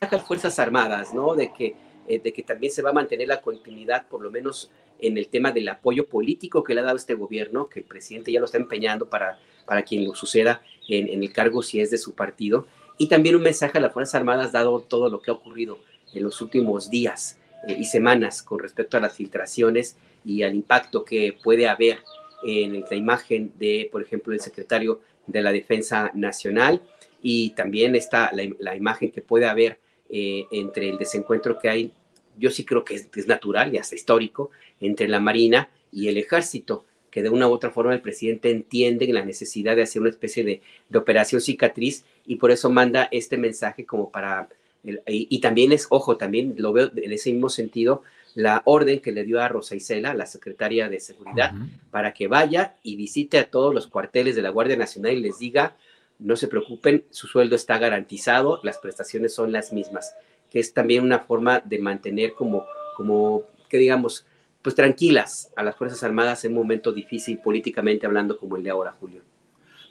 a 0.00 0.08
las 0.10 0.22
Fuerzas 0.22 0.58
Armadas, 0.58 1.14
¿no? 1.14 1.34
De 1.34 1.52
que, 1.52 1.76
eh, 2.08 2.18
de 2.18 2.32
que 2.32 2.42
también 2.42 2.72
se 2.72 2.82
va 2.82 2.90
a 2.90 2.94
mantener 2.94 3.28
la 3.28 3.40
continuidad, 3.40 4.08
por 4.08 4.22
lo 4.22 4.30
menos 4.30 4.70
en 4.98 5.18
el 5.18 5.28
tema 5.28 5.50
del 5.50 5.68
apoyo 5.68 6.06
político 6.06 6.62
que 6.62 6.74
le 6.74 6.80
ha 6.80 6.84
dado 6.84 6.96
este 6.96 7.14
gobierno, 7.14 7.68
que 7.68 7.80
el 7.80 7.86
presidente 7.86 8.32
ya 8.32 8.40
lo 8.40 8.46
está 8.46 8.58
empeñando 8.58 9.08
para, 9.08 9.38
para 9.66 9.82
quien 9.82 10.04
lo 10.04 10.14
suceda 10.14 10.62
en, 10.88 11.22
el 11.22 11.32
cargo 11.32 11.62
si 11.62 11.80
es 11.80 11.90
de 11.90 11.98
su 11.98 12.14
partido 12.14 12.66
y 12.98 13.08
también 13.08 13.36
un 13.36 13.42
mensaje 13.42 13.78
a 13.78 13.80
las 13.80 13.92
Fuerzas 13.92 14.14
Armadas 14.16 14.52
dado 14.52 14.80
todo 14.80 15.08
lo 15.08 15.20
que 15.20 15.30
ha 15.30 15.34
ocurrido 15.34 15.78
en 16.12 16.22
los 16.22 16.40
últimos 16.40 16.90
días 16.90 17.38
eh, 17.66 17.76
y 17.78 17.84
semanas 17.84 18.42
con 18.42 18.58
respecto 18.58 18.96
a 18.96 19.00
las 19.00 19.14
filtraciones 19.14 19.96
y 20.24 20.42
al 20.42 20.54
impacto 20.54 21.04
que 21.04 21.36
puede 21.42 21.68
haber 21.68 21.98
en 22.44 22.84
la 22.88 22.96
imagen 22.96 23.52
de, 23.58 23.88
por 23.90 24.02
ejemplo, 24.02 24.32
el 24.32 24.40
secretario 24.40 25.00
de 25.26 25.42
la 25.42 25.52
Defensa 25.52 26.10
Nacional 26.14 26.82
y 27.22 27.50
también 27.50 27.94
está 27.94 28.30
la, 28.32 28.76
imagen 28.76 29.12
que 29.12 29.22
puede 29.22 29.46
haber 29.46 29.78
eh, 30.10 30.46
entre 30.50 30.90
el 30.90 30.98
desencuentro 30.98 31.58
que 31.58 31.68
hay, 31.68 31.92
yo 32.36 32.50
sí 32.50 32.64
creo 32.64 32.84
que 32.84 32.94
es, 32.94 33.26
natural 33.26 33.72
y 33.72 33.78
hasta 33.78 33.94
histórico, 33.94 34.50
entre 34.80 35.08
la 35.08 35.20
Marina 35.20 35.70
y 35.92 36.08
el 36.08 36.18
Ejército 36.18 36.84
que 37.10 37.22
de 37.22 37.28
una 37.28 37.46
u 37.46 37.52
otra 37.52 37.70
forma 37.70 37.92
el 37.92 38.00
presidente 38.00 38.50
entiende 38.50 39.06
la 39.12 39.22
necesidad 39.22 39.76
de 39.76 39.82
hacer 39.82 40.00
una 40.00 40.10
especie 40.10 40.44
de, 40.44 40.62
operación 40.98 41.42
cicatriz 41.42 42.04
y 42.26 42.36
por 42.36 42.50
eso 42.50 42.70
manda 42.70 43.08
este 43.10 43.36
mensaje 43.36 43.84
como 43.84 44.10
para, 44.10 44.48
y, 44.82 45.38
también 45.40 45.72
es, 45.72 45.86
ojo, 45.90 46.16
también 46.16 46.54
lo 46.56 46.72
veo 46.72 46.90
en 46.96 47.12
ese 47.12 47.30
mismo 47.30 47.50
sentido, 47.50 48.02
la 48.34 48.62
orden 48.64 49.00
que 49.00 49.12
le 49.12 49.24
dio 49.24 49.40
a 49.40 49.48
Rosa 49.48 49.74
Isela, 49.74 50.14
la 50.14 50.26
secretaria 50.26 50.88
de 50.88 51.00
Seguridad, 51.00 51.52
para 51.90 52.12
que 52.12 52.28
vaya 52.28 52.76
y 52.82 52.96
visite 52.96 53.38
a 53.38 53.50
todos 53.50 53.74
los 53.74 53.86
cuarteles 53.86 54.36
de 54.36 54.42
la 54.42 54.50
Guardia 54.50 54.76
Nacional 54.76 55.12
y 55.12 55.20
les 55.20 55.38
diga, 55.38 55.76
no 56.18 56.36
se 56.36 56.48
preocupen, 56.48 57.04
su 57.10 57.26
sueldo 57.26 57.56
está 57.56 57.78
garantizado, 57.78 58.60
las 58.62 58.78
prestaciones 58.78 59.34
son 59.34 59.52
las 59.52 59.72
mismas, 59.72 60.14
que 60.50 60.60
es 60.60 60.72
también 60.72 61.04
una 61.04 61.20
forma 61.20 61.60
de 61.60 61.78
mantener 61.78 62.34
como, 62.34 62.64
como 62.96 63.44
que 63.68 63.78
digamos, 63.78 64.26
pues 64.62 64.74
tranquilas 64.74 65.50
a 65.56 65.62
las 65.62 65.76
Fuerzas 65.76 66.02
Armadas 66.02 66.44
en 66.44 66.52
un 66.52 66.58
momento 66.58 66.92
difícil 66.92 67.38
políticamente 67.38 68.06
hablando 68.06 68.38
como 68.38 68.56
el 68.56 68.62
de 68.62 68.70
ahora, 68.70 68.94
Julio. 68.98 69.22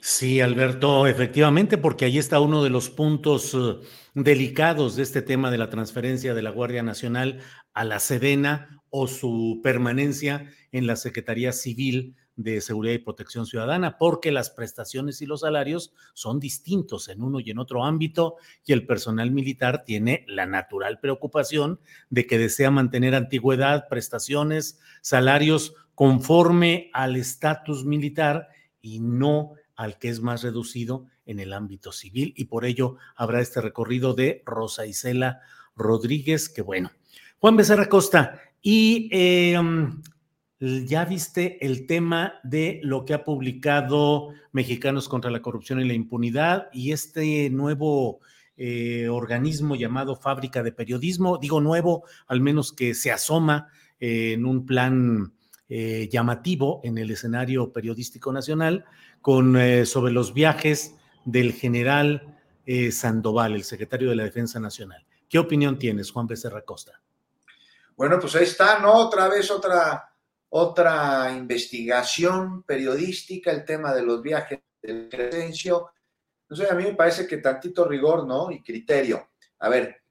Sí, 0.04 0.40
Alberto, 0.40 1.06
efectivamente, 1.06 1.78
porque 1.78 2.06
ahí 2.06 2.18
está 2.18 2.40
uno 2.40 2.64
de 2.64 2.70
los 2.70 2.90
puntos 2.90 3.54
uh, 3.54 3.80
delicados 4.14 4.96
de 4.96 5.04
este 5.04 5.22
tema 5.22 5.48
de 5.52 5.58
la 5.58 5.70
transferencia 5.70 6.34
de 6.34 6.42
la 6.42 6.50
Guardia 6.50 6.82
Nacional 6.82 7.38
a 7.74 7.84
la 7.84 7.98
Sedena 7.98 8.82
o 8.90 9.06
su 9.06 9.60
permanencia 9.62 10.50
en 10.70 10.86
la 10.86 10.96
Secretaría 10.96 11.52
Civil 11.52 12.16
de 12.36 12.60
Seguridad 12.60 12.94
y 12.94 12.98
Protección 12.98 13.46
Ciudadana, 13.46 13.98
porque 13.98 14.32
las 14.32 14.50
prestaciones 14.50 15.20
y 15.20 15.26
los 15.26 15.40
salarios 15.40 15.92
son 16.14 16.40
distintos 16.40 17.08
en 17.08 17.22
uno 17.22 17.40
y 17.40 17.50
en 17.50 17.58
otro 17.58 17.84
ámbito 17.84 18.36
y 18.64 18.72
el 18.72 18.86
personal 18.86 19.30
militar 19.30 19.84
tiene 19.84 20.24
la 20.28 20.46
natural 20.46 20.98
preocupación 21.00 21.80
de 22.10 22.26
que 22.26 22.38
desea 22.38 22.70
mantener 22.70 23.14
antigüedad, 23.14 23.88
prestaciones, 23.88 24.80
salarios 25.02 25.74
conforme 25.94 26.90
al 26.94 27.16
estatus 27.16 27.84
militar 27.84 28.48
y 28.80 29.00
no 29.00 29.52
al 29.76 29.98
que 29.98 30.08
es 30.08 30.20
más 30.20 30.42
reducido 30.42 31.06
en 31.26 31.38
el 31.38 31.52
ámbito 31.52 31.92
civil 31.92 32.34
y 32.36 32.46
por 32.46 32.64
ello 32.64 32.96
habrá 33.14 33.40
este 33.40 33.60
recorrido 33.60 34.14
de 34.14 34.42
Rosa 34.44 34.86
Isela 34.86 35.40
Rodríguez, 35.76 36.48
que 36.48 36.62
bueno. 36.62 36.90
Juan 37.42 37.56
Becerra 37.56 37.88
Costa, 37.88 38.40
y 38.62 39.08
eh, 39.10 39.58
ya 40.60 41.04
viste 41.04 41.58
el 41.66 41.88
tema 41.88 42.34
de 42.44 42.78
lo 42.84 43.04
que 43.04 43.14
ha 43.14 43.24
publicado 43.24 44.28
Mexicanos 44.52 45.08
contra 45.08 45.28
la 45.28 45.42
Corrupción 45.42 45.80
y 45.80 45.84
la 45.84 45.92
Impunidad 45.92 46.68
y 46.72 46.92
este 46.92 47.50
nuevo 47.50 48.20
eh, 48.56 49.08
organismo 49.08 49.74
llamado 49.74 50.14
Fábrica 50.14 50.62
de 50.62 50.70
Periodismo, 50.70 51.36
digo 51.36 51.60
nuevo, 51.60 52.04
al 52.28 52.40
menos 52.40 52.72
que 52.72 52.94
se 52.94 53.10
asoma 53.10 53.66
eh, 53.98 54.34
en 54.34 54.46
un 54.46 54.64
plan 54.64 55.32
eh, 55.68 56.08
llamativo 56.12 56.80
en 56.84 56.96
el 56.96 57.10
escenario 57.10 57.72
periodístico 57.72 58.32
nacional, 58.32 58.84
con, 59.20 59.56
sobre 59.84 60.12
los 60.12 60.32
viajes 60.32 60.94
del 61.24 61.54
general 61.54 62.36
Sandoval, 62.92 63.54
el 63.54 63.64
secretario 63.64 64.10
de 64.10 64.14
la 64.14 64.22
Defensa 64.22 64.60
Nacional. 64.60 65.04
¿Qué 65.28 65.40
opinión 65.40 65.76
tienes, 65.76 66.12
Juan 66.12 66.28
Becerra 66.28 66.62
Costa? 66.62 67.02
Bueno, 67.96 68.18
pues 68.18 68.34
ahí 68.36 68.44
está, 68.44 68.78
¿no? 68.78 68.92
Otra 68.94 69.28
vez 69.28 69.50
otra 69.50 70.08
otra 70.54 71.32
investigación 71.32 72.62
periodística, 72.64 73.50
el 73.50 73.64
tema 73.64 73.94
de 73.94 74.02
los 74.02 74.20
viajes 74.20 74.60
del 74.82 75.08
Crescencio. 75.08 75.92
No 76.46 76.54
sé, 76.54 76.68
a 76.70 76.74
mí 76.74 76.84
me 76.84 76.94
parece 76.94 77.26
que 77.26 77.38
tantito 77.38 77.86
rigor, 77.86 78.26
¿no? 78.26 78.50
Y 78.50 78.62
criterio. 78.62 79.30
A 79.60 79.70
ver, 79.70 80.02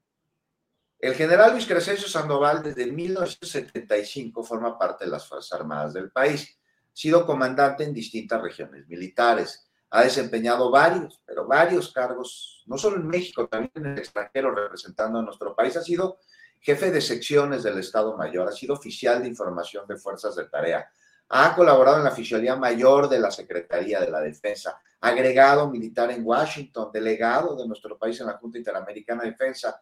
el 0.97 1.13
general 1.13 1.51
Luis 1.51 1.67
Crescencio 1.67 2.07
Sandoval 2.07 2.63
desde 2.63 2.87
1975 2.87 4.43
forma 4.43 4.79
parte 4.79 5.05
de 5.05 5.11
las 5.11 5.27
Fuerzas 5.27 5.59
Armadas 5.59 5.93
del 5.93 6.09
país. 6.09 6.57
Ha 6.85 6.89
sido 6.91 7.23
comandante 7.23 7.83
en 7.83 7.93
distintas 7.93 8.41
regiones 8.41 8.87
militares. 8.87 9.69
Ha 9.91 10.03
desempeñado 10.03 10.71
varios, 10.71 11.21
pero 11.23 11.45
varios 11.45 11.93
cargos, 11.93 12.63
no 12.65 12.79
solo 12.79 12.95
en 12.95 13.07
México, 13.07 13.47
también 13.47 13.71
en 13.75 13.85
el 13.85 13.99
extranjero, 13.99 14.55
representando 14.55 15.19
a 15.19 15.21
nuestro 15.21 15.55
país. 15.55 15.77
Ha 15.77 15.83
sido 15.83 16.17
jefe 16.61 16.91
de 16.91 17.01
secciones 17.01 17.63
del 17.63 17.79
Estado 17.79 18.15
Mayor, 18.15 18.47
ha 18.47 18.51
sido 18.51 18.75
oficial 18.75 19.21
de 19.21 19.27
información 19.27 19.85
de 19.88 19.97
fuerzas 19.97 20.35
de 20.35 20.45
tarea, 20.45 20.89
ha 21.29 21.55
colaborado 21.55 21.97
en 21.97 22.03
la 22.03 22.11
Oficialía 22.11 22.55
Mayor 22.55 23.09
de 23.09 23.19
la 23.19 23.31
Secretaría 23.31 23.99
de 23.99 24.11
la 24.11 24.19
Defensa, 24.19 24.79
agregado 24.99 25.69
militar 25.69 26.11
en 26.11 26.25
Washington, 26.25 26.91
delegado 26.93 27.55
de 27.55 27.67
nuestro 27.67 27.97
país 27.97 28.19
en 28.19 28.27
la 28.27 28.38
Junta 28.38 28.57
Interamericana 28.57 29.23
de 29.23 29.31
Defensa, 29.31 29.81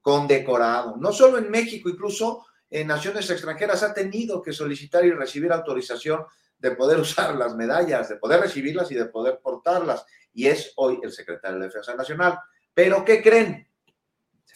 condecorado, 0.00 0.96
no 0.96 1.12
solo 1.12 1.38
en 1.38 1.50
México, 1.50 1.88
incluso 1.88 2.46
en 2.70 2.86
naciones 2.86 3.28
extranjeras 3.30 3.82
ha 3.82 3.94
tenido 3.94 4.42
que 4.42 4.52
solicitar 4.52 5.04
y 5.04 5.12
recibir 5.12 5.52
autorización 5.52 6.24
de 6.58 6.72
poder 6.72 6.98
usar 7.00 7.34
las 7.36 7.54
medallas, 7.54 8.08
de 8.08 8.16
poder 8.16 8.40
recibirlas 8.40 8.90
y 8.90 8.94
de 8.94 9.06
poder 9.06 9.40
portarlas. 9.42 10.04
Y 10.32 10.46
es 10.46 10.72
hoy 10.76 11.00
el 11.02 11.12
secretario 11.12 11.58
de 11.58 11.66
Defensa 11.66 11.94
Nacional. 11.94 12.38
Pero 12.74 13.04
¿qué 13.04 13.22
creen? 13.22 13.67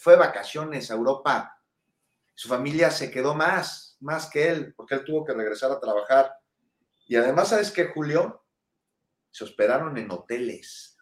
Fue 0.02 0.16
vacaciones 0.16 0.90
a 0.90 0.94
Europa. 0.94 1.56
Su 2.34 2.48
familia 2.48 2.90
se 2.90 3.08
quedó 3.08 3.36
más, 3.36 3.96
más 4.00 4.28
que 4.28 4.48
él, 4.48 4.74
porque 4.74 4.96
él 4.96 5.04
tuvo 5.04 5.24
que 5.24 5.32
regresar 5.32 5.70
a 5.70 5.78
trabajar. 5.78 6.34
Y 7.06 7.14
además, 7.14 7.50
¿sabes 7.50 7.70
qué, 7.70 7.86
Julio? 7.86 8.44
Se 9.30 9.44
hospedaron 9.44 9.96
en 9.96 10.10
hoteles. 10.10 10.98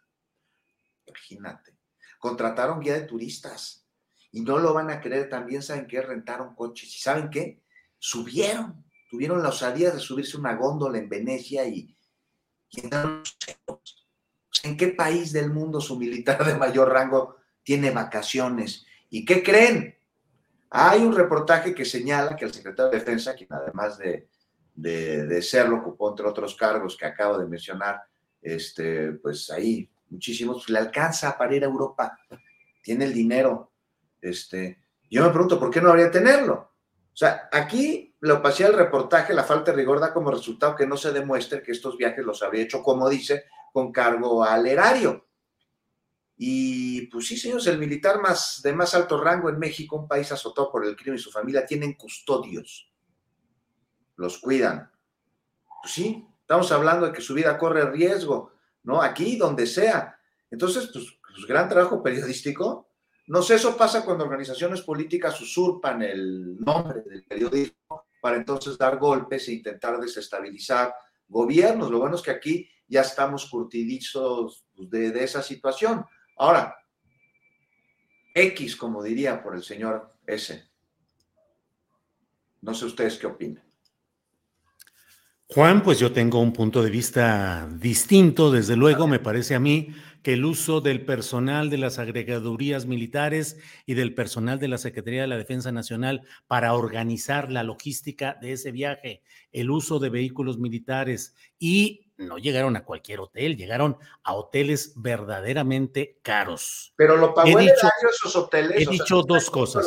Imagínate. 1.06 1.78
Contrataron 2.18 2.80
guía 2.80 2.92
de 2.92 3.06
turistas. 3.06 3.86
Y 4.32 4.42
no 4.42 4.58
lo 4.58 4.74
van 4.74 4.90
a 4.90 5.00
creer 5.00 5.30
también, 5.30 5.62
¿saben 5.62 5.86
qué? 5.86 6.02
Rentaron 6.02 6.54
coches. 6.54 6.94
¿Y 6.94 7.00
saben 7.00 7.30
qué? 7.30 7.62
Subieron. 7.98 8.84
Tuvieron 9.08 9.42
la 9.42 9.48
osadía 9.48 9.92
de 9.92 9.98
subirse 9.98 10.36
una 10.36 10.56
góndola 10.56 10.98
en 10.98 11.08
Venecia 11.08 11.64
y, 11.64 11.96
y 12.68 12.82
¿En 14.62 14.76
qué 14.76 14.88
país 14.88 15.32
del 15.32 15.50
mundo 15.50 15.80
su 15.80 15.98
militar 15.98 16.44
de 16.44 16.54
mayor 16.54 16.90
rango 16.90 17.36
tiene 17.62 17.90
vacaciones? 17.92 18.84
¿Y 19.10 19.24
qué 19.24 19.42
creen? 19.42 19.96
Hay 20.70 21.00
un 21.00 21.14
reportaje 21.14 21.74
que 21.74 21.84
señala 21.84 22.36
que 22.36 22.44
el 22.44 22.54
secretario 22.54 22.92
de 22.92 22.98
Defensa, 22.98 23.34
quien 23.34 23.52
además 23.52 23.98
de, 23.98 24.28
de, 24.74 25.42
serlo, 25.42 25.78
ocupó 25.78 26.10
entre 26.10 26.26
otros 26.26 26.54
cargos 26.54 26.96
que 26.96 27.06
acabo 27.06 27.36
de 27.36 27.46
mencionar, 27.46 28.02
este, 28.40 29.12
pues 29.12 29.50
ahí 29.50 29.90
muchísimos, 30.08 30.68
le 30.68 30.78
alcanza 30.78 31.36
para 31.36 31.54
ir 31.54 31.64
a 31.64 31.68
Europa, 31.68 32.18
tiene 32.82 33.04
el 33.04 33.12
dinero. 33.12 33.72
Este, 34.20 34.78
yo 35.10 35.24
me 35.24 35.30
pregunto, 35.30 35.58
¿por 35.58 35.70
qué 35.70 35.80
no 35.80 35.90
habría 35.90 36.10
tenerlo? 36.10 36.54
O 37.12 37.16
sea, 37.16 37.48
aquí 37.52 38.14
la 38.20 38.34
opacidad 38.34 38.68
del 38.68 38.78
reportaje, 38.78 39.34
la 39.34 39.44
falta 39.44 39.72
de 39.72 39.76
rigor 39.76 39.98
da 39.98 40.12
como 40.12 40.30
resultado 40.30 40.76
que 40.76 40.86
no 40.86 40.96
se 40.96 41.12
demuestre 41.12 41.62
que 41.62 41.72
estos 41.72 41.96
viajes 41.96 42.24
los 42.24 42.42
habría 42.42 42.62
hecho, 42.62 42.82
como 42.82 43.08
dice, 43.08 43.44
con 43.72 43.92
cargo 43.92 44.44
al 44.44 44.66
erario. 44.66 45.26
Y 46.42 47.02
pues 47.08 47.26
sí, 47.26 47.36
señores, 47.36 47.66
el 47.66 47.76
militar 47.76 48.18
más 48.18 48.62
de 48.64 48.72
más 48.72 48.94
alto 48.94 49.22
rango 49.22 49.50
en 49.50 49.58
México, 49.58 49.96
un 49.96 50.08
país 50.08 50.32
azotado 50.32 50.72
por 50.72 50.86
el 50.86 50.96
crimen 50.96 51.16
y 51.16 51.22
su 51.22 51.30
familia, 51.30 51.66
tienen 51.66 51.92
custodios. 51.92 52.90
Los 54.16 54.38
cuidan. 54.38 54.90
Pues 55.82 55.92
sí, 55.92 56.26
estamos 56.40 56.72
hablando 56.72 57.04
de 57.04 57.12
que 57.12 57.20
su 57.20 57.34
vida 57.34 57.58
corre 57.58 57.90
riesgo, 57.90 58.54
¿no? 58.84 59.02
Aquí, 59.02 59.36
donde 59.36 59.66
sea. 59.66 60.18
Entonces, 60.50 60.88
pues, 60.90 61.18
pues 61.34 61.46
gran 61.46 61.68
trabajo 61.68 62.02
periodístico. 62.02 62.88
No 63.26 63.42
sé, 63.42 63.56
eso 63.56 63.76
pasa 63.76 64.02
cuando 64.02 64.24
organizaciones 64.24 64.80
políticas 64.80 65.38
usurpan 65.42 66.00
el 66.00 66.58
nombre 66.58 67.02
del 67.02 67.22
periodismo 67.24 68.06
para 68.22 68.38
entonces 68.38 68.78
dar 68.78 68.96
golpes 68.96 69.46
e 69.48 69.52
intentar 69.52 70.00
desestabilizar 70.00 70.94
gobiernos. 71.28 71.90
Lo 71.90 71.98
bueno 71.98 72.16
es 72.16 72.22
que 72.22 72.30
aquí 72.30 72.66
ya 72.88 73.02
estamos 73.02 73.44
curtidizos 73.44 74.64
de, 74.74 75.10
de 75.10 75.22
esa 75.22 75.42
situación. 75.42 76.06
Ahora, 76.40 76.74
X, 78.32 78.74
como 78.74 79.02
diría 79.02 79.42
por 79.42 79.54
el 79.54 79.62
señor 79.62 80.16
S. 80.26 80.64
No 82.62 82.72
sé 82.72 82.86
ustedes 82.86 83.18
qué 83.18 83.26
opinan. 83.26 83.62
Juan, 85.48 85.82
pues 85.82 85.98
yo 85.98 86.12
tengo 86.12 86.40
un 86.40 86.54
punto 86.54 86.82
de 86.82 86.88
vista 86.88 87.68
distinto, 87.70 88.50
desde 88.50 88.74
luego, 88.74 89.06
me 89.06 89.18
parece 89.18 89.54
a 89.54 89.60
mí 89.60 89.88
que 90.22 90.32
el 90.32 90.46
uso 90.46 90.80
del 90.80 91.04
personal 91.04 91.68
de 91.68 91.76
las 91.76 91.98
agregadurías 91.98 92.86
militares 92.86 93.58
y 93.84 93.92
del 93.92 94.14
personal 94.14 94.58
de 94.58 94.68
la 94.68 94.78
Secretaría 94.78 95.22
de 95.22 95.28
la 95.28 95.36
Defensa 95.36 95.72
Nacional 95.72 96.22
para 96.46 96.72
organizar 96.72 97.52
la 97.52 97.64
logística 97.64 98.38
de 98.40 98.52
ese 98.52 98.72
viaje, 98.72 99.22
el 99.52 99.70
uso 99.70 99.98
de 99.98 100.08
vehículos 100.08 100.58
militares 100.58 101.34
y 101.58 102.09
no 102.20 102.38
llegaron 102.38 102.76
a 102.76 102.84
cualquier 102.84 103.20
hotel, 103.20 103.56
llegaron 103.56 103.96
a 104.22 104.34
hoteles 104.34 104.92
verdaderamente 104.96 106.18
caros. 106.22 106.92
Pero 106.96 107.16
lo 107.16 107.34
pagó 107.34 107.58
el 107.58 107.68
erario 107.68 108.08
esos 108.10 108.36
hoteles. 108.36 108.86
He 108.86 108.90
dicho 108.90 109.22
dos 109.22 109.50
cosas. 109.50 109.86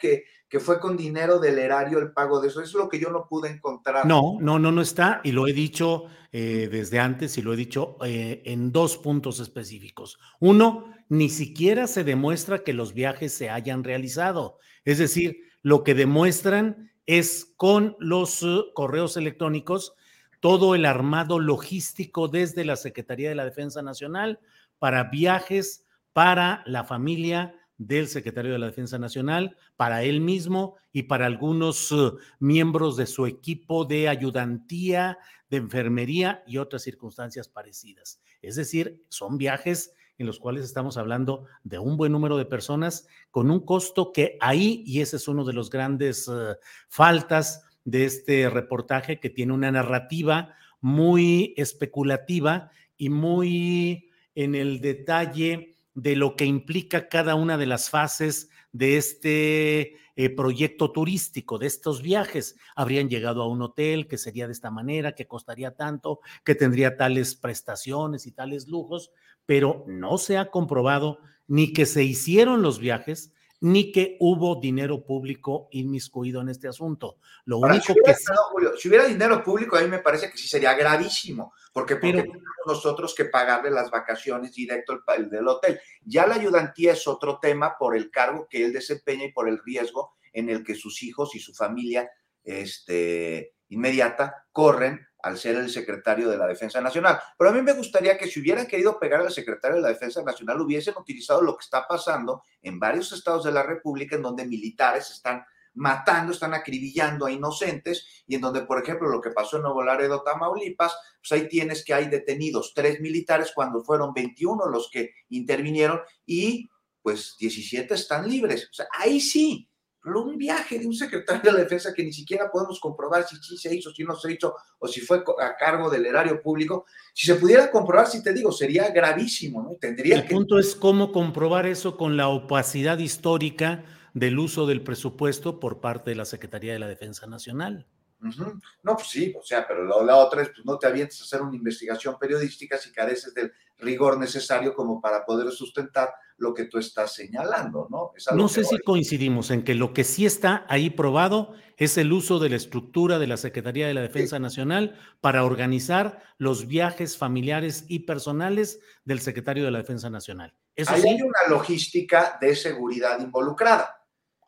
Que, 0.00 0.24
que 0.48 0.60
fue 0.60 0.80
con 0.80 0.96
dinero 0.96 1.38
del 1.38 1.58
erario 1.58 1.98
el 1.98 2.12
pago 2.12 2.40
de 2.40 2.48
eso. 2.48 2.60
Eso 2.60 2.78
es 2.78 2.84
lo 2.84 2.88
que 2.88 2.98
yo 2.98 3.10
no 3.10 3.26
pude 3.28 3.50
encontrar. 3.50 4.06
No, 4.06 4.36
no, 4.40 4.58
no, 4.58 4.72
no 4.72 4.82
está. 4.82 5.20
Y 5.24 5.32
lo 5.32 5.46
he 5.46 5.52
dicho 5.52 6.04
eh, 6.32 6.68
desde 6.70 6.98
antes 6.98 7.38
y 7.38 7.42
lo 7.42 7.52
he 7.52 7.56
dicho 7.56 7.96
eh, 8.04 8.42
en 8.44 8.72
dos 8.72 8.96
puntos 8.98 9.40
específicos. 9.40 10.18
Uno, 10.40 10.92
ni 11.08 11.28
siquiera 11.30 11.86
se 11.86 12.04
demuestra 12.04 12.64
que 12.64 12.72
los 12.72 12.92
viajes 12.92 13.32
se 13.32 13.50
hayan 13.50 13.84
realizado. 13.84 14.58
Es 14.84 14.98
decir, 14.98 15.38
lo 15.62 15.84
que 15.84 15.94
demuestran 15.94 16.92
es 17.06 17.54
con 17.56 17.96
los 17.98 18.42
uh, 18.42 18.66
correos 18.74 19.16
electrónicos 19.16 19.94
todo 20.40 20.74
el 20.74 20.84
armado 20.84 21.38
logístico 21.38 22.28
desde 22.28 22.64
la 22.64 22.76
Secretaría 22.76 23.28
de 23.28 23.34
la 23.34 23.44
Defensa 23.44 23.82
Nacional 23.82 24.40
para 24.78 25.04
viajes 25.04 25.84
para 26.12 26.62
la 26.66 26.84
familia 26.84 27.54
del 27.76 28.08
secretario 28.08 28.52
de 28.52 28.58
la 28.58 28.66
Defensa 28.66 28.98
Nacional, 28.98 29.56
para 29.76 30.02
él 30.02 30.20
mismo 30.20 30.76
y 30.92 31.04
para 31.04 31.26
algunos 31.26 31.92
uh, 31.92 32.18
miembros 32.40 32.96
de 32.96 33.06
su 33.06 33.26
equipo 33.26 33.84
de 33.84 34.08
ayudantía, 34.08 35.18
de 35.48 35.58
enfermería 35.58 36.42
y 36.46 36.58
otras 36.58 36.82
circunstancias 36.82 37.48
parecidas. 37.48 38.20
Es 38.42 38.56
decir, 38.56 39.04
son 39.08 39.38
viajes 39.38 39.94
en 40.18 40.26
los 40.26 40.40
cuales 40.40 40.64
estamos 40.64 40.96
hablando 40.96 41.46
de 41.62 41.78
un 41.78 41.96
buen 41.96 42.10
número 42.10 42.36
de 42.36 42.46
personas 42.46 43.06
con 43.30 43.48
un 43.48 43.64
costo 43.64 44.12
que 44.12 44.36
ahí, 44.40 44.82
y 44.84 45.00
ese 45.00 45.16
es 45.16 45.28
uno 45.28 45.44
de 45.44 45.52
los 45.52 45.70
grandes 45.70 46.26
uh, 46.26 46.56
faltas 46.88 47.62
de 47.90 48.04
este 48.04 48.50
reportaje 48.50 49.18
que 49.18 49.30
tiene 49.30 49.54
una 49.54 49.72
narrativa 49.72 50.54
muy 50.80 51.54
especulativa 51.56 52.70
y 52.98 53.08
muy 53.08 54.10
en 54.34 54.54
el 54.54 54.80
detalle 54.80 55.74
de 55.94 56.14
lo 56.14 56.36
que 56.36 56.44
implica 56.44 57.08
cada 57.08 57.34
una 57.34 57.56
de 57.56 57.66
las 57.66 57.88
fases 57.88 58.50
de 58.72 58.98
este 58.98 59.96
eh, 60.16 60.30
proyecto 60.30 60.92
turístico, 60.92 61.58
de 61.58 61.66
estos 61.66 62.02
viajes. 62.02 62.56
Habrían 62.76 63.08
llegado 63.08 63.42
a 63.42 63.48
un 63.48 63.62
hotel 63.62 64.06
que 64.06 64.18
sería 64.18 64.46
de 64.46 64.52
esta 64.52 64.70
manera, 64.70 65.14
que 65.14 65.26
costaría 65.26 65.74
tanto, 65.74 66.20
que 66.44 66.54
tendría 66.54 66.96
tales 66.96 67.36
prestaciones 67.36 68.26
y 68.26 68.32
tales 68.32 68.68
lujos, 68.68 69.10
pero 69.46 69.84
no 69.88 70.18
se 70.18 70.36
ha 70.36 70.50
comprobado 70.50 71.20
ni 71.46 71.72
que 71.72 71.86
se 71.86 72.04
hicieron 72.04 72.60
los 72.60 72.78
viajes, 72.78 73.32
ni 73.60 73.90
que 73.90 74.16
hubo 74.20 74.60
dinero 74.60 75.04
público 75.04 75.68
inmiscuido 75.72 76.40
en 76.40 76.48
este 76.48 76.68
asunto. 76.68 77.18
Lo 77.44 77.58
único 77.58 77.86
si 77.86 77.92
hubiera, 77.92 78.14
que 78.14 78.24
Julio, 78.50 78.76
si 78.76 78.88
hubiera 78.88 79.06
dinero 79.06 79.42
público, 79.42 79.76
a 79.76 79.80
mí 79.80 79.88
me 79.88 79.98
parece 79.98 80.30
que 80.30 80.38
sí 80.38 80.48
sería 80.48 80.74
gravísimo, 80.74 81.52
porque, 81.72 81.96
porque 81.96 82.22
tenemos 82.22 82.42
nosotros 82.66 83.14
que 83.14 83.24
pagarle 83.24 83.70
las 83.70 83.90
vacaciones 83.90 84.52
directo 84.52 85.00
al 85.06 85.28
del 85.28 85.48
hotel. 85.48 85.80
Ya 86.04 86.26
la 86.26 86.36
ayudantía 86.36 86.92
es 86.92 87.06
otro 87.08 87.38
tema 87.40 87.76
por 87.78 87.96
el 87.96 88.10
cargo 88.10 88.46
que 88.48 88.64
él 88.64 88.72
desempeña 88.72 89.24
y 89.24 89.32
por 89.32 89.48
el 89.48 89.58
riesgo 89.64 90.14
en 90.32 90.50
el 90.50 90.62
que 90.62 90.74
sus 90.74 91.02
hijos 91.02 91.34
y 91.34 91.40
su 91.40 91.52
familia 91.54 92.08
este, 92.44 93.54
inmediata 93.68 94.46
corren 94.52 95.07
al 95.22 95.36
ser 95.36 95.56
el 95.56 95.70
secretario 95.70 96.28
de 96.28 96.36
la 96.36 96.46
Defensa 96.46 96.80
Nacional. 96.80 97.18
Pero 97.36 97.50
a 97.50 97.52
mí 97.52 97.62
me 97.62 97.72
gustaría 97.72 98.16
que 98.16 98.28
si 98.28 98.40
hubieran 98.40 98.66
querido 98.66 98.98
pegar 98.98 99.20
al 99.20 99.32
secretario 99.32 99.76
de 99.76 99.82
la 99.82 99.88
Defensa 99.88 100.22
Nacional, 100.22 100.60
hubiesen 100.60 100.94
utilizado 100.96 101.42
lo 101.42 101.56
que 101.56 101.64
está 101.64 101.86
pasando 101.86 102.42
en 102.62 102.78
varios 102.78 103.12
estados 103.12 103.44
de 103.44 103.52
la 103.52 103.62
República, 103.62 104.16
en 104.16 104.22
donde 104.22 104.46
militares 104.46 105.10
están 105.10 105.44
matando, 105.74 106.32
están 106.32 106.54
acribillando 106.54 107.26
a 107.26 107.32
inocentes, 107.32 108.24
y 108.26 108.34
en 108.34 108.40
donde, 108.40 108.62
por 108.62 108.82
ejemplo, 108.82 109.08
lo 109.08 109.20
que 109.20 109.30
pasó 109.30 109.56
en 109.56 109.62
Nuevo 109.62 109.82
Laredo, 109.82 110.22
Tamaulipas, 110.22 110.96
pues 111.20 111.32
ahí 111.32 111.48
tienes 111.48 111.84
que 111.84 111.94
hay 111.94 112.08
detenidos 112.08 112.72
tres 112.74 113.00
militares 113.00 113.52
cuando 113.54 113.82
fueron 113.82 114.12
21 114.12 114.66
los 114.66 114.90
que 114.90 115.12
intervinieron 115.30 116.00
y 116.26 116.68
pues 117.02 117.36
17 117.38 117.94
están 117.94 118.28
libres. 118.28 118.68
O 118.70 118.74
sea, 118.74 118.86
ahí 118.92 119.20
sí, 119.20 119.67
pero 120.08 120.22
un 120.22 120.38
viaje 120.38 120.78
de 120.78 120.86
un 120.86 120.94
secretario 120.94 121.42
de 121.42 121.52
la 121.52 121.64
defensa 121.64 121.92
que 121.94 122.02
ni 122.02 122.12
siquiera 122.12 122.50
podemos 122.50 122.80
comprobar 122.80 123.26
si 123.28 123.36
sí 123.36 123.56
se 123.56 123.74
hizo, 123.74 123.92
si 123.92 124.04
no 124.04 124.16
se 124.16 124.32
hizo, 124.32 124.54
o 124.78 124.88
si 124.88 125.00
fue 125.00 125.22
a 125.40 125.56
cargo 125.56 125.90
del 125.90 126.06
erario 126.06 126.40
público, 126.40 126.86
si 127.12 127.26
se 127.26 127.34
pudiera 127.34 127.70
comprobar, 127.70 128.06
si 128.06 128.22
te 128.22 128.32
digo, 128.32 128.50
sería 128.50 128.90
gravísimo, 128.90 129.62
¿no? 129.62 129.76
Tendría 129.80 130.16
El 130.16 130.24
punto 130.24 130.58
es 130.58 130.74
cómo 130.74 131.12
comprobar 131.12 131.66
eso 131.66 131.96
con 131.96 132.16
la 132.16 132.28
opacidad 132.28 132.98
histórica 132.98 133.84
del 134.14 134.38
uso 134.38 134.66
del 134.66 134.82
presupuesto 134.82 135.60
por 135.60 135.80
parte 135.80 136.10
de 136.10 136.16
la 136.16 136.24
Secretaría 136.24 136.72
de 136.72 136.78
la 136.78 136.88
Defensa 136.88 137.26
Nacional. 137.26 137.86
No, 138.20 138.96
pues 138.96 139.08
sí, 139.08 139.34
o 139.38 139.42
sea, 139.42 139.66
pero 139.66 139.84
la, 139.84 140.02
la, 140.02 140.16
otra 140.16 140.42
es, 140.42 140.48
pues 140.48 140.64
no 140.64 140.78
te 140.78 140.86
avientes 140.86 141.20
a 141.20 141.24
hacer 141.24 141.42
una 141.42 141.56
investigación 141.56 142.16
periodística 142.18 142.76
si 142.76 142.92
careces 142.92 143.32
del 143.32 143.52
rigor 143.78 144.18
necesario 144.18 144.74
como 144.74 145.00
para 145.00 145.24
poder 145.24 145.50
sustentar 145.52 146.12
lo 146.38 146.54
que 146.54 146.64
tú 146.64 146.78
estás 146.78 147.14
señalando, 147.14 147.88
¿no? 147.90 148.12
no 148.34 148.48
sé 148.48 148.64
si 148.64 148.78
coincidimos 148.78 149.50
en 149.50 149.62
que 149.62 149.74
lo 149.74 149.92
que 149.92 150.04
sí 150.04 150.24
está 150.24 150.64
ahí 150.68 150.88
probado 150.88 151.54
es 151.76 151.98
el 151.98 152.12
uso 152.12 152.38
de 152.38 152.48
la 152.48 152.56
estructura 152.56 153.18
de 153.18 153.26
la 153.26 153.36
Secretaría 153.36 153.88
de 153.88 153.94
la 153.94 154.02
Defensa 154.02 154.36
sí. 154.36 154.42
Nacional 154.42 154.96
para 155.20 155.44
organizar 155.44 156.22
los 156.38 156.68
viajes 156.68 157.16
familiares 157.16 157.84
y 157.88 158.00
personales 158.00 158.80
del 159.04 159.20
secretario 159.20 159.64
de 159.64 159.72
la 159.72 159.78
Defensa 159.78 160.10
Nacional. 160.10 160.54
Eso 160.76 160.92
ahí 160.92 161.02
sí, 161.02 161.08
hay 161.08 161.22
una 161.22 161.48
logística 161.48 162.38
de 162.40 162.54
seguridad 162.54 163.18
involucrada 163.18 163.97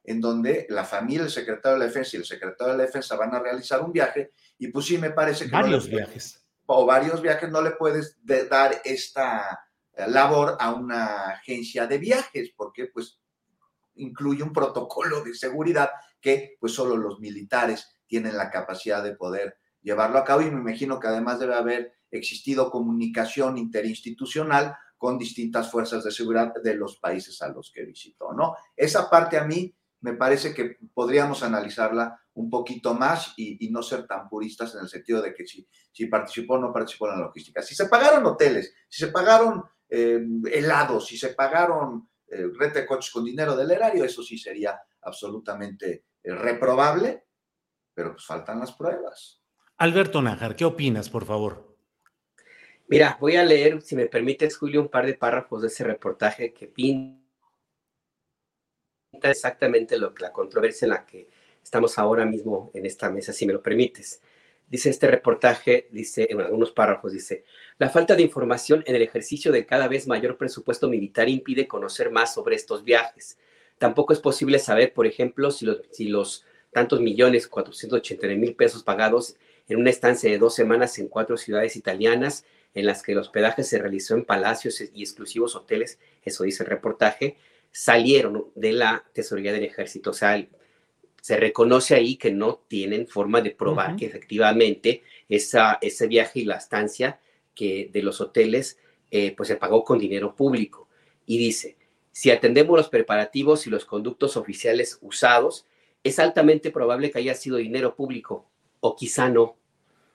en 0.04 0.20
donde 0.20 0.66
la 0.70 0.84
familia, 0.84 1.24
el 1.24 1.30
secretario 1.30 1.78
de 1.78 1.80
la 1.80 1.86
defensa 1.86 2.16
y 2.16 2.20
el 2.20 2.24
secretario 2.24 2.72
de 2.72 2.78
la 2.78 2.84
defensa 2.86 3.16
van 3.16 3.34
a 3.34 3.38
realizar 3.38 3.82
un 3.82 3.92
viaje 3.92 4.32
y 4.58 4.68
pues 4.68 4.86
sí 4.86 4.98
me 4.98 5.10
parece 5.10 5.44
que... 5.44 5.50
Varios 5.50 5.88
no 5.88 5.96
viajes. 5.96 6.44
O 6.66 6.86
varios 6.86 7.20
viajes 7.20 7.50
no 7.50 7.60
le 7.62 7.72
puedes 7.72 8.16
de, 8.24 8.46
dar 8.46 8.80
esta 8.84 9.60
labor 10.08 10.56
a 10.58 10.72
una 10.72 11.30
agencia 11.30 11.86
de 11.86 11.98
viajes 11.98 12.52
porque 12.56 12.86
pues 12.86 13.20
incluye 13.96 14.42
un 14.42 14.52
protocolo 14.52 15.22
de 15.22 15.34
seguridad 15.34 15.90
que 16.20 16.56
pues 16.60 16.72
solo 16.72 16.96
los 16.96 17.20
militares 17.20 18.00
tienen 18.06 18.36
la 18.36 18.50
capacidad 18.50 19.02
de 19.02 19.14
poder 19.14 19.58
llevarlo 19.82 20.18
a 20.18 20.24
cabo 20.24 20.42
y 20.42 20.50
me 20.50 20.60
imagino 20.60 20.98
que 20.98 21.08
además 21.08 21.38
debe 21.38 21.54
haber 21.54 21.92
existido 22.10 22.70
comunicación 22.70 23.56
interinstitucional 23.58 24.76
con 24.96 25.16
distintas 25.16 25.70
fuerzas 25.70 26.04
de 26.04 26.10
seguridad 26.10 26.52
de 26.62 26.74
los 26.74 26.98
países 26.98 27.40
a 27.40 27.48
los 27.48 27.72
que 27.72 27.84
visitó, 27.84 28.32
¿no? 28.32 28.54
Esa 28.76 29.08
parte 29.08 29.38
a 29.38 29.44
mí 29.44 29.74
me 30.00 30.14
parece 30.14 30.54
que 30.54 30.78
podríamos 30.94 31.42
analizarla 31.42 32.20
un 32.34 32.48
poquito 32.48 32.94
más 32.94 33.34
y, 33.36 33.66
y, 33.66 33.70
no 33.70 33.82
ser 33.82 34.06
tan 34.06 34.28
puristas 34.28 34.74
en 34.74 34.82
el 34.82 34.88
sentido 34.88 35.20
de 35.20 35.34
que 35.34 35.46
si, 35.46 35.66
si 35.92 36.06
participó 36.06 36.54
o 36.54 36.58
no 36.58 36.72
participó 36.72 37.08
en 37.08 37.18
la 37.18 37.26
logística. 37.26 37.60
Si 37.62 37.74
se 37.74 37.86
pagaron 37.86 38.24
hoteles, 38.24 38.72
si 38.88 39.04
se 39.04 39.12
pagaron 39.12 39.62
eh, 39.88 40.24
helados, 40.52 41.06
si 41.06 41.18
se 41.18 41.30
pagaron 41.30 42.08
eh, 42.28 42.46
red 42.56 42.72
de 42.72 42.86
coches 42.86 43.10
con 43.10 43.24
dinero 43.24 43.56
del 43.56 43.72
erario, 43.72 44.04
eso 44.04 44.22
sí 44.22 44.38
sería 44.38 44.80
absolutamente 45.02 46.04
eh, 46.22 46.34
reprobable, 46.34 47.26
pero 47.92 48.12
pues 48.12 48.24
faltan 48.24 48.60
las 48.60 48.72
pruebas. 48.72 49.42
Alberto 49.78 50.22
Nájar, 50.22 50.56
¿qué 50.56 50.64
opinas, 50.64 51.10
por 51.10 51.24
favor? 51.24 51.76
Mira, 52.86 53.18
voy 53.20 53.36
a 53.36 53.44
leer, 53.44 53.82
si 53.82 53.96
me 53.96 54.06
permites, 54.06 54.56
Julio, 54.56 54.80
un 54.80 54.88
par 54.88 55.06
de 55.06 55.14
párrafos 55.14 55.62
de 55.62 55.68
ese 55.68 55.84
reportaje 55.84 56.52
que 56.52 56.66
pinta 56.66 57.19
exactamente 59.12 59.98
lo 59.98 60.14
la 60.18 60.32
controversia 60.32 60.86
en 60.86 60.90
la 60.90 61.06
que 61.06 61.28
estamos 61.62 61.98
ahora 61.98 62.24
mismo 62.24 62.70
en 62.74 62.86
esta 62.86 63.10
mesa, 63.10 63.32
si 63.32 63.46
me 63.46 63.52
lo 63.52 63.62
permites. 63.62 64.20
Dice 64.68 64.88
este 64.90 65.08
reportaje, 65.08 65.88
dice 65.90 66.28
en 66.30 66.40
algunos 66.40 66.70
párrafos, 66.70 67.12
dice, 67.12 67.44
la 67.78 67.90
falta 67.90 68.14
de 68.14 68.22
información 68.22 68.84
en 68.86 68.94
el 68.94 69.02
ejercicio 69.02 69.50
de 69.50 69.66
cada 69.66 69.88
vez 69.88 70.06
mayor 70.06 70.36
presupuesto 70.36 70.88
militar 70.88 71.28
impide 71.28 71.66
conocer 71.66 72.10
más 72.10 72.34
sobre 72.34 72.54
estos 72.54 72.84
viajes. 72.84 73.36
Tampoco 73.78 74.12
es 74.12 74.20
posible 74.20 74.58
saber, 74.58 74.92
por 74.92 75.06
ejemplo, 75.06 75.50
si 75.50 75.66
los, 75.66 75.82
si 75.90 76.04
los 76.04 76.44
tantos 76.72 77.00
millones, 77.00 77.48
489 77.48 78.40
mil 78.40 78.54
pesos 78.54 78.84
pagados 78.84 79.36
en 79.68 79.78
una 79.78 79.90
estancia 79.90 80.30
de 80.30 80.38
dos 80.38 80.54
semanas 80.54 80.98
en 80.98 81.08
cuatro 81.08 81.36
ciudades 81.36 81.74
italianas, 81.74 82.44
en 82.74 82.86
las 82.86 83.02
que 83.02 83.12
el 83.12 83.18
hospedaje 83.18 83.64
se 83.64 83.78
realizó 83.78 84.14
en 84.14 84.24
palacios 84.24 84.80
y 84.80 85.02
exclusivos 85.02 85.56
hoteles, 85.56 85.98
eso 86.22 86.44
dice 86.44 86.62
el 86.62 86.68
reportaje, 86.68 87.36
salieron 87.70 88.46
de 88.54 88.72
la 88.72 89.04
tesorería 89.12 89.52
del 89.52 89.64
ejército. 89.64 90.10
O 90.10 90.14
sea, 90.14 90.46
se 91.20 91.36
reconoce 91.36 91.94
ahí 91.94 92.16
que 92.16 92.30
no 92.30 92.62
tienen 92.68 93.06
forma 93.06 93.40
de 93.40 93.50
probar 93.50 93.90
uh 93.90 93.94
-huh. 93.94 93.98
que 93.98 94.06
efectivamente 94.06 95.02
esa, 95.28 95.78
ese 95.80 96.06
viaje 96.06 96.40
y 96.40 96.44
la 96.44 96.56
estancia 96.56 97.20
que 97.54 97.90
de 97.92 98.02
los 98.02 98.20
hoteles 98.20 98.78
eh, 99.10 99.34
pues 99.36 99.48
se 99.48 99.56
pagó 99.56 99.84
con 99.84 99.98
dinero 99.98 100.34
público. 100.34 100.88
Y 101.26 101.38
dice, 101.38 101.76
si 102.12 102.30
atendemos 102.30 102.76
los 102.76 102.88
preparativos 102.88 103.66
y 103.66 103.70
los 103.70 103.84
conductos 103.84 104.36
oficiales 104.36 104.98
usados, 105.02 105.66
es 106.02 106.18
altamente 106.18 106.70
probable 106.70 107.10
que 107.10 107.18
haya 107.18 107.34
sido 107.34 107.56
dinero 107.58 107.94
público 107.94 108.46
o 108.80 108.96
quizá 108.96 109.28
no. 109.28 109.56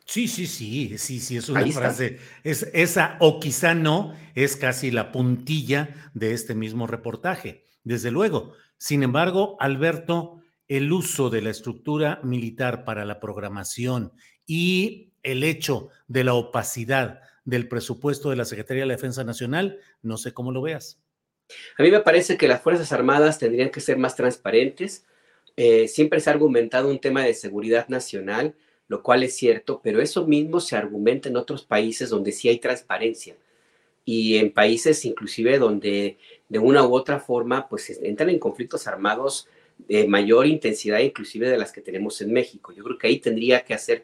Sí, 0.06 0.28
sí, 0.28 0.46
sí, 0.46 0.98
sí, 1.00 1.20
sí, 1.20 1.38
es 1.38 1.50
una 1.50 1.62
Ahí 1.62 1.72
frase. 1.72 2.20
Es, 2.44 2.70
esa 2.74 3.18
o 3.20 3.40
quizá 3.40 3.74
no 3.74 4.16
es 4.36 4.56
casi 4.56 4.92
la 4.92 5.12
puntilla 5.12 5.96
de 6.14 6.34
este 6.34 6.54
mismo 6.54 6.86
reportaje, 6.86 7.66
desde 7.84 8.12
luego. 8.12 8.54
Sin 8.78 9.02
embargo, 9.02 9.58
Alberto, 9.60 10.42
el 10.68 10.92
uso 10.94 11.32
de 11.32 11.42
la 11.42 11.50
estructura 11.50 12.20
militar 12.24 12.86
para 12.86 13.04
la 13.04 13.20
programación 13.20 14.14
y 14.46 15.14
el 15.24 15.44
hecho 15.44 15.90
de 16.08 16.24
la 16.24 16.36
opacidad 16.36 17.22
del 17.44 17.68
presupuesto 17.68 18.30
de 18.30 18.36
la 18.36 18.46
Secretaría 18.46 18.84
de 18.84 18.88
la 18.88 18.96
Defensa 18.96 19.24
Nacional, 19.24 19.80
no 20.04 20.18
sé 20.18 20.34
cómo 20.34 20.52
lo 20.52 20.62
veas. 20.62 21.02
A 21.78 21.84
mí 21.84 21.90
me 21.90 22.02
parece 22.02 22.38
que 22.38 22.48
las 22.48 22.62
Fuerzas 22.62 22.92
Armadas 22.92 23.40
tendrían 23.40 23.70
que 23.72 23.82
ser 23.82 23.98
más 23.98 24.16
transparentes. 24.16 25.06
Eh, 25.56 25.88
siempre 25.88 26.20
se 26.20 26.30
ha 26.30 26.34
argumentado 26.34 26.90
un 26.90 27.00
tema 27.00 27.24
de 27.24 27.34
seguridad 27.34 27.88
nacional 27.88 28.56
lo 28.88 29.02
cual 29.02 29.24
es 29.24 29.36
cierto, 29.36 29.82
pero 29.84 30.02
eso 30.02 30.26
mismo 30.28 30.60
se 30.60 30.76
argumenta 30.76 31.30
en 31.30 31.38
otros 31.38 31.64
países 31.64 32.10
donde 32.10 32.32
sí 32.32 32.50
hay 32.50 32.60
transparencia 32.60 33.36
y 34.06 34.38
en 34.38 34.52
países 34.52 35.04
inclusive 35.06 35.58
donde 35.58 36.18
de 36.48 36.60
una 36.60 36.88
u 36.88 36.94
otra 36.94 37.20
forma 37.20 37.68
pues 37.68 37.90
entran 38.04 38.30
en 38.30 38.40
conflictos 38.40 38.86
armados 38.88 39.48
de 39.78 40.08
mayor 40.08 40.46
intensidad 40.46 41.00
inclusive 41.00 41.50
de 41.50 41.58
las 41.58 41.72
que 41.72 41.82
tenemos 41.82 42.22
en 42.22 42.32
México. 42.32 42.72
Yo 42.72 42.84
creo 42.84 42.98
que 42.98 43.08
ahí 43.08 43.20
tendría 43.20 43.66
que 43.66 43.74
hacer, 43.74 44.04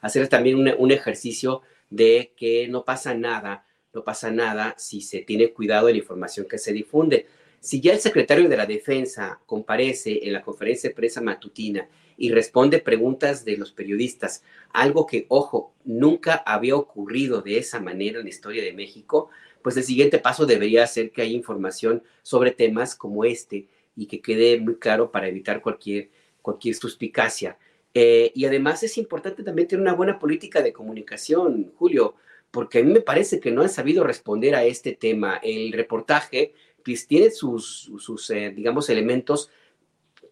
hacer 0.00 0.28
también 0.28 0.56
un, 0.56 0.70
un 0.78 0.92
ejercicio 0.92 1.62
de 1.90 2.32
que 2.36 2.68
no 2.68 2.84
pasa 2.84 3.14
nada, 3.14 3.66
no 3.92 4.04
pasa 4.04 4.30
nada 4.30 4.74
si 4.78 5.00
se 5.00 5.20
tiene 5.20 5.52
cuidado 5.52 5.86
de 5.86 5.94
la 5.94 5.98
información 5.98 6.46
que 6.48 6.58
se 6.58 6.72
difunde. 6.72 7.26
Si 7.58 7.80
ya 7.80 7.92
el 7.92 8.00
secretario 8.00 8.48
de 8.48 8.56
la 8.56 8.66
Defensa 8.66 9.40
comparece 9.46 10.26
en 10.26 10.32
la 10.34 10.42
conferencia 10.42 10.90
de 10.90 10.96
prensa 10.96 11.20
matutina 11.20 11.88
y 12.22 12.30
responde 12.30 12.78
preguntas 12.78 13.44
de 13.44 13.56
los 13.56 13.72
periodistas, 13.72 14.44
algo 14.72 15.08
que, 15.08 15.26
ojo, 15.28 15.74
nunca 15.84 16.36
había 16.46 16.76
ocurrido 16.76 17.42
de 17.42 17.58
esa 17.58 17.80
manera 17.80 18.20
en 18.20 18.26
la 18.26 18.30
historia 18.30 18.62
de 18.62 18.72
México, 18.72 19.30
pues 19.60 19.76
el 19.76 19.82
siguiente 19.82 20.20
paso 20.20 20.46
debería 20.46 20.86
ser 20.86 21.10
que 21.10 21.22
haya 21.22 21.34
información 21.34 22.04
sobre 22.22 22.52
temas 22.52 22.94
como 22.94 23.24
este 23.24 23.66
y 23.96 24.06
que 24.06 24.20
quede 24.20 24.60
muy 24.60 24.76
claro 24.76 25.10
para 25.10 25.26
evitar 25.26 25.60
cualquier, 25.62 26.10
cualquier 26.42 26.76
suspicacia. 26.76 27.58
Eh, 27.92 28.30
y 28.36 28.44
además 28.44 28.84
es 28.84 28.98
importante 28.98 29.42
también 29.42 29.66
tener 29.66 29.82
una 29.82 29.94
buena 29.94 30.20
política 30.20 30.62
de 30.62 30.72
comunicación, 30.72 31.72
Julio, 31.76 32.14
porque 32.52 32.78
a 32.78 32.84
mí 32.84 32.92
me 32.92 33.00
parece 33.00 33.40
que 33.40 33.50
no 33.50 33.62
han 33.62 33.68
sabido 33.68 34.04
responder 34.04 34.54
a 34.54 34.62
este 34.62 34.92
tema. 34.92 35.40
El 35.42 35.72
reportaje 35.72 36.54
pues, 36.84 37.04
tiene 37.08 37.32
sus, 37.32 37.90
sus 37.98 38.30
eh, 38.30 38.52
digamos, 38.54 38.88
elementos 38.90 39.50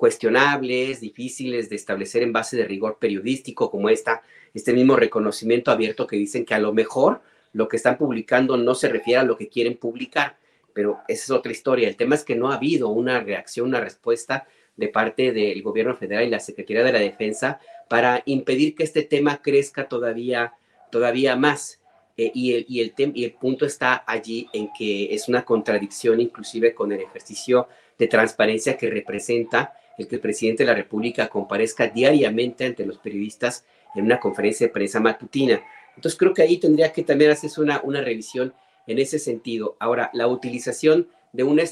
cuestionables, 0.00 1.02
difíciles 1.02 1.68
de 1.68 1.76
establecer 1.76 2.22
en 2.22 2.32
base 2.32 2.56
de 2.56 2.64
rigor 2.64 2.96
periodístico, 2.98 3.70
como 3.70 3.90
esta, 3.90 4.22
este 4.54 4.72
mismo 4.72 4.96
reconocimiento 4.96 5.70
abierto 5.70 6.06
que 6.06 6.16
dicen 6.16 6.46
que 6.46 6.54
a 6.54 6.58
lo 6.58 6.72
mejor 6.72 7.20
lo 7.52 7.68
que 7.68 7.76
están 7.76 7.98
publicando 7.98 8.56
no 8.56 8.74
se 8.74 8.88
refiere 8.88 9.20
a 9.20 9.24
lo 9.24 9.36
que 9.36 9.48
quieren 9.48 9.76
publicar, 9.76 10.38
pero 10.72 11.00
esa 11.06 11.24
es 11.24 11.30
otra 11.30 11.52
historia. 11.52 11.86
El 11.86 11.96
tema 11.96 12.14
es 12.14 12.24
que 12.24 12.34
no 12.34 12.50
ha 12.50 12.54
habido 12.54 12.88
una 12.88 13.20
reacción, 13.20 13.68
una 13.68 13.80
respuesta 13.80 14.46
de 14.74 14.88
parte 14.88 15.32
del 15.32 15.60
gobierno 15.62 15.94
federal 15.94 16.24
y 16.24 16.30
la 16.30 16.40
Secretaría 16.40 16.82
de 16.82 16.92
la 16.92 17.00
Defensa 17.00 17.60
para 17.86 18.22
impedir 18.24 18.74
que 18.74 18.84
este 18.84 19.02
tema 19.02 19.42
crezca 19.42 19.86
todavía, 19.86 20.54
todavía 20.90 21.36
más. 21.36 21.78
Eh, 22.16 22.32
y, 22.34 22.54
el, 22.54 22.64
y, 22.66 22.80
el 22.80 22.94
y 23.14 23.24
el 23.24 23.32
punto 23.34 23.66
está 23.66 24.02
allí 24.06 24.48
en 24.54 24.70
que 24.72 25.14
es 25.14 25.28
una 25.28 25.44
contradicción 25.44 26.22
inclusive 26.22 26.72
con 26.72 26.90
el 26.90 27.00
ejercicio 27.00 27.68
de 27.98 28.06
transparencia 28.06 28.78
que 28.78 28.88
representa 28.88 29.74
el 30.08 30.20
presidente 30.20 30.62
de 30.62 30.68
la 30.68 30.74
República 30.74 31.28
comparezca 31.28 31.88
diariamente 31.88 32.64
ante 32.64 32.86
los 32.86 32.98
periodistas 32.98 33.64
en 33.94 34.04
una 34.04 34.20
conferencia 34.20 34.66
de 34.66 34.72
prensa 34.72 35.00
matutina. 35.00 35.62
Entonces 35.96 36.18
creo 36.18 36.32
que 36.32 36.42
ahí 36.42 36.58
tendría 36.58 36.92
que 36.92 37.02
también 37.02 37.30
hacerse 37.30 37.60
una, 37.60 37.80
una 37.82 38.00
revisión 38.00 38.54
en 38.86 38.98
ese 38.98 39.18
sentido. 39.18 39.76
Ahora, 39.78 40.10
la 40.14 40.28
utilización 40.28 41.08
de 41.32 41.42
una 41.42 41.62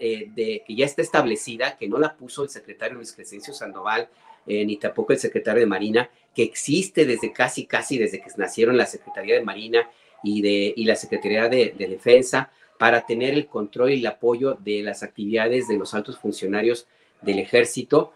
eh, 0.00 0.30
de, 0.34 0.64
que 0.66 0.74
ya 0.74 0.84
está 0.84 1.02
establecida, 1.02 1.76
que 1.76 1.88
no 1.88 1.98
la 1.98 2.16
puso 2.16 2.42
el 2.42 2.48
secretario 2.48 2.96
Luis 2.96 3.12
Crescencio 3.12 3.54
Sandoval, 3.54 4.08
eh, 4.46 4.64
ni 4.64 4.76
tampoco 4.76 5.12
el 5.12 5.20
secretario 5.20 5.60
de 5.60 5.66
Marina, 5.66 6.10
que 6.34 6.42
existe 6.42 7.04
desde 7.04 7.32
casi, 7.32 7.64
casi 7.66 7.96
desde 7.96 8.20
que 8.20 8.30
nacieron 8.38 8.76
la 8.76 8.86
Secretaría 8.86 9.34
de 9.36 9.44
Marina 9.44 9.88
y, 10.24 10.42
de, 10.42 10.74
y 10.76 10.84
la 10.84 10.96
Secretaría 10.96 11.48
de, 11.48 11.74
Defensa, 11.78 12.50
para 12.78 13.04
tener 13.06 13.34
el 13.34 13.46
control 13.46 13.92
y 13.92 14.00
el 14.00 14.06
apoyo 14.06 14.54
de 14.54 14.82
las 14.82 15.02
actividades 15.02 15.68
de 15.68 15.76
los 15.76 15.94
altos 15.94 16.18
funcionarios 16.18 16.86
del 17.22 17.38
ejército, 17.40 18.12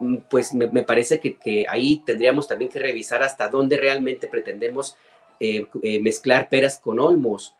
mm, 0.00 0.16
pues 0.30 0.54
me, 0.54 0.68
parece 0.82 1.20
que, 1.20 1.66
ahí 1.68 2.02
tendríamos 2.06 2.48
también 2.48 2.70
que 2.70 2.78
revisar 2.78 3.22
hasta 3.22 3.48
dónde 3.48 3.76
realmente 3.76 4.28
pretendemos 4.28 4.96
eh, 5.38 5.66
mezclar 6.00 6.48
peras 6.48 6.78
con 6.78 6.98
olmos 6.98 7.54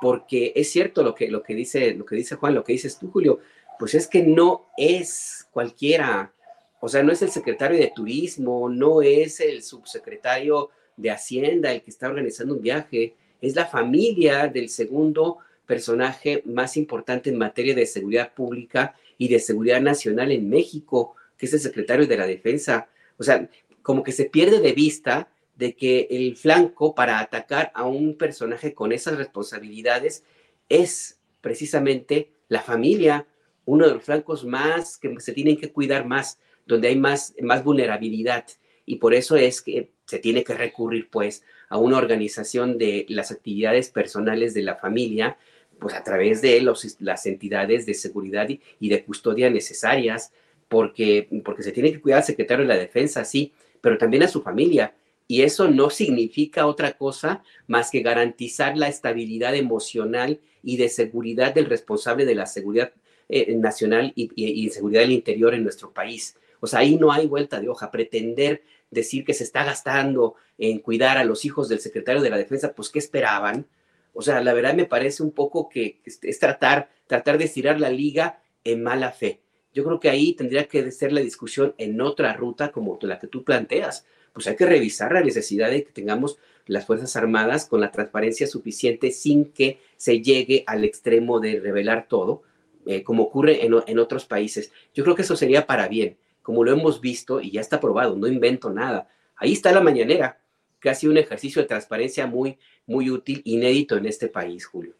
porque 0.00 0.52
es 0.54 0.70
cierto 0.70 1.02
lo 1.02 1.14
que, 1.14 1.28
lo 1.28 1.42
que 1.42 1.54
dice, 1.54 1.94
lo 1.94 2.04
que 2.04 2.16
dice 2.16 2.36
Juan, 2.36 2.54
lo 2.54 2.64
que 2.64 2.72
dices 2.72 2.98
tú, 2.98 3.10
Julio, 3.10 3.40
pues 3.78 3.94
es 3.94 4.06
que 4.06 4.22
no 4.22 4.66
es 4.76 5.48
cualquiera, 5.52 6.32
o 6.80 6.88
sea, 6.88 7.02
no 7.02 7.12
es 7.12 7.22
el 7.22 7.30
secretario 7.30 7.78
de 7.78 7.92
turismo, 7.94 8.68
no 8.68 9.02
es 9.02 9.40
el 9.40 9.62
subsecretario 9.62 10.70
de 10.96 11.10
Hacienda 11.10 11.72
el 11.72 11.82
que 11.82 11.90
está 11.90 12.08
organizando 12.08 12.54
un 12.54 12.62
viaje, 12.62 13.14
es 13.40 13.54
la 13.54 13.66
familia 13.66 14.48
del 14.48 14.68
segundo 14.68 15.38
personaje 15.70 16.42
más 16.46 16.76
importante 16.76 17.30
en 17.30 17.38
materia 17.38 17.76
de 17.76 17.86
seguridad 17.86 18.34
pública 18.34 18.96
y 19.16 19.28
de 19.28 19.38
seguridad 19.38 19.80
nacional 19.80 20.32
en 20.32 20.50
México, 20.50 21.14
que 21.38 21.46
es 21.46 21.54
el 21.54 21.60
secretario 21.60 22.08
de 22.08 22.16
la 22.16 22.26
Defensa. 22.26 22.88
O 23.18 23.22
sea, 23.22 23.48
como 23.80 24.02
que 24.02 24.10
se 24.10 24.24
pierde 24.24 24.58
de 24.58 24.72
vista 24.72 25.28
de 25.54 25.76
que 25.76 26.08
el 26.10 26.36
flanco 26.36 26.92
para 26.96 27.20
atacar 27.20 27.70
a 27.76 27.84
un 27.84 28.16
personaje 28.16 28.74
con 28.74 28.90
esas 28.90 29.16
responsabilidades 29.16 30.24
es 30.68 31.20
precisamente 31.40 32.32
la 32.48 32.62
familia, 32.62 33.28
uno 33.64 33.86
de 33.86 33.94
los 33.94 34.02
flancos 34.02 34.44
más 34.44 34.98
que 34.98 35.20
se 35.20 35.32
tienen 35.32 35.56
que 35.56 35.70
cuidar 35.70 36.04
más, 36.04 36.40
donde 36.66 36.88
hay 36.88 36.96
más, 36.96 37.32
más 37.42 37.62
vulnerabilidad. 37.62 38.44
Y 38.86 38.96
por 38.96 39.14
eso 39.14 39.36
es 39.36 39.62
que 39.62 39.92
se 40.04 40.18
tiene 40.18 40.42
que 40.42 40.54
recurrir 40.54 41.08
pues 41.10 41.44
a 41.68 41.78
una 41.78 41.98
organización 41.98 42.76
de 42.76 43.06
las 43.08 43.30
actividades 43.30 43.88
personales 43.90 44.52
de 44.52 44.62
la 44.62 44.74
familia, 44.74 45.38
pues 45.80 45.94
a 45.94 46.04
través 46.04 46.42
de 46.42 46.60
los, 46.60 46.96
las 47.00 47.26
entidades 47.26 47.86
de 47.86 47.94
seguridad 47.94 48.48
y, 48.48 48.88
de 48.88 49.04
custodia 49.04 49.50
necesarias, 49.50 50.32
porque, 50.68 51.28
porque 51.44 51.62
se 51.62 51.72
tiene 51.72 51.92
que 51.92 52.00
cuidar 52.00 52.18
al 52.18 52.24
secretario 52.24 52.64
de 52.64 52.74
la 52.74 52.80
defensa, 52.80 53.24
sí, 53.24 53.52
pero 53.80 53.98
también 53.98 54.22
a 54.22 54.28
su 54.28 54.42
familia, 54.42 54.94
y 55.26 55.42
eso 55.42 55.68
no 55.68 55.90
significa 55.90 56.66
otra 56.66 56.92
cosa 56.92 57.42
más 57.66 57.90
que 57.90 58.02
garantizar 58.02 58.76
la 58.76 58.88
estabilidad 58.88 59.54
emocional 59.54 60.40
y 60.62 60.76
de 60.76 60.88
seguridad 60.88 61.54
del 61.54 61.66
responsable 61.66 62.24
de 62.24 62.34
la 62.34 62.46
seguridad 62.46 62.92
eh, 63.28 63.54
nacional 63.54 64.12
y, 64.16 64.30
y, 64.34 64.68
seguridad 64.70 65.02
del 65.02 65.12
interior 65.12 65.54
en 65.54 65.62
nuestro 65.62 65.92
país. 65.92 66.36
O 66.58 66.66
sea, 66.66 66.80
ahí 66.80 66.96
no 66.96 67.12
hay 67.12 67.28
vuelta 67.28 67.60
de 67.60 67.68
hoja. 67.68 67.92
Pretender 67.92 68.62
decir 68.90 69.24
que 69.24 69.34
se 69.34 69.44
está 69.44 69.64
gastando 69.64 70.34
en 70.58 70.80
cuidar 70.80 71.16
a 71.16 71.24
los 71.24 71.44
hijos 71.44 71.68
del 71.68 71.78
secretario 71.78 72.22
de 72.22 72.30
la 72.30 72.36
defensa, 72.36 72.72
pues 72.72 72.88
¿qué 72.88 72.98
esperaban? 72.98 73.66
O 74.12 74.22
sea, 74.22 74.40
la 74.40 74.52
verdad 74.52 74.74
me 74.74 74.86
parece 74.86 75.22
un 75.22 75.32
poco 75.32 75.68
que 75.68 76.00
es 76.04 76.38
tratar, 76.38 76.90
tratar 77.06 77.38
de 77.38 77.44
estirar 77.44 77.80
la 77.80 77.90
liga 77.90 78.42
en 78.64 78.82
mala 78.82 79.12
fe. 79.12 79.40
Yo 79.72 79.84
creo 79.84 80.00
que 80.00 80.10
ahí 80.10 80.34
tendría 80.34 80.66
que 80.66 80.90
ser 80.90 81.12
la 81.12 81.20
discusión 81.20 81.74
en 81.78 82.00
otra 82.00 82.32
ruta 82.32 82.72
como 82.72 82.98
la 83.02 83.18
que 83.18 83.28
tú 83.28 83.44
planteas 83.44 84.04
pues 84.32 84.46
hay 84.46 84.56
que 84.56 84.66
revisar 84.66 85.12
la 85.12 85.22
necesidad 85.22 85.70
de 85.70 85.84
que 85.84 85.92
tengamos 85.92 86.38
las 86.66 86.86
Fuerzas 86.86 87.16
Armadas 87.16 87.66
con 87.66 87.80
la 87.80 87.90
transparencia 87.90 88.46
suficiente 88.46 89.10
sin 89.10 89.46
que 89.46 89.80
se 89.96 90.20
llegue 90.20 90.62
al 90.66 90.84
extremo 90.84 91.40
de 91.40 91.58
revelar 91.58 92.06
todo, 92.08 92.42
eh, 92.86 93.02
como 93.02 93.24
ocurre 93.24 93.64
en, 93.64 93.74
en, 93.86 93.98
otros 93.98 94.24
países. 94.26 94.72
Yo 94.94 95.02
creo 95.04 95.16
que 95.16 95.22
eso 95.22 95.36
sería 95.36 95.66
para 95.66 95.88
bien, 95.88 96.16
como 96.42 96.64
lo 96.64 96.72
hemos 96.72 97.00
visto 97.00 97.40
y 97.40 97.50
ya 97.50 97.60
está 97.60 97.80
probado, 97.80 98.16
no 98.16 98.28
invento 98.28 98.70
nada. 98.70 99.08
Ahí 99.36 99.52
está 99.52 99.72
la 99.72 99.80
mañanera, 99.80 100.39
que 100.80 100.90
ha 100.90 100.94
sido 100.94 101.12
un 101.12 101.18
ejercicio 101.18 101.62
de 101.62 101.68
transparencia 101.68 102.26
muy, 102.26 102.58
muy 102.86 103.10
útil, 103.10 103.42
inédito 103.44 103.96
en 103.96 104.06
este 104.06 104.28
país, 104.28 104.66
Julio. 104.66 104.94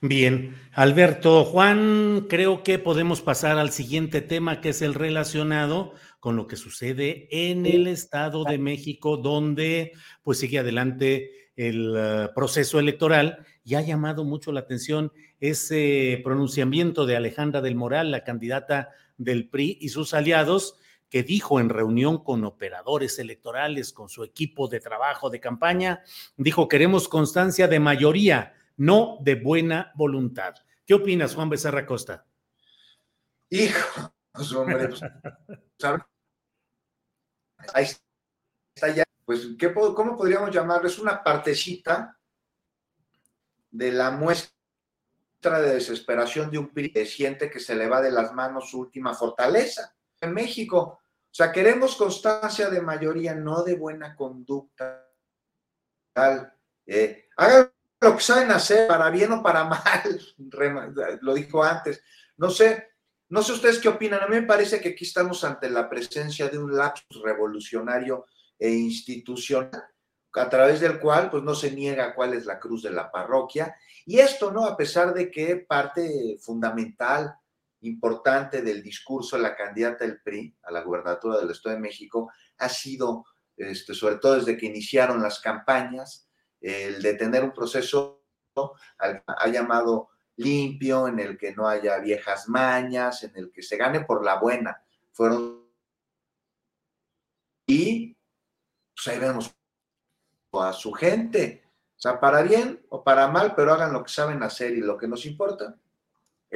Bien, 0.00 0.54
Alberto, 0.72 1.44
Juan, 1.44 2.26
creo 2.28 2.62
que 2.62 2.78
podemos 2.78 3.22
pasar 3.22 3.58
al 3.58 3.70
siguiente 3.70 4.20
tema 4.20 4.60
que 4.60 4.70
es 4.70 4.82
el 4.82 4.94
relacionado 4.94 5.94
con 6.20 6.36
lo 6.36 6.46
que 6.46 6.56
sucede 6.56 7.28
en 7.30 7.66
el 7.66 7.86
Estado 7.86 8.44
de 8.44 8.58
México, 8.58 9.16
donde 9.16 9.92
pues 10.22 10.38
sigue 10.38 10.58
adelante 10.58 11.50
el 11.56 11.90
uh, 11.90 12.34
proceso 12.34 12.78
electoral 12.78 13.46
y 13.64 13.76
ha 13.76 13.80
llamado 13.80 14.24
mucho 14.24 14.52
la 14.52 14.60
atención 14.60 15.12
ese 15.40 16.20
pronunciamiento 16.24 17.06
de 17.06 17.16
Alejandra 17.16 17.60
del 17.60 17.74
Moral, 17.74 18.10
la 18.10 18.24
candidata 18.24 18.90
del 19.16 19.48
PRI 19.48 19.78
y 19.80 19.88
sus 19.88 20.14
aliados, 20.14 20.76
que 21.08 21.22
dijo 21.22 21.60
en 21.60 21.68
reunión 21.68 22.22
con 22.24 22.44
operadores 22.44 23.18
electorales, 23.18 23.92
con 23.92 24.08
su 24.08 24.24
equipo 24.24 24.68
de 24.68 24.80
trabajo 24.80 25.30
de 25.30 25.40
campaña, 25.40 26.02
dijo, 26.36 26.68
queremos 26.68 27.08
constancia 27.08 27.68
de 27.68 27.80
mayoría 27.80 28.54
no 28.76 29.18
de 29.20 29.36
buena 29.36 29.92
voluntad. 29.94 30.54
¿Qué 30.86 30.94
opinas, 30.94 31.34
Juan 31.34 31.48
Becerra 31.48 31.86
Costa? 31.86 32.26
Hijo, 33.50 34.12
pues, 34.32 34.52
hombre, 34.52 34.88
pues, 34.88 35.00
ahí 37.72 37.86
está 38.74 38.88
ya, 38.88 39.04
pues, 39.24 39.48
¿qué, 39.58 39.72
¿cómo 39.72 40.16
podríamos 40.16 40.50
llamarlo? 40.50 40.88
Es 40.88 40.98
una 40.98 41.22
partecita 41.22 42.18
de 43.70 43.92
la 43.92 44.10
muestra 44.10 45.60
de 45.60 45.74
desesperación 45.74 46.50
de 46.50 46.58
un 46.58 46.72
siente 47.06 47.50
que 47.50 47.60
se 47.60 47.74
le 47.74 47.88
va 47.88 48.00
de 48.00 48.10
las 48.10 48.32
manos 48.32 48.70
su 48.70 48.80
última 48.80 49.14
fortaleza. 49.14 49.93
México, 50.26 51.00
o 51.34 51.36
sea, 51.36 51.50
queremos 51.50 51.96
constancia 51.96 52.70
de 52.70 52.80
mayoría, 52.80 53.34
no 53.34 53.64
de 53.64 53.74
buena 53.74 54.14
conducta. 54.14 55.04
Eh, 56.86 57.28
hagan 57.36 57.72
lo 58.00 58.16
que 58.16 58.22
saben 58.22 58.50
hacer, 58.50 58.86
para 58.86 59.10
bien 59.10 59.32
o 59.32 59.42
para 59.42 59.64
mal, 59.64 60.20
lo 61.22 61.34
dijo 61.34 61.64
antes. 61.64 62.02
No 62.36 62.50
sé, 62.50 62.88
no 63.30 63.42
sé 63.42 63.52
ustedes 63.52 63.78
qué 63.78 63.88
opinan. 63.88 64.22
A 64.22 64.28
mí 64.28 64.36
me 64.36 64.46
parece 64.46 64.80
que 64.80 64.90
aquí 64.90 65.04
estamos 65.04 65.42
ante 65.42 65.68
la 65.70 65.88
presencia 65.88 66.48
de 66.48 66.58
un 66.58 66.76
lapsus 66.76 67.22
revolucionario 67.22 68.26
e 68.58 68.70
institucional, 68.70 69.84
a 70.34 70.48
través 70.48 70.80
del 70.80 71.00
cual 71.00 71.30
pues 71.30 71.42
no 71.42 71.54
se 71.54 71.70
niega 71.72 72.14
cuál 72.14 72.34
es 72.34 72.46
la 72.46 72.60
cruz 72.60 72.82
de 72.82 72.90
la 72.90 73.10
parroquia. 73.10 73.76
Y 74.06 74.18
esto, 74.18 74.52
¿no? 74.52 74.66
A 74.66 74.76
pesar 74.76 75.12
de 75.14 75.30
que 75.30 75.56
parte 75.56 76.36
fundamental, 76.40 77.34
importante 77.86 78.62
del 78.62 78.82
discurso 78.82 79.36
de 79.36 79.42
la 79.42 79.54
candidata 79.54 80.04
del 80.04 80.20
PRI 80.20 80.56
a 80.62 80.70
la 80.70 80.82
gubernatura 80.82 81.38
del 81.38 81.50
Estado 81.50 81.76
de 81.76 81.80
México 81.80 82.30
ha 82.58 82.68
sido, 82.68 83.24
este, 83.56 83.94
sobre 83.94 84.16
todo 84.16 84.36
desde 84.36 84.56
que 84.56 84.66
iniciaron 84.66 85.22
las 85.22 85.40
campañas, 85.40 86.28
el 86.60 87.02
de 87.02 87.14
tener 87.14 87.44
un 87.44 87.52
proceso 87.52 88.22
ha 88.96 89.48
llamado 89.48 90.10
limpio, 90.36 91.08
en 91.08 91.18
el 91.18 91.36
que 91.36 91.54
no 91.54 91.68
haya 91.68 91.98
viejas 91.98 92.48
mañas, 92.48 93.22
en 93.24 93.36
el 93.36 93.50
que 93.50 93.62
se 93.62 93.76
gane 93.76 94.00
por 94.00 94.24
la 94.24 94.38
buena. 94.38 94.82
Fueron 95.12 95.64
y 97.66 98.16
pues 98.94 99.08
ahí 99.08 99.18
vemos 99.18 99.54
a 100.52 100.72
su 100.72 100.92
gente, 100.92 101.64
o 101.96 102.00
sea, 102.00 102.20
para 102.20 102.42
bien 102.42 102.84
o 102.90 103.02
para 103.02 103.26
mal, 103.28 103.54
pero 103.54 103.72
hagan 103.72 103.92
lo 103.92 104.04
que 104.04 104.12
saben 104.12 104.42
hacer 104.42 104.72
y 104.72 104.80
lo 104.80 104.96
que 104.96 105.08
nos 105.08 105.26
importa 105.26 105.76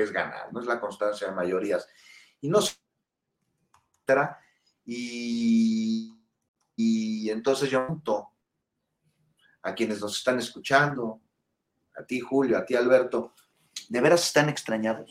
es 0.02 0.12
ganar, 0.12 0.52
no 0.52 0.60
es 0.60 0.66
la 0.66 0.80
constancia 0.80 1.28
de 1.28 1.34
mayorías. 1.34 1.86
Y 2.40 2.48
no 2.48 2.60
Y, 4.84 6.14
y 6.76 7.30
entonces 7.30 7.70
yo 7.70 7.80
pregunto 7.80 8.30
a 9.62 9.74
quienes 9.74 10.00
nos 10.00 10.16
están 10.16 10.38
escuchando, 10.38 11.20
a 11.96 12.04
ti 12.04 12.20
Julio, 12.20 12.56
a 12.56 12.64
ti 12.64 12.74
Alberto, 12.74 13.34
¿de 13.88 14.00
veras 14.00 14.26
están 14.26 14.48
extrañados? 14.48 15.10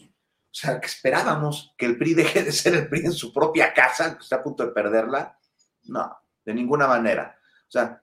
O 0.58 0.60
sea, 0.60 0.80
que 0.80 0.88
esperábamos 0.88 1.76
que 1.78 1.86
el 1.86 1.98
PRI 1.98 2.16
deje 2.16 2.44
de 2.44 2.52
ser 2.52 2.74
el 2.74 2.90
PRI 2.90 3.06
en 3.06 3.14
su 3.14 3.32
propia 3.32 3.74
casa, 3.74 4.18
que 4.18 4.24
está 4.24 4.38
a 4.38 4.44
punto 4.44 4.66
de 4.66 4.72
perderla. 4.72 5.38
No, 5.84 6.18
de 6.44 6.54
ninguna 6.54 6.88
manera. 6.88 7.38
O 7.68 7.72
sea, 7.72 8.02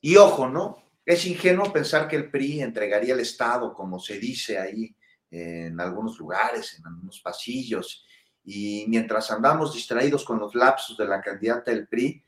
y 0.00 0.16
ojo, 0.16 0.48
¿no? 0.48 0.90
Es 1.06 1.24
ingenuo 1.24 1.72
pensar 1.72 2.06
que 2.06 2.16
el 2.16 2.30
PRI 2.30 2.60
entregaría 2.60 3.14
el 3.14 3.20
Estado, 3.20 3.72
como 3.72 3.98
se 3.98 4.18
dice 4.18 4.58
ahí 4.58 4.94
en 5.30 5.80
algunos 5.80 6.18
lugares, 6.18 6.78
en 6.78 6.86
algunos 6.86 7.20
pasillos, 7.20 8.04
y 8.44 8.86
mientras 8.88 9.30
andamos 9.30 9.74
distraídos 9.74 10.24
con 10.24 10.38
los 10.38 10.54
lapsos 10.54 10.96
de 10.96 11.06
la 11.06 11.20
candidata 11.20 11.70
del 11.70 11.86
PRI, 11.86 12.24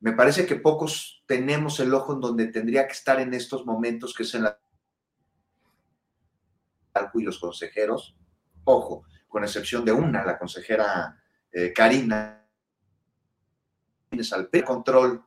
me 0.00 0.12
parece 0.12 0.46
que 0.46 0.56
pocos 0.56 1.22
tenemos 1.26 1.80
el 1.80 1.92
ojo 1.92 2.14
en 2.14 2.20
donde 2.20 2.46
tendría 2.46 2.86
que 2.86 2.92
estar 2.92 3.20
en 3.20 3.34
estos 3.34 3.66
momentos, 3.66 4.14
que 4.14 4.22
es 4.22 4.34
en 4.34 4.44
la 4.44 4.58
y 7.14 7.22
los 7.22 7.38
consejeros, 7.38 8.16
ojo, 8.64 9.04
con 9.28 9.44
excepción 9.44 9.84
de 9.84 9.92
una, 9.92 10.24
la 10.24 10.36
consejera 10.36 11.16
eh, 11.52 11.72
Karina, 11.72 12.44
al 14.32 14.50
control 14.64 15.24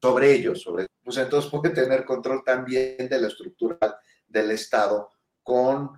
sobre 0.00 0.32
ellos, 0.32 0.62
sobre, 0.62 0.88
pues 1.04 1.16
entonces 1.18 1.50
puede 1.50 1.70
tener 1.70 2.04
control 2.04 2.42
también 2.44 3.08
de 3.08 3.20
la 3.20 3.28
estructura 3.28 3.78
del 4.26 4.50
Estado 4.50 5.10
con, 5.42 5.90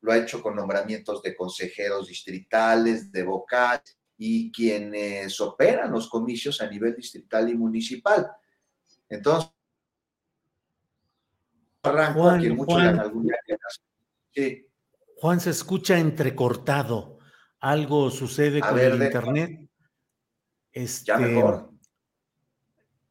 lo 0.00 0.12
ha 0.12 0.18
hecho 0.18 0.42
con 0.42 0.56
nombramientos 0.56 1.22
de 1.22 1.36
consejeros 1.36 2.08
distritales, 2.08 3.10
de 3.12 3.22
vocales 3.22 3.98
y 4.16 4.52
quienes 4.52 5.40
operan 5.40 5.90
los 5.90 6.08
comicios 6.08 6.60
a 6.60 6.68
nivel 6.68 6.94
distrital 6.94 7.48
y 7.48 7.54
municipal. 7.54 8.30
Entonces, 9.08 9.50
Juan, 11.82 12.56
Juan, 15.16 15.40
se 15.40 15.50
escucha 15.50 15.98
entrecortado. 15.98 17.18
Algo 17.58 18.10
sucede 18.10 18.60
con 18.60 18.78
el 18.78 19.02
internet. 19.02 19.68
Este, 20.72 21.06
ya 21.06 21.18
mejor. 21.18 21.70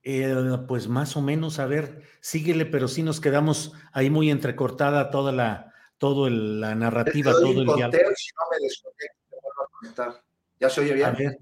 Eh, 0.03 0.33
pues 0.67 0.87
más 0.87 1.17
o 1.17 1.21
menos, 1.21 1.59
a 1.59 1.65
ver, 1.65 2.03
síguele, 2.21 2.65
pero 2.65 2.87
sí 2.87 3.03
nos 3.03 3.19
quedamos 3.19 3.73
ahí 3.91 4.09
muy 4.09 4.31
entrecortada 4.31 5.09
toda 5.11 5.31
la, 5.31 5.68
todo 5.99 6.30
la 6.30 6.73
narrativa, 6.73 7.31
todo 7.31 7.51
el 7.51 7.65
diálogo. 7.65 8.15
Si 8.15 8.31
no 8.34 8.43
me 10.05 10.13
¿Ya 10.59 10.69
se 10.69 10.81
oye 10.81 10.93
bien? 10.93 11.07
A 11.07 11.11
ver, 11.11 11.38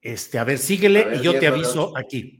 este, 0.00 0.38
a 0.38 0.44
ver, 0.44 0.58
síguele 0.58 1.16
y 1.16 1.20
yo 1.20 1.38
te 1.38 1.46
aviso 1.46 1.92
aquí. 1.96 2.38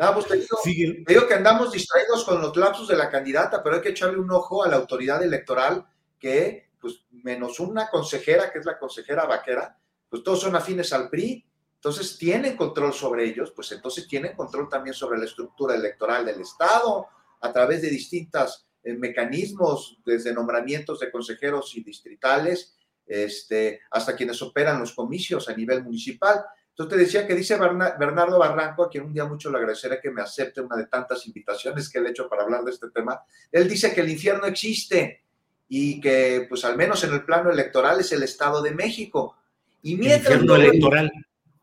Ah, 0.00 0.12
pues 0.12 0.26
te 0.26 0.36
digo, 0.36 1.26
que 1.26 1.34
andamos 1.34 1.72
distraídos 1.72 2.24
con 2.24 2.40
los 2.40 2.54
lapsos 2.56 2.88
de 2.88 2.96
la 2.96 3.08
candidata, 3.08 3.62
pero 3.62 3.76
hay 3.76 3.82
que 3.82 3.90
echarle 3.90 4.18
un 4.18 4.30
ojo 4.30 4.62
a 4.62 4.68
la 4.68 4.76
autoridad 4.76 5.22
electoral 5.22 5.86
que, 6.18 6.72
pues, 6.78 7.06
menos 7.10 7.60
una 7.60 7.88
consejera, 7.88 8.52
que 8.52 8.58
es 8.58 8.66
la 8.66 8.78
consejera 8.78 9.24
vaquera, 9.24 9.78
pues 10.08 10.22
todos 10.22 10.40
son 10.40 10.54
afines 10.54 10.92
al 10.92 11.08
PRI, 11.08 11.46
entonces 11.76 12.18
tienen 12.18 12.56
control 12.56 12.92
sobre 12.92 13.24
ellos, 13.24 13.52
pues 13.52 13.72
entonces 13.72 14.06
tienen 14.06 14.36
control 14.36 14.68
también 14.68 14.92
sobre 14.92 15.18
la 15.18 15.24
estructura 15.24 15.74
electoral 15.74 16.26
del 16.26 16.42
Estado 16.42 17.06
a 17.40 17.52
través 17.52 17.80
de 17.80 17.88
distintos 17.88 18.66
eh, 18.66 18.69
mecanismos, 18.84 19.98
desde 20.04 20.32
nombramientos 20.32 21.00
de 21.00 21.10
consejeros 21.10 21.76
y 21.76 21.82
distritales, 21.82 22.76
este, 23.06 23.80
hasta 23.90 24.14
quienes 24.14 24.40
operan 24.40 24.80
los 24.80 24.92
comicios 24.92 25.48
a 25.48 25.54
nivel 25.54 25.82
municipal. 25.82 26.44
Entonces 26.68 26.96
te 26.96 27.04
decía 27.04 27.26
que 27.26 27.34
dice 27.34 27.58
Bernardo 27.58 28.38
Barranco, 28.38 28.84
a 28.84 28.88
quien 28.88 29.04
un 29.04 29.12
día 29.12 29.24
mucho 29.24 29.50
le 29.50 29.58
agradeceré 29.58 30.00
que 30.00 30.10
me 30.10 30.22
acepte 30.22 30.60
una 30.60 30.76
de 30.76 30.86
tantas 30.86 31.26
invitaciones 31.26 31.90
que 31.90 32.00
le 32.00 32.08
he 32.08 32.10
hecho 32.12 32.28
para 32.28 32.42
hablar 32.42 32.64
de 32.64 32.70
este 32.70 32.88
tema. 32.90 33.20
Él 33.52 33.68
dice 33.68 33.92
que 33.92 34.00
el 34.00 34.08
infierno 34.08 34.46
existe 34.46 35.24
y 35.68 36.00
que, 36.00 36.46
pues 36.48 36.64
al 36.64 36.76
menos 36.76 37.04
en 37.04 37.12
el 37.12 37.24
plano 37.24 37.50
electoral, 37.50 38.00
es 38.00 38.12
el 38.12 38.22
Estado 38.22 38.62
de 38.62 38.70
México. 38.70 39.36
Y 39.82 39.96
mientras, 39.96 40.34
el 40.34 40.40
infierno 40.42 40.56
electoral. 40.56 41.12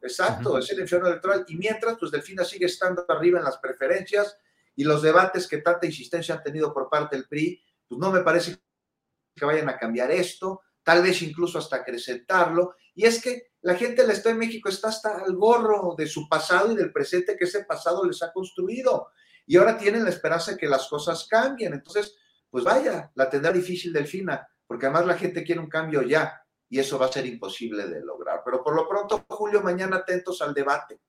Exacto, 0.02 0.57
es 0.60 0.69
el 0.72 0.81
infierno 0.81 1.07
electoral. 1.07 1.45
Y 1.48 1.56
mientras, 1.56 1.98
pues 1.98 2.11
Delfina 2.11 2.44
sigue 2.44 2.68
estando 2.68 3.03
arriba 3.07 3.39
en 3.39 3.45
las 3.45 3.57
preferencias 3.57 4.38
y 4.77 4.83
los 4.83 5.01
debates 5.01 5.47
que 5.47 5.57
tanta 5.57 5.87
insistencia 5.87 6.35
han 6.35 6.43
tenido 6.43 6.71
por 6.71 6.87
parte 6.87 7.15
del 7.15 7.27
PRI, 7.27 7.61
pues 7.89 7.99
no 7.99 8.11
me 8.11 8.21
parece 8.21 8.57
que 9.35 9.45
vayan 9.45 9.67
a 9.69 9.77
cambiar 9.77 10.11
esto, 10.11 10.61
tal 10.83 11.01
vez 11.01 11.19
incluso 11.23 11.57
hasta 11.57 11.77
acrecentarlo. 11.77 12.75
Y 12.93 13.05
es 13.05 13.19
que 13.21 13.53
la 13.61 13.73
gente 13.73 14.03
del 14.03 14.11
Estado 14.11 14.35
de 14.35 14.45
México 14.45 14.69
está 14.69 14.89
hasta 14.89 15.17
al 15.17 15.35
gorro 15.35 15.95
de 15.97 16.05
su 16.05 16.29
pasado 16.29 16.71
y 16.71 16.75
del 16.75 16.93
presente 16.93 17.35
que 17.35 17.45
ese 17.45 17.63
pasado 17.65 18.05
les 18.05 18.21
ha 18.21 18.31
construido. 18.31 19.07
Y 19.47 19.57
ahora 19.57 19.79
tienen 19.79 20.03
la 20.03 20.11
esperanza 20.11 20.51
de 20.51 20.57
que 20.57 20.67
las 20.67 20.87
cosas 20.87 21.25
cambien. 21.27 21.73
Entonces, 21.73 22.15
pues 22.47 22.63
vaya, 22.63 23.11
la 23.15 23.29
tendrá 23.31 23.51
difícil 23.51 23.91
Delfina, 23.91 24.47
porque 24.67 24.85
además 24.85 25.07
la 25.07 25.17
gente 25.17 25.43
quiere 25.43 25.59
un 25.59 25.69
cambio 25.69 26.03
ya 26.03 26.39
y 26.69 26.77
eso 26.77 26.99
va 26.99 27.07
a 27.07 27.11
ser 27.11 27.25
imposible 27.25 27.87
de 27.87 28.01
lograr. 28.01 28.43
Pero 28.45 28.63
por 28.63 28.75
lo 28.75 28.87
pronto, 28.87 29.25
Julio, 29.27 29.63
mañana 29.63 29.97
atentos 29.97 30.39
al 30.43 30.53
debate. 30.53 31.01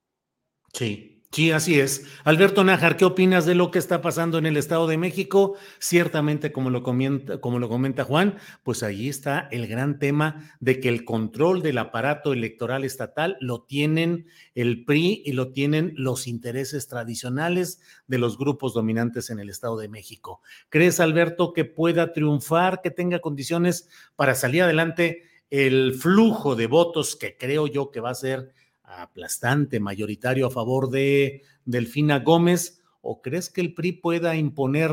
Sí, 0.72 1.17
Sí, 1.30 1.50
así 1.50 1.78
es. 1.78 2.06
Alberto 2.24 2.64
Nájar, 2.64 2.96
¿qué 2.96 3.05
opinas 3.05 3.44
de 3.44 3.55
lo 3.55 3.70
que 3.70 3.78
está 3.78 4.00
pasando 4.00 4.38
en 4.38 4.46
el 4.46 4.56
Estado 4.56 4.86
de 4.86 4.96
México? 4.96 5.56
Ciertamente, 5.78 6.52
como 6.52 6.70
lo, 6.70 6.82
comenta, 6.82 7.38
como 7.38 7.59
lo 7.59 7.68
comenta 7.68 8.02
Juan, 8.02 8.38
pues 8.62 8.82
ahí 8.82 9.10
está 9.10 9.46
el 9.52 9.66
gran 9.66 9.98
tema 9.98 10.50
de 10.59 10.80
que 10.80 10.88
el 10.88 11.05
control 11.05 11.60
del 11.60 11.78
aparato 11.78 12.32
electoral 12.32 12.82
estatal 12.82 13.36
lo 13.40 13.62
tienen 13.62 14.26
el 14.55 14.86
PRI 14.86 15.22
y 15.24 15.32
lo 15.32 15.52
tienen 15.52 15.92
los 15.96 16.26
intereses 16.26 16.88
tradicionales 16.88 17.82
de 18.06 18.18
los 18.18 18.38
grupos 18.38 18.72
dominantes 18.72 19.28
en 19.28 19.38
el 19.38 19.50
Estado 19.50 19.76
de 19.76 19.88
México. 19.88 20.40
¿Crees, 20.70 20.98
Alberto, 20.98 21.52
que 21.52 21.66
pueda 21.66 22.14
triunfar, 22.14 22.80
que 22.80 22.90
tenga 22.90 23.20
condiciones 23.20 23.90
para 24.16 24.34
salir 24.34 24.62
adelante 24.62 25.24
el 25.50 25.94
flujo 25.94 26.56
de 26.56 26.66
votos 26.66 27.16
que 27.16 27.36
creo 27.36 27.66
yo 27.66 27.90
que 27.90 28.00
va 28.00 28.10
a 28.10 28.14
ser 28.14 28.52
aplastante, 28.89 29.81
mayoritario 29.81 30.47
a 30.47 30.51
favor 30.51 30.90
de 30.90 31.43
Delfina 31.65 32.20
Gómez? 32.20 32.82
¿O 33.01 33.23
crees 33.23 33.51
que 33.51 33.60
el 33.60 33.74
PRI 33.74 33.93
pueda 33.93 34.36
imponer 34.36 34.90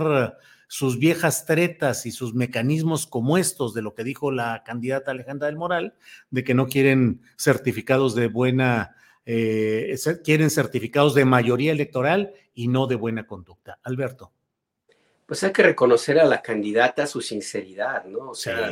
sus 0.67 0.99
viejas 0.99 1.45
tretas 1.45 2.05
y 2.05 2.11
sus 2.11 2.33
mecanismos 2.33 3.07
como 3.07 3.37
estos 3.37 3.73
de 3.73 3.81
lo 3.81 3.93
que 3.93 4.03
dijo 4.03 4.31
la 4.31 4.63
candidata 4.65 5.11
Alejandra 5.11 5.47
del 5.47 5.57
Moral, 5.57 5.95
de 6.31 6.43
que 6.43 6.53
no 6.53 6.67
quieren 6.67 7.21
certificados 7.37 8.15
de 8.15 8.27
buena, 8.27 8.95
eh, 9.25 9.95
quieren 10.23 10.49
certificados 10.49 11.15
de 11.15 11.25
mayoría 11.25 11.71
electoral 11.71 12.33
y 12.53 12.67
no 12.67 12.87
de 12.87 12.95
buena 12.95 13.25
conducta? 13.27 13.79
Alberto. 13.83 14.31
Pues 15.25 15.43
hay 15.43 15.51
que 15.51 15.63
reconocer 15.63 16.19
a 16.19 16.25
la 16.25 16.41
candidata 16.41 17.07
su 17.07 17.19
sinceridad, 17.19 18.05
¿no? 18.05 18.29
O 18.29 18.35
sea, 18.35 18.71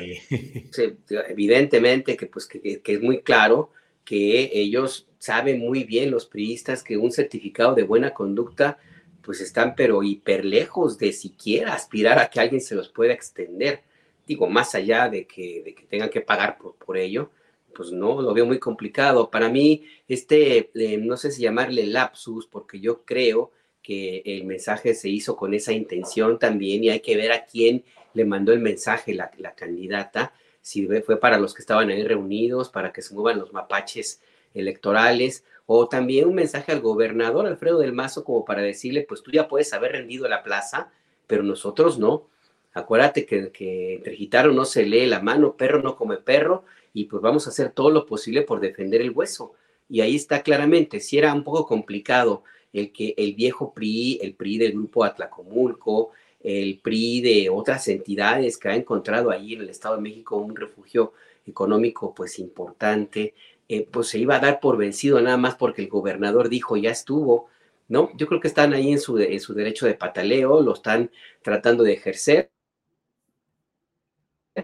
evidentemente 1.29 2.15
que, 2.15 2.27
pues, 2.27 2.45
que 2.47 2.81
es 2.85 3.01
muy 3.01 3.23
claro 3.23 3.71
que 4.05 4.51
ellos 4.53 5.07
saben 5.19 5.59
muy 5.59 5.83
bien 5.83 6.11
los 6.11 6.25
priistas 6.25 6.83
que 6.83 6.97
un 6.97 7.11
certificado 7.11 7.75
de 7.75 7.83
buena 7.83 8.13
conducta 8.13 8.77
pues 9.21 9.39
están 9.39 9.73
pero 9.75 10.03
hiper 10.03 10.43
lejos 10.43 10.97
de 10.97 11.13
siquiera 11.13 11.73
aspirar 11.73 12.19
a 12.19 12.29
que 12.29 12.41
alguien 12.41 12.61
se 12.61 12.75
los 12.75 12.89
pueda 12.89 13.13
extender. 13.13 13.81
Digo, 14.27 14.49
más 14.49 14.75
allá 14.75 15.09
de 15.09 15.25
que, 15.25 15.63
de 15.63 15.73
que 15.73 15.83
tengan 15.83 16.09
que 16.09 16.21
pagar 16.21 16.57
por, 16.57 16.75
por 16.75 16.97
ello, 16.97 17.31
pues 17.73 17.91
no, 17.91 18.21
lo 18.21 18.33
veo 18.33 18.45
muy 18.45 18.59
complicado. 18.59 19.31
Para 19.31 19.49
mí, 19.49 19.85
este, 20.07 20.71
eh, 20.75 20.97
no 20.97 21.17
sé 21.17 21.31
si 21.31 21.41
llamarle 21.41 21.87
lapsus, 21.87 22.47
porque 22.47 22.79
yo 22.79 23.03
creo 23.03 23.51
que 23.81 24.21
el 24.25 24.45
mensaje 24.45 24.93
se 24.93 25.09
hizo 25.09 25.35
con 25.35 25.53
esa 25.53 25.73
intención 25.73 26.39
también 26.39 26.83
y 26.83 26.89
hay 26.89 26.99
que 27.01 27.17
ver 27.17 27.31
a 27.31 27.45
quién 27.45 27.83
le 28.13 28.25
mandó 28.25 28.53
el 28.53 28.59
mensaje 28.59 29.13
la, 29.13 29.31
la 29.37 29.55
candidata 29.55 30.33
si 30.63 30.87
fue 30.87 31.19
para 31.19 31.37
los 31.37 31.53
que 31.53 31.61
estaban 31.61 31.89
ahí 31.89 32.03
reunidos, 32.03 32.69
para 32.69 32.93
que 32.93 33.01
se 33.01 33.13
muevan 33.13 33.37
los 33.37 33.51
mapaches 33.51 34.21
electorales, 34.53 35.43
o 35.65 35.89
también 35.89 36.27
un 36.27 36.35
mensaje 36.35 36.71
al 36.71 36.79
gobernador 36.79 37.45
Alfredo 37.45 37.79
del 37.79 37.91
Mazo 37.91 38.23
como 38.23 38.45
para 38.45 38.61
decirle, 38.61 39.05
pues 39.07 39.21
tú 39.21 39.31
ya 39.31 39.47
puedes 39.49 39.73
haber 39.73 39.91
rendido 39.91 40.27
la 40.27 40.41
plaza, 40.41 40.89
pero 41.27 41.43
nosotros 41.43 41.99
no. 41.99 42.27
Acuérdate 42.73 43.25
que, 43.25 43.51
que 43.51 43.95
entre 43.95 44.53
no 44.53 44.63
se 44.63 44.85
lee 44.85 45.05
la 45.05 45.19
mano, 45.19 45.57
perro 45.57 45.83
no 45.83 45.97
come 45.97 46.17
perro, 46.17 46.63
y 46.93 47.05
pues 47.05 47.21
vamos 47.21 47.45
a 47.45 47.49
hacer 47.49 47.71
todo 47.71 47.89
lo 47.89 48.05
posible 48.05 48.43
por 48.43 48.61
defender 48.61 49.01
el 49.01 49.11
hueso. 49.11 49.53
Y 49.89 49.99
ahí 49.99 50.15
está 50.15 50.43
claramente, 50.43 51.01
si 51.01 51.17
era 51.17 51.33
un 51.33 51.43
poco 51.43 51.65
complicado 51.65 52.43
el 52.71 52.93
que 52.93 53.13
el 53.17 53.35
viejo 53.35 53.73
PRI, 53.73 54.19
el 54.21 54.33
PRI 54.33 54.57
del 54.57 54.71
grupo 54.71 55.03
Atlacomulco, 55.03 56.11
el 56.43 56.79
PRI 56.79 57.21
de 57.21 57.49
otras 57.49 57.87
entidades 57.87 58.57
que 58.57 58.67
ha 58.67 58.75
encontrado 58.75 59.31
ahí 59.31 59.53
en 59.53 59.61
el 59.61 59.69
Estado 59.69 59.95
de 59.95 60.01
México 60.01 60.35
un 60.37 60.55
refugio 60.55 61.13
económico 61.45 62.13
pues 62.13 62.39
importante, 62.39 63.33
eh, 63.67 63.87
pues 63.89 64.09
se 64.09 64.19
iba 64.19 64.35
a 64.35 64.39
dar 64.39 64.59
por 64.59 64.77
vencido 64.77 65.19
nada 65.21 65.37
más 65.37 65.55
porque 65.55 65.81
el 65.81 65.87
gobernador 65.89 66.49
dijo 66.49 66.77
ya 66.77 66.91
estuvo, 66.91 67.47
¿no? 67.87 68.11
Yo 68.15 68.27
creo 68.27 68.41
que 68.41 68.47
están 68.49 68.73
ahí 68.73 68.91
en 68.91 68.99
su, 68.99 69.17
en 69.19 69.39
su 69.39 69.53
derecho 69.53 69.85
de 69.85 69.95
pataleo, 69.95 70.61
lo 70.61 70.73
están 70.73 71.11
tratando 71.41 71.83
de 71.83 71.93
ejercer. 71.93 72.49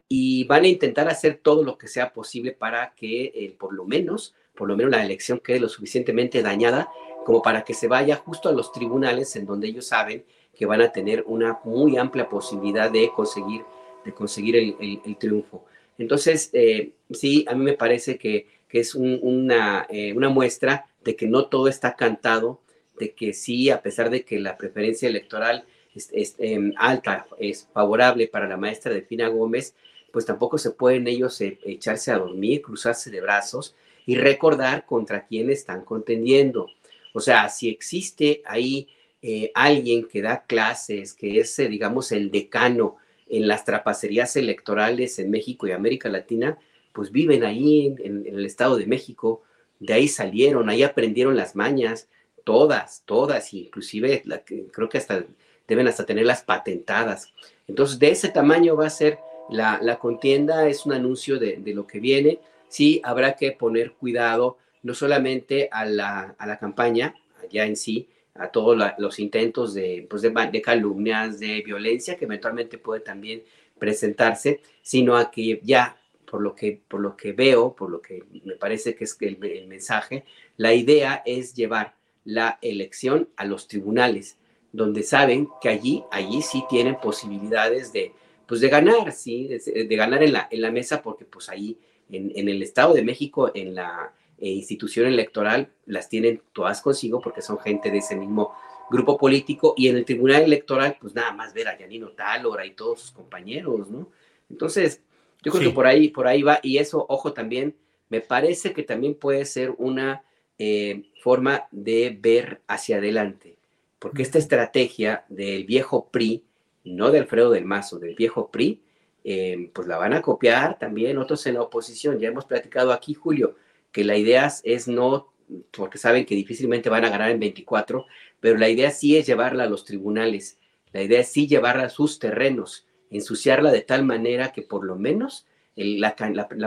y 0.07 0.43
van 0.45 0.65
a 0.65 0.67
intentar 0.67 1.07
hacer 1.07 1.39
todo 1.41 1.63
lo 1.63 1.77
que 1.77 1.87
sea 1.87 2.13
posible 2.13 2.51
para 2.51 2.93
que 2.95 3.31
eh, 3.33 3.55
por 3.59 3.73
lo 3.73 3.85
menos, 3.85 4.35
por 4.55 4.67
lo 4.67 4.77
menos 4.77 4.91
la 4.91 5.03
elección 5.03 5.39
quede 5.39 5.59
lo 5.59 5.69
suficientemente 5.69 6.43
dañada 6.43 6.89
como 7.25 7.41
para 7.41 7.63
que 7.63 7.73
se 7.73 7.87
vaya 7.87 8.15
justo 8.15 8.49
a 8.49 8.51
los 8.51 8.71
tribunales 8.71 9.35
en 9.35 9.45
donde 9.45 9.67
ellos 9.67 9.87
saben 9.87 10.25
que 10.59 10.65
van 10.65 10.81
a 10.81 10.91
tener 10.91 11.23
una 11.25 11.61
muy 11.63 11.95
amplia 11.95 12.27
posibilidad 12.27 12.91
de 12.91 13.09
conseguir, 13.15 13.63
de 14.03 14.13
conseguir 14.13 14.57
el, 14.57 15.17
triunfo. 15.17 15.63
Entonces, 15.97 16.49
eh, 16.51 16.91
sí, 17.11 17.45
a 17.47 17.55
mí 17.55 17.63
me 17.63 17.77
parece 17.77 18.17
que, 18.17 18.45
que 18.67 18.81
es 18.81 18.93
una, 18.93 19.87
eh, 19.89 20.11
una 20.13 20.27
muestra 20.27 20.85
de 21.01 21.15
que 21.15 21.27
no 21.27 21.45
todo 21.45 21.69
está 21.69 21.95
cantado, 21.95 22.59
de 22.99 23.13
que 23.13 23.31
sí, 23.31 23.69
a 23.69 23.81
pesar 23.81 24.09
de 24.09 24.25
que 24.25 24.37
la 24.37 24.57
preferencia 24.57 25.07
electoral 25.07 25.63
es, 25.95 26.35
em, 26.39 26.73
alta, 26.75 27.25
es 27.39 27.69
favorable 27.73 28.27
para 28.27 28.45
la 28.45 28.57
maestra 28.57 28.91
Delfina 28.91 29.29
Gómez, 29.29 29.75
pues 30.11 30.25
tampoco 30.25 30.57
se 30.57 30.71
pueden 30.71 31.07
ellos 31.07 31.39
eh, 31.39 31.57
echarse 31.63 32.11
a 32.11 32.17
dormir, 32.17 32.61
cruzarse 32.61 33.09
de 33.09 33.21
brazos 33.21 33.77
y 34.05 34.17
recordar 34.17 34.85
contra 34.85 35.25
quién 35.25 35.49
están 35.49 35.85
contendiendo. 35.85 36.67
O 37.13 37.21
sea, 37.21 37.47
si 37.47 37.69
existe 37.69 38.41
ahí 38.43 38.89
eh, 39.21 39.51
alguien 39.53 40.07
que 40.07 40.21
da 40.21 40.43
clases, 40.45 41.13
que 41.13 41.39
es, 41.39 41.57
eh, 41.59 41.67
digamos, 41.67 42.11
el 42.11 42.31
decano 42.31 42.97
en 43.27 43.47
las 43.47 43.65
trapacerías 43.65 44.35
electorales 44.35 45.19
en 45.19 45.29
México 45.29 45.67
y 45.67 45.71
América 45.71 46.09
Latina, 46.09 46.57
pues 46.93 47.11
viven 47.11 47.43
ahí 47.43 47.95
en, 47.99 48.25
el 48.25 48.45
Estado 48.45 48.77
de 48.77 48.87
México, 48.87 49.43
de 49.79 49.93
ahí 49.93 50.07
salieron, 50.07 50.69
ahí 50.69 50.83
aprendieron 50.83 51.35
las 51.35 51.55
mañas, 51.55 52.09
todas, 52.43 53.03
todas, 53.05 53.53
inclusive 53.53 54.23
la, 54.25 54.43
creo 54.43 54.89
que 54.89 54.97
hasta 54.97 55.25
deben 55.69 55.87
hasta 55.87 56.05
tenerlas 56.05 56.43
patentadas. 56.43 57.31
Entonces, 57.67 57.99
de 57.99 58.09
ese 58.09 58.29
tamaño 58.29 58.75
va 58.75 58.87
a 58.87 58.89
ser 58.89 59.19
la, 59.49 59.99
contienda, 59.99 60.67
es 60.67 60.85
un 60.85 60.93
anuncio 60.93 61.39
de, 61.39 61.61
lo 61.73 61.87
que 61.87 61.99
viene. 61.99 62.39
Sí, 62.67 62.99
habrá 63.03 63.35
que 63.35 63.51
poner 63.51 63.93
cuidado 63.93 64.57
no 64.81 64.93
solamente 64.93 65.69
a 65.71 65.85
la, 65.85 66.57
campaña, 66.59 67.13
ya 67.51 67.65
en 67.65 67.75
sí, 67.75 68.09
a 68.39 68.49
todos 68.49 68.77
los 68.97 69.19
intentos 69.19 69.75
pues 70.09 70.21
de, 70.21 70.49
de, 70.51 70.61
calumnias, 70.61 71.39
de 71.39 71.61
violencia 71.61 72.15
que 72.15 72.25
eventualmente 72.25 72.77
puede 72.77 73.01
también 73.01 73.43
presentarse, 73.77 74.61
sino 74.81 75.17
a 75.17 75.29
que 75.29 75.59
ya, 75.63 75.97
por 76.25 76.41
lo 76.41 76.55
que, 76.55 76.81
por 76.87 77.01
lo 77.01 77.15
que 77.15 77.33
veo, 77.33 77.73
por 77.73 77.89
lo 77.89 78.01
que 78.01 78.23
me 78.43 78.55
parece 78.55 78.95
que 78.95 79.03
es 79.03 79.17
el, 79.21 79.43
el 79.43 79.67
mensaje, 79.67 80.25
la 80.57 80.73
idea 80.73 81.21
es 81.25 81.53
llevar 81.53 81.95
la 82.23 82.59
elección 82.61 83.29
a 83.35 83.45
los 83.45 83.67
tribunales 83.67 84.37
donde 84.71 85.03
saben 85.03 85.49
que 85.61 85.69
allí, 85.69 86.03
allí 86.11 86.41
sí 86.41 86.63
tienen 86.69 86.97
posibilidades 86.99 87.91
de, 87.91 88.13
pues 88.47 88.61
de 88.61 88.69
ganar, 88.69 89.11
¿sí? 89.11 89.47
De, 89.47 89.95
ganar 89.95 90.23
en 90.23 90.33
la, 90.33 90.47
en 90.51 90.61
la 90.61 90.71
mesa, 90.71 91.01
porque 91.01 91.25
pues 91.25 91.49
ahí 91.49 91.77
en, 92.11 92.31
en 92.35 92.49
el 92.49 92.61
Estado 92.61 92.93
de 92.93 93.03
México, 93.03 93.51
en 93.53 93.75
la 93.75 94.13
eh, 94.39 94.49
institución 94.49 95.07
electoral, 95.07 95.69
las 95.85 96.09
tienen 96.09 96.41
todas 96.53 96.81
consigo 96.81 97.19
porque 97.21 97.41
son 97.41 97.59
gente 97.59 97.91
de 97.91 97.99
ese 97.99 98.15
mismo 98.15 98.53
grupo 98.89 99.17
político 99.17 99.73
y 99.77 99.87
en 99.87 99.97
el 99.97 100.05
Tribunal 100.05 100.43
Electoral, 100.43 100.97
pues 100.99 101.13
nada 101.13 101.31
más 101.31 101.53
ver 101.53 101.67
a 101.67 101.77
Yanino 101.77 102.09
Talora 102.09 102.65
y 102.65 102.71
todos 102.71 103.01
sus 103.01 103.11
compañeros, 103.11 103.89
¿no? 103.89 104.09
Entonces, 104.49 105.01
yo 105.43 105.51
creo 105.51 105.69
que 105.69 105.75
por 105.75 105.85
ahí, 105.85 106.09
por 106.09 106.27
ahí 106.27 106.41
va, 106.41 106.59
y 106.63 106.79
eso, 106.79 107.05
ojo, 107.07 107.33
también, 107.33 107.75
me 108.09 108.21
parece 108.21 108.73
que 108.73 108.81
también 108.81 109.13
puede 109.13 109.45
ser 109.45 109.75
una 109.77 110.23
eh, 110.57 111.03
forma 111.21 111.67
de 111.71 112.17
ver 112.19 112.61
hacia 112.67 112.97
adelante 112.97 113.59
porque 113.99 114.21
esta 114.21 114.39
estrategia 114.39 115.25
del 115.27 115.65
viejo 115.65 116.09
PRI, 116.09 116.43
no 116.85 117.11
de 117.11 117.19
Alfredo 117.19 117.51
del 117.51 117.65
Mazo, 117.65 117.99
del 117.99 118.15
viejo 118.15 118.49
PRI, 118.49 118.81
eh, 119.25 119.69
pues 119.73 119.87
la 119.87 119.97
van 119.97 120.13
a 120.13 120.21
copiar 120.21 120.79
también 120.79 121.17
otros 121.17 121.45
en 121.45 121.55
la 121.55 121.61
oposición. 121.61 122.17
Ya 122.17 122.29
hemos 122.29 122.45
platicado 122.45 122.93
aquí, 122.93 123.13
Julio, 123.13 123.55
que 123.91 124.03
la 124.03 124.17
idea 124.17 124.51
es 124.63 124.87
no, 124.87 125.33
porque 125.71 125.97
saben 125.97 126.25
que 126.25 126.35
difícilmente 126.35 126.89
van 126.89 127.05
a 127.05 127.09
ganar 127.09 127.31
en 127.31 127.39
24, 127.39 128.05
pero 128.39 128.57
la 128.57 128.69
idea 128.69 128.91
sí 128.91 129.17
es 129.17 129.25
llevarla 129.25 129.63
a 129.63 129.69
los 129.69 129.85
tribunales, 129.85 130.59
la 130.91 131.01
idea 131.01 131.21
es 131.21 131.29
sí 131.29 131.47
llevarla 131.47 131.85
a 131.85 131.89
sus 131.89 132.19
terrenos, 132.19 132.87
ensuciarla 133.09 133.71
de 133.71 133.81
tal 133.81 134.03
manera 134.03 134.51
que 134.51 134.61
por 134.61 134.85
lo 134.85 134.95
menos 134.95 135.45
la, 135.75 136.15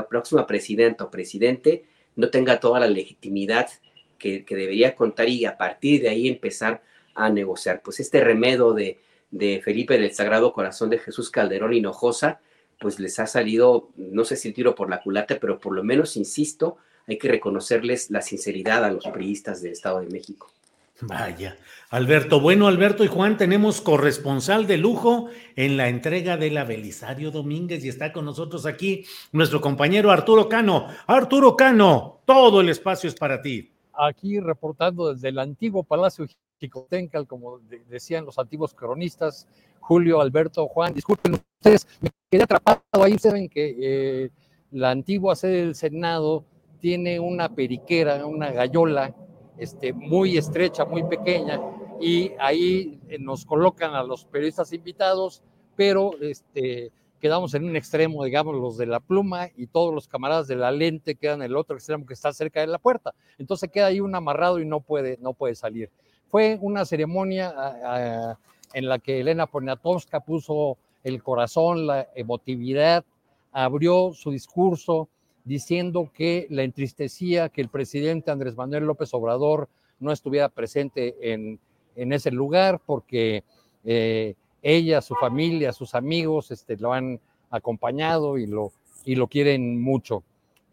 próxima 0.08 0.46
presidenta 0.46 1.04
o 1.04 1.10
presidente 1.10 1.84
no 2.16 2.30
tenga 2.30 2.60
toda 2.60 2.80
la 2.80 2.88
legitimidad 2.88 3.68
que, 4.18 4.44
que 4.44 4.56
debería 4.56 4.94
contar 4.94 5.28
y 5.28 5.44
a 5.44 5.56
partir 5.56 6.02
de 6.02 6.08
ahí 6.08 6.28
empezar 6.28 6.82
a 7.14 7.28
negociar. 7.30 7.82
Pues 7.82 8.00
este 8.00 8.22
remedo 8.22 8.72
de, 8.74 9.00
de 9.30 9.60
Felipe 9.62 9.98
del 9.98 10.12
Sagrado 10.12 10.52
Corazón 10.52 10.90
de 10.90 10.98
Jesús 10.98 11.30
Calderón 11.30 11.72
Hinojosa, 11.72 12.40
pues 12.78 12.98
les 12.98 13.18
ha 13.18 13.26
salido, 13.26 13.90
no 13.96 14.24
sé 14.24 14.36
si 14.36 14.48
el 14.48 14.54
tiro 14.54 14.74
por 14.74 14.90
la 14.90 15.00
culata, 15.00 15.38
pero 15.40 15.58
por 15.58 15.74
lo 15.74 15.82
menos, 15.82 16.16
insisto, 16.16 16.76
hay 17.06 17.18
que 17.18 17.28
reconocerles 17.28 18.10
la 18.10 18.22
sinceridad 18.22 18.84
a 18.84 18.90
los 18.90 19.06
priistas 19.06 19.62
del 19.62 19.72
Estado 19.72 20.00
de 20.00 20.08
México. 20.08 20.50
Vaya, 21.02 21.56
Alberto. 21.90 22.40
Bueno, 22.40 22.68
Alberto 22.68 23.02
y 23.02 23.08
Juan, 23.08 23.36
tenemos 23.36 23.80
corresponsal 23.80 24.68
de 24.68 24.78
lujo 24.78 25.30
en 25.56 25.76
la 25.76 25.88
entrega 25.88 26.36
de 26.36 26.50
la 26.50 26.64
Belisario 26.64 27.32
Domínguez 27.32 27.84
y 27.84 27.88
está 27.88 28.12
con 28.12 28.24
nosotros 28.24 28.66
aquí 28.66 29.04
nuestro 29.32 29.60
compañero 29.60 30.12
Arturo 30.12 30.48
Cano. 30.48 30.86
Arturo 31.08 31.56
Cano, 31.56 32.20
todo 32.24 32.60
el 32.60 32.68
espacio 32.68 33.08
es 33.08 33.16
para 33.16 33.42
ti. 33.42 33.72
Aquí 33.92 34.38
reportando 34.38 35.12
desde 35.12 35.30
el 35.30 35.40
antiguo 35.40 35.82
Palacio 35.82 36.26
Chicotencal, 36.60 37.26
como 37.26 37.58
decían 37.88 38.24
los 38.24 38.38
antiguos 38.38 38.72
cronistas, 38.72 39.48
Julio, 39.80 40.20
Alberto, 40.20 40.68
Juan, 40.68 40.94
disculpen 40.94 41.34
ustedes, 41.58 41.88
me 42.00 42.10
quedé 42.30 42.44
atrapado 42.44 42.80
ahí, 43.02 43.18
saben 43.18 43.48
que 43.48 43.76
eh, 43.80 44.30
la 44.70 44.90
antigua 44.90 45.34
sede 45.34 45.66
del 45.66 45.74
Senado 45.74 46.44
tiene 46.82 47.20
una 47.20 47.48
periquera, 47.48 48.26
una 48.26 48.50
gallola, 48.50 49.14
este, 49.56 49.92
muy 49.92 50.36
estrecha, 50.36 50.84
muy 50.84 51.04
pequeña, 51.04 51.60
y 52.00 52.32
ahí 52.40 53.00
eh, 53.08 53.18
nos 53.20 53.46
colocan 53.46 53.94
a 53.94 54.02
los 54.02 54.24
periodistas 54.24 54.72
invitados, 54.72 55.44
pero 55.76 56.10
este, 56.20 56.90
quedamos 57.20 57.54
en 57.54 57.64
un 57.66 57.76
extremo, 57.76 58.24
digamos, 58.24 58.56
los 58.56 58.76
de 58.76 58.86
la 58.86 58.98
pluma 58.98 59.48
y 59.56 59.68
todos 59.68 59.94
los 59.94 60.08
camaradas 60.08 60.48
de 60.48 60.56
la 60.56 60.72
lente 60.72 61.14
quedan 61.14 61.40
en 61.42 61.52
el 61.52 61.56
otro 61.56 61.76
extremo 61.76 62.04
que 62.04 62.14
está 62.14 62.32
cerca 62.32 62.60
de 62.60 62.66
la 62.66 62.80
puerta. 62.80 63.14
Entonces 63.38 63.70
queda 63.70 63.86
ahí 63.86 64.00
un 64.00 64.16
amarrado 64.16 64.58
y 64.58 64.66
no 64.66 64.80
puede, 64.80 65.18
no 65.20 65.34
puede 65.34 65.54
salir. 65.54 65.88
Fue 66.32 66.58
una 66.60 66.84
ceremonia 66.84 67.54
en 68.74 68.88
la 68.88 68.98
que 68.98 69.20
Elena 69.20 69.46
Poniatowska 69.46 70.18
puso 70.18 70.78
el 71.04 71.22
corazón, 71.22 71.86
la 71.86 72.08
emotividad, 72.16 73.04
abrió 73.52 74.12
su 74.14 74.32
discurso 74.32 75.08
diciendo 75.44 76.10
que 76.14 76.46
la 76.50 76.62
entristecía 76.62 77.48
que 77.48 77.60
el 77.60 77.68
presidente 77.68 78.30
Andrés 78.30 78.56
Manuel 78.56 78.84
López 78.84 79.12
Obrador 79.14 79.68
no 79.98 80.12
estuviera 80.12 80.48
presente 80.48 81.32
en, 81.32 81.58
ese 81.94 82.30
lugar 82.30 82.80
porque 82.84 83.44
eh, 83.84 84.34
ella, 84.62 85.00
su 85.02 85.14
familia, 85.14 85.72
sus 85.72 85.94
amigos 85.94 86.50
este, 86.50 86.76
lo 86.76 86.92
han 86.92 87.20
acompañado 87.50 88.38
y 88.38 88.46
lo, 88.46 88.72
y 89.04 89.14
lo 89.14 89.26
quieren 89.26 89.80
mucho. 89.80 90.22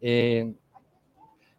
Eh, 0.00 0.52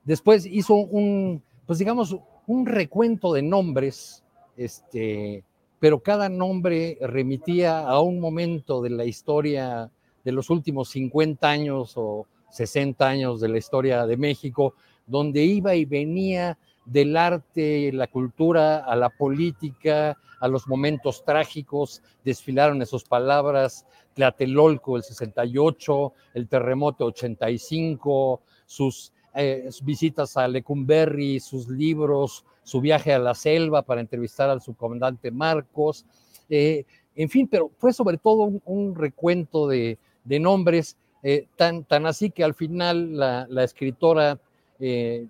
después 0.04 0.46
hizo 0.46 0.76
un, 0.76 1.44
pues 1.66 1.80
digamos, 1.80 2.18
un 2.48 2.66
recuento 2.66 3.34
de 3.34 3.42
nombres, 3.42 4.24
este, 4.58 5.44
pero 5.80 6.00
cada 6.00 6.30
nombre 6.30 6.98
remitía 7.02 7.80
a 7.80 8.02
un 8.02 8.20
momento 8.20 8.82
de 8.82 8.90
la 8.90 9.06
historia 9.06 9.92
de 10.24 10.32
los 10.32 10.50
últimos 10.50 10.90
50 10.90 11.50
años 11.50 11.94
o 11.96 12.26
60 12.52 13.07
años 13.07 13.41
de 13.41 13.49
la 13.49 13.57
historia 13.57 14.06
de 14.06 14.18
México, 14.18 14.76
donde 15.07 15.44
iba 15.44 15.76
y 15.76 15.86
venía 15.86 16.57
del 16.86 17.18
arte, 17.18 17.91
la 17.94 18.07
cultura, 18.07 18.80
a 18.80 18.95
la 18.95 19.10
política, 19.10 20.18
a 20.40 20.48
los 20.48 20.68
momentos 20.68 21.23
trágicos, 21.23 22.02
desfilaron 22.23 22.82
esas 22.82 23.03
palabras, 23.03 23.86
Tlatelolco 24.14 24.98
el 24.98 25.03
68, 25.03 26.14
el 26.34 26.48
terremoto 26.48 27.06
85, 27.06 28.41
sus 28.65 29.14
eh, 29.36 29.69
visitas 29.84 30.36
a 30.38 30.48
Lecumberri, 30.48 31.40
sus 31.40 31.69
libros, 31.69 32.45
su 32.64 32.82
viaje 32.82 33.14
a 33.14 33.19
la 33.19 33.36
selva 33.36 33.84
para 33.84 34.02
entrevistar 34.02 34.49
al 34.49 34.61
subcomandante 34.61 35.32
Marcos, 35.32 36.06
eh, 36.49 36.86
en 37.15 37.30
fin, 37.30 37.48
pero 37.48 37.72
fue 37.78 37.94
sobre 37.94 38.18
todo 38.18 38.52
un, 38.65 38.95
recuento 38.95 39.68
de, 39.68 39.98
nombres, 40.26 40.98
eh, 41.23 41.48
tan, 41.56 41.84
tan, 41.84 42.06
así 42.06 42.31
que 42.31 42.43
al 42.43 42.53
final 42.53 43.18
la, 43.18 43.64
escritora 43.64 44.39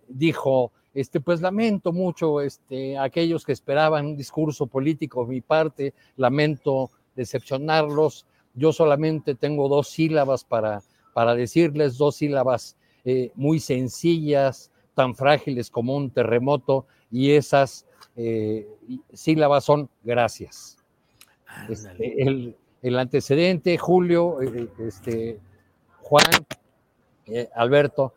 dijo, 0.07 0.72
este, 0.93 1.19
pues 1.19 1.41
lamento 1.41 1.91
mucho 1.91 2.39
este, 2.39 2.97
aquellos 2.97 3.45
que 3.45 3.51
esperaban 3.51 4.05
un 4.05 4.15
discurso 4.15 4.68
político 4.68 5.26
de 5.26 5.30
mi 5.30 5.41
parte, 5.41 5.93
lamento 6.15 6.89
decepcionarlos, 7.15 8.26
yo 8.53 8.73
solamente 8.73 9.35
tengo 9.35 9.68
dos 9.69 9.89
sílabas 9.89 10.43
para, 10.43 10.81
para 11.13 11.35
decirles, 11.35 11.97
dos 11.97 12.15
sílabas 12.15 12.77
eh, 13.05 13.31
muy 13.35 13.59
sencillas, 13.59 14.72
tan 14.93 15.15
frágiles 15.15 15.69
como 15.69 15.95
un 15.95 16.11
terremoto, 16.11 16.85
y 17.09 17.31
esas 17.31 17.85
eh, 18.15 18.68
sílabas 19.13 19.63
son 19.63 19.89
gracias. 20.03 20.77
Este, 21.69 22.22
el, 22.81 22.99
antecedente, 22.99 23.77
Julio, 23.77 24.41
eh, 24.41 24.68
este, 24.80 25.39
Juan, 26.11 26.45
eh, 27.27 27.47
Alberto, 27.55 28.13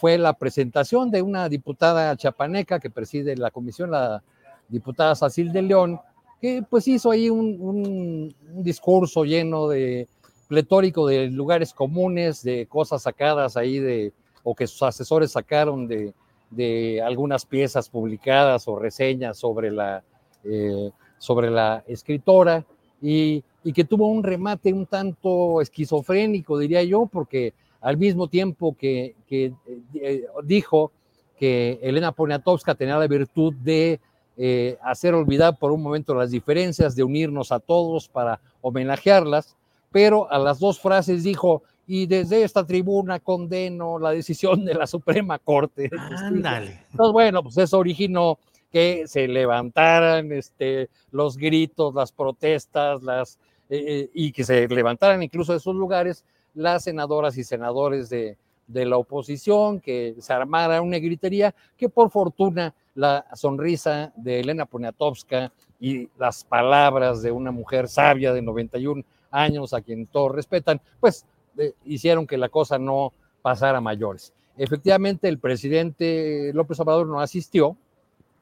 fue 0.00 0.16
la 0.16 0.32
presentación 0.32 1.10
de 1.10 1.20
una 1.20 1.50
diputada 1.50 2.16
chapaneca 2.16 2.80
que 2.80 2.88
preside 2.88 3.36
la 3.36 3.50
comisión, 3.50 3.90
la 3.90 4.22
diputada 4.66 5.14
Sacil 5.14 5.52
de 5.52 5.60
León, 5.60 6.00
que 6.40 6.64
pues 6.70 6.88
hizo 6.88 7.10
ahí 7.10 7.28
un, 7.28 7.60
un, 7.60 8.34
discurso 8.62 9.24
lleno 9.26 9.68
de 9.68 10.08
pletórico 10.46 11.06
de 11.06 11.28
lugares 11.28 11.74
comunes, 11.74 12.42
de 12.42 12.64
cosas 12.64 13.02
sacadas 13.02 13.58
ahí 13.58 13.78
de, 13.78 14.14
o 14.42 14.54
que 14.54 14.66
sus 14.66 14.82
asesores 14.84 15.32
sacaron 15.32 15.86
de, 15.86 16.14
de 16.48 17.02
algunas 17.02 17.44
piezas 17.44 17.90
publicadas 17.90 18.66
o 18.68 18.78
reseñas 18.78 19.36
sobre 19.36 19.70
la, 19.70 20.02
eh, 20.44 20.90
sobre 21.18 21.50
la 21.50 21.84
escritora 21.88 22.64
y, 23.00 23.42
y, 23.64 23.72
que 23.72 23.84
tuvo 23.84 24.08
un 24.08 24.22
remate 24.22 24.72
un 24.72 24.86
tanto 24.86 25.60
esquizofrénico, 25.60 26.58
diría 26.58 26.82
yo, 26.82 27.06
porque 27.06 27.52
al 27.80 27.96
mismo 27.96 28.28
tiempo 28.28 28.76
que, 28.76 29.14
que 29.28 29.52
eh, 29.94 30.26
dijo 30.44 30.92
que 31.38 31.78
Elena 31.82 32.12
Poniatowska 32.12 32.74
tenía 32.74 32.98
la 32.98 33.06
virtud 33.06 33.54
de 33.54 34.00
eh, 34.36 34.78
hacer 34.82 35.14
olvidar 35.14 35.58
por 35.58 35.72
un 35.72 35.82
momento 35.82 36.14
las 36.14 36.30
diferencias, 36.30 36.94
de 36.96 37.04
unirnos 37.04 37.52
a 37.52 37.60
todos 37.60 38.08
para 38.08 38.40
homenajearlas, 38.60 39.56
pero 39.90 40.30
a 40.30 40.38
las 40.38 40.58
dos 40.58 40.80
frases 40.80 41.24
dijo, 41.24 41.62
y 41.86 42.06
desde 42.06 42.42
esta 42.42 42.66
tribuna 42.66 43.18
condeno 43.18 43.98
la 43.98 44.10
decisión 44.10 44.64
de 44.64 44.74
la 44.74 44.86
Suprema 44.86 45.38
Corte. 45.38 45.90
Ándale. 46.18 46.84
Entonces, 46.90 47.12
bueno, 47.12 47.42
pues 47.42 47.56
eso 47.58 47.78
originó 47.78 48.38
que 48.70 49.06
se 49.06 49.28
levantaran 49.28 50.32
este, 50.32 50.88
los 51.10 51.36
gritos, 51.36 51.94
las 51.94 52.12
protestas, 52.12 53.02
las, 53.02 53.38
eh, 53.70 53.84
eh, 53.86 54.10
y 54.14 54.32
que 54.32 54.44
se 54.44 54.68
levantaran 54.68 55.22
incluso 55.22 55.52
de 55.52 55.58
esos 55.58 55.74
lugares 55.74 56.24
las 56.54 56.84
senadoras 56.84 57.36
y 57.38 57.44
senadores 57.44 58.08
de, 58.08 58.36
de 58.66 58.84
la 58.84 58.98
oposición, 58.98 59.80
que 59.80 60.14
se 60.18 60.32
armara 60.32 60.82
una 60.82 60.98
gritería, 60.98 61.54
que 61.76 61.88
por 61.88 62.10
fortuna 62.10 62.74
la 62.94 63.24
sonrisa 63.34 64.12
de 64.16 64.40
Elena 64.40 64.66
Poniatowska 64.66 65.52
y 65.80 66.08
las 66.18 66.44
palabras 66.44 67.22
de 67.22 67.30
una 67.32 67.50
mujer 67.50 67.88
sabia 67.88 68.32
de 68.32 68.42
91 68.42 69.02
años, 69.30 69.72
a 69.72 69.80
quien 69.80 70.06
todos 70.06 70.34
respetan, 70.34 70.80
pues 71.00 71.24
eh, 71.56 71.72
hicieron 71.84 72.26
que 72.26 72.36
la 72.36 72.48
cosa 72.48 72.78
no 72.78 73.12
pasara 73.40 73.78
a 73.78 73.80
mayores. 73.80 74.32
Efectivamente, 74.56 75.28
el 75.28 75.38
presidente 75.38 76.50
López 76.52 76.80
Obrador 76.80 77.06
no 77.06 77.20
asistió, 77.20 77.76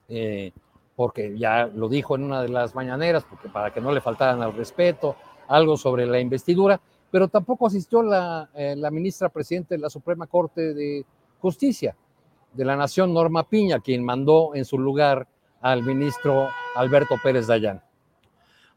eh, 0.09 0.53
porque 0.95 1.37
ya 1.39 1.67
lo 1.67 1.89
dijo 1.89 2.17
en 2.17 2.25
una 2.25 2.43
de 2.43 2.49
las 2.49 2.75
mañaneras, 2.75 3.25
porque 3.29 3.49
para 3.49 3.73
que 3.73 3.81
no 3.81 3.93
le 3.93 4.01
faltaran 4.01 4.43
al 4.43 4.55
respeto, 4.55 5.17
algo 5.49 5.77
sobre 5.77 6.07
la 6.07 6.19
investidura, 6.19 6.81
pero 7.11 7.29
tampoco 7.29 7.67
asistió 7.67 8.03
la, 8.03 8.51
eh, 8.55 8.75
la 8.77 8.91
ministra 8.91 9.29
presidente 9.29 9.75
de 9.75 9.81
la 9.81 9.91
Suprema 9.91 10.27
Corte 10.27 10.75
de 10.75 11.05
Justicia 11.41 11.95
de 12.57 12.65
la 12.65 12.77
Nación, 12.77 13.13
Norma 13.13 13.49
Piña, 13.49 13.81
quien 13.81 14.03
mandó 14.03 14.55
en 14.55 14.65
su 14.65 14.79
lugar 14.79 15.29
al 15.61 15.83
ministro 15.83 16.49
Alberto 16.75 17.17
Pérez 17.23 17.47
Dayán. 17.47 17.83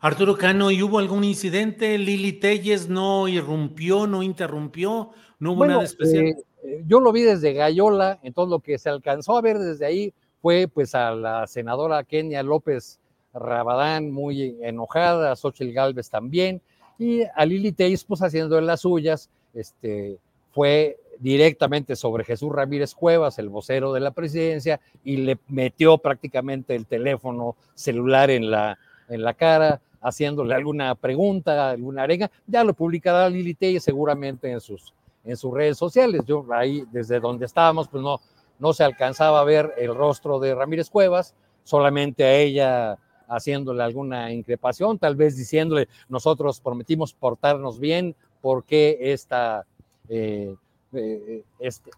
Arturo 0.02 0.38
Cano, 0.38 0.72
¿y 0.72 0.82
hubo 0.82 1.00
algún 1.00 1.24
incidente? 1.24 1.98
¿Lili 1.98 2.34
Telles 2.34 2.90
no 2.90 3.28
irrumpió, 3.28 4.08
no 4.08 4.24
interrumpió? 4.24 5.12
¿No 5.40 5.52
hubo 5.52 5.58
bueno, 5.60 5.74
nada 5.76 5.86
especial? 5.86 6.26
Eh, 6.64 6.84
yo 6.88 7.00
lo 7.00 7.12
vi 7.12 7.22
desde 7.22 7.54
Gallola, 7.54 8.20
entonces 8.24 8.50
lo 8.50 8.60
que 8.60 8.78
se 8.78 8.90
alcanzó 8.90 9.38
a 9.38 9.42
ver 9.42 9.60
desde 9.60 9.86
ahí 9.86 10.14
fue 10.42 10.68
pues 10.68 10.96
a 10.96 11.12
la 11.12 11.48
senadora 11.48 12.04
Kenia 12.04 12.44
López 12.44 13.00
Rabadán 13.34 14.12
muy 14.12 14.58
enojada, 14.62 15.32
a 15.32 15.36
Xochitl 15.36 15.74
Galvez 15.74 16.10
también, 16.10 16.62
y 16.98 17.22
a 17.36 17.46
Lili 17.46 17.72
Telles 17.72 18.04
pues 18.04 18.22
haciendo 18.22 18.60
las 18.60 18.82
suyas, 18.82 19.30
este, 19.54 20.18
fue 20.52 20.98
directamente 21.20 21.96
sobre 21.96 22.24
Jesús 22.24 22.52
Ramírez 22.52 22.96
Cuevas, 22.96 23.40
el 23.40 23.50
vocero 23.50 23.94
de 23.94 24.00
la 24.00 24.12
presidencia, 24.12 24.80
y 25.04 25.18
le 25.18 25.38
metió 25.48 25.98
prácticamente 25.98 26.76
el 26.76 26.86
teléfono 26.86 27.56
celular 27.76 28.30
en 28.30 28.50
la, 28.50 28.78
en 29.10 29.22
la 29.22 29.34
cara, 29.34 29.82
haciéndole 30.02 30.56
alguna 30.56 30.96
pregunta, 30.96 31.72
alguna 31.72 32.04
arenga. 32.04 32.32
Ya 32.48 32.64
lo 32.64 32.74
publicará 32.74 33.30
Lili 33.30 33.54
Telles 33.54 33.84
seguramente 33.84 34.50
en 34.50 34.62
sus, 34.62 34.94
en 35.26 35.36
sus 35.36 35.54
redes 35.54 35.78
sociales. 35.78 36.22
Yo 36.26 36.46
ahí, 36.52 36.86
desde 36.92 37.20
donde 37.20 37.46
estábamos, 37.46 37.88
pues 37.90 38.02
no, 38.02 38.22
no 38.60 38.74
se 38.74 38.84
alcanzaba 38.84 39.40
a 39.40 39.46
ver 39.46 39.74
el 39.78 39.96
rostro 39.96 40.40
de 40.40 40.54
Ramírez 40.54 40.90
Cuevas, 40.90 41.36
solamente 41.64 42.24
a 42.24 42.36
ella 42.36 42.98
haciéndole 43.30 43.84
alguna 43.84 44.32
increpación, 44.32 44.98
tal 44.98 45.16
vez 45.16 45.38
diciéndole, 45.38 45.88
nosotros 46.10 46.60
prometimos 46.60 47.14
portarnos 47.14 47.80
bien, 47.80 48.16
porque 48.42 48.98
esta... 49.00 49.66
Eh, 50.08 50.56
eh, 50.92 51.44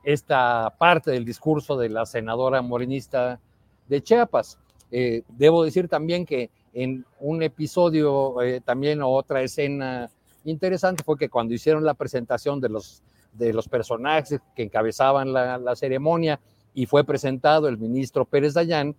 esta 0.03 0.75
parte 0.77 1.11
del 1.11 1.23
discurso 1.23 1.77
de 1.77 1.87
la 1.87 2.05
senadora 2.05 2.61
morenista 2.61 3.39
de 3.87 4.03
Chiapas. 4.03 4.57
Eh, 4.91 5.23
debo 5.29 5.63
decir 5.63 5.87
también 5.87 6.25
que 6.25 6.49
en 6.73 7.05
un 7.21 7.41
episodio, 7.41 8.35
también 8.65 9.01
otra 9.01 9.41
escena 9.41 10.09
interesante 10.43 11.03
fue 11.05 11.17
que 11.17 11.29
cuando 11.29 11.53
hicieron 11.53 11.85
la 11.85 11.93
presentación 11.93 12.59
de 12.59 12.67
los, 12.67 13.01
de 13.31 13.53
los 13.53 13.69
personajes 13.69 14.41
que 14.53 14.63
encabezaban 14.63 15.31
la, 15.31 15.57
la 15.57 15.75
ceremonia 15.77 16.41
y 16.73 16.85
fue 16.85 17.03
presentado 17.03 17.67
el 17.67 17.77
ministro 17.77 18.25
Pérez 18.25 18.53
Dayán, 18.53 18.95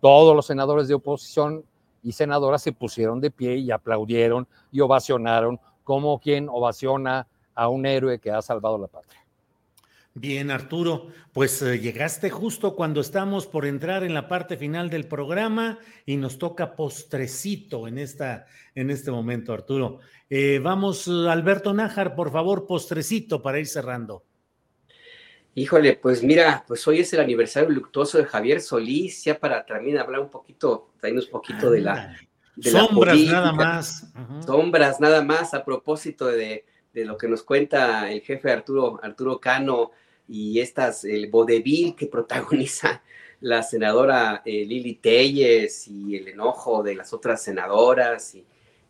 todos 0.00 0.36
los 0.36 0.46
senadores 0.46 0.88
de 0.88 0.94
oposición 0.94 1.64
y 2.02 2.12
senadoras 2.12 2.62
se 2.62 2.72
pusieron 2.72 3.20
de 3.20 3.30
pie 3.30 3.56
y 3.56 3.70
aplaudieron 3.70 4.46
y 4.70 4.80
ovacionaron 4.80 5.58
como 5.82 6.18
quien 6.20 6.48
ovaciona 6.48 7.26
a 7.54 7.68
un 7.68 7.86
héroe 7.86 8.18
que 8.18 8.30
ha 8.30 8.42
salvado 8.42 8.78
la 8.78 8.86
patria. 8.86 9.24
Bien, 10.16 10.52
Arturo, 10.52 11.08
pues 11.32 11.60
eh, 11.60 11.80
llegaste 11.80 12.30
justo 12.30 12.76
cuando 12.76 13.00
estamos 13.00 13.48
por 13.48 13.66
entrar 13.66 14.04
en 14.04 14.14
la 14.14 14.28
parte 14.28 14.56
final 14.56 14.88
del 14.88 15.08
programa 15.08 15.80
y 16.06 16.16
nos 16.16 16.38
toca 16.38 16.76
postrecito 16.76 17.88
en, 17.88 17.98
esta, 17.98 18.46
en 18.76 18.90
este 18.90 19.10
momento, 19.10 19.52
Arturo. 19.52 19.98
Eh, 20.30 20.60
vamos, 20.62 21.08
Alberto 21.08 21.74
Nájar, 21.74 22.14
por 22.14 22.30
favor, 22.30 22.64
postrecito 22.64 23.42
para 23.42 23.58
ir 23.58 23.66
cerrando. 23.66 24.22
Híjole, 25.56 25.94
pues 25.94 26.22
mira, 26.22 26.64
pues 26.66 26.86
hoy 26.88 27.00
es 27.00 27.12
el 27.12 27.20
aniversario 27.20 27.70
luctuoso 27.70 28.18
de 28.18 28.24
Javier 28.24 28.60
Solís, 28.60 29.22
ya 29.24 29.38
para 29.38 29.64
también 29.64 29.98
hablar 29.98 30.20
un 30.20 30.30
poquito, 30.30 30.90
traernos 30.98 31.26
un 31.26 31.30
poquito 31.30 31.70
de 31.70 31.80
la... 31.80 32.16
De 32.56 32.70
Sombras 32.70 33.18
la 33.18 33.32
nada 33.32 33.52
más. 33.52 34.12
Sombras 34.44 35.00
nada 35.00 35.22
más 35.22 35.54
a 35.54 35.64
propósito 35.64 36.26
de, 36.26 36.64
de, 36.92 37.04
lo 37.04 37.16
que 37.16 37.28
nos 37.28 37.42
cuenta 37.42 38.10
el 38.10 38.20
jefe 38.20 38.50
Arturo, 38.50 39.00
Arturo 39.02 39.40
Cano 39.40 39.90
y 40.28 40.60
estas, 40.60 41.04
el 41.04 41.28
vodevil 41.28 41.94
que 41.96 42.06
protagoniza 42.06 43.02
la 43.40 43.62
senadora 43.62 44.42
eh, 44.44 44.64
Lili 44.64 44.94
Telles 44.94 45.86
y 45.86 46.16
el 46.16 46.28
enojo 46.28 46.82
de 46.82 46.94
las 46.94 47.12
otras 47.12 47.42
senadoras. 47.42 48.34
Y, 48.34 48.44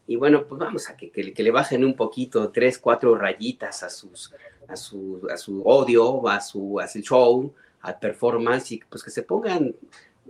y 0.06 0.16
bueno, 0.16 0.46
pues 0.46 0.58
vamos 0.58 0.88
a 0.88 0.96
que, 0.96 1.10
que, 1.10 1.32
que, 1.32 1.42
le 1.42 1.50
bajen 1.50 1.84
un 1.84 1.96
poquito, 1.96 2.50
tres, 2.50 2.78
cuatro 2.78 3.16
rayitas 3.16 3.82
a, 3.82 3.90
sus, 3.90 4.32
a, 4.68 4.76
su, 4.76 5.26
a 5.30 5.36
su 5.36 5.62
odio, 5.62 6.28
a 6.28 6.40
su, 6.40 6.80
a 6.80 6.88
su 6.88 7.00
show, 7.00 7.54
al 7.80 7.98
performance 7.98 8.72
y 8.72 8.80
pues 8.88 9.02
que 9.02 9.10
se 9.10 9.22
pongan 9.22 9.74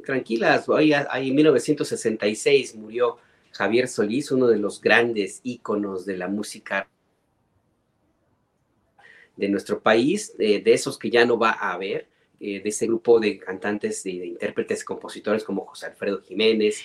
tranquilas. 0.05 0.69
Hoy, 0.69 0.93
ahí 0.93 1.29
en 1.29 1.35
1966 1.35 2.75
murió 2.77 3.19
Javier 3.53 3.89
Solís, 3.89 4.31
uno 4.33 4.47
de 4.47 4.59
los 4.59 4.81
grandes 4.81 5.41
íconos 5.45 6.05
de 6.05 6.17
la 6.17 6.29
música 6.29 6.89
de 9.37 9.49
nuestro 9.49 9.81
país, 9.81 10.35
eh, 10.39 10.63
de 10.63 10.73
esos 10.73 10.99
que 10.99 11.11
ya 11.11 11.25
no 11.25 11.39
va 11.39 11.51
a 11.51 11.73
haber, 11.73 12.09
eh, 12.41 12.61
de 12.61 12.69
ese 12.69 12.87
grupo 12.87 13.19
de 13.21 13.39
cantantes, 13.39 14.03
de, 14.05 14.13
de, 14.13 14.27
intérpretes, 14.27 14.85
compositores 14.85 15.45
como 15.45 15.65
José 15.67 15.87
Alfredo 15.87 16.21
Jiménez, 16.21 16.83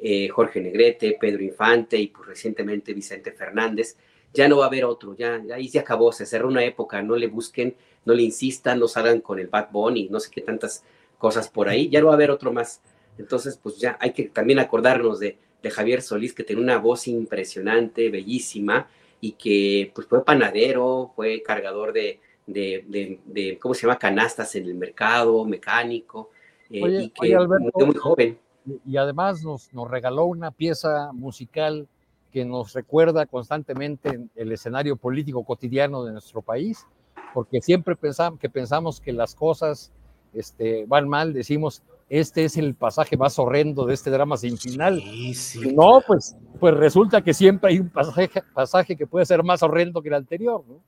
eh, 0.00 0.28
Jorge 0.28 0.60
Negrete, 0.60 1.16
Pedro 1.20 1.42
Infante 1.42 1.96
y 1.96 2.08
pues 2.08 2.28
recientemente 2.28 2.92
Vicente 2.92 3.32
Fernández. 3.32 3.96
Ya 4.34 4.48
no 4.48 4.58
va 4.58 4.64
a 4.64 4.68
haber 4.68 4.84
otro, 4.84 5.14
ya, 5.14 5.42
ahí 5.54 5.68
se 5.68 5.78
acabó, 5.78 6.10
se 6.12 6.24
cerró 6.24 6.48
una 6.48 6.64
época, 6.64 7.02
no 7.02 7.16
le 7.16 7.26
busquen, 7.26 7.76
no 8.04 8.14
le 8.14 8.22
insistan, 8.22 8.78
no 8.78 8.88
salgan 8.88 9.20
con 9.20 9.38
el 9.38 9.48
Bad 9.48 9.70
Bunny, 9.70 10.08
no 10.08 10.20
sé 10.20 10.30
qué 10.30 10.40
tantas 10.40 10.84
cosas 11.18 11.48
por 11.48 11.68
ahí, 11.68 11.88
ya 11.88 12.00
no 12.00 12.06
va 12.06 12.12
a 12.12 12.16
haber 12.16 12.30
otro 12.30 12.52
más. 12.52 12.80
Entonces, 13.18 13.58
pues 13.62 13.76
ya 13.78 13.98
hay 14.00 14.12
que 14.12 14.24
también 14.24 14.58
acordarnos 14.58 15.20
de, 15.20 15.36
de 15.62 15.70
Javier 15.70 16.00
Solís, 16.00 16.32
que 16.32 16.44
tiene 16.44 16.62
una 16.62 16.78
voz 16.78 17.08
impresionante, 17.08 18.10
bellísima, 18.10 18.88
y 19.20 19.32
que 19.32 19.92
pues 19.94 20.06
fue 20.06 20.24
panadero, 20.24 21.12
fue 21.14 21.42
cargador 21.42 21.92
de, 21.92 22.18
de, 22.46 22.84
de, 22.88 23.20
de 23.24 23.58
¿cómo 23.58 23.74
se 23.74 23.82
llama? 23.82 23.98
Canastas 23.98 24.54
en 24.56 24.64
el 24.64 24.74
mercado, 24.74 25.44
mecánico, 25.44 26.30
eh, 26.70 26.82
oye, 26.82 27.02
y 27.04 27.10
que 27.10 27.20
oye, 27.20 27.36
Alberto, 27.36 27.70
muy, 27.74 27.86
muy 27.86 27.94
joven. 27.96 28.38
Y 28.86 28.96
además 28.96 29.44
nos, 29.44 29.72
nos 29.72 29.90
regaló 29.90 30.24
una 30.24 30.50
pieza 30.50 31.12
musical 31.12 31.86
que 32.32 32.44
nos 32.44 32.72
recuerda 32.72 33.26
constantemente 33.26 34.20
el 34.34 34.52
escenario 34.52 34.96
político 34.96 35.44
cotidiano 35.44 36.04
de 36.04 36.12
nuestro 36.12 36.42
país, 36.42 36.86
porque 37.34 37.60
siempre 37.60 37.94
pensamos 37.94 38.40
que 38.40 38.48
pensamos 38.48 39.00
que 39.00 39.12
las 39.12 39.34
cosas 39.34 39.92
este, 40.32 40.86
van 40.86 41.08
mal, 41.08 41.32
decimos, 41.32 41.82
este 42.08 42.44
es 42.44 42.56
el 42.56 42.74
pasaje 42.74 43.16
más 43.16 43.38
horrendo 43.38 43.86
de 43.86 43.94
este 43.94 44.10
drama 44.10 44.36
sin 44.36 44.58
final. 44.58 45.00
Sí, 45.00 45.34
sí. 45.34 45.74
No, 45.74 46.02
pues, 46.06 46.36
pues 46.58 46.74
resulta 46.74 47.22
que 47.22 47.32
siempre 47.32 47.70
hay 47.70 47.78
un 47.78 47.88
pasaje, 47.88 48.30
pasaje 48.52 48.96
que 48.96 49.06
puede 49.06 49.26
ser 49.26 49.42
más 49.42 49.62
horrendo 49.62 50.02
que 50.02 50.08
el 50.08 50.14
anterior. 50.14 50.62
¿no? 50.68 50.80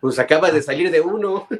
Pues 0.00 0.18
acaba 0.18 0.50
de 0.50 0.62
salir 0.62 0.90
de 0.90 1.00
uno. 1.00 1.46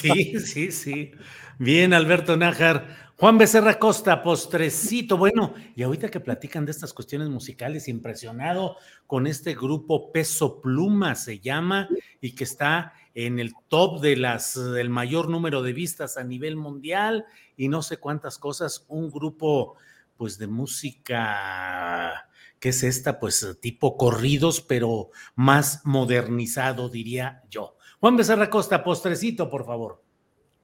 Sí, 0.00 0.40
sí, 0.40 0.72
sí. 0.72 1.12
Bien, 1.58 1.94
Alberto 1.94 2.36
Nájar. 2.36 2.86
Juan 3.16 3.38
Becerra 3.38 3.78
Costa, 3.78 4.22
postrecito. 4.22 5.16
Bueno, 5.16 5.54
y 5.74 5.82
ahorita 5.82 6.10
que 6.10 6.20
platican 6.20 6.66
de 6.66 6.72
estas 6.72 6.92
cuestiones 6.92 7.30
musicales, 7.30 7.88
impresionado 7.88 8.76
con 9.06 9.26
este 9.26 9.54
grupo 9.54 10.12
Peso 10.12 10.60
Pluma 10.60 11.14
se 11.14 11.40
llama 11.40 11.88
y 12.20 12.34
que 12.34 12.44
está 12.44 12.92
en 13.14 13.38
el 13.38 13.54
top 13.68 14.02
de 14.02 14.16
las 14.16 14.54
del 14.74 14.90
mayor 14.90 15.30
número 15.30 15.62
de 15.62 15.72
vistas 15.72 16.18
a 16.18 16.24
nivel 16.24 16.56
mundial 16.56 17.24
y 17.56 17.68
no 17.68 17.80
sé 17.80 17.96
cuántas 17.96 18.36
cosas, 18.36 18.84
un 18.88 19.10
grupo 19.10 19.76
pues 20.18 20.36
de 20.36 20.48
música 20.48 22.28
que 22.60 22.68
es 22.68 22.82
esta 22.82 23.18
pues 23.18 23.56
tipo 23.62 23.96
corridos, 23.96 24.60
pero 24.60 25.08
más 25.36 25.80
modernizado 25.86 26.90
diría 26.90 27.44
yo. 27.48 27.78
Juan 27.98 28.18
Becerra 28.18 28.50
Costa, 28.50 28.84
postrecito, 28.84 29.48
por 29.48 29.64
favor. 29.64 30.05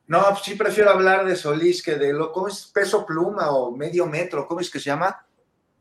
No, 0.06 0.24
pues 0.30 0.42
sí 0.44 0.54
prefiero 0.54 0.90
hablar 0.90 1.24
de 1.24 1.36
Solís 1.36 1.82
que 1.82 1.96
de 1.96 2.12
lo, 2.12 2.32
¿cómo 2.32 2.48
es 2.48 2.66
peso 2.66 3.06
pluma 3.06 3.50
o 3.50 3.70
medio 3.70 4.06
metro? 4.06 4.46
¿Cómo 4.46 4.60
es 4.60 4.70
que 4.70 4.78
se 4.78 4.86
llama? 4.86 5.26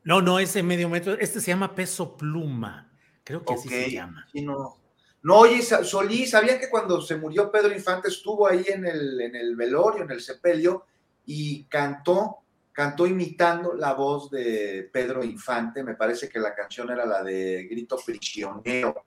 No, 0.04 0.22
no, 0.22 0.40
ese 0.40 0.64
medio 0.64 0.90
metro, 0.90 1.14
este 1.14 1.40
se 1.40 1.52
llama 1.52 1.76
peso 1.76 2.16
pluma, 2.16 2.92
creo 3.24 3.44
que 3.44 3.54
así 3.54 3.70
se 3.70 3.92
llama. 3.92 4.28
Sí, 4.32 4.42
no. 4.42 4.78
no, 5.22 5.38
oye, 5.38 5.62
Solís, 5.62 6.32
¿sabía 6.32 6.60
que 6.60 6.70
cuando 6.70 7.02
se 7.02 7.18
murió 7.18 7.52
Pedro 7.52 7.74
Infante 7.74 8.10
estuvo 8.10 8.48
ahí 8.48 8.64
en 8.68 8.86
el, 8.86 9.22
en 9.22 9.36
el 9.36 9.56
velorio, 9.56 10.04
en 10.04 10.12
el 10.12 10.22
sepelio, 10.22 10.86
y 11.26 11.66
cantó, 11.66 12.38
cantó 12.72 13.06
imitando 13.06 13.74
la 13.74 13.94
voz 13.94 14.32
de 14.32 14.90
Pedro 14.92 15.24
Infante, 15.24 15.84
me 15.84 15.96
parece 15.96 16.30
que 16.30 16.40
la 16.40 16.56
canción 16.56 16.90
era 16.90 17.06
la 17.06 17.22
de 17.24 17.68
Grito 17.70 17.98
Prisionero 18.04 19.06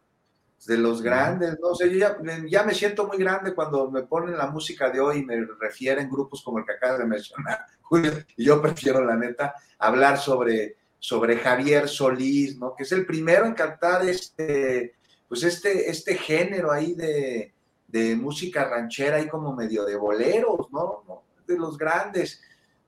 de 0.67 0.79
los 0.79 1.03
grandes, 1.03 1.59
no 1.61 1.75
sé, 1.75 1.91
yo 1.91 2.09
ya, 2.47 2.63
me 2.65 2.75
siento 2.75 3.07
muy 3.07 3.19
grande 3.19 3.55
cuando 3.55 3.91
me 3.91 4.03
ponen 4.03 4.37
la 4.37 4.47
música 4.47 4.91
de 4.91 5.01
hoy 5.01 5.19
y 5.19 5.25
me 5.25 5.45
refieren 5.61 6.11
grupos 6.11 6.43
como 6.43 6.59
el 6.59 6.65
que 6.65 6.73
acabas 6.73 6.99
de 6.99 7.07
mencionar, 7.07 7.67
y 8.37 8.45
yo 8.45 8.61
prefiero, 8.63 9.05
la 9.05 9.17
neta, 9.17 9.55
hablar 9.79 10.19
sobre, 10.19 10.77
sobre 10.99 11.37
Javier 11.37 11.89
Solís, 11.89 12.57
¿no? 12.57 12.75
Que 12.75 12.85
es 12.85 12.93
el 12.93 13.05
primero 13.05 13.45
en 13.45 13.55
cantar 13.55 14.09
este, 14.09 14.95
pues 15.29 15.43
este, 15.43 15.91
este 15.91 16.17
género 16.17 16.73
ahí 16.73 16.95
de, 16.95 17.53
de 17.87 18.17
música 18.17 18.65
ranchera, 18.65 19.17
ahí 19.19 19.29
como 19.29 19.55
medio 19.55 19.85
de 19.85 19.97
boleros, 19.97 20.71
¿no? 20.73 21.23
De 21.47 21.57
los 21.57 21.79
grandes. 21.79 22.41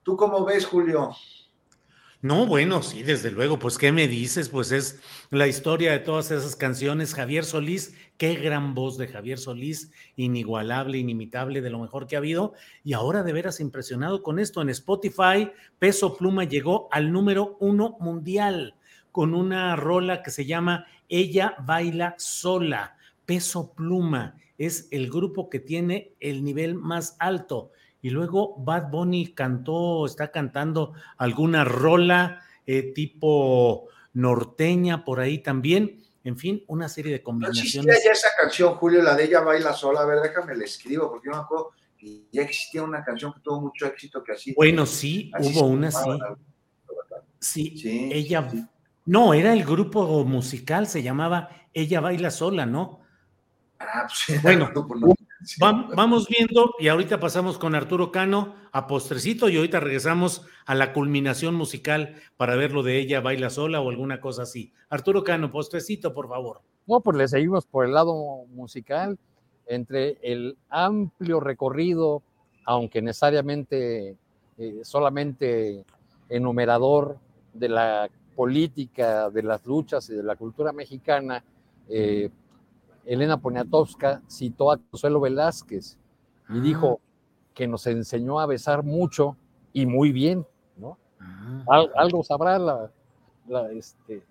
¿Tú 0.02 0.16
cómo 0.16 0.44
ves, 0.44 0.66
Julio? 0.66 1.10
No, 2.22 2.46
bueno, 2.46 2.82
sí, 2.82 3.02
desde 3.02 3.30
luego, 3.30 3.58
pues 3.58 3.76
¿qué 3.76 3.92
me 3.92 4.08
dices? 4.08 4.48
Pues 4.48 4.72
es 4.72 4.98
la 5.30 5.46
historia 5.46 5.92
de 5.92 5.98
todas 5.98 6.30
esas 6.30 6.56
canciones. 6.56 7.14
Javier 7.14 7.44
Solís, 7.44 7.94
qué 8.16 8.34
gran 8.34 8.74
voz 8.74 8.96
de 8.96 9.06
Javier 9.06 9.38
Solís, 9.38 9.92
inigualable, 10.16 10.96
inimitable, 10.96 11.60
de 11.60 11.68
lo 11.68 11.78
mejor 11.78 12.06
que 12.06 12.16
ha 12.16 12.18
habido. 12.18 12.54
Y 12.82 12.94
ahora 12.94 13.22
de 13.22 13.34
veras 13.34 13.60
impresionado 13.60 14.22
con 14.22 14.38
esto. 14.38 14.62
En 14.62 14.70
Spotify, 14.70 15.50
Peso 15.78 16.16
Pluma 16.16 16.44
llegó 16.44 16.88
al 16.90 17.12
número 17.12 17.58
uno 17.60 17.98
mundial 18.00 18.74
con 19.12 19.34
una 19.34 19.76
rola 19.76 20.22
que 20.22 20.30
se 20.30 20.46
llama 20.46 20.86
Ella 21.10 21.54
baila 21.66 22.14
sola. 22.16 22.96
Peso 23.26 23.72
Pluma 23.74 24.36
es 24.56 24.88
el 24.90 25.10
grupo 25.10 25.50
que 25.50 25.60
tiene 25.60 26.12
el 26.20 26.42
nivel 26.44 26.76
más 26.76 27.16
alto 27.18 27.72
y 28.06 28.10
luego 28.10 28.54
Bad 28.58 28.88
Bunny 28.88 29.34
cantó, 29.34 30.06
está 30.06 30.30
cantando 30.30 30.92
alguna 31.16 31.64
rola 31.64 32.40
eh, 32.64 32.92
tipo 32.92 33.88
norteña 34.12 35.04
por 35.04 35.18
ahí 35.18 35.38
también. 35.40 36.04
En 36.22 36.38
fin, 36.38 36.62
una 36.68 36.88
serie 36.88 37.10
de 37.10 37.20
combinaciones. 37.20 37.84
No 37.84 37.92
existía 37.92 38.04
ya 38.04 38.12
esa 38.12 38.28
canción, 38.40 38.74
Julio, 38.76 39.02
la 39.02 39.16
de 39.16 39.24
ella 39.24 39.40
baila 39.40 39.72
sola. 39.72 40.02
A 40.02 40.06
ver, 40.06 40.20
déjame 40.20 40.54
le 40.54 40.66
escribo, 40.66 41.10
porque 41.10 41.26
yo 41.26 41.32
me 41.32 41.38
acuerdo 41.38 41.72
que 41.98 42.26
ya 42.30 42.42
existía 42.42 42.84
una 42.84 43.04
canción 43.04 43.32
que 43.32 43.40
tuvo 43.40 43.60
mucho 43.62 43.86
éxito 43.86 44.22
que 44.22 44.34
así. 44.34 44.54
Bueno, 44.54 44.86
sí, 44.86 45.32
hubo 45.40 45.66
una, 45.66 45.90
sí. 45.90 46.00
Sí, 47.40 48.08
ella. 48.12 48.48
No, 49.04 49.34
era 49.34 49.52
el 49.52 49.64
grupo 49.64 50.24
musical, 50.24 50.86
se 50.86 51.02
llamaba 51.02 51.48
Ella 51.74 52.00
baila 52.00 52.30
sola, 52.30 52.66
¿no? 52.66 53.00
Ah, 53.80 54.06
pues, 54.06 54.40
bueno, 54.44 54.70
vamos 55.58 56.28
viendo 56.28 56.74
y 56.78 56.88
ahorita 56.88 57.20
pasamos 57.20 57.58
con 57.58 57.74
Arturo 57.74 58.10
Cano 58.10 58.54
a 58.72 58.86
postrecito 58.86 59.48
y 59.48 59.56
ahorita 59.56 59.80
regresamos 59.80 60.46
a 60.66 60.74
la 60.74 60.92
culminación 60.92 61.54
musical 61.54 62.14
para 62.36 62.56
ver 62.56 62.72
lo 62.72 62.82
de 62.82 62.98
ella 62.98 63.20
baila 63.20 63.50
sola 63.50 63.80
o 63.80 63.90
alguna 63.90 64.20
cosa 64.20 64.42
así. 64.42 64.72
Arturo 64.88 65.24
Cano, 65.24 65.50
postrecito, 65.50 66.12
por 66.12 66.28
favor. 66.28 66.60
No, 66.86 67.00
pues 67.00 67.16
le 67.16 67.28
seguimos 67.28 67.66
por 67.66 67.84
el 67.86 67.92
lado 67.92 68.44
musical 68.54 69.18
entre 69.66 70.18
el 70.22 70.56
amplio 70.68 71.40
recorrido, 71.40 72.22
aunque 72.64 73.02
necesariamente 73.02 74.16
eh, 74.58 74.80
solamente 74.82 75.84
enumerador 76.28 77.18
de 77.52 77.68
la 77.68 78.08
política, 78.34 79.30
de 79.30 79.42
las 79.42 79.64
luchas 79.66 80.08
y 80.10 80.14
de 80.14 80.22
la 80.22 80.36
cultura 80.36 80.72
mexicana, 80.72 81.42
eh, 81.88 82.30
Elena 83.06 83.38
Poniatowska 83.38 84.22
citó 84.28 84.70
a 84.70 84.78
Consuelo 84.78 85.20
Velázquez 85.20 85.96
y 86.48 86.60
dijo 86.60 87.00
que 87.54 87.66
nos 87.66 87.86
enseñó 87.86 88.38
a 88.40 88.46
besar 88.46 88.82
mucho 88.82 89.36
y 89.72 89.86
muy 89.86 90.12
bien, 90.12 90.46
¿no? 90.76 90.98
Ah. 91.18 91.84
algo 91.96 92.22
sabrá 92.22 92.58
la, 92.58 92.90
la, 93.48 93.72
este, 93.72 94.22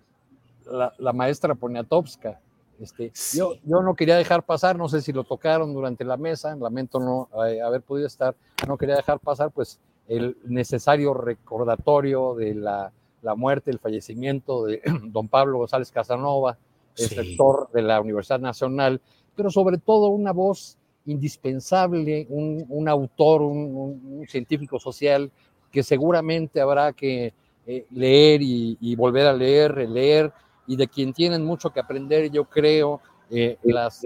la, 0.66 1.12
maestra 1.12 1.54
Poniatowska. 1.54 2.40
Este, 2.78 3.12
yo, 3.32 3.54
yo 3.64 3.82
no 3.82 3.94
quería 3.94 4.16
dejar 4.16 4.42
pasar, 4.44 4.76
no 4.76 4.88
sé 4.88 5.00
si 5.00 5.12
lo 5.12 5.24
tocaron 5.24 5.72
durante 5.72 6.04
la 6.04 6.16
mesa, 6.16 6.54
lamento 6.56 7.00
no 7.00 7.28
eh, 7.46 7.62
haber 7.62 7.80
podido 7.80 8.06
estar, 8.06 8.36
no 8.68 8.76
quería 8.76 8.96
dejar 8.96 9.18
pasar 9.18 9.50
pues 9.50 9.80
el 10.08 10.36
necesario 10.44 11.14
recordatorio 11.14 12.34
de 12.34 12.54
la, 12.54 12.92
la 13.22 13.34
muerte, 13.34 13.70
el 13.70 13.78
fallecimiento 13.78 14.64
de 14.64 14.82
don 15.04 15.28
Pablo 15.28 15.58
González 15.58 15.90
Casanova, 15.90 16.58
el 16.96 17.08
sector 17.08 17.70
de 17.72 17.82
la 17.82 18.00
Universidad 18.00 18.40
Nacional, 18.40 19.00
pero 19.34 19.50
sobre 19.50 19.78
todo 19.78 20.08
una 20.08 20.32
voz 20.32 20.78
indispensable, 21.04 22.26
un, 22.28 22.88
autor, 22.88 23.42
un, 23.42 24.24
científico 24.28 24.80
social 24.80 25.30
que 25.70 25.82
seguramente 25.82 26.60
habrá 26.60 26.92
que 26.92 27.32
eh, 27.66 27.86
leer 27.90 28.40
y, 28.42 28.96
volver 28.96 29.26
a 29.26 29.32
leer, 29.32 29.72
releer, 29.72 30.32
y 30.66 30.76
de 30.76 30.88
quien 30.88 31.12
tienen 31.12 31.44
mucho 31.44 31.70
que 31.70 31.80
aprender, 31.80 32.30
yo 32.30 32.44
creo, 32.44 33.00
eh, 33.30 33.56
las, 33.62 34.04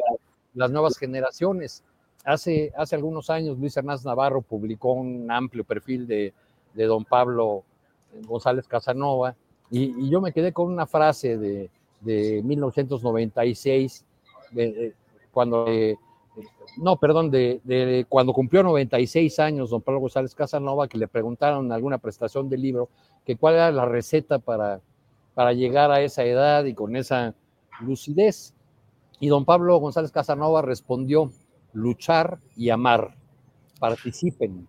las 0.54 0.70
nuevas 0.70 0.98
generaciones. 0.98 1.82
Hace, 2.24 2.70
hace 2.76 2.96
algunos 2.96 3.30
años 3.30 3.58
Luis 3.58 3.74
Hernández 3.76 4.04
Navarro 4.04 4.42
publicó 4.42 4.92
un 4.92 5.30
amplio 5.30 5.64
perfil 5.64 6.06
de, 6.06 6.34
de 6.74 6.84
don 6.84 7.04
Pablo 7.04 7.64
González 8.26 8.66
Casanova, 8.66 9.34
y 9.72 10.10
yo 10.10 10.20
me 10.20 10.32
quedé 10.32 10.52
con 10.52 10.66
una 10.66 10.84
frase 10.84 11.38
de, 11.38 11.70
de 12.00 12.42
1996, 12.42 14.04
cuando, 15.30 15.66
no, 16.76 16.96
perdón, 16.96 17.30
de, 17.30 18.06
cuando 18.08 18.32
cumplió 18.32 18.62
96 18.62 19.38
años 19.38 19.70
don 19.70 19.82
Pablo 19.82 20.00
González 20.00 20.34
Casanova, 20.34 20.88
que 20.88 20.98
le 20.98 21.08
preguntaron 21.08 21.66
en 21.66 21.72
alguna 21.72 21.98
prestación 21.98 22.48
del 22.48 22.62
libro 22.62 22.88
que 23.24 23.36
cuál 23.36 23.54
era 23.54 23.70
la 23.70 23.84
receta 23.84 24.38
para, 24.38 24.80
para 25.34 25.52
llegar 25.52 25.90
a 25.90 26.00
esa 26.00 26.24
edad 26.24 26.64
y 26.64 26.74
con 26.74 26.96
esa 26.96 27.34
lucidez. 27.80 28.54
Y 29.20 29.28
don 29.28 29.44
Pablo 29.44 29.76
González 29.78 30.10
Casanova 30.10 30.62
respondió, 30.62 31.30
luchar 31.72 32.38
y 32.56 32.70
amar, 32.70 33.14
participen. 33.78 34.66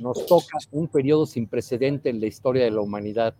Nos 0.00 0.26
toca 0.26 0.58
un 0.70 0.88
periodo 0.88 1.26
sin 1.26 1.46
precedente 1.46 2.08
en 2.08 2.20
la 2.20 2.26
historia 2.26 2.64
de 2.64 2.70
la 2.70 2.80
humanidad 2.80 3.34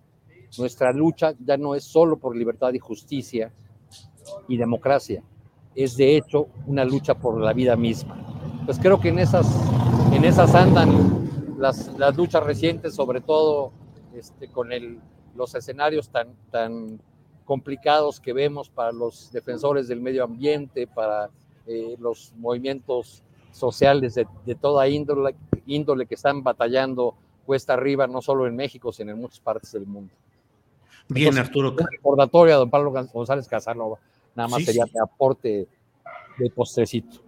nuestra 0.58 0.92
lucha 0.92 1.34
ya 1.38 1.56
no 1.56 1.74
es 1.74 1.84
solo 1.84 2.16
por 2.16 2.36
libertad 2.36 2.72
y 2.72 2.78
justicia 2.78 3.52
y 4.48 4.56
democracia, 4.56 5.22
es 5.74 5.96
de 5.96 6.16
hecho 6.16 6.48
una 6.66 6.84
lucha 6.84 7.14
por 7.14 7.40
la 7.40 7.52
vida 7.52 7.76
misma. 7.76 8.16
Pues 8.64 8.78
creo 8.78 9.00
que 9.00 9.08
en 9.08 9.18
esas, 9.18 9.46
en 10.12 10.24
esas 10.24 10.54
andan 10.54 11.28
las, 11.58 11.88
las 11.98 12.16
luchas 12.16 12.42
recientes, 12.42 12.94
sobre 12.94 13.20
todo 13.20 13.72
este, 14.14 14.48
con 14.48 14.68
los 15.34 15.54
escenarios 15.54 16.10
tan, 16.10 16.34
tan 16.50 17.00
complicados 17.44 18.20
que 18.20 18.32
vemos 18.32 18.68
para 18.68 18.92
los 18.92 19.32
defensores 19.32 19.88
del 19.88 20.00
medio 20.00 20.24
ambiente, 20.24 20.86
para 20.86 21.30
eh, 21.66 21.96
los 21.98 22.34
movimientos 22.36 23.22
sociales 23.52 24.14
de, 24.14 24.26
de 24.46 24.54
toda 24.54 24.88
índole, 24.88 25.34
índole 25.66 26.06
que 26.06 26.14
están 26.14 26.42
batallando 26.42 27.14
cuesta 27.44 27.74
arriba, 27.74 28.06
no 28.06 28.22
solo 28.22 28.46
en 28.46 28.56
México, 28.56 28.92
sino 28.92 29.12
en 29.12 29.20
muchas 29.20 29.40
partes 29.40 29.72
del 29.72 29.86
mundo. 29.86 30.12
Bien, 31.08 31.36
Arturo. 31.38 31.72
Un 31.72 31.86
recordatorio 31.90 32.54
a 32.54 32.58
don 32.58 32.70
Pablo 32.70 32.92
González 33.12 33.46
Casanova. 33.48 33.98
Nada 34.34 34.48
más 34.48 34.64
sería 34.64 34.84
de 34.84 35.00
aporte 35.00 35.68
de 36.38 36.50
postrecito. 36.50 37.22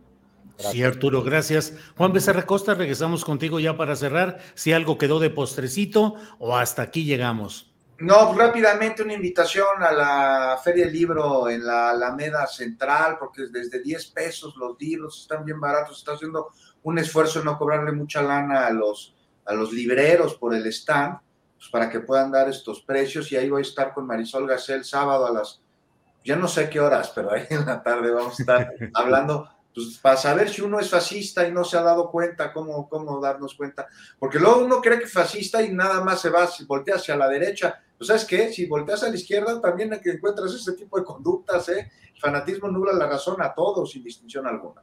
Sí, 0.56 0.82
Arturo, 0.82 1.22
gracias. 1.22 1.74
Juan 1.96 2.12
Becerra 2.12 2.46
Costa, 2.46 2.74
regresamos 2.74 3.24
contigo 3.24 3.58
ya 3.58 3.76
para 3.76 3.96
cerrar. 3.96 4.38
Si 4.54 4.72
algo 4.72 4.98
quedó 4.98 5.18
de 5.18 5.30
postrecito 5.30 6.14
o 6.38 6.56
hasta 6.56 6.82
aquí 6.82 7.04
llegamos. 7.04 7.74
No, 7.98 8.26
pues, 8.26 8.38
rápidamente 8.38 9.02
una 9.02 9.14
invitación 9.14 9.82
a 9.82 9.92
la 9.92 10.60
Feria 10.62 10.84
del 10.84 10.94
Libro 10.94 11.48
en 11.48 11.64
la 11.64 11.90
Alameda 11.90 12.46
Central, 12.46 13.16
porque 13.18 13.46
desde 13.50 13.80
10 13.80 14.06
pesos 14.06 14.56
los 14.56 14.78
libros 14.80 15.22
están 15.22 15.44
bien 15.44 15.60
baratos, 15.60 15.98
está 15.98 16.12
haciendo 16.12 16.50
un 16.82 16.98
esfuerzo 16.98 17.38
en 17.38 17.46
no 17.46 17.56
cobrarle 17.56 17.92
mucha 17.92 18.20
lana 18.22 18.66
a 18.66 18.70
los, 18.70 19.14
a 19.44 19.54
los 19.54 19.72
libreros 19.72 20.34
por 20.34 20.54
el 20.54 20.66
stand, 20.66 21.18
pues 21.64 21.70
para 21.70 21.88
que 21.88 22.00
puedan 22.00 22.30
dar 22.30 22.48
estos 22.48 22.82
precios, 22.82 23.32
y 23.32 23.36
ahí 23.36 23.48
voy 23.48 23.60
a 23.60 23.62
estar 23.62 23.94
con 23.94 24.06
Marisol 24.06 24.46
Gacel 24.46 24.84
sábado 24.84 25.26
a 25.26 25.32
las, 25.32 25.62
ya 26.22 26.36
no 26.36 26.46
sé 26.46 26.68
qué 26.68 26.78
horas, 26.78 27.10
pero 27.14 27.32
ahí 27.32 27.46
en 27.48 27.64
la 27.64 27.82
tarde 27.82 28.10
vamos 28.10 28.38
a 28.38 28.42
estar 28.42 28.74
hablando 28.94 29.48
pues 29.74 29.98
para 29.98 30.16
saber 30.16 30.48
si 30.50 30.62
uno 30.62 30.78
es 30.78 30.88
fascista 30.88 31.48
y 31.48 31.52
no 31.52 31.64
se 31.64 31.76
ha 31.76 31.82
dado 31.82 32.08
cuenta, 32.08 32.52
cómo, 32.52 32.88
cómo 32.88 33.20
darnos 33.20 33.56
cuenta. 33.56 33.88
Porque 34.20 34.38
luego 34.38 34.64
uno 34.64 34.80
cree 34.80 34.98
que 34.98 35.06
es 35.06 35.12
fascista 35.12 35.60
y 35.62 35.72
nada 35.72 36.00
más 36.00 36.20
se 36.20 36.30
va, 36.30 36.46
si 36.46 36.64
voltea 36.64 36.94
hacia 36.94 37.16
la 37.16 37.28
derecha. 37.28 37.82
Pues 37.98 38.06
sabes 38.06 38.24
qué, 38.24 38.52
si 38.52 38.66
volteas 38.66 39.02
a 39.02 39.08
la 39.08 39.16
izquierda 39.16 39.60
también 39.60 39.98
que 40.00 40.12
encuentras 40.12 40.54
ese 40.54 40.74
tipo 40.74 40.96
de 40.96 41.04
conductas, 41.04 41.68
¿eh? 41.70 41.90
El 42.14 42.20
fanatismo 42.20 42.68
nubla 42.68 42.92
la 42.92 43.08
razón 43.08 43.42
a 43.42 43.52
todos 43.52 43.90
sin 43.90 44.04
distinción 44.04 44.46
alguna. 44.46 44.80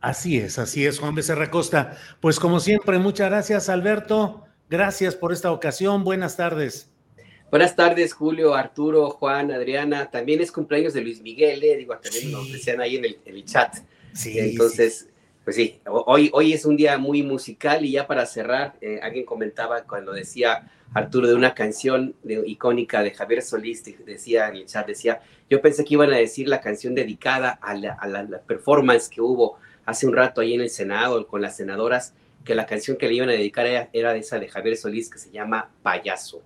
Así 0.00 0.38
es, 0.38 0.60
así 0.60 0.86
es, 0.86 1.00
Juan 1.00 1.16
Becerra 1.16 1.50
Costa. 1.50 1.96
Pues 2.20 2.38
como 2.38 2.60
siempre, 2.60 2.98
muchas 2.98 3.30
gracias, 3.30 3.68
Alberto. 3.68 4.44
Gracias 4.74 5.14
por 5.14 5.32
esta 5.32 5.52
ocasión. 5.52 6.02
Buenas 6.02 6.36
tardes. 6.36 6.90
Buenas 7.48 7.76
tardes, 7.76 8.12
Julio, 8.12 8.56
Arturo, 8.56 9.08
Juan, 9.08 9.52
Adriana. 9.52 10.10
También 10.10 10.40
es 10.40 10.50
cumpleaños 10.50 10.92
de 10.94 11.00
Luis 11.00 11.22
Miguel, 11.22 11.62
¿eh? 11.62 11.76
digo, 11.76 11.96
también 11.96 12.32
lo 12.32 12.44
decían 12.44 12.80
ahí 12.80 12.96
en 12.96 13.04
el, 13.04 13.18
en 13.24 13.36
el 13.36 13.44
chat. 13.44 13.72
Sí, 14.12 14.36
Entonces, 14.36 15.06
pues 15.44 15.54
sí, 15.54 15.78
hoy, 15.86 16.28
hoy 16.32 16.54
es 16.54 16.64
un 16.64 16.76
día 16.76 16.98
muy 16.98 17.22
musical 17.22 17.84
y 17.84 17.92
ya 17.92 18.08
para 18.08 18.26
cerrar, 18.26 18.74
eh, 18.80 18.98
alguien 19.00 19.24
comentaba 19.24 19.84
cuando 19.84 20.12
decía 20.12 20.68
Arturo 20.92 21.28
de 21.28 21.34
una 21.34 21.54
canción 21.54 22.16
icónica 22.24 23.04
de 23.04 23.12
Javier 23.12 23.42
Solís, 23.42 23.84
decía 24.04 24.48
en 24.48 24.56
el 24.56 24.66
chat, 24.66 24.88
decía, 24.88 25.20
yo 25.48 25.60
pensé 25.60 25.84
que 25.84 25.94
iban 25.94 26.12
a 26.12 26.16
decir 26.16 26.48
la 26.48 26.60
canción 26.60 26.96
dedicada 26.96 27.60
a 27.62 27.74
la, 27.76 28.42
performance 28.44 29.08
que 29.08 29.20
hubo 29.20 29.56
hace 29.86 30.08
un 30.08 30.14
rato 30.14 30.40
ahí 30.40 30.54
en 30.54 30.62
el 30.62 30.70
Senado 30.70 31.28
con 31.28 31.42
las 31.42 31.58
senadoras, 31.58 32.12
que 32.44 32.54
la 32.54 32.66
canción 32.66 32.96
que 32.96 33.08
le 33.08 33.14
iban 33.14 33.28
a 33.30 33.32
dedicar 33.32 33.66
era, 33.66 33.88
era 33.92 34.14
esa 34.16 34.38
de 34.38 34.48
Javier 34.48 34.76
Solís 34.76 35.10
que 35.10 35.18
se 35.18 35.30
llama 35.30 35.70
Payaso 35.82 36.42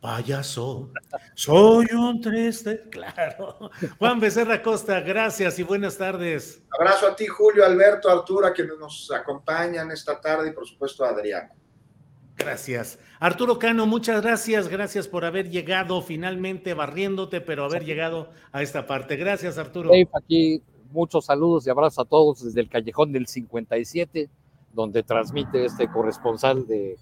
payaso, 0.00 0.90
soy 1.34 1.86
un 1.92 2.20
triste, 2.20 2.84
claro. 2.90 3.70
Juan 3.98 4.20
Becerra 4.20 4.62
Costa, 4.62 5.00
gracias 5.00 5.58
y 5.58 5.62
buenas 5.62 5.96
tardes. 5.96 6.62
Abrazo 6.78 7.08
a 7.08 7.16
ti, 7.16 7.26
Julio, 7.26 7.64
Alberto, 7.64 8.08
Arturo, 8.08 8.46
a 8.46 8.52
quienes 8.52 8.78
nos 8.78 9.10
acompañan 9.10 9.90
esta 9.90 10.20
tarde 10.20 10.50
y 10.50 10.52
por 10.52 10.66
supuesto 10.66 11.04
a 11.04 11.10
Adrián. 11.10 11.50
Gracias. 12.36 13.00
Arturo 13.18 13.58
Cano, 13.58 13.86
muchas 13.86 14.22
gracias. 14.22 14.68
Gracias 14.68 15.08
por 15.08 15.24
haber 15.24 15.50
llegado 15.50 16.00
finalmente 16.02 16.72
barriéndote, 16.72 17.40
pero 17.40 17.64
haber 17.64 17.84
llegado 17.84 18.30
a 18.52 18.62
esta 18.62 18.86
parte. 18.86 19.16
Gracias, 19.16 19.58
Arturo. 19.58 19.90
aquí 20.14 20.62
muchos 20.92 21.24
saludos 21.26 21.66
y 21.66 21.70
abrazos 21.70 21.98
a 21.98 22.08
todos 22.08 22.44
desde 22.44 22.60
el 22.60 22.68
Callejón 22.68 23.12
del 23.12 23.26
57, 23.26 24.30
donde 24.72 25.02
transmite 25.02 25.64
este 25.64 25.88
corresponsal 25.88 26.66
de 26.66 26.96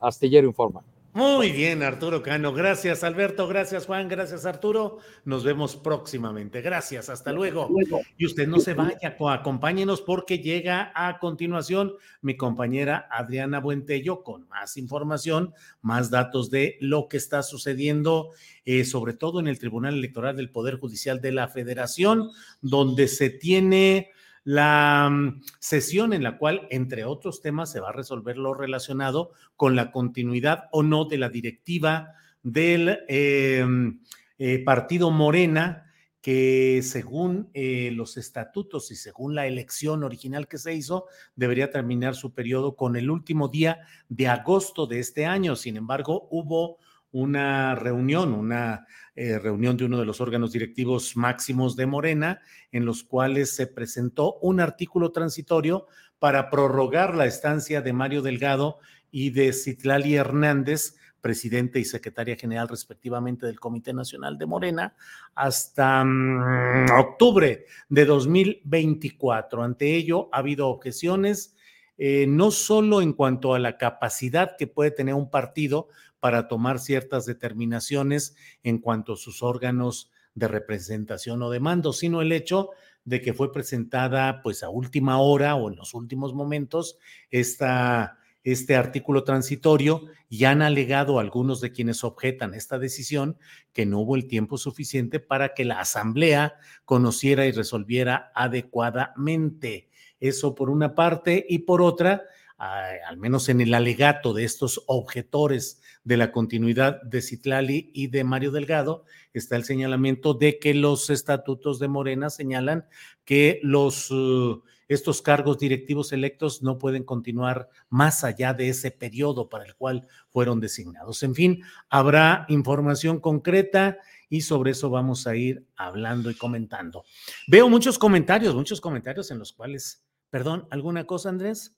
Astillero 0.00 0.46
Informa. 0.46 0.82
Muy 1.14 1.52
bien, 1.52 1.82
Arturo 1.82 2.22
Cano. 2.22 2.54
Gracias, 2.54 3.04
Alberto. 3.04 3.46
Gracias, 3.46 3.84
Juan. 3.84 4.08
Gracias, 4.08 4.46
Arturo. 4.46 4.96
Nos 5.26 5.44
vemos 5.44 5.76
próximamente. 5.76 6.62
Gracias. 6.62 7.10
Hasta 7.10 7.32
luego. 7.32 7.68
Y 8.16 8.24
usted 8.24 8.48
no 8.48 8.58
se 8.60 8.72
vaya, 8.72 9.18
acompáñenos 9.28 10.00
porque 10.00 10.38
llega 10.38 10.90
a 10.94 11.18
continuación 11.18 11.92
mi 12.22 12.38
compañera 12.38 13.08
Adriana 13.10 13.60
Buentello 13.60 14.22
con 14.22 14.48
más 14.48 14.78
información, 14.78 15.52
más 15.82 16.08
datos 16.08 16.50
de 16.50 16.78
lo 16.80 17.08
que 17.08 17.18
está 17.18 17.42
sucediendo, 17.42 18.30
eh, 18.64 18.86
sobre 18.86 19.12
todo 19.12 19.38
en 19.38 19.48
el 19.48 19.58
Tribunal 19.58 19.92
Electoral 19.92 20.34
del 20.34 20.48
Poder 20.48 20.78
Judicial 20.78 21.20
de 21.20 21.32
la 21.32 21.46
Federación, 21.48 22.30
donde 22.62 23.06
se 23.06 23.28
tiene 23.28 24.12
la 24.44 25.08
mm, 25.10 25.42
sesión 25.58 26.12
en 26.12 26.22
la 26.22 26.38
cual, 26.38 26.66
entre 26.70 27.04
otros 27.04 27.40
temas, 27.40 27.70
se 27.70 27.80
va 27.80 27.90
a 27.90 27.92
resolver 27.92 28.38
lo 28.38 28.54
relacionado 28.54 29.32
con 29.56 29.76
la 29.76 29.90
continuidad 29.90 30.64
o 30.72 30.82
no 30.82 31.04
de 31.04 31.18
la 31.18 31.28
directiva 31.28 32.14
del 32.42 33.00
em, 33.08 34.00
eh, 34.38 34.58
partido 34.64 35.10
Morena, 35.10 35.86
que 36.20 36.80
según 36.82 37.50
eh, 37.52 37.90
los 37.92 38.16
estatutos 38.16 38.90
y 38.92 38.96
según 38.96 39.34
la 39.34 39.46
elección 39.46 40.04
original 40.04 40.46
que 40.46 40.58
se 40.58 40.72
hizo, 40.72 41.06
debería 41.34 41.70
terminar 41.70 42.14
su 42.14 42.32
periodo 42.32 42.76
con 42.76 42.96
el 42.96 43.10
último 43.10 43.48
día 43.48 43.80
de 44.08 44.28
agosto 44.28 44.86
de 44.86 45.00
este 45.00 45.26
año. 45.26 45.56
Sin 45.56 45.76
embargo, 45.76 46.28
hubo 46.30 46.78
una 47.12 47.74
reunión, 47.74 48.32
una 48.32 48.86
eh, 49.14 49.38
reunión 49.38 49.76
de 49.76 49.84
uno 49.84 49.98
de 49.98 50.06
los 50.06 50.20
órganos 50.20 50.52
directivos 50.52 51.16
máximos 51.16 51.76
de 51.76 51.86
Morena, 51.86 52.40
en 52.72 52.86
los 52.86 53.04
cuales 53.04 53.54
se 53.54 53.66
presentó 53.66 54.38
un 54.40 54.58
artículo 54.58 55.12
transitorio 55.12 55.86
para 56.18 56.48
prorrogar 56.50 57.14
la 57.14 57.26
estancia 57.26 57.82
de 57.82 57.92
Mario 57.92 58.22
Delgado 58.22 58.78
y 59.10 59.30
de 59.30 59.52
Citlali 59.52 60.14
Hernández, 60.14 60.96
presidente 61.20 61.78
y 61.78 61.84
secretaria 61.84 62.36
general 62.36 62.68
respectivamente 62.68 63.46
del 63.46 63.60
Comité 63.60 63.92
Nacional 63.92 64.38
de 64.38 64.46
Morena, 64.46 64.94
hasta 65.34 66.02
mm, 66.04 66.86
octubre 66.98 67.66
de 67.88 68.04
2024. 68.04 69.62
Ante 69.62 69.94
ello, 69.94 70.30
ha 70.32 70.38
habido 70.38 70.68
objeciones. 70.68 71.54
Eh, 71.98 72.26
no 72.26 72.50
solo 72.50 73.02
en 73.02 73.12
cuanto 73.12 73.54
a 73.54 73.58
la 73.58 73.76
capacidad 73.76 74.56
que 74.56 74.66
puede 74.66 74.90
tener 74.90 75.14
un 75.14 75.30
partido 75.30 75.88
para 76.22 76.46
tomar 76.46 76.78
ciertas 76.78 77.26
determinaciones 77.26 78.36
en 78.62 78.78
cuanto 78.78 79.14
a 79.14 79.16
sus 79.16 79.42
órganos 79.42 80.12
de 80.36 80.46
representación 80.46 81.42
o 81.42 81.50
de 81.50 81.58
mando, 81.58 81.92
sino 81.92 82.22
el 82.22 82.30
hecho 82.30 82.70
de 83.04 83.20
que 83.20 83.34
fue 83.34 83.50
presentada 83.50 84.40
pues 84.40 84.62
a 84.62 84.68
última 84.68 85.18
hora 85.18 85.56
o 85.56 85.68
en 85.68 85.74
los 85.74 85.94
últimos 85.94 86.32
momentos 86.32 86.96
esta, 87.32 88.20
este 88.44 88.76
artículo 88.76 89.24
transitorio 89.24 90.04
y 90.28 90.44
han 90.44 90.62
alegado 90.62 91.18
algunos 91.18 91.60
de 91.60 91.72
quienes 91.72 92.04
objetan 92.04 92.54
esta 92.54 92.78
decisión 92.78 93.36
que 93.72 93.84
no 93.84 93.98
hubo 93.98 94.14
el 94.14 94.28
tiempo 94.28 94.58
suficiente 94.58 95.18
para 95.18 95.54
que 95.54 95.64
la 95.64 95.80
asamblea 95.80 96.54
conociera 96.84 97.46
y 97.46 97.50
resolviera 97.50 98.30
adecuadamente. 98.36 99.88
Eso 100.20 100.54
por 100.54 100.70
una 100.70 100.94
parte 100.94 101.44
y 101.48 101.58
por 101.58 101.82
otra, 101.82 102.22
al 102.56 103.16
menos 103.16 103.48
en 103.48 103.60
el 103.60 103.74
alegato 103.74 104.32
de 104.32 104.44
estos 104.44 104.84
objetores 104.86 105.81
de 106.04 106.16
la 106.16 106.32
continuidad 106.32 107.00
de 107.02 107.22
Citlali 107.22 107.90
y 107.94 108.08
de 108.08 108.24
Mario 108.24 108.50
Delgado, 108.50 109.04
está 109.32 109.56
el 109.56 109.64
señalamiento 109.64 110.34
de 110.34 110.58
que 110.58 110.74
los 110.74 111.10
estatutos 111.10 111.78
de 111.78 111.88
Morena 111.88 112.28
señalan 112.28 112.86
que 113.24 113.60
los, 113.62 114.10
uh, 114.10 114.62
estos 114.88 115.22
cargos 115.22 115.58
directivos 115.58 116.12
electos 116.12 116.62
no 116.62 116.78
pueden 116.78 117.04
continuar 117.04 117.68
más 117.88 118.24
allá 118.24 118.52
de 118.52 118.68
ese 118.68 118.90
periodo 118.90 119.48
para 119.48 119.64
el 119.64 119.74
cual 119.76 120.06
fueron 120.28 120.60
designados. 120.60 121.22
En 121.22 121.34
fin, 121.34 121.62
habrá 121.88 122.46
información 122.48 123.20
concreta 123.20 123.98
y 124.28 124.40
sobre 124.40 124.72
eso 124.72 124.90
vamos 124.90 125.26
a 125.26 125.36
ir 125.36 125.66
hablando 125.76 126.30
y 126.30 126.34
comentando. 126.34 127.04
Veo 127.46 127.68
muchos 127.68 127.98
comentarios, 127.98 128.54
muchos 128.54 128.80
comentarios 128.80 129.30
en 129.30 129.38
los 129.38 129.52
cuales, 129.52 130.04
perdón, 130.30 130.66
¿alguna 130.70 131.04
cosa, 131.04 131.28
Andrés? 131.28 131.76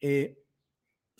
Eh, 0.00 0.41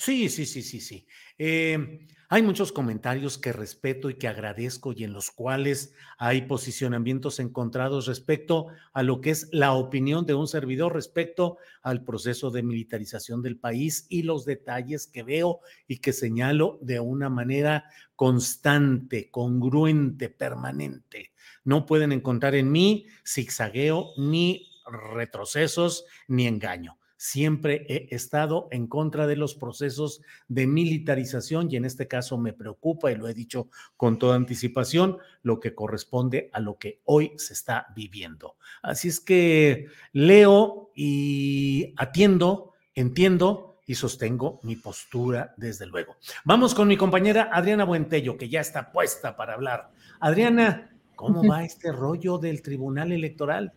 sí, 0.02 0.28
sí, 0.28 0.46
sí, 0.46 0.62
sí, 0.62 0.80
sí. 0.80 1.06
Eh, 1.38 2.06
hay 2.28 2.42
muchos 2.42 2.72
comentarios 2.72 3.38
que 3.38 3.52
respeto 3.52 4.10
y 4.10 4.14
que 4.14 4.26
agradezco 4.26 4.92
y 4.92 5.04
en 5.04 5.12
los 5.12 5.30
cuales 5.30 5.94
hay 6.18 6.42
posicionamientos 6.42 7.38
encontrados 7.38 8.06
respecto 8.06 8.66
a 8.94 9.04
lo 9.04 9.20
que 9.20 9.30
es 9.30 9.48
la 9.52 9.74
opinión 9.74 10.26
de 10.26 10.34
un 10.34 10.48
servidor 10.48 10.92
respecto 10.92 11.58
al 11.82 12.02
proceso 12.02 12.50
de 12.50 12.64
militarización 12.64 13.42
del 13.42 13.58
país 13.58 14.06
y 14.08 14.22
los 14.22 14.44
detalles 14.44 15.06
que 15.06 15.22
veo 15.22 15.60
y 15.86 15.98
que 15.98 16.12
señalo 16.12 16.78
de 16.82 16.98
una 16.98 17.28
manera 17.28 17.84
constante, 18.16 19.30
congruente, 19.30 20.30
permanente. 20.30 21.32
No 21.62 21.86
pueden 21.86 22.10
encontrar 22.10 22.56
en 22.56 22.72
mí 22.72 23.06
zigzagueo 23.24 24.14
ni 24.16 24.68
retrocesos 25.14 26.06
ni 26.26 26.48
engaño 26.48 26.98
siempre 27.22 27.86
he 27.88 28.12
estado 28.16 28.66
en 28.72 28.88
contra 28.88 29.28
de 29.28 29.36
los 29.36 29.54
procesos 29.54 30.22
de 30.48 30.66
militarización 30.66 31.68
y 31.70 31.76
en 31.76 31.84
este 31.84 32.08
caso 32.08 32.36
me 32.36 32.52
preocupa 32.52 33.12
y 33.12 33.14
lo 33.14 33.28
he 33.28 33.32
dicho 33.32 33.68
con 33.96 34.18
toda 34.18 34.34
anticipación 34.34 35.18
lo 35.44 35.60
que 35.60 35.72
corresponde 35.72 36.50
a 36.52 36.58
lo 36.58 36.78
que 36.78 37.00
hoy 37.04 37.32
se 37.36 37.52
está 37.52 37.86
viviendo. 37.94 38.56
Así 38.82 39.06
es 39.06 39.20
que 39.20 39.86
leo 40.12 40.90
y 40.96 41.94
atiendo, 41.96 42.72
entiendo 42.92 43.78
y 43.86 43.94
sostengo 43.94 44.58
mi 44.64 44.74
postura 44.74 45.54
desde 45.56 45.86
luego. 45.86 46.16
Vamos 46.44 46.74
con 46.74 46.88
mi 46.88 46.96
compañera 46.96 47.50
Adriana 47.52 47.84
Buentello 47.84 48.36
que 48.36 48.48
ya 48.48 48.60
está 48.60 48.90
puesta 48.90 49.36
para 49.36 49.54
hablar. 49.54 49.92
Adriana, 50.18 50.90
¿cómo 51.14 51.44
va 51.48 51.62
este 51.62 51.92
rollo 51.92 52.38
del 52.38 52.62
Tribunal 52.62 53.12
Electoral? 53.12 53.74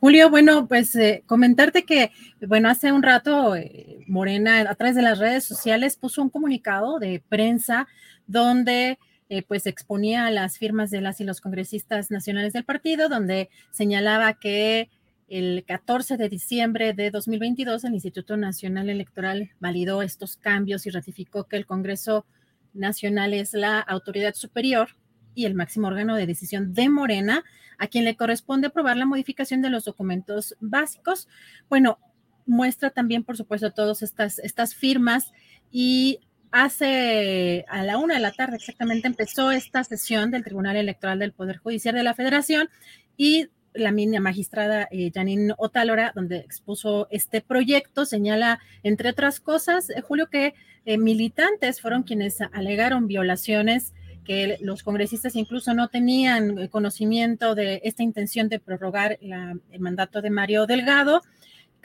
Julio, 0.00 0.28
bueno, 0.30 0.68
pues 0.68 0.94
eh, 0.96 1.22
comentarte 1.26 1.84
que, 1.84 2.12
bueno, 2.46 2.68
hace 2.68 2.92
un 2.92 3.02
rato 3.02 3.56
eh, 3.56 4.04
Morena 4.06 4.60
a 4.60 4.74
través 4.74 4.94
de 4.94 5.02
las 5.02 5.18
redes 5.18 5.44
sociales 5.44 5.96
puso 5.96 6.22
un 6.22 6.28
comunicado 6.28 6.98
de 6.98 7.22
prensa 7.28 7.88
donde 8.26 8.98
eh, 9.28 9.42
pues 9.42 9.66
exponía 9.66 10.30
las 10.30 10.58
firmas 10.58 10.90
de 10.90 11.00
las 11.00 11.20
y 11.20 11.24
los 11.24 11.40
congresistas 11.40 12.10
nacionales 12.10 12.52
del 12.52 12.64
partido, 12.64 13.08
donde 13.08 13.48
señalaba 13.70 14.34
que 14.34 14.90
el 15.28 15.64
14 15.66 16.16
de 16.16 16.28
diciembre 16.28 16.92
de 16.92 17.10
2022 17.10 17.84
el 17.84 17.94
Instituto 17.94 18.36
Nacional 18.36 18.90
Electoral 18.90 19.50
validó 19.58 20.02
estos 20.02 20.36
cambios 20.36 20.86
y 20.86 20.90
ratificó 20.90 21.44
que 21.44 21.56
el 21.56 21.66
Congreso 21.66 22.26
Nacional 22.74 23.32
es 23.32 23.54
la 23.54 23.80
autoridad 23.80 24.34
superior 24.34 24.90
y 25.36 25.44
el 25.44 25.54
máximo 25.54 25.86
órgano 25.86 26.16
de 26.16 26.26
decisión 26.26 26.74
de 26.74 26.88
Morena, 26.88 27.44
a 27.78 27.86
quien 27.86 28.04
le 28.04 28.16
corresponde 28.16 28.66
aprobar 28.66 28.96
la 28.96 29.06
modificación 29.06 29.62
de 29.62 29.70
los 29.70 29.84
documentos 29.84 30.56
básicos. 30.58 31.28
Bueno, 31.68 31.98
muestra 32.46 32.90
también, 32.90 33.22
por 33.22 33.36
supuesto, 33.36 33.70
todas 33.70 34.02
estas, 34.02 34.40
estas 34.40 34.74
firmas 34.74 35.32
y 35.70 36.20
hace 36.50 37.64
a 37.68 37.82
la 37.84 37.98
una 37.98 38.14
de 38.14 38.20
la 38.20 38.32
tarde 38.32 38.56
exactamente 38.56 39.06
empezó 39.06 39.50
esta 39.50 39.84
sesión 39.84 40.30
del 40.30 40.42
Tribunal 40.42 40.76
Electoral 40.76 41.18
del 41.18 41.32
Poder 41.32 41.58
Judicial 41.58 41.94
de 41.94 42.02
la 42.02 42.14
Federación 42.14 42.68
y 43.16 43.48
la 43.74 43.92
mina 43.92 44.20
magistrada 44.20 44.88
eh, 44.90 45.10
Janine 45.14 45.54
Otálora, 45.58 46.12
donde 46.14 46.38
expuso 46.38 47.08
este 47.10 47.40
proyecto, 47.40 48.04
señala, 48.06 48.58
entre 48.82 49.10
otras 49.10 49.40
cosas, 49.40 49.90
eh, 49.90 50.00
Julio, 50.00 50.28
que 50.28 50.54
eh, 50.86 50.98
militantes 50.98 51.80
fueron 51.80 52.02
quienes 52.02 52.40
alegaron 52.40 53.06
violaciones, 53.06 53.92
que 54.26 54.58
los 54.60 54.82
congresistas 54.82 55.36
incluso 55.36 55.72
no 55.74 55.88
tenían 55.88 56.68
conocimiento 56.68 57.54
de 57.54 57.80
esta 57.84 58.02
intención 58.02 58.48
de 58.48 58.58
prorrogar 58.58 59.18
el 59.20 59.80
mandato 59.80 60.20
de 60.20 60.30
Mario 60.30 60.66
Delgado 60.66 61.22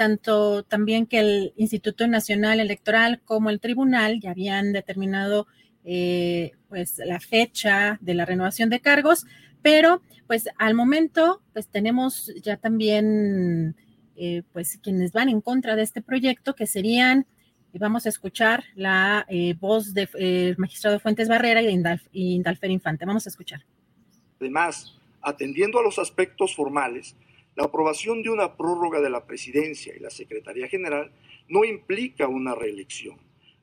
tanto 0.01 0.63
también 0.63 1.05
que 1.05 1.19
el 1.19 1.53
Instituto 1.57 2.07
Nacional 2.07 2.59
Electoral 2.59 3.21
como 3.23 3.51
el 3.51 3.59
tribunal 3.59 4.19
ya 4.19 4.31
habían 4.31 4.73
determinado 4.73 5.45
eh, 5.83 6.53
pues 6.69 6.99
la 7.05 7.19
fecha 7.19 7.99
de 8.01 8.15
la 8.15 8.25
renovación 8.25 8.71
de 8.71 8.79
cargos, 8.79 9.27
pero 9.61 10.01
pues 10.25 10.49
al 10.57 10.73
momento 10.73 11.43
pues 11.53 11.67
tenemos 11.67 12.31
ya 12.41 12.57
también 12.57 13.75
eh, 14.15 14.41
pues 14.53 14.79
quienes 14.81 15.11
van 15.11 15.29
en 15.29 15.39
contra 15.39 15.75
de 15.75 15.83
este 15.83 16.01
proyecto 16.01 16.55
que 16.55 16.65
serían 16.65 17.27
vamos 17.79 18.05
a 18.05 18.09
escuchar 18.09 18.63
la 18.75 19.25
eh, 19.29 19.55
voz 19.59 19.93
del 19.93 20.55
magistrado 20.57 20.99
Fuentes 20.99 21.29
Barrera 21.29 21.61
y 21.61 21.65
de 21.65 22.01
Indalfer 22.11 22.71
Infante. 22.71 23.05
Vamos 23.05 23.25
a 23.25 23.29
escuchar. 23.29 23.63
Además, 24.39 24.99
atendiendo 25.21 25.79
a 25.79 25.83
los 25.83 25.99
aspectos 25.99 26.55
formales, 26.55 27.15
la 27.55 27.65
aprobación 27.65 28.23
de 28.23 28.29
una 28.29 28.55
prórroga 28.55 29.01
de 29.01 29.09
la 29.09 29.25
presidencia 29.25 29.93
y 29.95 29.99
la 29.99 30.09
Secretaría 30.09 30.67
General 30.67 31.11
no 31.47 31.65
implica 31.65 32.27
una 32.27 32.55
reelección, 32.55 33.17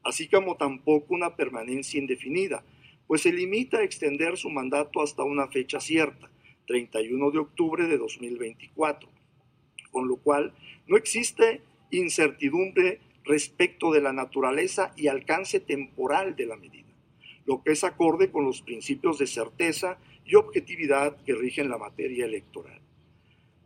así 0.05 0.28
como 0.28 0.56
tampoco 0.56 1.14
una 1.14 1.36
permanencia 1.36 1.98
indefinida, 1.98 2.62
pues 3.06 3.22
se 3.22 3.32
limita 3.32 3.78
a 3.78 3.82
extender 3.82 4.36
su 4.36 4.51
mandato 4.51 5.02
hasta 5.02 5.22
una 5.22 5.48
fecha 5.48 5.80
cierta, 5.80 6.30
31 6.66 7.30
de 7.30 7.39
octubre 7.39 7.86
de 7.86 7.97
2024, 7.97 9.09
con 9.90 10.06
lo 10.06 10.16
cual 10.16 10.52
no 10.86 10.97
existe 10.98 11.62
incertidumbre 11.90 13.01
respecto 13.29 13.93
de 13.93 14.01
la 14.01 14.13
naturaleza 14.13 14.93
y 14.97 15.09
alcance 15.09 15.61
temporal 15.61 16.35
de 16.35 16.47
la 16.47 16.57
medida, 16.57 16.89
lo 17.45 17.63
que 17.63 17.73
es 17.73 17.85
acorde 17.85 18.31
con 18.31 18.45
los 18.45 18.63
principios 18.63 19.19
de 19.19 19.27
certeza 19.27 19.99
y 20.25 20.35
objetividad 20.35 21.23
que 21.25 21.35
rigen 21.35 21.69
la 21.69 21.77
materia 21.77 22.25
electoral. 22.25 22.81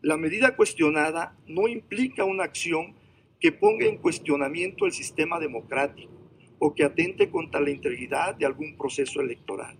La 0.00 0.16
medida 0.16 0.56
cuestionada 0.56 1.38
no 1.46 1.68
implica 1.68 2.24
una 2.24 2.42
acción 2.42 2.96
que 3.38 3.52
ponga 3.52 3.86
en 3.86 3.98
cuestionamiento 3.98 4.84
el 4.84 4.92
sistema 4.92 5.38
democrático 5.38 6.12
o 6.58 6.74
que 6.74 6.84
atente 6.84 7.30
contra 7.30 7.60
la 7.60 7.70
integridad 7.70 8.34
de 8.34 8.46
algún 8.46 8.76
proceso 8.76 9.20
electoral, 9.20 9.76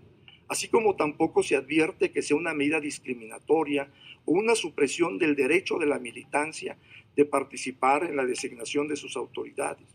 así 0.47 0.69
como 0.69 0.95
tampoco 0.95 1.43
se 1.43 1.57
advierte 1.57 2.11
que 2.11 2.21
sea 2.21 2.37
una 2.37 2.53
medida 2.53 2.79
discriminatoria 2.79 3.91
o 4.25 4.31
una 4.31 4.55
supresión 4.55 5.17
del 5.17 5.35
derecho 5.35 5.77
de 5.77 5.87
la 5.87 5.99
militancia 5.99 6.77
de 7.15 7.25
participar 7.25 8.03
en 8.03 8.15
la 8.15 8.25
designación 8.25 8.87
de 8.87 8.95
sus 8.95 9.15
autoridades. 9.15 9.87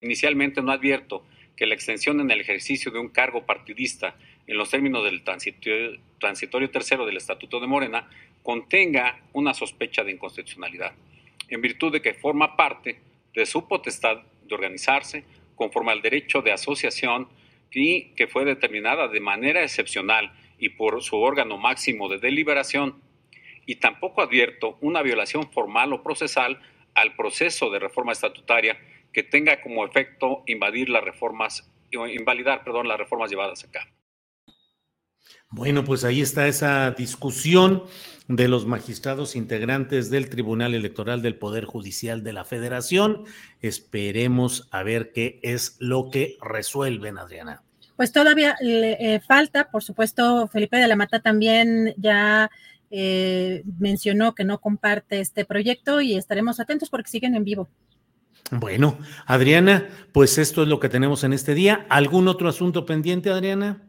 Inicialmente 0.00 0.60
no 0.62 0.72
advierto 0.72 1.24
que 1.56 1.66
la 1.66 1.74
extensión 1.74 2.20
en 2.20 2.30
el 2.30 2.40
ejercicio 2.40 2.90
de 2.90 2.98
un 2.98 3.08
cargo 3.08 3.46
partidista 3.46 4.16
en 4.46 4.56
los 4.56 4.70
términos 4.70 5.04
del 5.04 5.22
transitorio, 5.22 6.70
tercero 6.70 7.06
del 7.06 7.16
Estatuto 7.16 7.60
de 7.60 7.66
Morena 7.66 8.08
contenga 8.42 9.20
una 9.32 9.54
sospecha 9.54 10.02
de 10.02 10.12
inconstitucionalidad, 10.12 10.94
en 11.48 11.60
virtud 11.60 11.92
de 11.92 12.02
que 12.02 12.14
forma 12.14 12.56
parte 12.56 12.98
de 13.34 13.46
su 13.46 13.68
potestad 13.68 14.22
de 14.44 14.54
organizarse 14.54 15.24
conforme 15.54 15.92
al 15.92 16.02
derecho 16.02 16.42
de 16.42 16.52
asociación 16.52 17.28
y 17.70 18.14
que 18.14 18.26
fue 18.26 18.44
determinada 18.44 19.08
de 19.08 19.20
manera 19.20 19.62
excepcional 19.62 20.32
y 20.58 20.70
por 20.70 21.02
su 21.02 21.16
órgano 21.16 21.58
máximo 21.58 22.08
de 22.08 22.18
deliberación, 22.18 23.00
y 23.66 23.76
tampoco 23.76 24.22
advierto 24.22 24.78
una 24.80 25.02
violación 25.02 25.50
formal 25.50 25.92
o 25.92 26.02
procesal 26.02 26.60
al 26.94 27.16
proceso 27.16 27.70
de 27.70 27.78
reforma 27.78 28.12
estatutaria 28.12 28.78
que 29.12 29.22
tenga 29.22 29.60
como 29.60 29.84
efecto 29.84 30.42
invadir 30.46 30.88
las 30.88 31.04
reformas, 31.04 31.70
invalidar, 31.90 32.64
perdón, 32.64 32.88
las 32.88 32.98
reformas 32.98 33.30
llevadas 33.30 33.64
a 33.64 33.70
cabo. 33.70 33.90
Bueno, 35.50 35.84
pues 35.84 36.04
ahí 36.04 36.22
está 36.22 36.48
esa 36.48 36.92
discusión 36.92 37.84
de 38.26 38.48
los 38.48 38.66
magistrados 38.66 39.36
integrantes 39.36 40.08
del 40.08 40.30
Tribunal 40.30 40.74
Electoral 40.74 41.20
del 41.20 41.36
Poder 41.36 41.66
Judicial 41.66 42.24
de 42.24 42.32
la 42.32 42.44
Federación. 42.44 43.24
Esperemos 43.60 44.68
a 44.70 44.82
ver 44.82 45.12
qué 45.12 45.40
es 45.42 45.76
lo 45.78 46.08
que 46.10 46.38
resuelven, 46.40 47.18
Adriana. 47.18 47.62
Pues 47.96 48.12
todavía 48.12 48.56
le 48.60 48.92
eh, 49.14 49.20
falta, 49.20 49.70
por 49.70 49.82
supuesto, 49.82 50.48
Felipe 50.48 50.78
de 50.78 50.88
la 50.88 50.96
Mata 50.96 51.20
también 51.20 51.94
ya 51.98 52.50
eh, 52.92 53.64
mencionó 53.80 54.34
que 54.34 54.44
no 54.44 54.60
comparte 54.60 55.18
este 55.18 55.44
proyecto 55.44 56.00
y 56.00 56.14
estaremos 56.14 56.60
atentos 56.60 56.90
porque 56.90 57.10
siguen 57.10 57.34
en 57.34 57.42
vivo. 57.42 57.68
Bueno, 58.52 58.98
Adriana, 59.24 59.88
pues 60.12 60.36
esto 60.36 60.62
es 60.62 60.68
lo 60.68 60.78
que 60.78 60.90
tenemos 60.90 61.24
en 61.24 61.32
este 61.32 61.54
día. 61.54 61.86
¿Algún 61.88 62.28
otro 62.28 62.50
asunto 62.50 62.84
pendiente, 62.84 63.30
Adriana? 63.30 63.80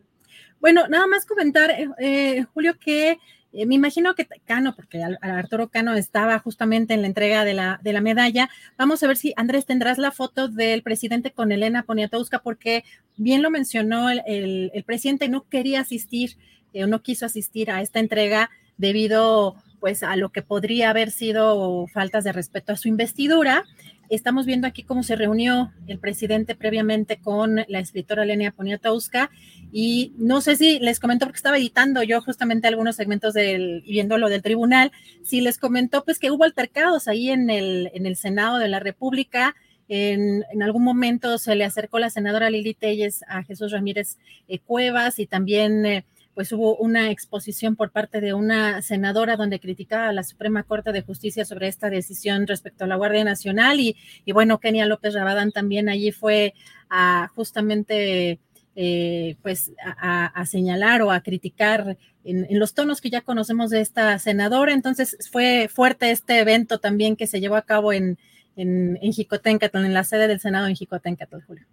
Bueno, 0.62 0.88
nada 0.88 1.06
más 1.06 1.26
comentar, 1.26 1.70
eh, 1.72 1.90
eh, 2.00 2.46
Julio, 2.54 2.80
que 2.80 3.20
eh, 3.52 3.66
me 3.66 3.76
imagino 3.76 4.16
que 4.16 4.26
Cano, 4.46 4.74
porque 4.74 5.04
Arturo 5.22 5.68
Cano 5.68 5.96
estaba 5.96 6.40
justamente 6.40 6.94
en 6.94 7.02
la 7.02 7.08
entrega 7.08 7.44
de 7.44 7.54
la, 7.54 7.82
de 7.84 7.92
la 7.92 8.00
medalla. 8.00 8.50
Vamos 8.78 9.04
a 9.04 9.08
ver 9.08 9.18
si, 9.18 9.34
Andrés, 9.36 9.66
tendrás 9.66 9.98
la 9.98 10.12
foto 10.12 10.48
del 10.48 10.82
presidente 10.82 11.32
con 11.32 11.52
Elena 11.52 11.84
Poniatowska, 11.84 12.40
porque 12.40 12.86
bien 13.18 13.42
lo 13.42 13.50
mencionó 13.50 14.10
el, 14.10 14.72
el, 14.74 14.84
presidente, 14.86 15.28
no 15.28 15.44
quería 15.50 15.82
asistir 15.82 16.38
o 16.74 16.88
no 16.88 17.04
quiso 17.04 17.26
asistir 17.26 17.70
a 17.70 17.82
esta 17.82 18.00
entrega 18.00 18.50
debido 18.78 19.56
pues 19.80 20.02
a 20.02 20.16
lo 20.16 20.30
que 20.30 20.42
podría 20.42 20.92
haber 20.92 21.12
sido 21.12 21.88
faltas 21.88 22.24
de 22.24 22.32
respeto 22.32 22.72
a 22.72 22.78
su 22.78 22.88
investidura. 22.88 23.66
Estamos 24.10 24.46
viendo 24.46 24.66
aquí 24.66 24.84
cómo 24.84 25.04
se 25.04 25.16
reunió 25.16 25.74
el 25.88 26.00
presidente 26.00 26.56
previamente 26.56 27.18
con 27.18 27.66
la 27.68 27.80
escritora 27.80 28.24
Lenia 28.24 28.52
Poniatowska 28.52 29.30
y 29.74 30.14
no 30.18 30.40
sé 30.40 30.56
si 30.56 30.80
les 30.80 31.02
comentó 31.02 31.26
porque 31.26 31.38
estaba 31.38 31.58
editando 31.58 32.02
yo 32.02 32.22
justamente 32.22 32.68
algunos 32.68 32.96
segmentos 32.96 33.34
del 33.34 33.82
viendo 33.86 34.18
lo 34.18 34.30
del 34.30 34.42
tribunal, 34.42 34.94
si 35.24 35.42
les 35.42 35.58
comentó 35.58 36.06
pues 36.06 36.18
que 36.18 36.32
hubo 36.32 36.46
altercados 36.46 37.10
ahí 37.10 37.30
en 37.30 37.50
el 37.50 37.92
en 37.94 38.06
el 38.06 38.16
Senado 38.16 38.60
de 38.60 38.70
la 38.70 38.80
República 38.80 39.56
en, 39.90 40.46
en, 40.52 40.64
algún 40.64 40.84
momento 40.84 41.38
se 41.38 41.56
le 41.56 41.66
acercó 41.66 42.00
la 42.00 42.10
senadora 42.10 42.50
Lili 42.50 42.74
Telles 42.74 43.24
a 43.28 43.44
Jesús 43.44 43.72
Ramírez 43.72 44.18
eh, 44.48 44.60
Cuevas 44.60 45.20
y 45.20 45.28
también 45.28 45.86
eh, 45.86 46.06
pues 46.34 46.52
hubo 46.52 46.76
una 46.78 47.12
exposición 47.12 47.76
por 47.76 47.92
parte 47.92 48.20
de 48.22 48.34
una 48.34 48.82
senadora 48.82 49.36
donde 49.36 49.60
criticaba 49.60 50.10
a 50.10 50.14
la 50.14 50.24
Suprema 50.24 50.64
Corte 50.64 50.92
de 50.92 51.02
Justicia 51.02 51.46
sobre 51.46 51.68
esta 51.68 51.90
decisión 51.90 52.48
respecto 52.48 52.84
a 52.84 52.88
la 52.88 52.96
Guardia 52.96 53.24
Nacional 53.24 53.80
y, 53.80 53.96
bueno, 54.34 54.60
Kenia 54.60 54.86
López 54.86 55.14
Rabadán 55.14 55.52
también 55.52 55.90
allí 55.90 56.12
fue 56.12 56.54
a 56.90 57.30
justamente 57.36 58.40
eh, 58.76 59.36
pues 59.44 59.72
a, 59.86 60.46
señalar 60.46 61.04
o 61.04 61.12
a 61.12 61.22
criticar 61.22 61.98
en, 62.24 62.48
los 62.60 62.74
tonos 62.74 63.02
que 63.02 63.12
ya 63.12 63.22
conocemos 63.22 63.70
de 63.70 63.82
esta 63.82 64.18
senadora. 64.18 64.74
Entonces 64.74 65.18
fue 65.32 65.70
fuerte 65.72 66.10
este 66.10 66.40
evento 66.40 66.80
también 66.80 67.16
que 67.16 67.28
se 67.28 67.40
llevó 67.40 67.56
a 67.56 67.62
cabo 67.62 67.94
en, 67.94 68.18
en, 68.56 68.98
en 69.02 69.12
en 69.12 69.94
la 69.94 70.04
sede 70.04 70.28
del 70.28 70.40
Senado 70.40 70.68
en 70.68 70.76
Jicotencatl, 70.76 71.42
Julio. 71.46 71.66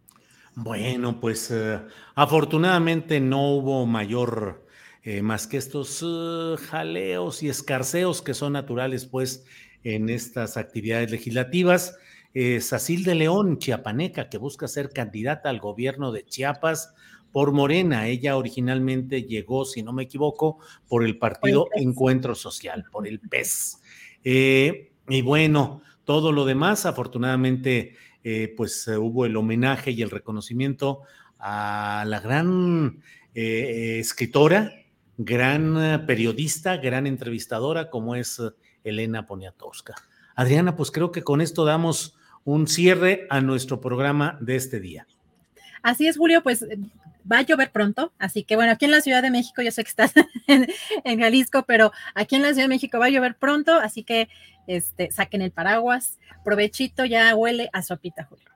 Bueno, 0.54 1.20
pues 1.20 1.50
eh, 1.50 1.80
afortunadamente 2.14 3.20
no 3.20 3.50
hubo 3.54 3.86
mayor, 3.86 4.66
eh, 5.02 5.22
más 5.22 5.46
que 5.46 5.56
estos 5.56 6.02
uh, 6.02 6.56
jaleos 6.68 7.42
y 7.42 7.48
escarceos 7.48 8.20
que 8.20 8.34
son 8.34 8.54
naturales, 8.54 9.06
pues, 9.06 9.44
en 9.84 10.10
estas 10.10 10.56
actividades 10.56 11.10
legislativas. 11.10 11.96
Eh, 12.34 12.60
Sacil 12.60 13.04
de 13.04 13.14
León, 13.14 13.58
chiapaneca, 13.58 14.28
que 14.28 14.38
busca 14.38 14.68
ser 14.68 14.90
candidata 14.90 15.48
al 15.50 15.60
gobierno 15.60 16.12
de 16.12 16.26
Chiapas 16.26 16.94
por 17.32 17.52
Morena. 17.52 18.08
Ella 18.08 18.36
originalmente 18.36 19.22
llegó, 19.22 19.64
si 19.64 19.82
no 19.82 19.92
me 19.92 20.02
equivoco, 20.02 20.58
por 20.88 21.04
el 21.04 21.16
partido 21.16 21.68
Encuentro 21.74 22.34
Social, 22.34 22.84
por 22.90 23.06
el 23.06 23.20
PES. 23.20 23.80
y 24.22 25.22
bueno, 25.22 25.82
todo 26.04 26.32
lo 26.32 26.44
demás, 26.44 26.86
afortunadamente, 26.86 27.94
eh, 28.22 28.52
pues 28.56 28.86
eh, 28.88 28.98
hubo 28.98 29.24
el 29.24 29.36
homenaje 29.36 29.92
y 29.92 30.02
el 30.02 30.10
reconocimiento 30.10 31.02
a 31.38 32.04
la 32.06 32.20
gran 32.20 33.02
eh, 33.34 33.98
escritora, 33.98 34.72
gran 35.16 36.04
periodista, 36.06 36.76
gran 36.76 37.06
entrevistadora 37.06 37.88
como 37.88 38.14
es 38.14 38.40
Elena 38.84 39.26
Poniatowska. 39.26 39.94
Adriana, 40.34 40.76
pues 40.76 40.90
creo 40.90 41.12
que 41.12 41.22
con 41.22 41.40
esto 41.40 41.64
damos 41.64 42.16
un 42.44 42.66
cierre 42.66 43.26
a 43.30 43.40
nuestro 43.40 43.80
programa 43.80 44.38
de 44.40 44.56
este 44.56 44.80
día. 44.80 45.06
Así 45.82 46.06
es, 46.06 46.16
Julio, 46.16 46.42
pues 46.42 46.64
va 47.30 47.38
a 47.38 47.42
llover 47.42 47.72
pronto, 47.72 48.12
así 48.18 48.44
que 48.44 48.56
bueno, 48.56 48.72
aquí 48.72 48.84
en 48.84 48.90
la 48.90 49.00
Ciudad 49.00 49.22
de 49.22 49.30
México, 49.30 49.62
yo 49.62 49.70
sé 49.70 49.82
que 49.84 49.90
estás 49.90 50.12
en, 50.46 50.68
en, 51.04 51.20
Jalisco, 51.20 51.64
pero 51.66 51.92
aquí 52.14 52.36
en 52.36 52.42
la 52.42 52.48
Ciudad 52.48 52.64
de 52.64 52.68
México 52.68 52.98
va 52.98 53.06
a 53.06 53.10
llover 53.10 53.36
pronto, 53.36 53.74
así 53.74 54.04
que 54.04 54.28
este, 54.66 55.10
saquen 55.10 55.42
el 55.42 55.50
paraguas, 55.50 56.18
provechito, 56.44 57.04
ya 57.04 57.34
huele 57.34 57.70
a 57.72 57.82
sopita, 57.82 58.24
Julio. 58.24 58.50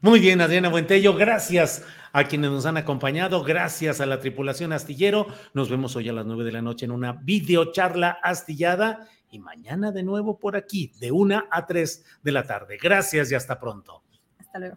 Muy 0.00 0.20
bien, 0.20 0.40
Adriana 0.40 0.68
Buentello, 0.68 1.14
gracias 1.14 1.84
a 2.12 2.24
quienes 2.24 2.50
nos 2.50 2.66
han 2.66 2.76
acompañado, 2.76 3.42
gracias 3.42 4.00
a 4.00 4.06
la 4.06 4.20
tripulación 4.20 4.72
astillero. 4.72 5.26
Nos 5.54 5.70
vemos 5.70 5.96
hoy 5.96 6.08
a 6.08 6.12
las 6.12 6.26
nueve 6.26 6.44
de 6.44 6.52
la 6.52 6.62
noche 6.62 6.84
en 6.84 6.92
una 6.92 7.12
videocharla 7.12 8.18
astillada 8.22 9.08
y 9.30 9.38
mañana 9.38 9.92
de 9.92 10.02
nuevo 10.02 10.38
por 10.38 10.54
aquí, 10.54 10.92
de 11.00 11.12
una 11.12 11.46
a 11.50 11.66
tres 11.66 12.04
de 12.22 12.32
la 12.32 12.44
tarde. 12.44 12.78
Gracias 12.80 13.32
y 13.32 13.34
hasta 13.34 13.58
pronto. 13.58 14.02
Hasta 14.38 14.58
luego. 14.58 14.76